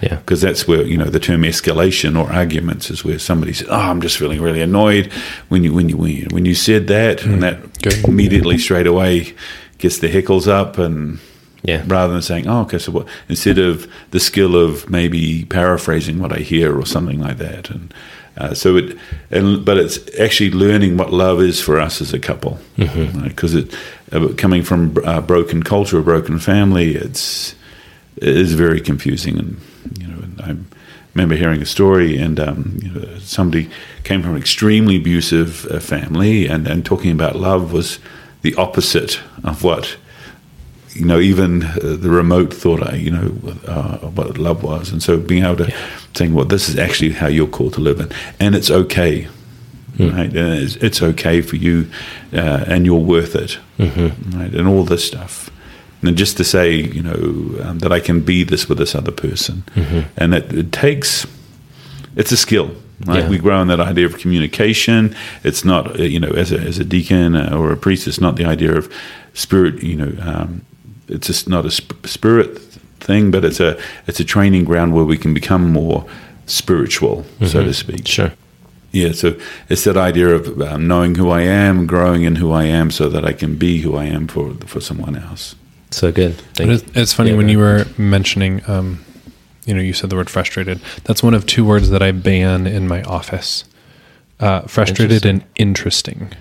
Yeah. 0.00 0.16
because 0.16 0.40
that's 0.40 0.66
where 0.66 0.82
you 0.82 0.96
know 0.96 1.10
the 1.10 1.20
term 1.20 1.42
escalation 1.42 2.16
or 2.18 2.32
arguments 2.32 2.90
is 2.90 3.04
where 3.04 3.18
somebody 3.18 3.52
says, 3.52 3.68
"Oh, 3.70 3.74
I'm 3.90 4.00
just 4.00 4.16
feeling 4.16 4.40
really 4.40 4.62
annoyed 4.62 5.12
when 5.48 5.62
you 5.64 5.72
when 5.74 5.88
you 5.88 5.96
when 5.96 6.10
you, 6.10 6.26
when 6.30 6.44
you 6.46 6.54
said 6.54 6.86
that," 6.88 7.24
and 7.24 7.42
that 7.42 7.58
Good. 7.82 8.04
immediately 8.08 8.58
straight 8.58 8.86
away 8.86 9.34
gets 9.78 9.98
the 9.98 10.08
heckles 10.08 10.46
up, 10.48 10.78
and 10.78 11.18
Yeah. 11.64 11.82
rather 11.86 12.12
than 12.12 12.22
saying, 12.22 12.46
"Oh, 12.48 12.62
okay," 12.62 12.78
so 12.78 12.90
what? 12.92 13.06
Instead 13.28 13.58
of 13.58 13.86
the 14.10 14.18
skill 14.20 14.54
of 14.56 14.88
maybe 14.90 15.44
paraphrasing 15.44 16.18
what 16.18 16.32
I 16.32 16.40
hear 16.42 16.76
or 16.76 16.86
something 16.86 17.20
like 17.20 17.38
that, 17.38 17.70
and 17.70 17.92
uh, 18.36 18.54
so 18.54 18.76
it, 18.76 18.96
and 19.30 19.64
but 19.64 19.76
it's 19.76 19.98
actually 20.18 20.50
learning 20.50 20.96
what 20.96 21.12
love 21.12 21.40
is 21.40 21.60
for 21.60 21.78
us 21.80 22.00
as 22.00 22.12
a 22.12 22.18
couple, 22.18 22.58
because 23.24 23.54
it 23.54 23.74
uh, 24.12 24.28
coming 24.36 24.62
from 24.62 24.96
a 25.04 25.20
broken 25.20 25.62
culture, 25.62 25.98
a 25.98 26.02
broken 26.02 26.38
family, 26.38 26.94
it's 26.94 27.54
it 28.16 28.36
is 28.36 28.54
very 28.54 28.80
confusing. 28.80 29.38
And 29.38 29.60
you 29.98 30.06
know 30.06 30.22
and 30.22 30.40
I 30.40 30.56
remember 31.14 31.36
hearing 31.36 31.60
a 31.62 31.66
story 31.66 32.16
and 32.16 32.40
um, 32.40 32.78
you 32.82 32.90
know, 32.90 33.18
somebody 33.18 33.68
came 34.04 34.22
from 34.22 34.32
an 34.32 34.38
extremely 34.38 34.96
abusive 34.96 35.66
uh, 35.66 35.78
family 35.78 36.46
and, 36.46 36.66
and 36.66 36.84
talking 36.84 37.10
about 37.10 37.36
love 37.36 37.72
was 37.72 37.98
the 38.42 38.54
opposite 38.54 39.20
of 39.44 39.62
what 39.62 39.96
you 40.94 41.04
know 41.04 41.18
even 41.18 41.62
uh, 41.64 41.96
the 41.98 42.10
remote 42.10 42.52
thought 42.52 42.82
I 42.82 42.96
you 42.96 43.10
know 43.10 43.32
uh, 43.66 43.98
what 43.98 44.38
love 44.38 44.62
was 44.62 44.92
and 44.92 45.02
so 45.02 45.18
being 45.18 45.44
able 45.44 45.64
to 45.64 45.74
saying 46.14 46.34
well 46.34 46.44
this 46.44 46.68
is 46.68 46.78
actually 46.78 47.12
how 47.12 47.28
you're 47.28 47.46
called 47.46 47.74
to 47.74 47.80
live 47.80 48.00
in, 48.00 48.10
and 48.38 48.54
it's 48.54 48.70
okay 48.70 49.28
right? 49.98 50.34
And 50.34 50.62
it's, 50.62 50.76
it's 50.76 51.02
okay 51.02 51.42
for 51.42 51.56
you 51.56 51.86
uh, 52.32 52.64
and 52.66 52.86
you're 52.86 52.98
worth 52.98 53.34
it 53.34 53.58
right? 54.34 54.54
And 54.54 54.66
all 54.68 54.84
this 54.84 55.06
stuff. 55.06 55.50
And 56.04 56.16
just 56.16 56.36
to 56.38 56.44
say, 56.44 56.74
you 56.74 57.02
know, 57.02 57.62
um, 57.62 57.78
that 57.78 57.92
I 57.92 58.00
can 58.00 58.22
be 58.22 58.42
this 58.42 58.68
with 58.68 58.78
this 58.78 58.94
other 58.96 59.12
person, 59.12 59.62
and 60.16 60.34
it, 60.34 60.52
it 60.52 60.72
takes, 60.72 61.26
it's 62.16 62.32
a 62.32 62.36
skill, 62.36 62.74
right? 63.06 63.22
Yeah. 63.22 63.28
We 63.28 63.38
grow 63.38 63.62
in 63.62 63.68
that 63.68 63.78
idea 63.78 64.06
of 64.06 64.18
communication. 64.18 65.14
It's 65.44 65.64
not, 65.64 66.00
uh, 66.00 66.02
you 66.02 66.18
know, 66.18 66.30
as 66.30 66.50
a 66.50 66.58
as 66.58 66.80
a 66.80 66.84
deacon 66.84 67.36
uh, 67.36 67.56
or 67.56 67.70
a 67.70 67.76
priest, 67.76 68.08
it's 68.08 68.20
not 68.20 68.34
the 68.34 68.44
idea 68.44 68.76
of 68.76 68.92
spirit. 69.34 69.80
You 69.80 69.96
know, 69.96 70.12
um, 70.20 70.62
it's 71.12 71.26
just 71.26 71.48
not 71.48 71.64
a 71.66 71.70
sp- 71.70 72.06
spirit 72.06 72.58
thing, 73.00 73.30
but 73.30 73.44
it's 73.44 73.60
a 73.60 73.80
it's 74.06 74.20
a 74.20 74.24
training 74.24 74.64
ground 74.64 74.94
where 74.94 75.04
we 75.04 75.16
can 75.16 75.34
become 75.34 75.72
more 75.72 76.06
spiritual, 76.46 77.24
so 77.46 77.64
to 77.64 77.72
speak. 77.72 78.06
Sure. 78.06 78.32
Yeah, 78.92 79.12
so 79.12 79.38
it's 79.70 79.84
that 79.84 79.96
idea 79.96 80.28
of 80.28 80.60
um, 80.60 80.86
knowing 80.86 81.14
who 81.14 81.30
I 81.30 81.40
am, 81.42 81.86
growing 81.86 82.24
in 82.24 82.36
who 82.36 82.52
I 82.52 82.64
am, 82.64 82.90
so 82.90 83.08
that 83.08 83.24
I 83.24 83.32
can 83.32 83.56
be 83.56 83.80
who 83.80 83.96
I 83.96 84.04
am 84.04 84.28
for 84.28 84.54
for 84.66 84.80
someone 84.80 85.16
else. 85.16 85.54
So 85.90 86.12
good. 86.12 86.34
Thank 86.54 86.68
But 86.68 86.68
it's, 86.68 86.96
it's 86.96 87.12
funny 87.12 87.30
Yeah, 87.30 87.36
when 87.36 87.48
you 87.48 87.58
were 87.58 87.86
mentioning, 87.98 88.62
um, 88.66 89.04
you 89.66 89.74
know, 89.74 89.80
you 89.80 89.92
said 89.92 90.10
the 90.10 90.16
word 90.16 90.30
frustrated. 90.30 90.80
That's 91.04 91.22
one 91.22 91.34
of 91.34 91.46
two 91.46 91.64
words 91.64 91.90
that 91.90 92.02
I 92.02 92.12
ban 92.12 92.66
in 92.66 92.88
my 92.88 93.02
office. 93.02 93.64
Uh, 94.40 94.62
frustrated 94.62 95.24
and 95.24 95.44
interesting. 95.54 96.32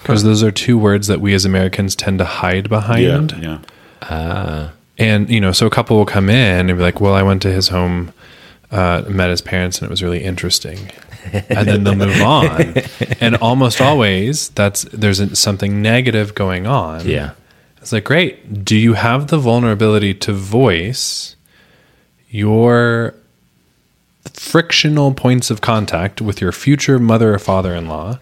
Because 0.00 0.22
those 0.22 0.42
are 0.42 0.50
two 0.50 0.78
words 0.78 1.08
that 1.08 1.20
we 1.20 1.34
as 1.34 1.44
Americans 1.44 1.94
tend 1.94 2.18
to 2.18 2.24
hide 2.24 2.68
behind. 2.68 3.32
Yeah, 3.32 3.38
yeah. 3.40 3.58
Ah, 4.02 4.72
And, 4.98 5.28
you 5.30 5.40
know, 5.40 5.52
so 5.52 5.66
a 5.66 5.70
couple 5.70 5.96
will 5.96 6.06
come 6.06 6.28
in 6.28 6.68
and 6.68 6.78
be 6.78 6.82
like, 6.82 7.00
well, 7.00 7.14
I 7.14 7.22
went 7.22 7.42
to 7.42 7.52
his 7.52 7.68
home, 7.68 8.12
uh, 8.70 9.02
met 9.08 9.30
his 9.30 9.40
parents, 9.40 9.78
and 9.78 9.86
it 9.86 9.90
was 9.90 10.02
really 10.02 10.22
interesting. 10.24 10.90
and 11.48 11.68
then 11.68 11.84
they'll 11.84 11.94
move 11.94 12.20
on. 12.38 12.74
And 13.20 13.36
almost 13.36 13.80
always, 13.80 14.48
that's 14.50 14.82
there's 14.92 15.38
something 15.38 15.82
negative 15.82 16.34
going 16.34 16.66
on. 16.66 17.06
yeah. 17.06 17.32
It's 17.80 17.92
like, 17.92 18.04
great. 18.04 18.64
Do 18.64 18.76
you 18.76 18.94
have 18.94 19.28
the 19.28 19.38
vulnerability 19.38 20.12
to 20.14 20.32
voice 20.32 21.36
your 22.28 23.14
frictional 24.32 25.14
points 25.14 25.50
of 25.50 25.60
contact 25.60 26.20
with 26.20 26.40
your 26.40 26.52
future 26.52 26.98
mother 26.98 27.32
or 27.34 27.38
father 27.38 27.74
in 27.74 27.88
law 27.88 28.18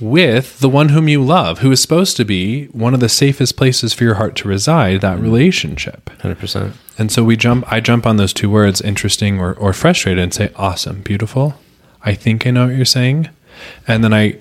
with 0.00 0.60
the 0.60 0.68
one 0.68 0.90
whom 0.90 1.08
you 1.08 1.22
love, 1.22 1.58
who 1.58 1.72
is 1.72 1.82
supposed 1.82 2.16
to 2.16 2.24
be 2.24 2.66
one 2.66 2.94
of 2.94 3.00
the 3.00 3.08
safest 3.08 3.56
places 3.56 3.92
for 3.92 4.04
your 4.04 4.14
heart 4.14 4.36
to 4.36 4.48
reside, 4.48 5.00
that 5.00 5.16
mm-hmm. 5.16 5.24
relationship? 5.24 6.10
100%. 6.20 6.72
And 6.98 7.10
so 7.12 7.24
we 7.24 7.36
jump, 7.36 7.70
I 7.70 7.80
jump 7.80 8.06
on 8.06 8.16
those 8.16 8.32
two 8.32 8.50
words, 8.50 8.80
interesting 8.80 9.40
or, 9.40 9.54
or 9.54 9.72
frustrated, 9.72 10.22
and 10.22 10.34
say, 10.34 10.50
awesome, 10.56 11.02
beautiful. 11.02 11.54
I 12.02 12.14
think 12.14 12.46
I 12.46 12.50
know 12.50 12.66
what 12.66 12.76
you're 12.76 12.84
saying. 12.84 13.28
And 13.86 14.04
then 14.04 14.14
I 14.14 14.38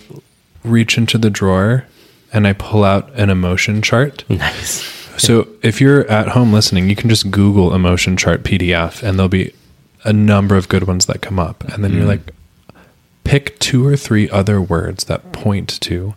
reach 0.63 0.97
into 0.97 1.17
the 1.17 1.29
drawer 1.29 1.85
and 2.31 2.45
I 2.47 2.53
pull 2.53 2.83
out 2.83 3.11
an 3.13 3.29
emotion 3.29 3.81
chart. 3.81 4.23
Nice. 4.29 4.95
So 5.17 5.47
if 5.63 5.81
you're 5.81 6.07
at 6.11 6.27
home 6.27 6.53
listening, 6.53 6.89
you 6.89 6.95
can 6.95 7.09
just 7.09 7.31
Google 7.31 7.73
emotion 7.73 8.17
chart 8.17 8.43
PDF 8.43 9.01
and 9.01 9.17
there'll 9.17 9.29
be 9.29 9.51
a 10.03 10.13
number 10.13 10.55
of 10.55 10.69
good 10.69 10.83
ones 10.83 11.07
that 11.07 11.23
come 11.23 11.39
up. 11.39 11.63
And 11.63 11.83
then 11.83 11.91
you're 11.91 12.01
mm-hmm. 12.01 12.09
like, 12.09 12.35
pick 13.27 13.59
two 13.59 13.85
or 13.85 13.97
three 13.97 14.29
other 14.29 14.61
words 14.61 15.03
that 15.05 15.31
point 15.33 15.79
to, 15.81 16.15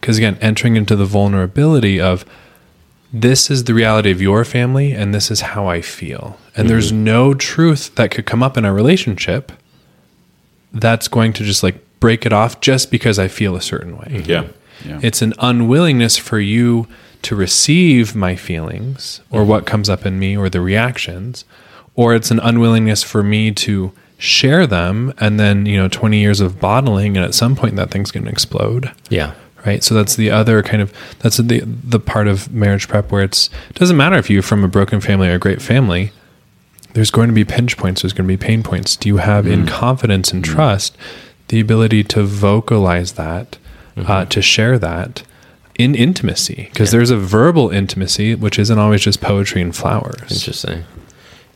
because 0.00 0.16
again, 0.16 0.38
entering 0.40 0.76
into 0.76 0.94
the 0.94 1.04
vulnerability 1.04 2.00
of 2.00 2.24
this 3.12 3.50
is 3.50 3.64
the 3.64 3.74
reality 3.74 4.10
of 4.10 4.22
your 4.22 4.44
family 4.44 4.92
and 4.92 5.14
this 5.14 5.30
is 5.30 5.40
how 5.40 5.66
I 5.66 5.80
feel. 5.80 6.38
And 6.54 6.54
mm-hmm. 6.54 6.68
there's 6.68 6.92
no 6.92 7.34
truth 7.34 7.94
that 7.96 8.10
could 8.10 8.26
come 8.26 8.42
up 8.42 8.56
in 8.56 8.64
a 8.64 8.72
relationship 8.72 9.52
that's 10.72 11.08
going 11.08 11.32
to 11.34 11.44
just 11.44 11.62
like 11.62 11.76
break 11.98 12.26
it 12.26 12.32
off 12.32 12.60
just 12.60 12.90
because 12.90 13.18
I 13.18 13.28
feel 13.28 13.56
a 13.56 13.60
certain 13.60 13.96
way. 13.96 14.06
Mm-hmm. 14.08 14.30
Yeah. 14.30 14.46
Yeah. 14.84 15.00
It's 15.02 15.22
an 15.22 15.32
unwillingness 15.38 16.16
for 16.16 16.38
you 16.38 16.86
to 17.22 17.34
receive 17.34 18.14
my 18.14 18.36
feelings 18.36 19.20
or 19.30 19.40
mm-hmm. 19.40 19.50
what 19.50 19.66
comes 19.66 19.88
up 19.88 20.06
in 20.06 20.18
me 20.18 20.36
or 20.36 20.48
the 20.48 20.60
reactions, 20.60 21.44
or 21.94 22.14
it's 22.14 22.30
an 22.30 22.38
unwillingness 22.40 23.02
for 23.02 23.22
me 23.22 23.50
to 23.52 23.92
share 24.18 24.66
them 24.66 25.12
and 25.18 25.38
then 25.38 25.66
you 25.66 25.76
know 25.76 25.88
20 25.88 26.18
years 26.18 26.40
of 26.40 26.58
bottling 26.58 27.16
and 27.16 27.24
at 27.24 27.34
some 27.34 27.54
point 27.54 27.76
that 27.76 27.90
thing's 27.90 28.10
going 28.10 28.24
to 28.24 28.30
explode. 28.30 28.92
Yeah. 29.10 29.34
right? 29.66 29.84
So 29.84 29.94
that's 29.94 30.16
the 30.16 30.30
other 30.30 30.62
kind 30.62 30.82
of 30.82 30.92
that's 31.18 31.36
the 31.36 31.60
the 31.64 32.00
part 32.00 32.28
of 32.28 32.52
marriage 32.52 32.88
prep 32.88 33.10
where 33.10 33.22
it's 33.22 33.50
it 33.68 33.76
doesn't 33.76 33.96
matter 33.96 34.16
if 34.16 34.30
you're 34.30 34.42
from 34.42 34.64
a 34.64 34.68
broken 34.68 35.00
family 35.00 35.28
or 35.28 35.34
a 35.34 35.38
great 35.38 35.60
family 35.60 36.12
there's 36.96 37.10
going 37.10 37.28
to 37.28 37.34
be 37.34 37.44
pinch 37.44 37.76
points 37.76 38.00
there's 38.00 38.14
going 38.14 38.26
to 38.26 38.36
be 38.36 38.42
pain 38.42 38.62
points. 38.62 38.96
Do 38.96 39.10
you 39.10 39.18
have 39.18 39.46
in 39.46 39.64
mm. 39.64 39.68
confidence 39.68 40.32
and 40.32 40.42
mm. 40.42 40.46
trust 40.46 40.96
the 41.48 41.60
ability 41.60 42.02
to 42.04 42.22
vocalize 42.22 43.12
that 43.12 43.58
uh, 43.98 44.00
mm-hmm. 44.00 44.28
to 44.30 44.40
share 44.40 44.78
that 44.78 45.22
in 45.78 45.94
intimacy? 45.94 46.70
Because 46.72 46.92
there's 46.92 47.10
a 47.10 47.18
verbal 47.18 47.68
intimacy 47.68 48.34
which 48.34 48.58
isn't 48.58 48.78
always 48.78 49.02
just 49.02 49.20
poetry 49.20 49.60
and 49.60 49.76
flowers. 49.76 50.32
Interesting. 50.32 50.84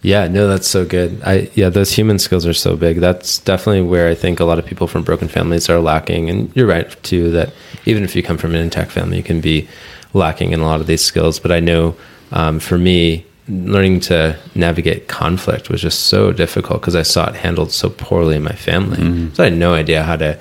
Yeah, 0.03 0.29
no, 0.29 0.49
that's 0.49 0.67
so 0.67 0.85
good. 0.85 1.21
I 1.25 1.51
yeah, 1.55 1.69
those 1.69 1.93
human 1.93 2.19
skills 2.19 2.47
are 2.47 2.55
so 2.55 2.77
big. 2.77 2.99
That's 3.01 3.39
definitely 3.39 3.83
where 3.83 4.09
I 4.09 4.15
think 4.15 4.41
a 4.41 4.45
lot 4.45 4.59
of 4.59 4.65
people 4.65 4.87
from 4.87 5.03
broken 5.03 5.29
families 5.29 5.69
are 5.69 5.79
lacking. 5.79 6.31
And 6.31 6.55
you're 6.57 6.67
right 6.67 6.91
too 7.03 7.31
that 7.33 7.53
even 7.85 8.03
if 8.03 8.17
you 8.17 8.23
come 8.23 8.39
from 8.39 8.55
an 8.55 8.61
intact 8.63 8.93
family, 8.93 9.19
you 9.19 9.23
can 9.23 9.41
be 9.41 9.69
lacking 10.15 10.53
in 10.53 10.61
a 10.61 10.65
lot 10.65 10.81
of 10.81 10.87
these 10.87 11.05
skills. 11.05 11.39
But 11.39 11.53
I 11.53 11.61
know 11.61 11.97
um, 12.33 12.61
for 12.61 12.79
me, 12.79 13.27
learning 13.49 14.01
to 14.01 14.39
navigate 14.55 15.09
conflict 15.09 15.69
was 15.69 15.83
just 15.83 16.07
so 16.07 16.33
difficult 16.33 16.81
because 16.81 16.97
I 16.97 17.03
saw 17.03 17.29
it 17.29 17.35
handled 17.35 17.73
so 17.73 17.91
poorly 17.91 18.37
in 18.37 18.43
my 18.43 18.53
family. 18.55 18.97
So 19.35 19.43
I 19.43 19.51
had 19.51 19.59
no 19.59 19.75
idea 19.75 20.03
how 20.03 20.17
to 20.17 20.39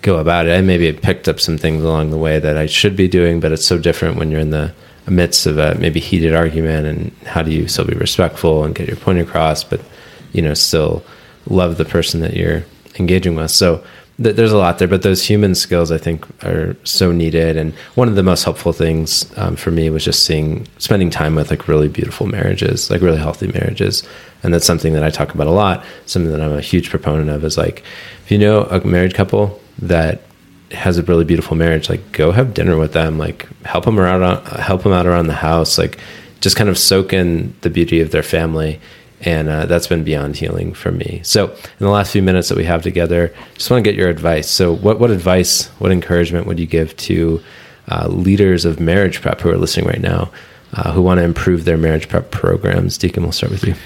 go 0.00 0.18
about 0.18 0.46
it. 0.46 0.56
I 0.56 0.60
maybe 0.62 0.92
picked 0.92 1.28
up 1.28 1.38
some 1.38 1.58
things 1.58 1.84
along 1.84 2.10
the 2.10 2.18
way 2.18 2.38
that 2.38 2.56
I 2.56 2.66
should 2.66 2.96
be 2.96 3.08
doing, 3.08 3.40
but 3.40 3.52
it's 3.52 3.66
so 3.66 3.78
different 3.78 4.16
when 4.16 4.30
you're 4.30 4.40
in 4.40 4.50
the 4.50 4.72
amidst 5.06 5.46
of 5.46 5.58
a 5.58 5.74
maybe 5.76 6.00
heated 6.00 6.34
argument 6.34 6.86
and 6.86 7.12
how 7.26 7.42
do 7.42 7.50
you 7.50 7.68
still 7.68 7.84
be 7.84 7.94
respectful 7.94 8.64
and 8.64 8.74
get 8.74 8.86
your 8.86 8.96
point 8.96 9.18
across, 9.18 9.64
but 9.64 9.80
you 10.32 10.42
know, 10.42 10.54
still 10.54 11.04
love 11.46 11.76
the 11.76 11.84
person 11.84 12.20
that 12.20 12.34
you're 12.34 12.64
engaging 12.98 13.34
with. 13.34 13.50
So 13.50 13.84
th- 14.22 14.36
there's 14.36 14.52
a 14.52 14.58
lot 14.58 14.78
there, 14.78 14.88
but 14.88 15.02
those 15.02 15.24
human 15.24 15.54
skills 15.54 15.90
I 15.90 15.98
think 15.98 16.26
are 16.44 16.76
so 16.84 17.12
needed. 17.12 17.56
And 17.56 17.74
one 17.94 18.08
of 18.08 18.14
the 18.14 18.22
most 18.22 18.44
helpful 18.44 18.72
things 18.72 19.30
um, 19.36 19.56
for 19.56 19.70
me 19.70 19.90
was 19.90 20.04
just 20.04 20.24
seeing, 20.24 20.66
spending 20.78 21.10
time 21.10 21.34
with 21.34 21.50
like 21.50 21.68
really 21.68 21.88
beautiful 21.88 22.26
marriages, 22.26 22.90
like 22.90 23.00
really 23.00 23.18
healthy 23.18 23.48
marriages. 23.48 24.02
And 24.42 24.52
that's 24.52 24.66
something 24.66 24.92
that 24.94 25.04
I 25.04 25.10
talk 25.10 25.34
about 25.34 25.46
a 25.46 25.52
lot. 25.52 25.84
Something 26.06 26.32
that 26.32 26.40
I'm 26.40 26.52
a 26.52 26.60
huge 26.60 26.90
proponent 26.90 27.30
of 27.30 27.44
is 27.44 27.58
like, 27.58 27.82
if 28.24 28.30
you 28.30 28.38
know 28.38 28.64
a 28.64 28.84
married 28.86 29.14
couple 29.14 29.60
that 29.78 30.20
has 30.72 30.98
a 30.98 31.02
really 31.02 31.24
beautiful 31.24 31.56
marriage, 31.56 31.88
like 31.88 32.12
go 32.12 32.32
have 32.32 32.54
dinner 32.54 32.76
with 32.76 32.92
them, 32.92 33.18
like 33.18 33.46
help 33.64 33.84
them 33.84 33.98
around, 33.98 34.46
help 34.46 34.82
them 34.82 34.92
out 34.92 35.06
around 35.06 35.26
the 35.26 35.34
house, 35.34 35.78
like 35.78 35.98
just 36.40 36.56
kind 36.56 36.68
of 36.68 36.78
soak 36.78 37.12
in 37.12 37.54
the 37.60 37.70
beauty 37.70 38.00
of 38.00 38.10
their 38.10 38.22
family. 38.22 38.80
And 39.20 39.48
uh, 39.48 39.66
that's 39.66 39.86
been 39.86 40.02
beyond 40.02 40.36
healing 40.36 40.74
for 40.74 40.90
me. 40.90 41.20
So, 41.22 41.50
in 41.52 41.78
the 41.78 41.90
last 41.90 42.10
few 42.12 42.22
minutes 42.22 42.48
that 42.48 42.58
we 42.58 42.64
have 42.64 42.82
together, 42.82 43.32
just 43.54 43.70
want 43.70 43.84
to 43.84 43.88
get 43.88 43.96
your 43.96 44.08
advice. 44.08 44.50
So, 44.50 44.74
what, 44.74 44.98
what 44.98 45.12
advice, 45.12 45.68
what 45.78 45.92
encouragement 45.92 46.48
would 46.48 46.58
you 46.58 46.66
give 46.66 46.96
to 46.96 47.40
uh, 47.88 48.08
leaders 48.08 48.64
of 48.64 48.80
marriage 48.80 49.22
prep 49.22 49.40
who 49.40 49.50
are 49.50 49.56
listening 49.56 49.86
right 49.86 50.00
now, 50.00 50.32
uh, 50.72 50.90
who 50.92 51.02
want 51.02 51.18
to 51.18 51.24
improve 51.24 51.64
their 51.64 51.78
marriage 51.78 52.08
prep 52.08 52.32
programs? 52.32 52.98
Deacon, 52.98 53.22
we'll 53.22 53.30
start 53.30 53.52
with 53.52 53.64
you. 53.64 53.76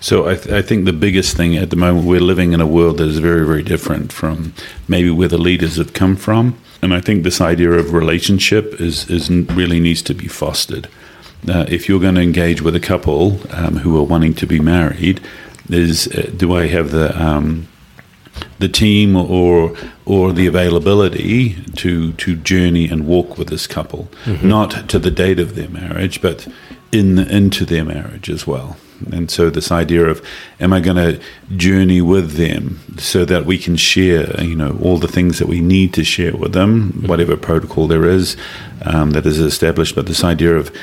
So 0.00 0.28
I, 0.28 0.36
th- 0.36 0.54
I 0.54 0.62
think 0.62 0.84
the 0.84 0.92
biggest 0.92 1.36
thing 1.36 1.56
at 1.56 1.70
the 1.70 1.76
moment 1.76 2.06
we're 2.06 2.20
living 2.20 2.52
in 2.52 2.60
a 2.60 2.66
world 2.66 2.98
that 2.98 3.08
is 3.08 3.18
very 3.18 3.44
very 3.46 3.62
different 3.62 4.12
from 4.12 4.52
maybe 4.86 5.10
where 5.10 5.28
the 5.28 5.38
leaders 5.38 5.76
have 5.76 5.92
come 5.92 6.16
from, 6.16 6.56
and 6.82 6.94
I 6.94 7.00
think 7.00 7.24
this 7.24 7.40
idea 7.40 7.72
of 7.72 7.92
relationship 7.92 8.80
is 8.80 9.10
is 9.10 9.28
really 9.30 9.80
needs 9.80 10.02
to 10.02 10.14
be 10.14 10.28
fostered. 10.28 10.88
Uh, 11.48 11.64
if 11.68 11.88
you're 11.88 12.00
going 12.00 12.16
to 12.16 12.20
engage 12.20 12.62
with 12.62 12.74
a 12.76 12.80
couple 12.80 13.38
um, 13.52 13.76
who 13.78 13.96
are 13.98 14.02
wanting 14.02 14.34
to 14.34 14.46
be 14.46 14.60
married, 14.60 15.20
is 15.68 16.08
uh, 16.08 16.30
do 16.36 16.54
I 16.54 16.66
have 16.68 16.90
the 16.90 17.10
um, 17.20 17.66
the 18.58 18.68
team 18.68 19.16
or 19.16 19.74
or 20.04 20.32
the 20.32 20.46
availability 20.46 21.54
to 21.76 22.12
to 22.12 22.36
journey 22.36 22.88
and 22.88 23.06
walk 23.06 23.36
with 23.38 23.48
this 23.48 23.66
couple, 23.66 24.08
not 24.42 24.88
to 24.90 24.98
the 24.98 25.10
date 25.10 25.40
of 25.40 25.54
their 25.54 25.68
marriage, 25.68 26.20
but 26.22 26.46
in 26.92 27.18
into 27.18 27.64
their 27.64 27.84
marriage 27.84 28.30
as 28.30 28.46
well. 28.46 28.76
And 29.12 29.30
so 29.30 29.50
this 29.50 29.70
idea 29.70 30.04
of 30.06 30.24
am 30.60 30.72
I 30.72 30.80
going 30.80 30.96
to 30.96 31.20
journey 31.56 32.00
with 32.00 32.32
them 32.32 32.80
so 32.98 33.24
that 33.24 33.46
we 33.46 33.58
can 33.58 33.76
share, 33.76 34.40
you 34.42 34.56
know, 34.56 34.78
all 34.82 34.98
the 34.98 35.08
things 35.08 35.38
that 35.38 35.48
we 35.48 35.60
need 35.60 35.94
to 35.94 36.04
share 36.04 36.36
with 36.36 36.52
them, 36.52 37.04
whatever 37.06 37.36
protocol 37.36 37.86
there 37.86 38.04
is 38.04 38.36
um, 38.82 39.10
that 39.12 39.26
is 39.26 39.38
established. 39.38 39.94
But 39.94 40.06
this 40.06 40.24
idea 40.24 40.54
of 40.56 40.74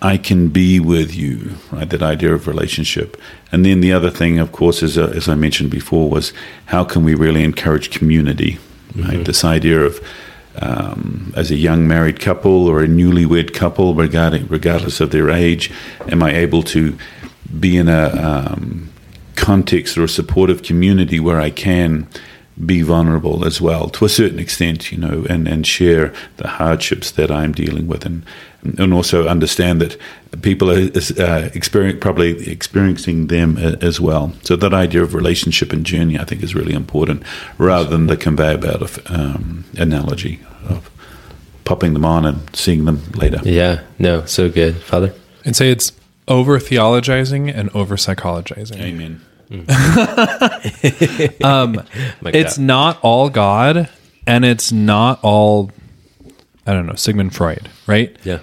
I 0.00 0.16
can 0.16 0.48
be 0.48 0.78
with 0.78 1.14
you, 1.14 1.56
right? 1.72 1.88
That 1.90 2.02
idea 2.02 2.32
of 2.32 2.46
relationship. 2.46 3.20
And 3.50 3.64
then 3.64 3.80
the 3.80 3.92
other 3.92 4.10
thing, 4.10 4.38
of 4.38 4.52
course, 4.52 4.82
is, 4.82 4.96
uh, 4.96 5.12
as 5.14 5.28
I 5.28 5.34
mentioned 5.34 5.70
before, 5.70 6.08
was 6.08 6.32
how 6.66 6.84
can 6.84 7.02
we 7.02 7.14
really 7.14 7.42
encourage 7.42 7.90
community, 7.90 8.58
right? 8.94 9.24
This 9.24 9.44
idea 9.44 9.80
of 9.80 10.00
um, 10.60 11.32
as 11.36 11.50
a 11.50 11.56
young 11.56 11.86
married 11.86 12.20
couple 12.20 12.66
or 12.66 12.82
a 12.82 12.86
newlywed 12.86 13.54
couple, 13.54 13.94
regarding 13.94 14.46
regardless 14.48 15.00
of 15.00 15.10
their 15.10 15.30
age, 15.30 15.70
am 16.08 16.22
I 16.22 16.34
able 16.34 16.62
to 16.64 16.96
be 17.58 17.76
in 17.76 17.88
a 17.88 18.08
um, 18.08 18.90
context 19.36 19.96
or 19.96 20.04
a 20.04 20.08
supportive 20.08 20.62
community 20.62 21.20
where 21.20 21.40
I 21.40 21.50
can 21.50 22.08
be 22.64 22.82
vulnerable 22.82 23.44
as 23.44 23.60
well 23.60 23.88
to 23.88 24.04
a 24.04 24.08
certain 24.08 24.38
extent, 24.38 24.90
you 24.90 24.98
know, 24.98 25.24
and, 25.30 25.46
and 25.46 25.66
share 25.66 26.12
the 26.38 26.48
hardships 26.48 27.12
that 27.12 27.30
I'm 27.30 27.52
dealing 27.52 27.86
with, 27.86 28.04
and 28.04 28.24
and 28.62 28.92
also 28.92 29.28
understand 29.28 29.80
that 29.80 29.96
people 30.42 30.70
are 30.70 30.90
uh, 31.18 31.48
experience, 31.54 31.98
probably 32.00 32.50
experiencing 32.50 33.28
them 33.28 33.56
as 33.58 34.00
well. 34.00 34.32
So 34.42 34.56
that 34.56 34.74
idea 34.74 35.02
of 35.02 35.14
relationship 35.14 35.72
and 35.72 35.84
journey, 35.86 36.18
I 36.18 36.24
think, 36.24 36.42
is 36.42 36.54
really 36.54 36.74
important, 36.74 37.22
rather 37.56 37.88
than 37.88 38.06
the 38.08 38.16
conveyor 38.16 38.58
belt 38.58 38.82
of 38.82 39.00
um, 39.10 39.64
analogy 39.76 40.40
of 40.68 40.90
popping 41.64 41.92
them 41.94 42.04
on 42.04 42.24
and 42.24 42.54
seeing 42.56 42.84
them 42.84 43.02
later. 43.14 43.40
Yeah, 43.44 43.82
no, 43.98 44.24
so 44.24 44.48
good, 44.48 44.76
Father. 44.76 45.14
I'd 45.46 45.56
say 45.56 45.70
it's 45.70 45.92
over 46.26 46.58
theologizing 46.58 47.52
and 47.54 47.70
over 47.74 47.96
psychologizing. 47.96 48.80
Amen. 48.80 49.20
Like 52.20 52.34
It's 52.34 52.56
that. 52.56 52.62
not 52.62 52.98
all 53.02 53.30
God 53.30 53.88
and 54.26 54.44
it's 54.44 54.72
not 54.72 55.20
all, 55.22 55.70
I 56.66 56.74
don't 56.74 56.86
know, 56.86 56.94
Sigmund 56.94 57.34
Freud, 57.34 57.68
right? 57.86 58.14
yeah, 58.24 58.40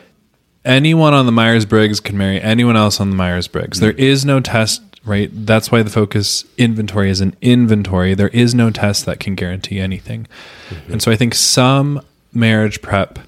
Anyone 0.66 1.14
on 1.14 1.28
the 1.28 1.32
Myers 1.32 1.66
Briggs 1.66 2.00
can 2.00 2.18
marry 2.18 2.42
anyone 2.42 2.76
else 2.76 3.00
on 3.00 3.12
the 3.12 3.16
Myers 3.16 3.48
Briggs. 3.48 3.80
There 3.80 3.94
mm. 3.94 4.00
is 4.00 4.26
no 4.26 4.40
test, 4.40 4.82
right? 5.06 5.30
That's 5.32 5.72
why 5.72 5.84
the 5.84 5.92
FOCCUS 5.92 6.46
inventory 6.58 7.12
is 7.12 7.22
an 7.22 7.36
inventory. 7.42 8.16
There 8.16 8.30
is 8.30 8.56
no 8.56 8.72
test 8.72 9.06
that 9.06 9.20
can 9.20 9.36
guarantee 9.36 9.80
anything. 9.80 10.28
Mm-hmm. 10.70 10.94
And 10.94 11.02
so 11.04 11.12
I 11.12 11.16
think 11.16 11.36
some 11.36 12.02
marriage 12.34 12.82
prep 12.82 13.20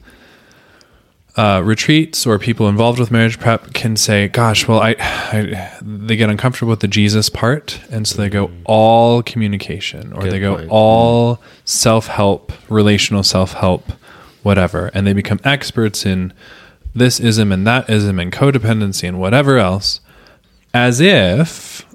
uh, 1.37 1.61
retreats 1.63 2.25
or 2.25 2.39
people 2.39 2.67
involved 2.67 2.97
with 2.99 3.11
marriage 3.11 3.39
prep 3.39 3.71
can 3.73 3.95
say, 3.95 4.27
"Gosh, 4.27 4.67
well, 4.67 4.79
I, 4.79 4.95
I," 4.99 5.71
they 5.81 6.15
get 6.15 6.31
uncomfortable 6.31 6.71
with 6.71 6.79
the 6.79 6.87
Jesus 6.87 7.29
part, 7.29 7.79
and 7.91 8.07
so 8.07 8.19
they 8.19 8.29
go 8.29 8.47
mm. 8.47 8.61
all 8.65 9.21
communication, 9.21 10.11
or 10.13 10.23
Good 10.23 10.31
they 10.31 10.39
go 10.39 10.55
point. 10.55 10.69
all 10.71 11.35
mm. 11.35 11.41
self 11.63 12.07
help, 12.07 12.51
relational 12.69 13.21
self 13.21 13.53
help, 13.53 13.91
whatever, 14.41 14.89
and 14.95 15.05
they 15.05 15.13
become 15.13 15.39
experts 15.43 16.07
in 16.07 16.33
this 16.97 17.19
ism 17.19 17.51
and 17.51 17.65
that 17.67 17.89
ism 17.89 18.19
and 18.19 18.31
codependency 18.31 19.07
and 19.07 19.19
whatever 19.19 19.57
else, 19.57 19.99
as 20.73 20.99
if 20.99 21.85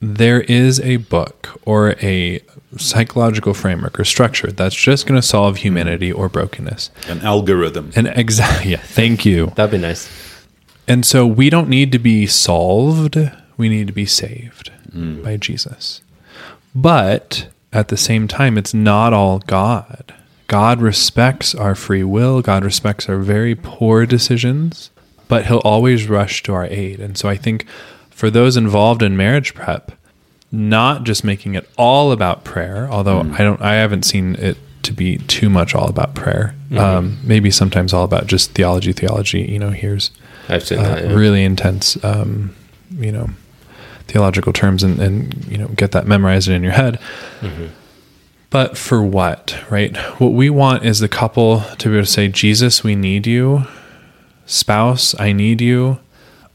there 0.00 0.42
is 0.42 0.80
a 0.80 0.96
book 0.96 1.60
or 1.64 1.92
a 2.02 2.40
psychological 2.76 3.54
framework 3.54 3.98
or 3.98 4.04
structure 4.04 4.52
that's 4.52 4.74
just 4.74 5.06
going 5.06 5.20
to 5.20 5.26
solve 5.26 5.54
mm-hmm. 5.54 5.62
humanity 5.62 6.12
or 6.12 6.28
brokenness. 6.28 6.90
An 7.08 7.20
algorithm. 7.20 7.92
An 7.96 8.06
exactly, 8.06 8.70
yeah, 8.72 8.78
thank 8.78 9.24
you. 9.24 9.46
that'd 9.56 9.70
be 9.70 9.78
nice. 9.78 10.08
And 10.86 11.04
so 11.04 11.26
we 11.26 11.50
don't 11.50 11.68
need 11.68 11.92
to 11.92 11.98
be 11.98 12.26
solved, 12.26 13.18
we 13.56 13.68
need 13.68 13.86
to 13.88 13.92
be 13.92 14.06
saved 14.06 14.70
mm. 14.90 15.22
by 15.22 15.36
Jesus. 15.36 16.00
But 16.74 17.48
at 17.72 17.88
the 17.88 17.96
same 17.96 18.28
time, 18.28 18.56
it's 18.56 18.72
not 18.72 19.12
all 19.12 19.40
God. 19.40 20.14
God 20.48 20.80
respects 20.80 21.54
our 21.54 21.74
free 21.74 22.02
will, 22.02 22.42
God 22.42 22.64
respects 22.64 23.08
our 23.08 23.18
very 23.18 23.54
poor 23.54 24.06
decisions, 24.06 24.90
but 25.28 25.46
He'll 25.46 25.58
always 25.58 26.08
rush 26.08 26.42
to 26.44 26.54
our 26.54 26.64
aid. 26.64 27.00
And 27.00 27.16
so 27.16 27.28
I 27.28 27.36
think 27.36 27.66
for 28.10 28.30
those 28.30 28.56
involved 28.56 29.02
in 29.02 29.16
marriage 29.16 29.54
prep, 29.54 29.92
not 30.50 31.04
just 31.04 31.22
making 31.22 31.54
it 31.54 31.68
all 31.76 32.10
about 32.10 32.44
prayer, 32.44 32.88
although 32.90 33.20
I 33.20 33.38
don't, 33.38 33.60
I 33.60 33.74
haven't 33.74 34.04
seen 34.04 34.34
it 34.36 34.56
to 34.84 34.92
be 34.94 35.18
too 35.18 35.50
much 35.50 35.74
all 35.74 35.88
about 35.88 36.14
prayer. 36.14 36.54
Um, 36.74 37.18
maybe 37.22 37.50
sometimes 37.50 37.92
all 37.92 38.04
about 38.04 38.26
just 38.26 38.52
theology, 38.52 38.92
theology. 38.92 39.42
You 39.42 39.58
know, 39.58 39.70
here's 39.70 40.10
I've 40.48 40.64
seen 40.64 40.78
uh, 40.78 40.82
that. 40.82 41.04
Yeah. 41.04 41.12
really 41.14 41.44
intense, 41.44 42.02
um, 42.02 42.54
you 42.96 43.12
know, 43.12 43.28
theological 44.06 44.54
terms 44.54 44.82
and, 44.82 44.98
and, 44.98 45.44
you 45.44 45.58
know, 45.58 45.68
get 45.68 45.92
that 45.92 46.06
memorized 46.06 46.48
in 46.48 46.62
your 46.62 46.72
head. 46.72 46.98
But 48.50 48.78
for 48.78 49.02
what, 49.02 49.62
right? 49.70 49.96
What 50.18 50.32
we 50.32 50.48
want 50.48 50.84
is 50.84 51.00
the 51.00 51.08
couple 51.08 51.60
to 51.60 51.88
be 51.88 51.94
able 51.96 52.06
to 52.06 52.10
say, 52.10 52.28
Jesus, 52.28 52.82
we 52.82 52.96
need 52.96 53.26
you. 53.26 53.66
Spouse, 54.46 55.14
I 55.20 55.32
need 55.32 55.60
you. 55.60 55.98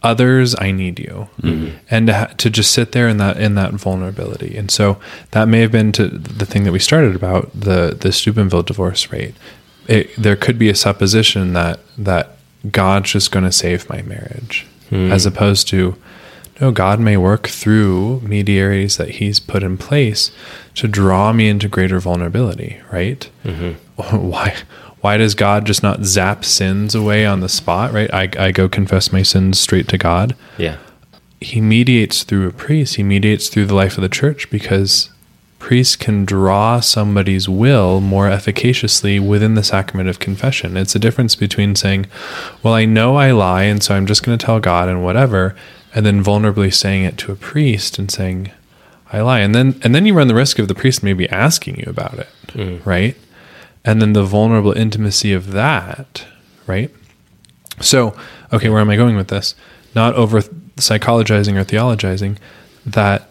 others 0.03 0.53
i 0.59 0.69
need 0.69 0.99
you 0.99 1.29
mm-hmm. 1.41 1.77
and 1.89 2.07
to, 2.07 2.13
ha- 2.13 2.33
to 2.37 2.49
just 2.49 2.71
sit 2.71 2.91
there 2.91 3.07
in 3.07 3.17
that 3.17 3.37
in 3.37 3.55
that 3.55 3.71
vulnerability 3.71 4.57
and 4.57 4.69
so 4.69 4.99
that 5.31 5.47
may 5.47 5.61
have 5.61 5.71
been 5.71 5.91
to 5.93 6.07
the 6.09 6.45
thing 6.45 6.65
that 6.65 6.73
we 6.73 6.79
started 6.79 7.15
about 7.15 7.49
the 7.57 7.97
the 8.01 8.11
steubenville 8.11 8.63
divorce 8.63 9.11
rate 9.11 9.33
it, 9.87 10.13
there 10.17 10.35
could 10.35 10.59
be 10.59 10.69
a 10.69 10.75
supposition 10.75 11.53
that 11.53 11.79
that 11.97 12.35
god's 12.69 13.11
just 13.11 13.31
going 13.31 13.45
to 13.45 13.51
save 13.51 13.89
my 13.89 14.01
marriage 14.01 14.67
hmm. 14.89 15.09
as 15.09 15.25
opposed 15.25 15.69
to 15.69 15.95
no 16.61 16.71
god 16.71 16.99
may 16.99 17.17
work 17.17 17.47
through 17.47 18.19
mediaries 18.21 18.97
that 18.97 19.11
he's 19.11 19.39
put 19.39 19.63
in 19.63 19.77
place 19.77 20.31
to 20.75 20.87
draw 20.87 21.33
me 21.33 21.47
into 21.49 21.67
greater 21.67 21.99
vulnerability 21.99 22.81
right 22.91 23.29
mm-hmm. 23.43 23.71
why 24.29 24.55
why 25.03 25.17
does 25.17 25.35
God 25.35 25.65
just 25.65 25.83
not 25.83 26.05
zap 26.05 26.45
sins 26.45 26.95
away 26.95 27.25
on 27.25 27.41
the 27.41 27.49
spot, 27.49 27.91
right? 27.91 28.11
I, 28.13 28.29
I 28.39 28.51
go 28.53 28.69
confess 28.69 29.11
my 29.11 29.21
sins 29.21 29.59
straight 29.59 29.89
to 29.89 29.97
God. 29.97 30.33
Yeah. 30.57 30.77
He 31.41 31.59
mediates 31.59 32.23
through 32.23 32.47
a 32.47 32.53
priest, 32.53 32.95
he 32.95 33.03
mediates 33.03 33.49
through 33.49 33.65
the 33.65 33.75
life 33.75 33.97
of 33.97 34.01
the 34.01 34.07
church 34.07 34.49
because 34.49 35.09
priests 35.59 35.97
can 35.97 36.23
draw 36.23 36.79
somebody's 36.79 37.49
will 37.49 37.99
more 37.99 38.29
efficaciously 38.29 39.19
within 39.19 39.55
the 39.55 39.63
sacrament 39.63 40.07
of 40.07 40.19
confession. 40.19 40.77
It's 40.77 40.95
a 40.95 40.99
difference 40.99 41.35
between 41.35 41.75
saying, 41.75 42.05
Well, 42.63 42.73
I 42.73 42.85
know 42.85 43.17
I 43.17 43.31
lie, 43.31 43.63
and 43.63 43.83
so 43.83 43.95
I'm 43.95 44.05
just 44.05 44.23
going 44.23 44.37
to 44.37 44.45
tell 44.45 44.61
God 44.61 44.87
and 44.87 45.03
whatever, 45.03 45.53
and 45.93 46.05
then 46.05 46.23
vulnerably 46.23 46.73
saying 46.73 47.03
it 47.03 47.17
to 47.19 47.31
a 47.31 47.35
priest 47.35 47.99
and 47.99 48.09
saying, 48.09 48.51
I 49.11 49.21
lie. 49.21 49.39
And 49.39 49.53
then 49.53 49.79
and 49.83 49.93
then 49.93 50.05
you 50.05 50.13
run 50.13 50.27
the 50.27 50.35
risk 50.35 50.59
of 50.59 50.67
the 50.67 50.75
priest 50.75 51.03
maybe 51.03 51.29
asking 51.29 51.79
you 51.79 51.85
about 51.87 52.17
it. 52.19 52.29
Mm. 52.49 52.85
Right? 52.85 53.15
and 53.85 54.01
then 54.01 54.13
the 54.13 54.23
vulnerable 54.23 54.71
intimacy 54.71 55.33
of 55.33 55.51
that, 55.51 56.25
right? 56.67 56.89
So, 57.81 58.15
okay, 58.51 58.69
where 58.69 58.79
am 58.79 58.89
I 58.89 58.95
going 58.95 59.15
with 59.15 59.27
this? 59.27 59.55
Not 59.95 60.15
over 60.15 60.41
psychologizing 60.77 61.55
or 61.55 61.65
theologizing 61.65 62.37
that 62.85 63.29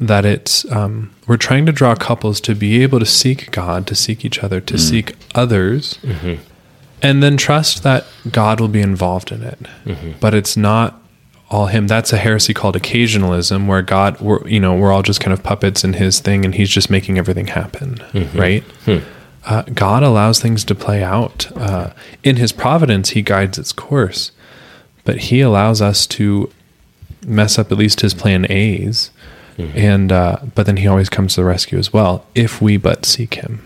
that 0.00 0.24
it's 0.24 0.70
um, 0.72 1.14
we're 1.26 1.36
trying 1.36 1.64
to 1.66 1.72
draw 1.72 1.94
couples 1.94 2.40
to 2.40 2.54
be 2.54 2.82
able 2.82 2.98
to 2.98 3.06
seek 3.06 3.50
God, 3.52 3.86
to 3.86 3.94
seek 3.94 4.24
each 4.24 4.42
other, 4.42 4.60
to 4.60 4.74
mm. 4.74 4.80
seek 4.80 5.14
others, 5.34 5.98
mm-hmm. 6.02 6.42
and 7.00 7.22
then 7.22 7.36
trust 7.36 7.84
that 7.84 8.04
God 8.30 8.60
will 8.60 8.68
be 8.68 8.80
involved 8.80 9.30
in 9.30 9.42
it. 9.42 9.58
Mm-hmm. 9.84 10.12
But 10.20 10.34
it's 10.34 10.56
not 10.56 11.00
all 11.50 11.66
Him. 11.66 11.86
That's 11.86 12.12
a 12.12 12.16
heresy 12.16 12.54
called 12.54 12.74
occasionalism, 12.76 13.66
where 13.66 13.82
God, 13.82 14.20
we're 14.20 14.46
you 14.48 14.60
know, 14.60 14.74
we're 14.74 14.92
all 14.92 15.02
just 15.02 15.20
kind 15.20 15.32
of 15.32 15.42
puppets 15.42 15.84
in 15.84 15.94
His 15.94 16.20
thing, 16.20 16.44
and 16.44 16.54
He's 16.54 16.70
just 16.70 16.90
making 16.90 17.18
everything 17.18 17.48
happen, 17.48 17.98
right? 18.34 18.64
uh, 19.46 19.62
God 19.74 20.02
allows 20.02 20.40
things 20.40 20.64
to 20.64 20.74
play 20.74 21.02
out. 21.02 21.50
Uh, 21.56 21.90
in 22.22 22.36
His 22.36 22.52
providence, 22.52 23.10
He 23.10 23.22
guides 23.22 23.58
its 23.58 23.72
course, 23.72 24.32
but 25.04 25.16
He 25.18 25.40
allows 25.40 25.80
us 25.82 26.06
to 26.08 26.50
mess 27.26 27.58
up 27.58 27.70
at 27.72 27.78
least 27.78 28.00
His 28.00 28.14
plan 28.14 28.46
A's, 28.50 29.10
and 29.58 30.10
uh, 30.10 30.38
but 30.54 30.66
then 30.66 30.78
He 30.78 30.86
always 30.88 31.08
comes 31.08 31.34
to 31.34 31.40
the 31.42 31.44
rescue 31.46 31.78
as 31.78 31.92
well 31.92 32.26
if 32.34 32.60
we 32.60 32.76
but 32.76 33.04
seek 33.06 33.34
Him. 33.34 33.62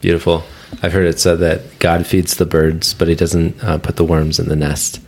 Beautiful. 0.00 0.44
I've 0.82 0.92
heard 0.92 1.06
it 1.06 1.18
said 1.20 1.38
that 1.40 1.78
God 1.78 2.06
feeds 2.06 2.36
the 2.36 2.44
birds, 2.46 2.94
but 2.94 3.06
he 3.08 3.14
doesn't 3.14 3.62
uh, 3.62 3.78
put 3.78 3.96
the 3.96 4.04
worms 4.04 4.38
in 4.38 4.48
the 4.48 4.56
nest. 4.56 5.00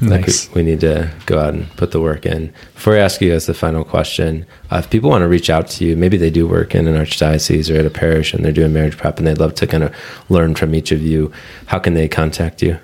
Like 0.00 0.22
Nice. 0.22 0.48
we, 0.50 0.62
we 0.62 0.70
need 0.70 0.80
to 0.80 1.10
go 1.26 1.38
out 1.38 1.54
and 1.54 1.68
put 1.76 1.90
the 1.92 2.00
work 2.00 2.24
in. 2.26 2.52
Before 2.74 2.94
I 2.94 2.98
ask 3.00 3.20
you 3.20 3.30
guys 3.30 3.46
the 3.46 3.54
final 3.54 3.84
question, 3.84 4.46
uh, 4.70 4.76
if 4.78 4.90
people 4.90 5.10
want 5.10 5.22
to 5.22 5.28
reach 5.28 5.50
out 5.50 5.68
to 5.68 5.84
you, 5.84 5.96
maybe 5.96 6.16
they 6.16 6.30
do 6.30 6.46
work 6.48 6.74
in 6.74 6.86
an 6.86 6.94
archdiocese 6.94 7.72
or 7.74 7.78
at 7.78 7.86
a 7.86 7.90
parish 7.90 8.32
and 8.34 8.44
they're 8.44 8.52
doing 8.52 8.72
marriage 8.72 8.96
prep 8.96 9.18
and 9.18 9.26
they'd 9.26 9.38
love 9.38 9.54
to 9.56 9.66
kind 9.66 9.84
of 9.84 9.94
learn 10.28 10.54
from 10.54 10.74
each 10.74 10.92
of 10.92 11.02
you, 11.02 11.30
how 11.66 11.78
can 11.78 11.94
they 11.94 12.08
contact 12.08 12.62
you? 12.62 12.78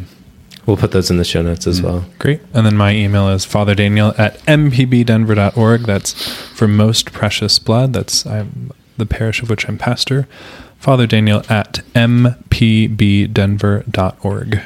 We'll 0.65 0.77
put 0.77 0.91
those 0.91 1.11
in 1.11 1.18
the 1.18 1.23
show 1.23 1.43
notes 1.43 1.68
as 1.68 1.80
well. 1.81 2.06
Great. 2.18 2.41
And 2.53 2.65
then 2.65 2.76
my 2.76 2.91
email 2.91 3.30
is 3.30 3.45
fatherdaniel 3.45 4.18
at 4.18 4.39
mpbdenver.org. 4.45 5.81
That's 5.81 6.14
for 6.57 6.68
most 6.68 7.14
precious 7.14 7.60
blood. 7.60 7.93
That's 7.93 8.26
I'm, 8.26 8.72
the 8.97 9.06
parish 9.06 9.43
of 9.43 9.52
which 9.52 9.69
I'm 9.69 9.77
pastor. 9.77 10.27
Father 10.80 11.06
Daniel 11.06 11.43
at 11.49 11.81
mpbdenver.org. 11.93 14.61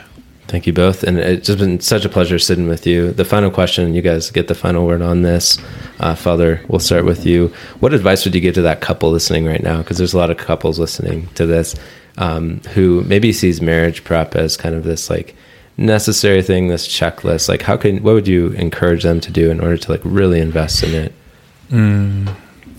Thank 0.49 0.65
you 0.65 0.73
both. 0.73 1.03
And 1.03 1.19
it's 1.19 1.45
just 1.45 1.59
been 1.59 1.79
such 1.79 2.05
a 2.05 2.09
pleasure 2.09 2.39
sitting 2.39 2.67
with 2.67 2.87
you. 2.87 3.11
The 3.11 3.23
final 3.23 3.51
question, 3.51 3.93
you 3.93 4.01
guys 4.01 4.31
get 4.31 4.47
the 4.47 4.55
final 4.55 4.87
word 4.87 5.03
on 5.03 5.21
this. 5.21 5.59
Uh, 5.99 6.15
Father, 6.15 6.65
we'll 6.67 6.79
start 6.79 7.05
with 7.05 7.23
you. 7.23 7.53
What 7.81 7.93
advice 7.93 8.25
would 8.25 8.33
you 8.33 8.41
give 8.41 8.55
to 8.55 8.63
that 8.63 8.81
couple 8.81 9.11
listening 9.11 9.45
right 9.45 9.61
now? 9.61 9.77
Because 9.77 9.99
there's 9.99 10.15
a 10.15 10.17
lot 10.17 10.31
of 10.31 10.37
couples 10.37 10.79
listening 10.79 11.27
to 11.35 11.45
this 11.45 11.75
um, 12.17 12.61
who 12.73 13.03
maybe 13.03 13.31
sees 13.31 13.61
marriage 13.61 14.03
prep 14.03 14.35
as 14.35 14.57
kind 14.57 14.73
of 14.73 14.83
this 14.83 15.07
like 15.07 15.35
necessary 15.77 16.41
thing, 16.41 16.67
this 16.67 16.87
checklist. 16.87 17.47
Like, 17.47 17.61
how 17.61 17.77
can, 17.77 18.01
what 18.01 18.15
would 18.15 18.27
you 18.27 18.47
encourage 18.53 19.03
them 19.03 19.19
to 19.21 19.31
do 19.31 19.51
in 19.51 19.59
order 19.59 19.77
to 19.77 19.91
like 19.91 20.01
really 20.03 20.39
invest 20.39 20.81
in 20.81 20.95
it? 20.95 21.13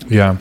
Yeah. 0.09 0.37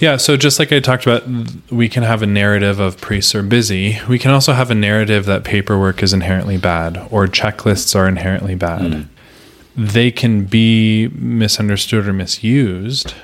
Yeah. 0.00 0.16
So 0.16 0.36
just 0.36 0.58
like 0.58 0.72
I 0.72 0.80
talked 0.80 1.06
about, 1.06 1.24
we 1.70 1.88
can 1.88 2.02
have 2.02 2.22
a 2.22 2.26
narrative 2.26 2.80
of 2.80 3.00
priests 3.00 3.34
are 3.34 3.42
busy. 3.42 3.98
We 4.08 4.18
can 4.18 4.30
also 4.30 4.54
have 4.54 4.70
a 4.70 4.74
narrative 4.74 5.26
that 5.26 5.44
paperwork 5.44 6.02
is 6.02 6.12
inherently 6.12 6.56
bad 6.56 7.06
or 7.10 7.26
checklists 7.26 7.94
are 7.94 8.08
inherently 8.08 8.54
bad. 8.54 8.94
Hmm. 8.94 9.02
They 9.76 10.10
can 10.10 10.46
be 10.46 11.08
misunderstood 11.08 12.08
or 12.08 12.12
misused, 12.12 13.14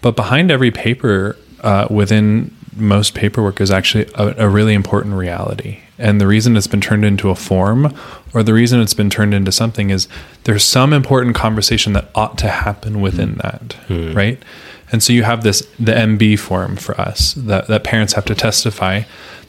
but 0.00 0.16
behind 0.16 0.50
every 0.50 0.70
paper 0.70 1.36
uh, 1.60 1.88
within 1.90 2.56
most 2.76 3.14
paperwork 3.14 3.60
is 3.60 3.70
actually 3.70 4.06
a, 4.14 4.46
a 4.46 4.48
really 4.48 4.74
important 4.74 5.14
reality. 5.14 5.80
And 5.98 6.20
the 6.20 6.26
reason 6.26 6.56
it's 6.56 6.66
been 6.66 6.80
turned 6.80 7.04
into 7.04 7.28
a 7.28 7.34
form 7.34 7.94
or 8.32 8.42
the 8.42 8.54
reason 8.54 8.80
it's 8.80 8.94
been 8.94 9.10
turned 9.10 9.34
into 9.34 9.52
something 9.52 9.90
is 9.90 10.08
there's 10.44 10.64
some 10.64 10.92
important 10.92 11.34
conversation 11.34 11.92
that 11.92 12.08
ought 12.14 12.38
to 12.38 12.48
happen 12.48 13.00
within 13.00 13.32
hmm. 13.32 13.38
that, 13.40 13.72
hmm. 13.88 14.12
right? 14.14 14.42
And 14.92 15.02
so 15.02 15.12
you 15.12 15.22
have 15.22 15.42
this 15.42 15.60
the 15.78 15.92
MB 15.92 16.38
form 16.38 16.76
for 16.76 17.00
us 17.00 17.34
that, 17.34 17.68
that 17.68 17.84
parents 17.84 18.14
have 18.14 18.24
to 18.26 18.34
testify 18.34 19.02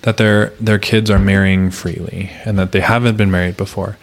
that 0.03 0.17
their 0.17 0.49
their 0.59 0.79
kids 0.79 1.09
are 1.09 1.19
marrying 1.19 1.71
freely 1.71 2.31
and 2.45 2.57
that 2.59 2.71
they 2.71 2.79
haven't 2.79 3.17
been 3.17 3.31
married 3.31 3.57
before. 3.57 3.97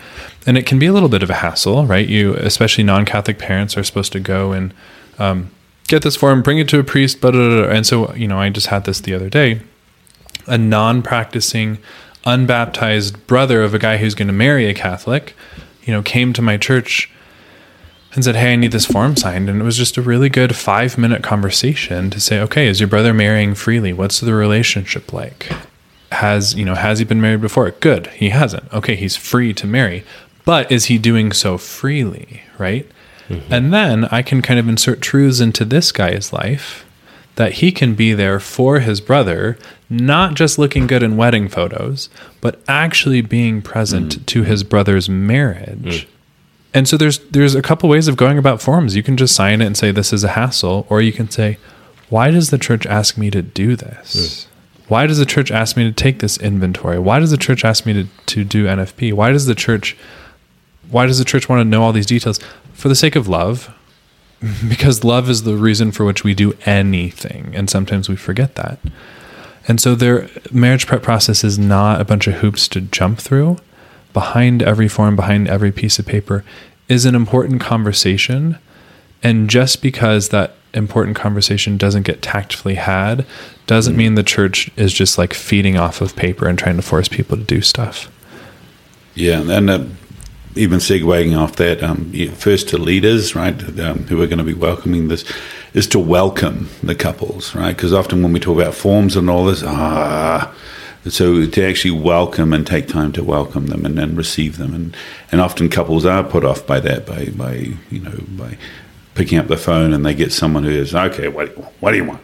And 0.46 0.56
it 0.56 0.66
can 0.66 0.78
be 0.78 0.86
a 0.86 0.92
little 0.92 1.08
bit 1.08 1.22
of 1.22 1.30
a 1.30 1.34
hassle, 1.34 1.86
right? 1.86 2.08
You 2.08 2.34
especially 2.34 2.84
non-Catholic 2.84 3.38
parents 3.38 3.76
are 3.76 3.84
supposed 3.84 4.12
to 4.12 4.20
go 4.20 4.52
and 4.52 4.72
um, 5.18 5.50
get 5.88 6.02
this 6.02 6.16
form, 6.16 6.42
bring 6.42 6.58
it 6.58 6.68
to 6.68 6.78
a 6.78 6.84
priest, 6.84 7.20
but 7.20 7.34
and 7.34 7.86
so 7.86 8.14
you 8.14 8.28
know 8.28 8.38
I 8.38 8.50
just 8.50 8.68
had 8.68 8.84
this 8.84 9.00
the 9.00 9.14
other 9.14 9.28
day. 9.28 9.60
A 10.46 10.56
non-practicing, 10.56 11.78
unbaptized 12.24 13.26
brother 13.26 13.62
of 13.62 13.74
a 13.74 13.78
guy 13.78 13.98
who's 13.98 14.14
going 14.14 14.28
to 14.28 14.34
marry 14.34 14.66
a 14.66 14.74
Catholic, 14.74 15.34
you 15.82 15.92
know, 15.92 16.02
came 16.02 16.32
to 16.32 16.42
my 16.42 16.56
church 16.56 17.10
and 18.14 18.24
said, 18.24 18.36
Hey, 18.36 18.52
I 18.52 18.56
need 18.56 18.72
this 18.72 18.86
form 18.86 19.16
signed. 19.16 19.48
And 19.48 19.60
it 19.60 19.64
was 19.64 19.76
just 19.76 19.96
a 19.96 20.02
really 20.02 20.28
good 20.28 20.56
five 20.56 20.98
minute 20.98 21.22
conversation 21.22 22.10
to 22.10 22.20
say, 22.20 22.40
Okay, 22.40 22.66
is 22.66 22.80
your 22.80 22.88
brother 22.88 23.12
marrying 23.14 23.54
freely? 23.54 23.92
What's 23.92 24.20
the 24.20 24.34
relationship 24.34 25.12
like? 25.12 25.52
Has, 26.12 26.54
you 26.54 26.64
know, 26.64 26.74
has 26.74 26.98
he 26.98 27.04
been 27.04 27.20
married 27.20 27.42
before? 27.42 27.70
Good. 27.70 28.06
He 28.08 28.30
hasn't. 28.30 28.72
Okay, 28.72 28.96
he's 28.96 29.16
free 29.16 29.52
to 29.54 29.66
marry. 29.66 30.04
But 30.44 30.72
is 30.72 30.86
he 30.86 30.96
doing 30.96 31.32
so 31.32 31.58
freely? 31.58 32.42
Right. 32.56 32.86
Mm-hmm. 33.28 33.52
And 33.52 33.74
then 33.74 34.04
I 34.06 34.22
can 34.22 34.40
kind 34.40 34.58
of 34.58 34.68
insert 34.68 35.02
truths 35.02 35.40
into 35.40 35.64
this 35.64 35.92
guy's 35.92 36.32
life 36.32 36.86
that 37.38 37.54
he 37.54 37.70
can 37.70 37.94
be 37.94 38.14
there 38.14 38.40
for 38.40 38.80
his 38.80 39.00
brother, 39.00 39.56
not 39.88 40.34
just 40.34 40.58
looking 40.58 40.88
good 40.88 41.04
in 41.04 41.16
wedding 41.16 41.48
photos, 41.48 42.08
but 42.40 42.60
actually 42.66 43.20
being 43.20 43.62
present 43.62 44.18
mm. 44.18 44.26
to 44.26 44.42
his 44.42 44.64
brother's 44.64 45.08
marriage. 45.08 46.06
Mm. 46.06 46.08
And 46.78 46.86
so 46.86 46.96
there's 46.96 47.18
there's 47.30 47.56
a 47.56 47.60
couple 47.60 47.88
ways 47.88 48.06
of 48.06 48.16
going 48.16 48.38
about 48.38 48.62
forms. 48.62 48.94
You 48.94 49.02
can 49.02 49.16
just 49.16 49.34
sign 49.34 49.60
it 49.60 49.66
and 49.66 49.76
say 49.76 49.90
this 49.90 50.12
is 50.12 50.22
a 50.22 50.28
hassle, 50.28 50.86
or 50.88 51.02
you 51.02 51.12
can 51.12 51.28
say, 51.28 51.58
why 52.08 52.30
does 52.30 52.50
the 52.50 52.56
church 52.56 52.86
ask 52.86 53.18
me 53.18 53.32
to 53.32 53.42
do 53.42 53.74
this? 53.74 54.44
Hmm. 54.44 54.84
Why 54.86 55.08
does 55.08 55.18
the 55.18 55.26
church 55.26 55.50
ask 55.50 55.76
me 55.76 55.82
to 55.82 55.92
take 55.92 56.20
this 56.20 56.38
inventory? 56.38 57.00
Why 57.00 57.18
does 57.18 57.32
the 57.32 57.36
church 57.36 57.64
ask 57.64 57.84
me 57.84 57.94
to, 57.94 58.04
to 58.26 58.44
do 58.44 58.66
NFP? 58.66 59.12
Why 59.12 59.32
does 59.32 59.46
the 59.46 59.56
church 59.56 59.96
why 60.88 61.06
does 61.06 61.18
the 61.18 61.24
church 61.24 61.48
want 61.48 61.58
to 61.58 61.64
know 61.64 61.82
all 61.82 61.92
these 61.92 62.06
details? 62.06 62.38
For 62.74 62.88
the 62.88 62.94
sake 62.94 63.16
of 63.16 63.26
love. 63.26 63.74
Because 64.68 65.02
love 65.02 65.28
is 65.28 65.42
the 65.42 65.56
reason 65.56 65.90
for 65.90 66.04
which 66.04 66.22
we 66.22 66.32
do 66.32 66.56
anything. 66.64 67.56
And 67.56 67.68
sometimes 67.68 68.08
we 68.08 68.14
forget 68.14 68.54
that. 68.54 68.78
And 69.66 69.80
so 69.80 69.96
their 69.96 70.30
marriage 70.52 70.86
prep 70.86 71.02
process 71.02 71.42
is 71.42 71.58
not 71.58 72.00
a 72.00 72.04
bunch 72.04 72.28
of 72.28 72.34
hoops 72.34 72.68
to 72.68 72.80
jump 72.80 73.18
through. 73.18 73.56
Behind 74.12 74.62
every 74.62 74.86
form, 74.86 75.16
behind 75.16 75.48
every 75.48 75.72
piece 75.72 75.98
of 75.98 76.06
paper 76.06 76.44
is 76.88 77.04
an 77.04 77.14
important 77.14 77.60
conversation. 77.60 78.58
And 79.22 79.50
just 79.50 79.82
because 79.82 80.28
that 80.28 80.54
important 80.74 81.16
conversation 81.16 81.76
doesn't 81.76 82.02
get 82.02 82.22
tactfully 82.22 82.74
had 82.74 83.26
doesn't 83.66 83.96
mean 83.96 84.14
the 84.14 84.22
church 84.22 84.70
is 84.76 84.92
just 84.92 85.18
like 85.18 85.34
feeding 85.34 85.76
off 85.76 86.00
of 86.00 86.16
paper 86.16 86.48
and 86.48 86.58
trying 86.58 86.76
to 86.76 86.82
force 86.82 87.08
people 87.08 87.36
to 87.36 87.42
do 87.42 87.60
stuff. 87.60 88.10
Yeah, 89.14 89.40
and 89.50 89.68
uh, 89.68 89.84
even 90.54 90.78
segueing 90.78 91.38
off 91.38 91.56
that, 91.56 91.82
um, 91.82 92.12
first 92.34 92.68
to 92.68 92.78
leaders, 92.78 93.34
right, 93.34 93.54
um, 93.80 94.04
who 94.04 94.22
are 94.22 94.26
going 94.26 94.38
to 94.38 94.44
be 94.44 94.54
welcoming 94.54 95.08
this, 95.08 95.24
is 95.74 95.86
to 95.88 95.98
welcome 95.98 96.68
the 96.82 96.94
couples, 96.94 97.54
right? 97.54 97.76
Because 97.76 97.92
often 97.92 98.22
when 98.22 98.32
we 98.32 98.40
talk 98.40 98.58
about 98.60 98.74
forms 98.74 99.16
and 99.16 99.28
all 99.28 99.44
this, 99.44 99.62
ah, 99.64 100.54
so 101.12 101.46
to 101.46 101.64
actually 101.64 101.90
welcome 101.90 102.52
and 102.52 102.66
take 102.66 102.88
time 102.88 103.12
to 103.12 103.24
welcome 103.24 103.66
them 103.66 103.84
and 103.84 103.96
then 103.96 104.16
receive 104.16 104.56
them, 104.56 104.74
and 104.74 104.96
and 105.32 105.40
often 105.40 105.68
couples 105.68 106.04
are 106.04 106.24
put 106.24 106.44
off 106.44 106.66
by 106.66 106.80
that, 106.80 107.06
by 107.06 107.26
by 107.26 107.72
you 107.90 108.00
know 108.00 108.18
by 108.30 108.56
picking 109.14 109.38
up 109.38 109.48
the 109.48 109.56
phone 109.56 109.92
and 109.92 110.06
they 110.06 110.14
get 110.14 110.32
someone 110.32 110.62
who 110.62 110.70
is 110.70 110.94
okay. 110.94 111.28
What 111.28 111.48
what 111.80 111.90
do 111.90 111.96
you 111.96 112.04
want? 112.04 112.22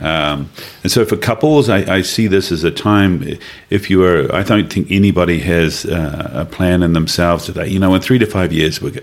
Um, 0.00 0.50
and 0.82 0.92
so 0.92 1.04
for 1.06 1.16
couples, 1.16 1.70
I, 1.70 1.96
I, 1.96 2.02
see 2.02 2.26
this 2.26 2.52
as 2.52 2.64
a 2.64 2.70
time. 2.70 3.38
If 3.70 3.88
you 3.88 4.04
are, 4.04 4.32
I 4.34 4.42
don't 4.42 4.70
think 4.70 4.90
anybody 4.90 5.38
has 5.40 5.86
uh, 5.86 6.30
a 6.34 6.44
plan 6.44 6.82
in 6.82 6.92
themselves 6.92 7.46
that 7.46 7.70
you 7.70 7.78
know 7.78 7.94
in 7.94 8.02
three 8.02 8.18
to 8.18 8.26
five 8.26 8.52
years 8.52 8.82
we're 8.82 9.00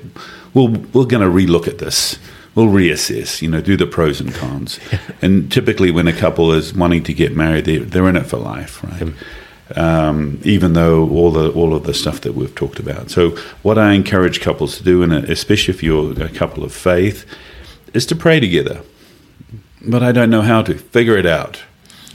we'll, 0.53 0.67
we're 0.67 1.05
going 1.05 1.23
to 1.23 1.29
relook 1.29 1.67
at 1.67 1.79
this. 1.79 2.19
We'll 2.55 2.67
reassess. 2.67 3.41
You 3.41 3.49
know, 3.49 3.61
do 3.61 3.75
the 3.75 3.87
pros 3.87 4.19
and 4.19 4.33
cons. 4.33 4.79
and 5.21 5.51
typically, 5.51 5.91
when 5.91 6.07
a 6.07 6.13
couple 6.13 6.51
is 6.51 6.73
wanting 6.73 7.03
to 7.03 7.13
get 7.13 7.35
married, 7.35 7.65
they're, 7.65 7.79
they're 7.79 8.09
in 8.09 8.15
it 8.15 8.25
for 8.25 8.37
life, 8.37 8.83
right? 8.83 9.13
Um, 9.75 10.39
even 10.43 10.73
though 10.73 11.09
all 11.09 11.31
the 11.31 11.51
all 11.51 11.73
of 11.73 11.85
the 11.85 11.93
stuff 11.93 12.21
that 12.21 12.33
we've 12.33 12.53
talked 12.53 12.79
about. 12.79 13.09
So, 13.09 13.31
what 13.63 13.77
I 13.77 13.93
encourage 13.93 14.41
couples 14.41 14.77
to 14.77 14.83
do, 14.83 15.01
and 15.01 15.13
especially 15.13 15.73
if 15.73 15.81
you're 15.81 16.11
a 16.21 16.29
couple 16.29 16.63
of 16.63 16.73
faith, 16.73 17.25
is 17.93 18.05
to 18.07 18.15
pray 18.15 18.39
together 18.39 18.81
but 19.83 20.01
I 20.01 20.11
don't 20.11 20.29
know 20.29 20.41
how 20.41 20.61
to. 20.63 20.77
Figure 20.77 21.17
it 21.17 21.25
out 21.25 21.63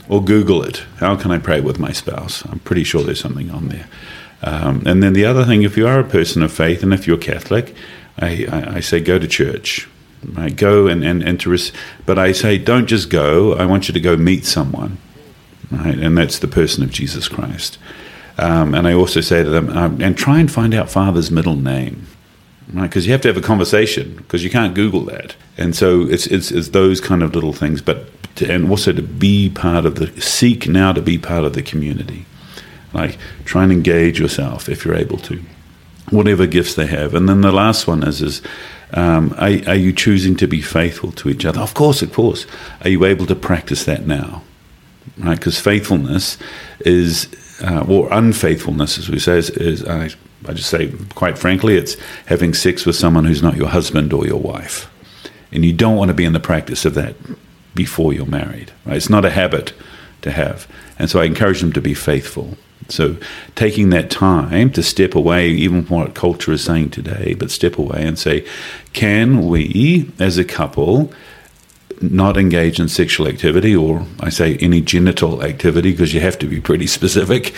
or 0.07 0.23
Google 0.23 0.63
it. 0.63 0.83
How 0.97 1.15
can 1.15 1.31
I 1.31 1.37
pray 1.37 1.61
with 1.61 1.79
my 1.79 1.91
spouse? 1.91 2.43
I'm 2.45 2.59
pretty 2.59 2.83
sure 2.83 3.03
there's 3.03 3.19
something 3.19 3.51
on 3.51 3.67
there. 3.67 3.87
Um, 4.41 4.83
and 4.85 5.03
then 5.03 5.13
the 5.13 5.25
other 5.25 5.45
thing, 5.45 5.63
if 5.63 5.77
you 5.77 5.87
are 5.87 5.99
a 5.99 6.03
person 6.03 6.41
of 6.41 6.51
faith 6.51 6.81
and 6.81 6.93
if 6.93 7.05
you're 7.05 7.17
Catholic, 7.17 7.75
I, 8.17 8.47
I, 8.51 8.75
I 8.75 8.79
say 8.79 9.01
go 9.01 9.19
to 9.19 9.27
church. 9.27 9.87
Right? 10.23 10.55
Go 10.55 10.87
and, 10.87 11.03
and, 11.03 11.23
and 11.23 11.39
to 11.41 11.49
res- 11.49 11.71
but 12.05 12.19
I 12.19 12.31
say 12.33 12.57
don't 12.57 12.87
just 12.87 13.09
go. 13.09 13.53
I 13.53 13.65
want 13.65 13.87
you 13.87 13.93
to 13.93 13.99
go 13.99 14.17
meet 14.17 14.45
someone, 14.45 14.97
right? 15.71 15.97
And 15.97 16.17
that's 16.17 16.39
the 16.39 16.47
person 16.47 16.83
of 16.83 16.91
Jesus 16.91 17.27
Christ. 17.27 17.77
Um, 18.37 18.73
and 18.73 18.87
I 18.87 18.93
also 18.93 19.21
say 19.21 19.43
to 19.43 19.49
them, 19.49 19.69
um, 19.69 20.01
and 20.01 20.17
try 20.17 20.39
and 20.39 20.51
find 20.51 20.73
out 20.73 20.89
Father's 20.89 21.31
middle 21.31 21.55
name 21.55 22.07
right? 22.73 22.83
Because 22.89 23.05
you 23.05 23.11
have 23.11 23.21
to 23.21 23.27
have 23.27 23.37
a 23.37 23.41
conversation 23.41 24.15
because 24.17 24.43
you 24.43 24.49
can't 24.49 24.73
Google 24.73 25.01
that. 25.05 25.35
And 25.57 25.75
so 25.75 26.01
it's, 26.01 26.27
it's, 26.27 26.51
it's 26.51 26.69
those 26.69 27.01
kind 27.01 27.23
of 27.23 27.33
little 27.33 27.53
things, 27.53 27.81
but 27.81 28.07
to, 28.35 28.51
and 28.51 28.69
also 28.69 28.93
to 28.93 29.01
be 29.01 29.49
part 29.49 29.85
of 29.85 29.95
the 29.95 30.21
seek 30.21 30.67
now 30.67 30.91
to 30.93 31.01
be 31.01 31.17
part 31.17 31.43
of 31.43 31.53
the 31.53 31.61
community, 31.61 32.25
like 32.93 33.17
try 33.45 33.63
and 33.63 33.71
engage 33.71 34.19
yourself 34.19 34.69
if 34.69 34.85
you're 34.85 34.95
able 34.95 35.17
to, 35.19 35.41
whatever 36.09 36.45
gifts 36.45 36.75
they 36.75 36.87
have. 36.87 37.13
And 37.13 37.27
then 37.27 37.41
the 37.41 37.51
last 37.51 37.87
one 37.87 38.03
is 38.03 38.21
is 38.21 38.41
um, 38.93 39.33
are, 39.33 39.51
are 39.67 39.75
you 39.75 39.93
choosing 39.93 40.35
to 40.37 40.47
be 40.47 40.61
faithful 40.61 41.11
to 41.13 41.29
each 41.29 41.45
other? 41.45 41.59
Of 41.59 41.73
course, 41.73 42.01
of 42.01 42.13
course. 42.13 42.45
Are 42.81 42.89
you 42.89 43.05
able 43.05 43.25
to 43.27 43.35
practice 43.35 43.85
that 43.85 44.07
now? 44.07 44.43
Right, 45.17 45.37
because 45.37 45.59
faithfulness 45.59 46.37
is, 46.81 47.27
uh, 47.61 47.85
or 47.87 48.11
unfaithfulness, 48.11 48.97
as 48.97 49.09
we 49.09 49.19
say, 49.19 49.37
is, 49.37 49.49
is 49.51 49.83
uh, 49.83 50.09
I 50.47 50.53
just 50.53 50.69
say, 50.69 50.91
quite 51.15 51.37
frankly, 51.37 51.75
it's 51.75 51.97
having 52.25 52.53
sex 52.53 52.85
with 52.85 52.95
someone 52.95 53.25
who's 53.25 53.43
not 53.43 53.57
your 53.57 53.67
husband 53.67 54.13
or 54.13 54.25
your 54.25 54.39
wife. 54.39 54.89
And 55.51 55.65
you 55.65 55.73
don't 55.73 55.97
want 55.97 56.09
to 56.09 56.13
be 56.13 56.25
in 56.25 56.33
the 56.33 56.39
practice 56.39 56.85
of 56.85 56.93
that 56.93 57.15
before 57.75 58.13
you're 58.13 58.25
married. 58.25 58.71
Right? 58.85 58.97
It's 58.97 59.09
not 59.09 59.25
a 59.25 59.31
habit 59.31 59.73
to 60.21 60.31
have. 60.31 60.67
And 60.97 61.09
so 61.09 61.19
I 61.19 61.25
encourage 61.25 61.61
them 61.61 61.73
to 61.73 61.81
be 61.81 61.93
faithful. 61.93 62.57
So 62.87 63.17
taking 63.55 63.89
that 63.89 64.09
time 64.09 64.71
to 64.71 64.81
step 64.81 65.13
away, 65.13 65.49
even 65.49 65.85
from 65.85 65.97
what 65.97 66.15
culture 66.15 66.51
is 66.51 66.63
saying 66.63 66.91
today, 66.91 67.35
but 67.37 67.51
step 67.51 67.77
away 67.77 68.05
and 68.05 68.17
say, 68.17 68.47
can 68.93 69.47
we, 69.47 70.11
as 70.19 70.37
a 70.37 70.45
couple, 70.45 71.13
not 72.01 72.37
engage 72.37 72.79
in 72.79 72.87
sexual 72.87 73.27
activity, 73.27 73.75
or 73.75 74.05
I 74.21 74.29
say 74.29 74.57
any 74.57 74.81
genital 74.81 75.43
activity, 75.43 75.91
because 75.91 76.13
you 76.13 76.21
have 76.21 76.39
to 76.39 76.47
be 76.47 76.61
pretty 76.61 76.87
specific, 76.97 77.53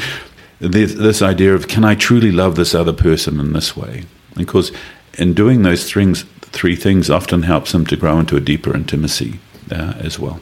this, 0.60 0.94
this 0.94 1.22
idea 1.22 1.56
of 1.56 1.68
can 1.68 1.84
I 1.84 1.96
truly 1.96 2.32
love 2.32 2.56
this 2.56 2.76
other 2.76 2.94
person 2.94 3.40
in 3.40 3.54
this 3.54 3.76
way? 3.76 4.04
Because 4.36 4.72
in 5.18 5.34
doing 5.34 5.64
those 5.64 5.92
things, 5.92 6.24
three 6.42 6.76
things 6.76 7.10
often 7.10 7.44
helps 7.44 7.72
them 7.72 7.86
to 7.88 7.96
grow 7.96 8.20
into 8.20 8.36
a 8.36 8.42
deeper 8.42 8.76
intimacy 8.76 9.40
uh, 9.72 9.94
as 10.00 10.20
well. 10.20 10.40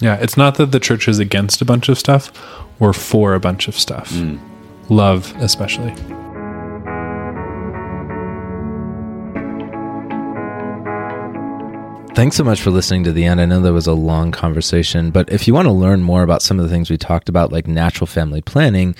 Yeah, 0.00 0.16
it's 0.16 0.36
not 0.36 0.56
that 0.56 0.72
the 0.72 0.80
church 0.80 1.08
is 1.08 1.18
against 1.18 1.62
a 1.62 1.64
bunch 1.64 1.88
of 1.88 1.98
stuff 1.98 2.32
or 2.80 2.92
for 2.92 3.34
a 3.34 3.40
bunch 3.40 3.68
of 3.68 3.78
stuff. 3.78 4.10
Mm. 4.10 4.40
Love, 4.88 5.34
especially. 5.38 5.94
Thanks 12.14 12.36
so 12.36 12.44
much 12.44 12.62
for 12.62 12.70
listening 12.70 13.02
to 13.04 13.12
the 13.12 13.24
end. 13.24 13.40
I 13.40 13.44
know 13.44 13.60
that 13.60 13.72
was 13.72 13.88
a 13.88 13.92
long 13.92 14.30
conversation, 14.30 15.10
but 15.10 15.28
if 15.32 15.48
you 15.48 15.54
want 15.54 15.66
to 15.66 15.72
learn 15.72 16.00
more 16.02 16.22
about 16.22 16.42
some 16.42 16.60
of 16.60 16.64
the 16.64 16.70
things 16.70 16.88
we 16.88 16.96
talked 16.96 17.28
about, 17.28 17.50
like 17.50 17.66
natural 17.66 18.06
family 18.06 18.40
planning, 18.40 18.94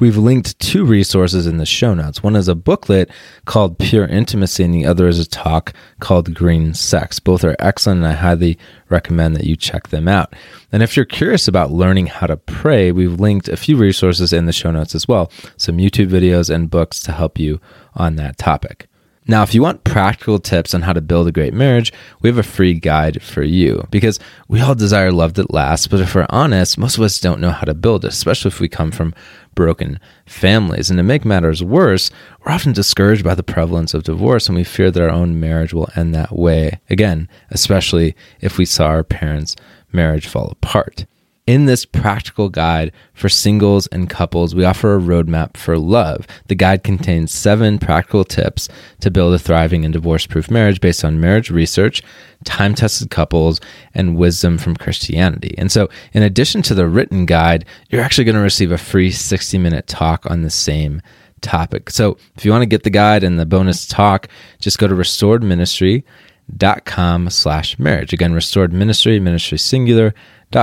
We've 0.00 0.16
linked 0.16 0.58
two 0.60 0.84
resources 0.84 1.48
in 1.48 1.56
the 1.56 1.66
show 1.66 1.92
notes. 1.92 2.22
One 2.22 2.36
is 2.36 2.46
a 2.46 2.54
booklet 2.54 3.10
called 3.46 3.78
Pure 3.78 4.06
Intimacy, 4.06 4.62
and 4.62 4.72
the 4.72 4.86
other 4.86 5.08
is 5.08 5.18
a 5.18 5.28
talk 5.28 5.72
called 5.98 6.34
Green 6.34 6.72
Sex. 6.72 7.18
Both 7.18 7.42
are 7.42 7.56
excellent, 7.58 7.98
and 7.98 8.06
I 8.06 8.12
highly 8.12 8.58
recommend 8.90 9.34
that 9.34 9.44
you 9.44 9.56
check 9.56 9.88
them 9.88 10.06
out. 10.06 10.34
And 10.70 10.84
if 10.84 10.96
you're 10.96 11.04
curious 11.04 11.48
about 11.48 11.72
learning 11.72 12.06
how 12.06 12.28
to 12.28 12.36
pray, 12.36 12.92
we've 12.92 13.18
linked 13.18 13.48
a 13.48 13.56
few 13.56 13.76
resources 13.76 14.32
in 14.32 14.46
the 14.46 14.52
show 14.52 14.70
notes 14.70 14.94
as 14.94 15.08
well 15.08 15.32
some 15.56 15.78
YouTube 15.78 16.10
videos 16.10 16.48
and 16.48 16.70
books 16.70 17.00
to 17.00 17.12
help 17.12 17.38
you 17.38 17.60
on 17.94 18.16
that 18.16 18.38
topic. 18.38 18.87
Now, 19.30 19.42
if 19.42 19.54
you 19.54 19.60
want 19.60 19.84
practical 19.84 20.38
tips 20.38 20.72
on 20.72 20.80
how 20.80 20.94
to 20.94 21.02
build 21.02 21.28
a 21.28 21.32
great 21.32 21.52
marriage, 21.52 21.92
we 22.22 22.30
have 22.30 22.38
a 22.38 22.42
free 22.42 22.72
guide 22.72 23.22
for 23.22 23.42
you 23.42 23.86
because 23.90 24.18
we 24.48 24.62
all 24.62 24.74
desire 24.74 25.12
love 25.12 25.34
that 25.34 25.52
lasts. 25.52 25.86
But 25.86 26.00
if 26.00 26.14
we're 26.14 26.26
honest, 26.30 26.78
most 26.78 26.96
of 26.96 27.04
us 27.04 27.20
don't 27.20 27.40
know 27.40 27.50
how 27.50 27.66
to 27.66 27.74
build 27.74 28.06
it, 28.06 28.08
especially 28.08 28.48
if 28.48 28.58
we 28.58 28.70
come 28.70 28.90
from 28.90 29.14
broken 29.54 30.00
families. 30.24 30.88
And 30.88 30.96
to 30.96 31.02
make 31.02 31.26
matters 31.26 31.62
worse, 31.62 32.10
we're 32.40 32.52
often 32.52 32.72
discouraged 32.72 33.22
by 33.22 33.34
the 33.34 33.42
prevalence 33.42 33.92
of 33.92 34.04
divorce 34.04 34.48
and 34.48 34.56
we 34.56 34.64
fear 34.64 34.90
that 34.90 35.02
our 35.02 35.10
own 35.10 35.38
marriage 35.38 35.74
will 35.74 35.90
end 35.94 36.14
that 36.14 36.32
way. 36.32 36.80
Again, 36.88 37.28
especially 37.50 38.16
if 38.40 38.56
we 38.56 38.64
saw 38.64 38.86
our 38.86 39.04
parents' 39.04 39.56
marriage 39.92 40.26
fall 40.26 40.48
apart. 40.50 41.04
In 41.48 41.64
this 41.64 41.86
practical 41.86 42.50
guide 42.50 42.92
for 43.14 43.30
singles 43.30 43.86
and 43.86 44.10
couples, 44.10 44.54
we 44.54 44.66
offer 44.66 44.94
a 44.94 45.00
roadmap 45.00 45.56
for 45.56 45.78
love. 45.78 46.26
The 46.48 46.54
guide 46.54 46.84
contains 46.84 47.32
seven 47.32 47.78
practical 47.78 48.22
tips 48.22 48.68
to 49.00 49.10
build 49.10 49.32
a 49.32 49.38
thriving 49.38 49.82
and 49.82 49.94
divorce 49.94 50.26
proof 50.26 50.50
marriage 50.50 50.78
based 50.78 51.06
on 51.06 51.22
marriage 51.22 51.50
research, 51.50 52.02
time 52.44 52.74
tested 52.74 53.10
couples, 53.10 53.62
and 53.94 54.18
wisdom 54.18 54.58
from 54.58 54.76
Christianity. 54.76 55.54
And 55.56 55.72
so, 55.72 55.88
in 56.12 56.22
addition 56.22 56.60
to 56.64 56.74
the 56.74 56.86
written 56.86 57.24
guide, 57.24 57.64
you're 57.88 58.02
actually 58.02 58.24
going 58.24 58.36
to 58.36 58.42
receive 58.42 58.70
a 58.70 58.76
free 58.76 59.10
60 59.10 59.56
minute 59.56 59.86
talk 59.86 60.30
on 60.30 60.42
the 60.42 60.50
same 60.50 61.00
topic. 61.40 61.88
So, 61.88 62.18
if 62.36 62.44
you 62.44 62.50
want 62.50 62.60
to 62.60 62.66
get 62.66 62.82
the 62.82 62.90
guide 62.90 63.24
and 63.24 63.40
the 63.40 63.46
bonus 63.46 63.86
talk, 63.86 64.28
just 64.58 64.76
go 64.76 64.86
to 64.86 64.94
restoredministry.com 64.94 67.30
slash 67.30 67.78
marriage. 67.78 68.12
Again, 68.12 68.34
restored 68.34 68.74
ministry, 68.74 69.18
ministry 69.18 69.56
singular 69.56 70.10
dot 70.10 70.18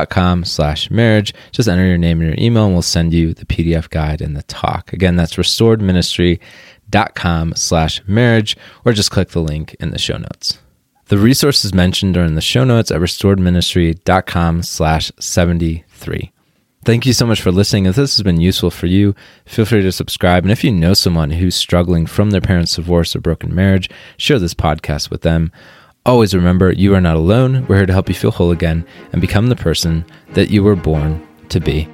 com 0.09 0.43
slash 0.43 0.89
marriage. 0.89 1.33
Just 1.51 1.69
enter 1.69 1.85
your 1.85 1.97
name 1.97 2.21
and 2.21 2.29
your 2.29 2.43
email 2.43 2.65
and 2.65 2.73
we'll 2.73 2.81
send 2.81 3.13
you 3.13 3.33
the 3.33 3.45
PDF 3.45 3.89
guide 3.89 4.21
and 4.21 4.35
the 4.35 4.43
talk. 4.43 4.91
Again, 4.93 5.15
that's 5.15 5.35
restoredministry.com 5.35 7.53
slash 7.55 8.01
marriage 8.07 8.57
or 8.83 8.93
just 8.93 9.11
click 9.11 9.29
the 9.29 9.41
link 9.41 9.75
in 9.79 9.91
the 9.91 9.99
show 9.99 10.17
notes. 10.17 10.59
The 11.07 11.19
resources 11.19 11.73
mentioned 11.73 12.17
are 12.17 12.25
in 12.25 12.33
the 12.33 12.41
show 12.41 12.63
notes 12.63 12.89
at 12.89 12.99
restoredministry.com 12.99 14.63
slash 14.63 15.11
73. 15.19 16.31
Thank 16.83 17.05
you 17.07 17.13
so 17.13 17.25
much 17.25 17.41
for 17.41 17.51
listening. 17.51 17.87
If 17.87 17.95
this 17.95 18.15
has 18.15 18.23
been 18.23 18.39
useful 18.39 18.69
for 18.69 18.85
you, 18.85 19.15
feel 19.45 19.65
free 19.65 19.81
to 19.81 19.91
subscribe. 19.91 20.43
And 20.43 20.51
if 20.51 20.63
you 20.63 20.71
know 20.71 20.93
someone 20.93 21.31
who's 21.31 21.55
struggling 21.55 22.05
from 22.05 22.29
their 22.29 22.41
parents' 22.41 22.75
divorce 22.75 23.15
or 23.15 23.21
broken 23.21 23.55
marriage, 23.55 23.89
share 24.17 24.37
this 24.37 24.53
podcast 24.53 25.09
with 25.09 25.21
them. 25.21 25.51
Always 26.05 26.35
remember, 26.35 26.71
you 26.71 26.93
are 26.93 27.01
not 27.01 27.15
alone. 27.15 27.65
We're 27.67 27.77
here 27.77 27.85
to 27.87 27.93
help 27.93 28.09
you 28.09 28.13
feel 28.13 28.29
whole 28.29 28.51
again 28.51 28.85
and 29.11 29.19
become 29.19 29.47
the 29.47 29.55
person 29.55 30.05
that 30.33 30.51
you 30.51 30.61
were 30.63 30.75
born 30.75 31.27
to 31.49 31.59
be. 31.59 31.89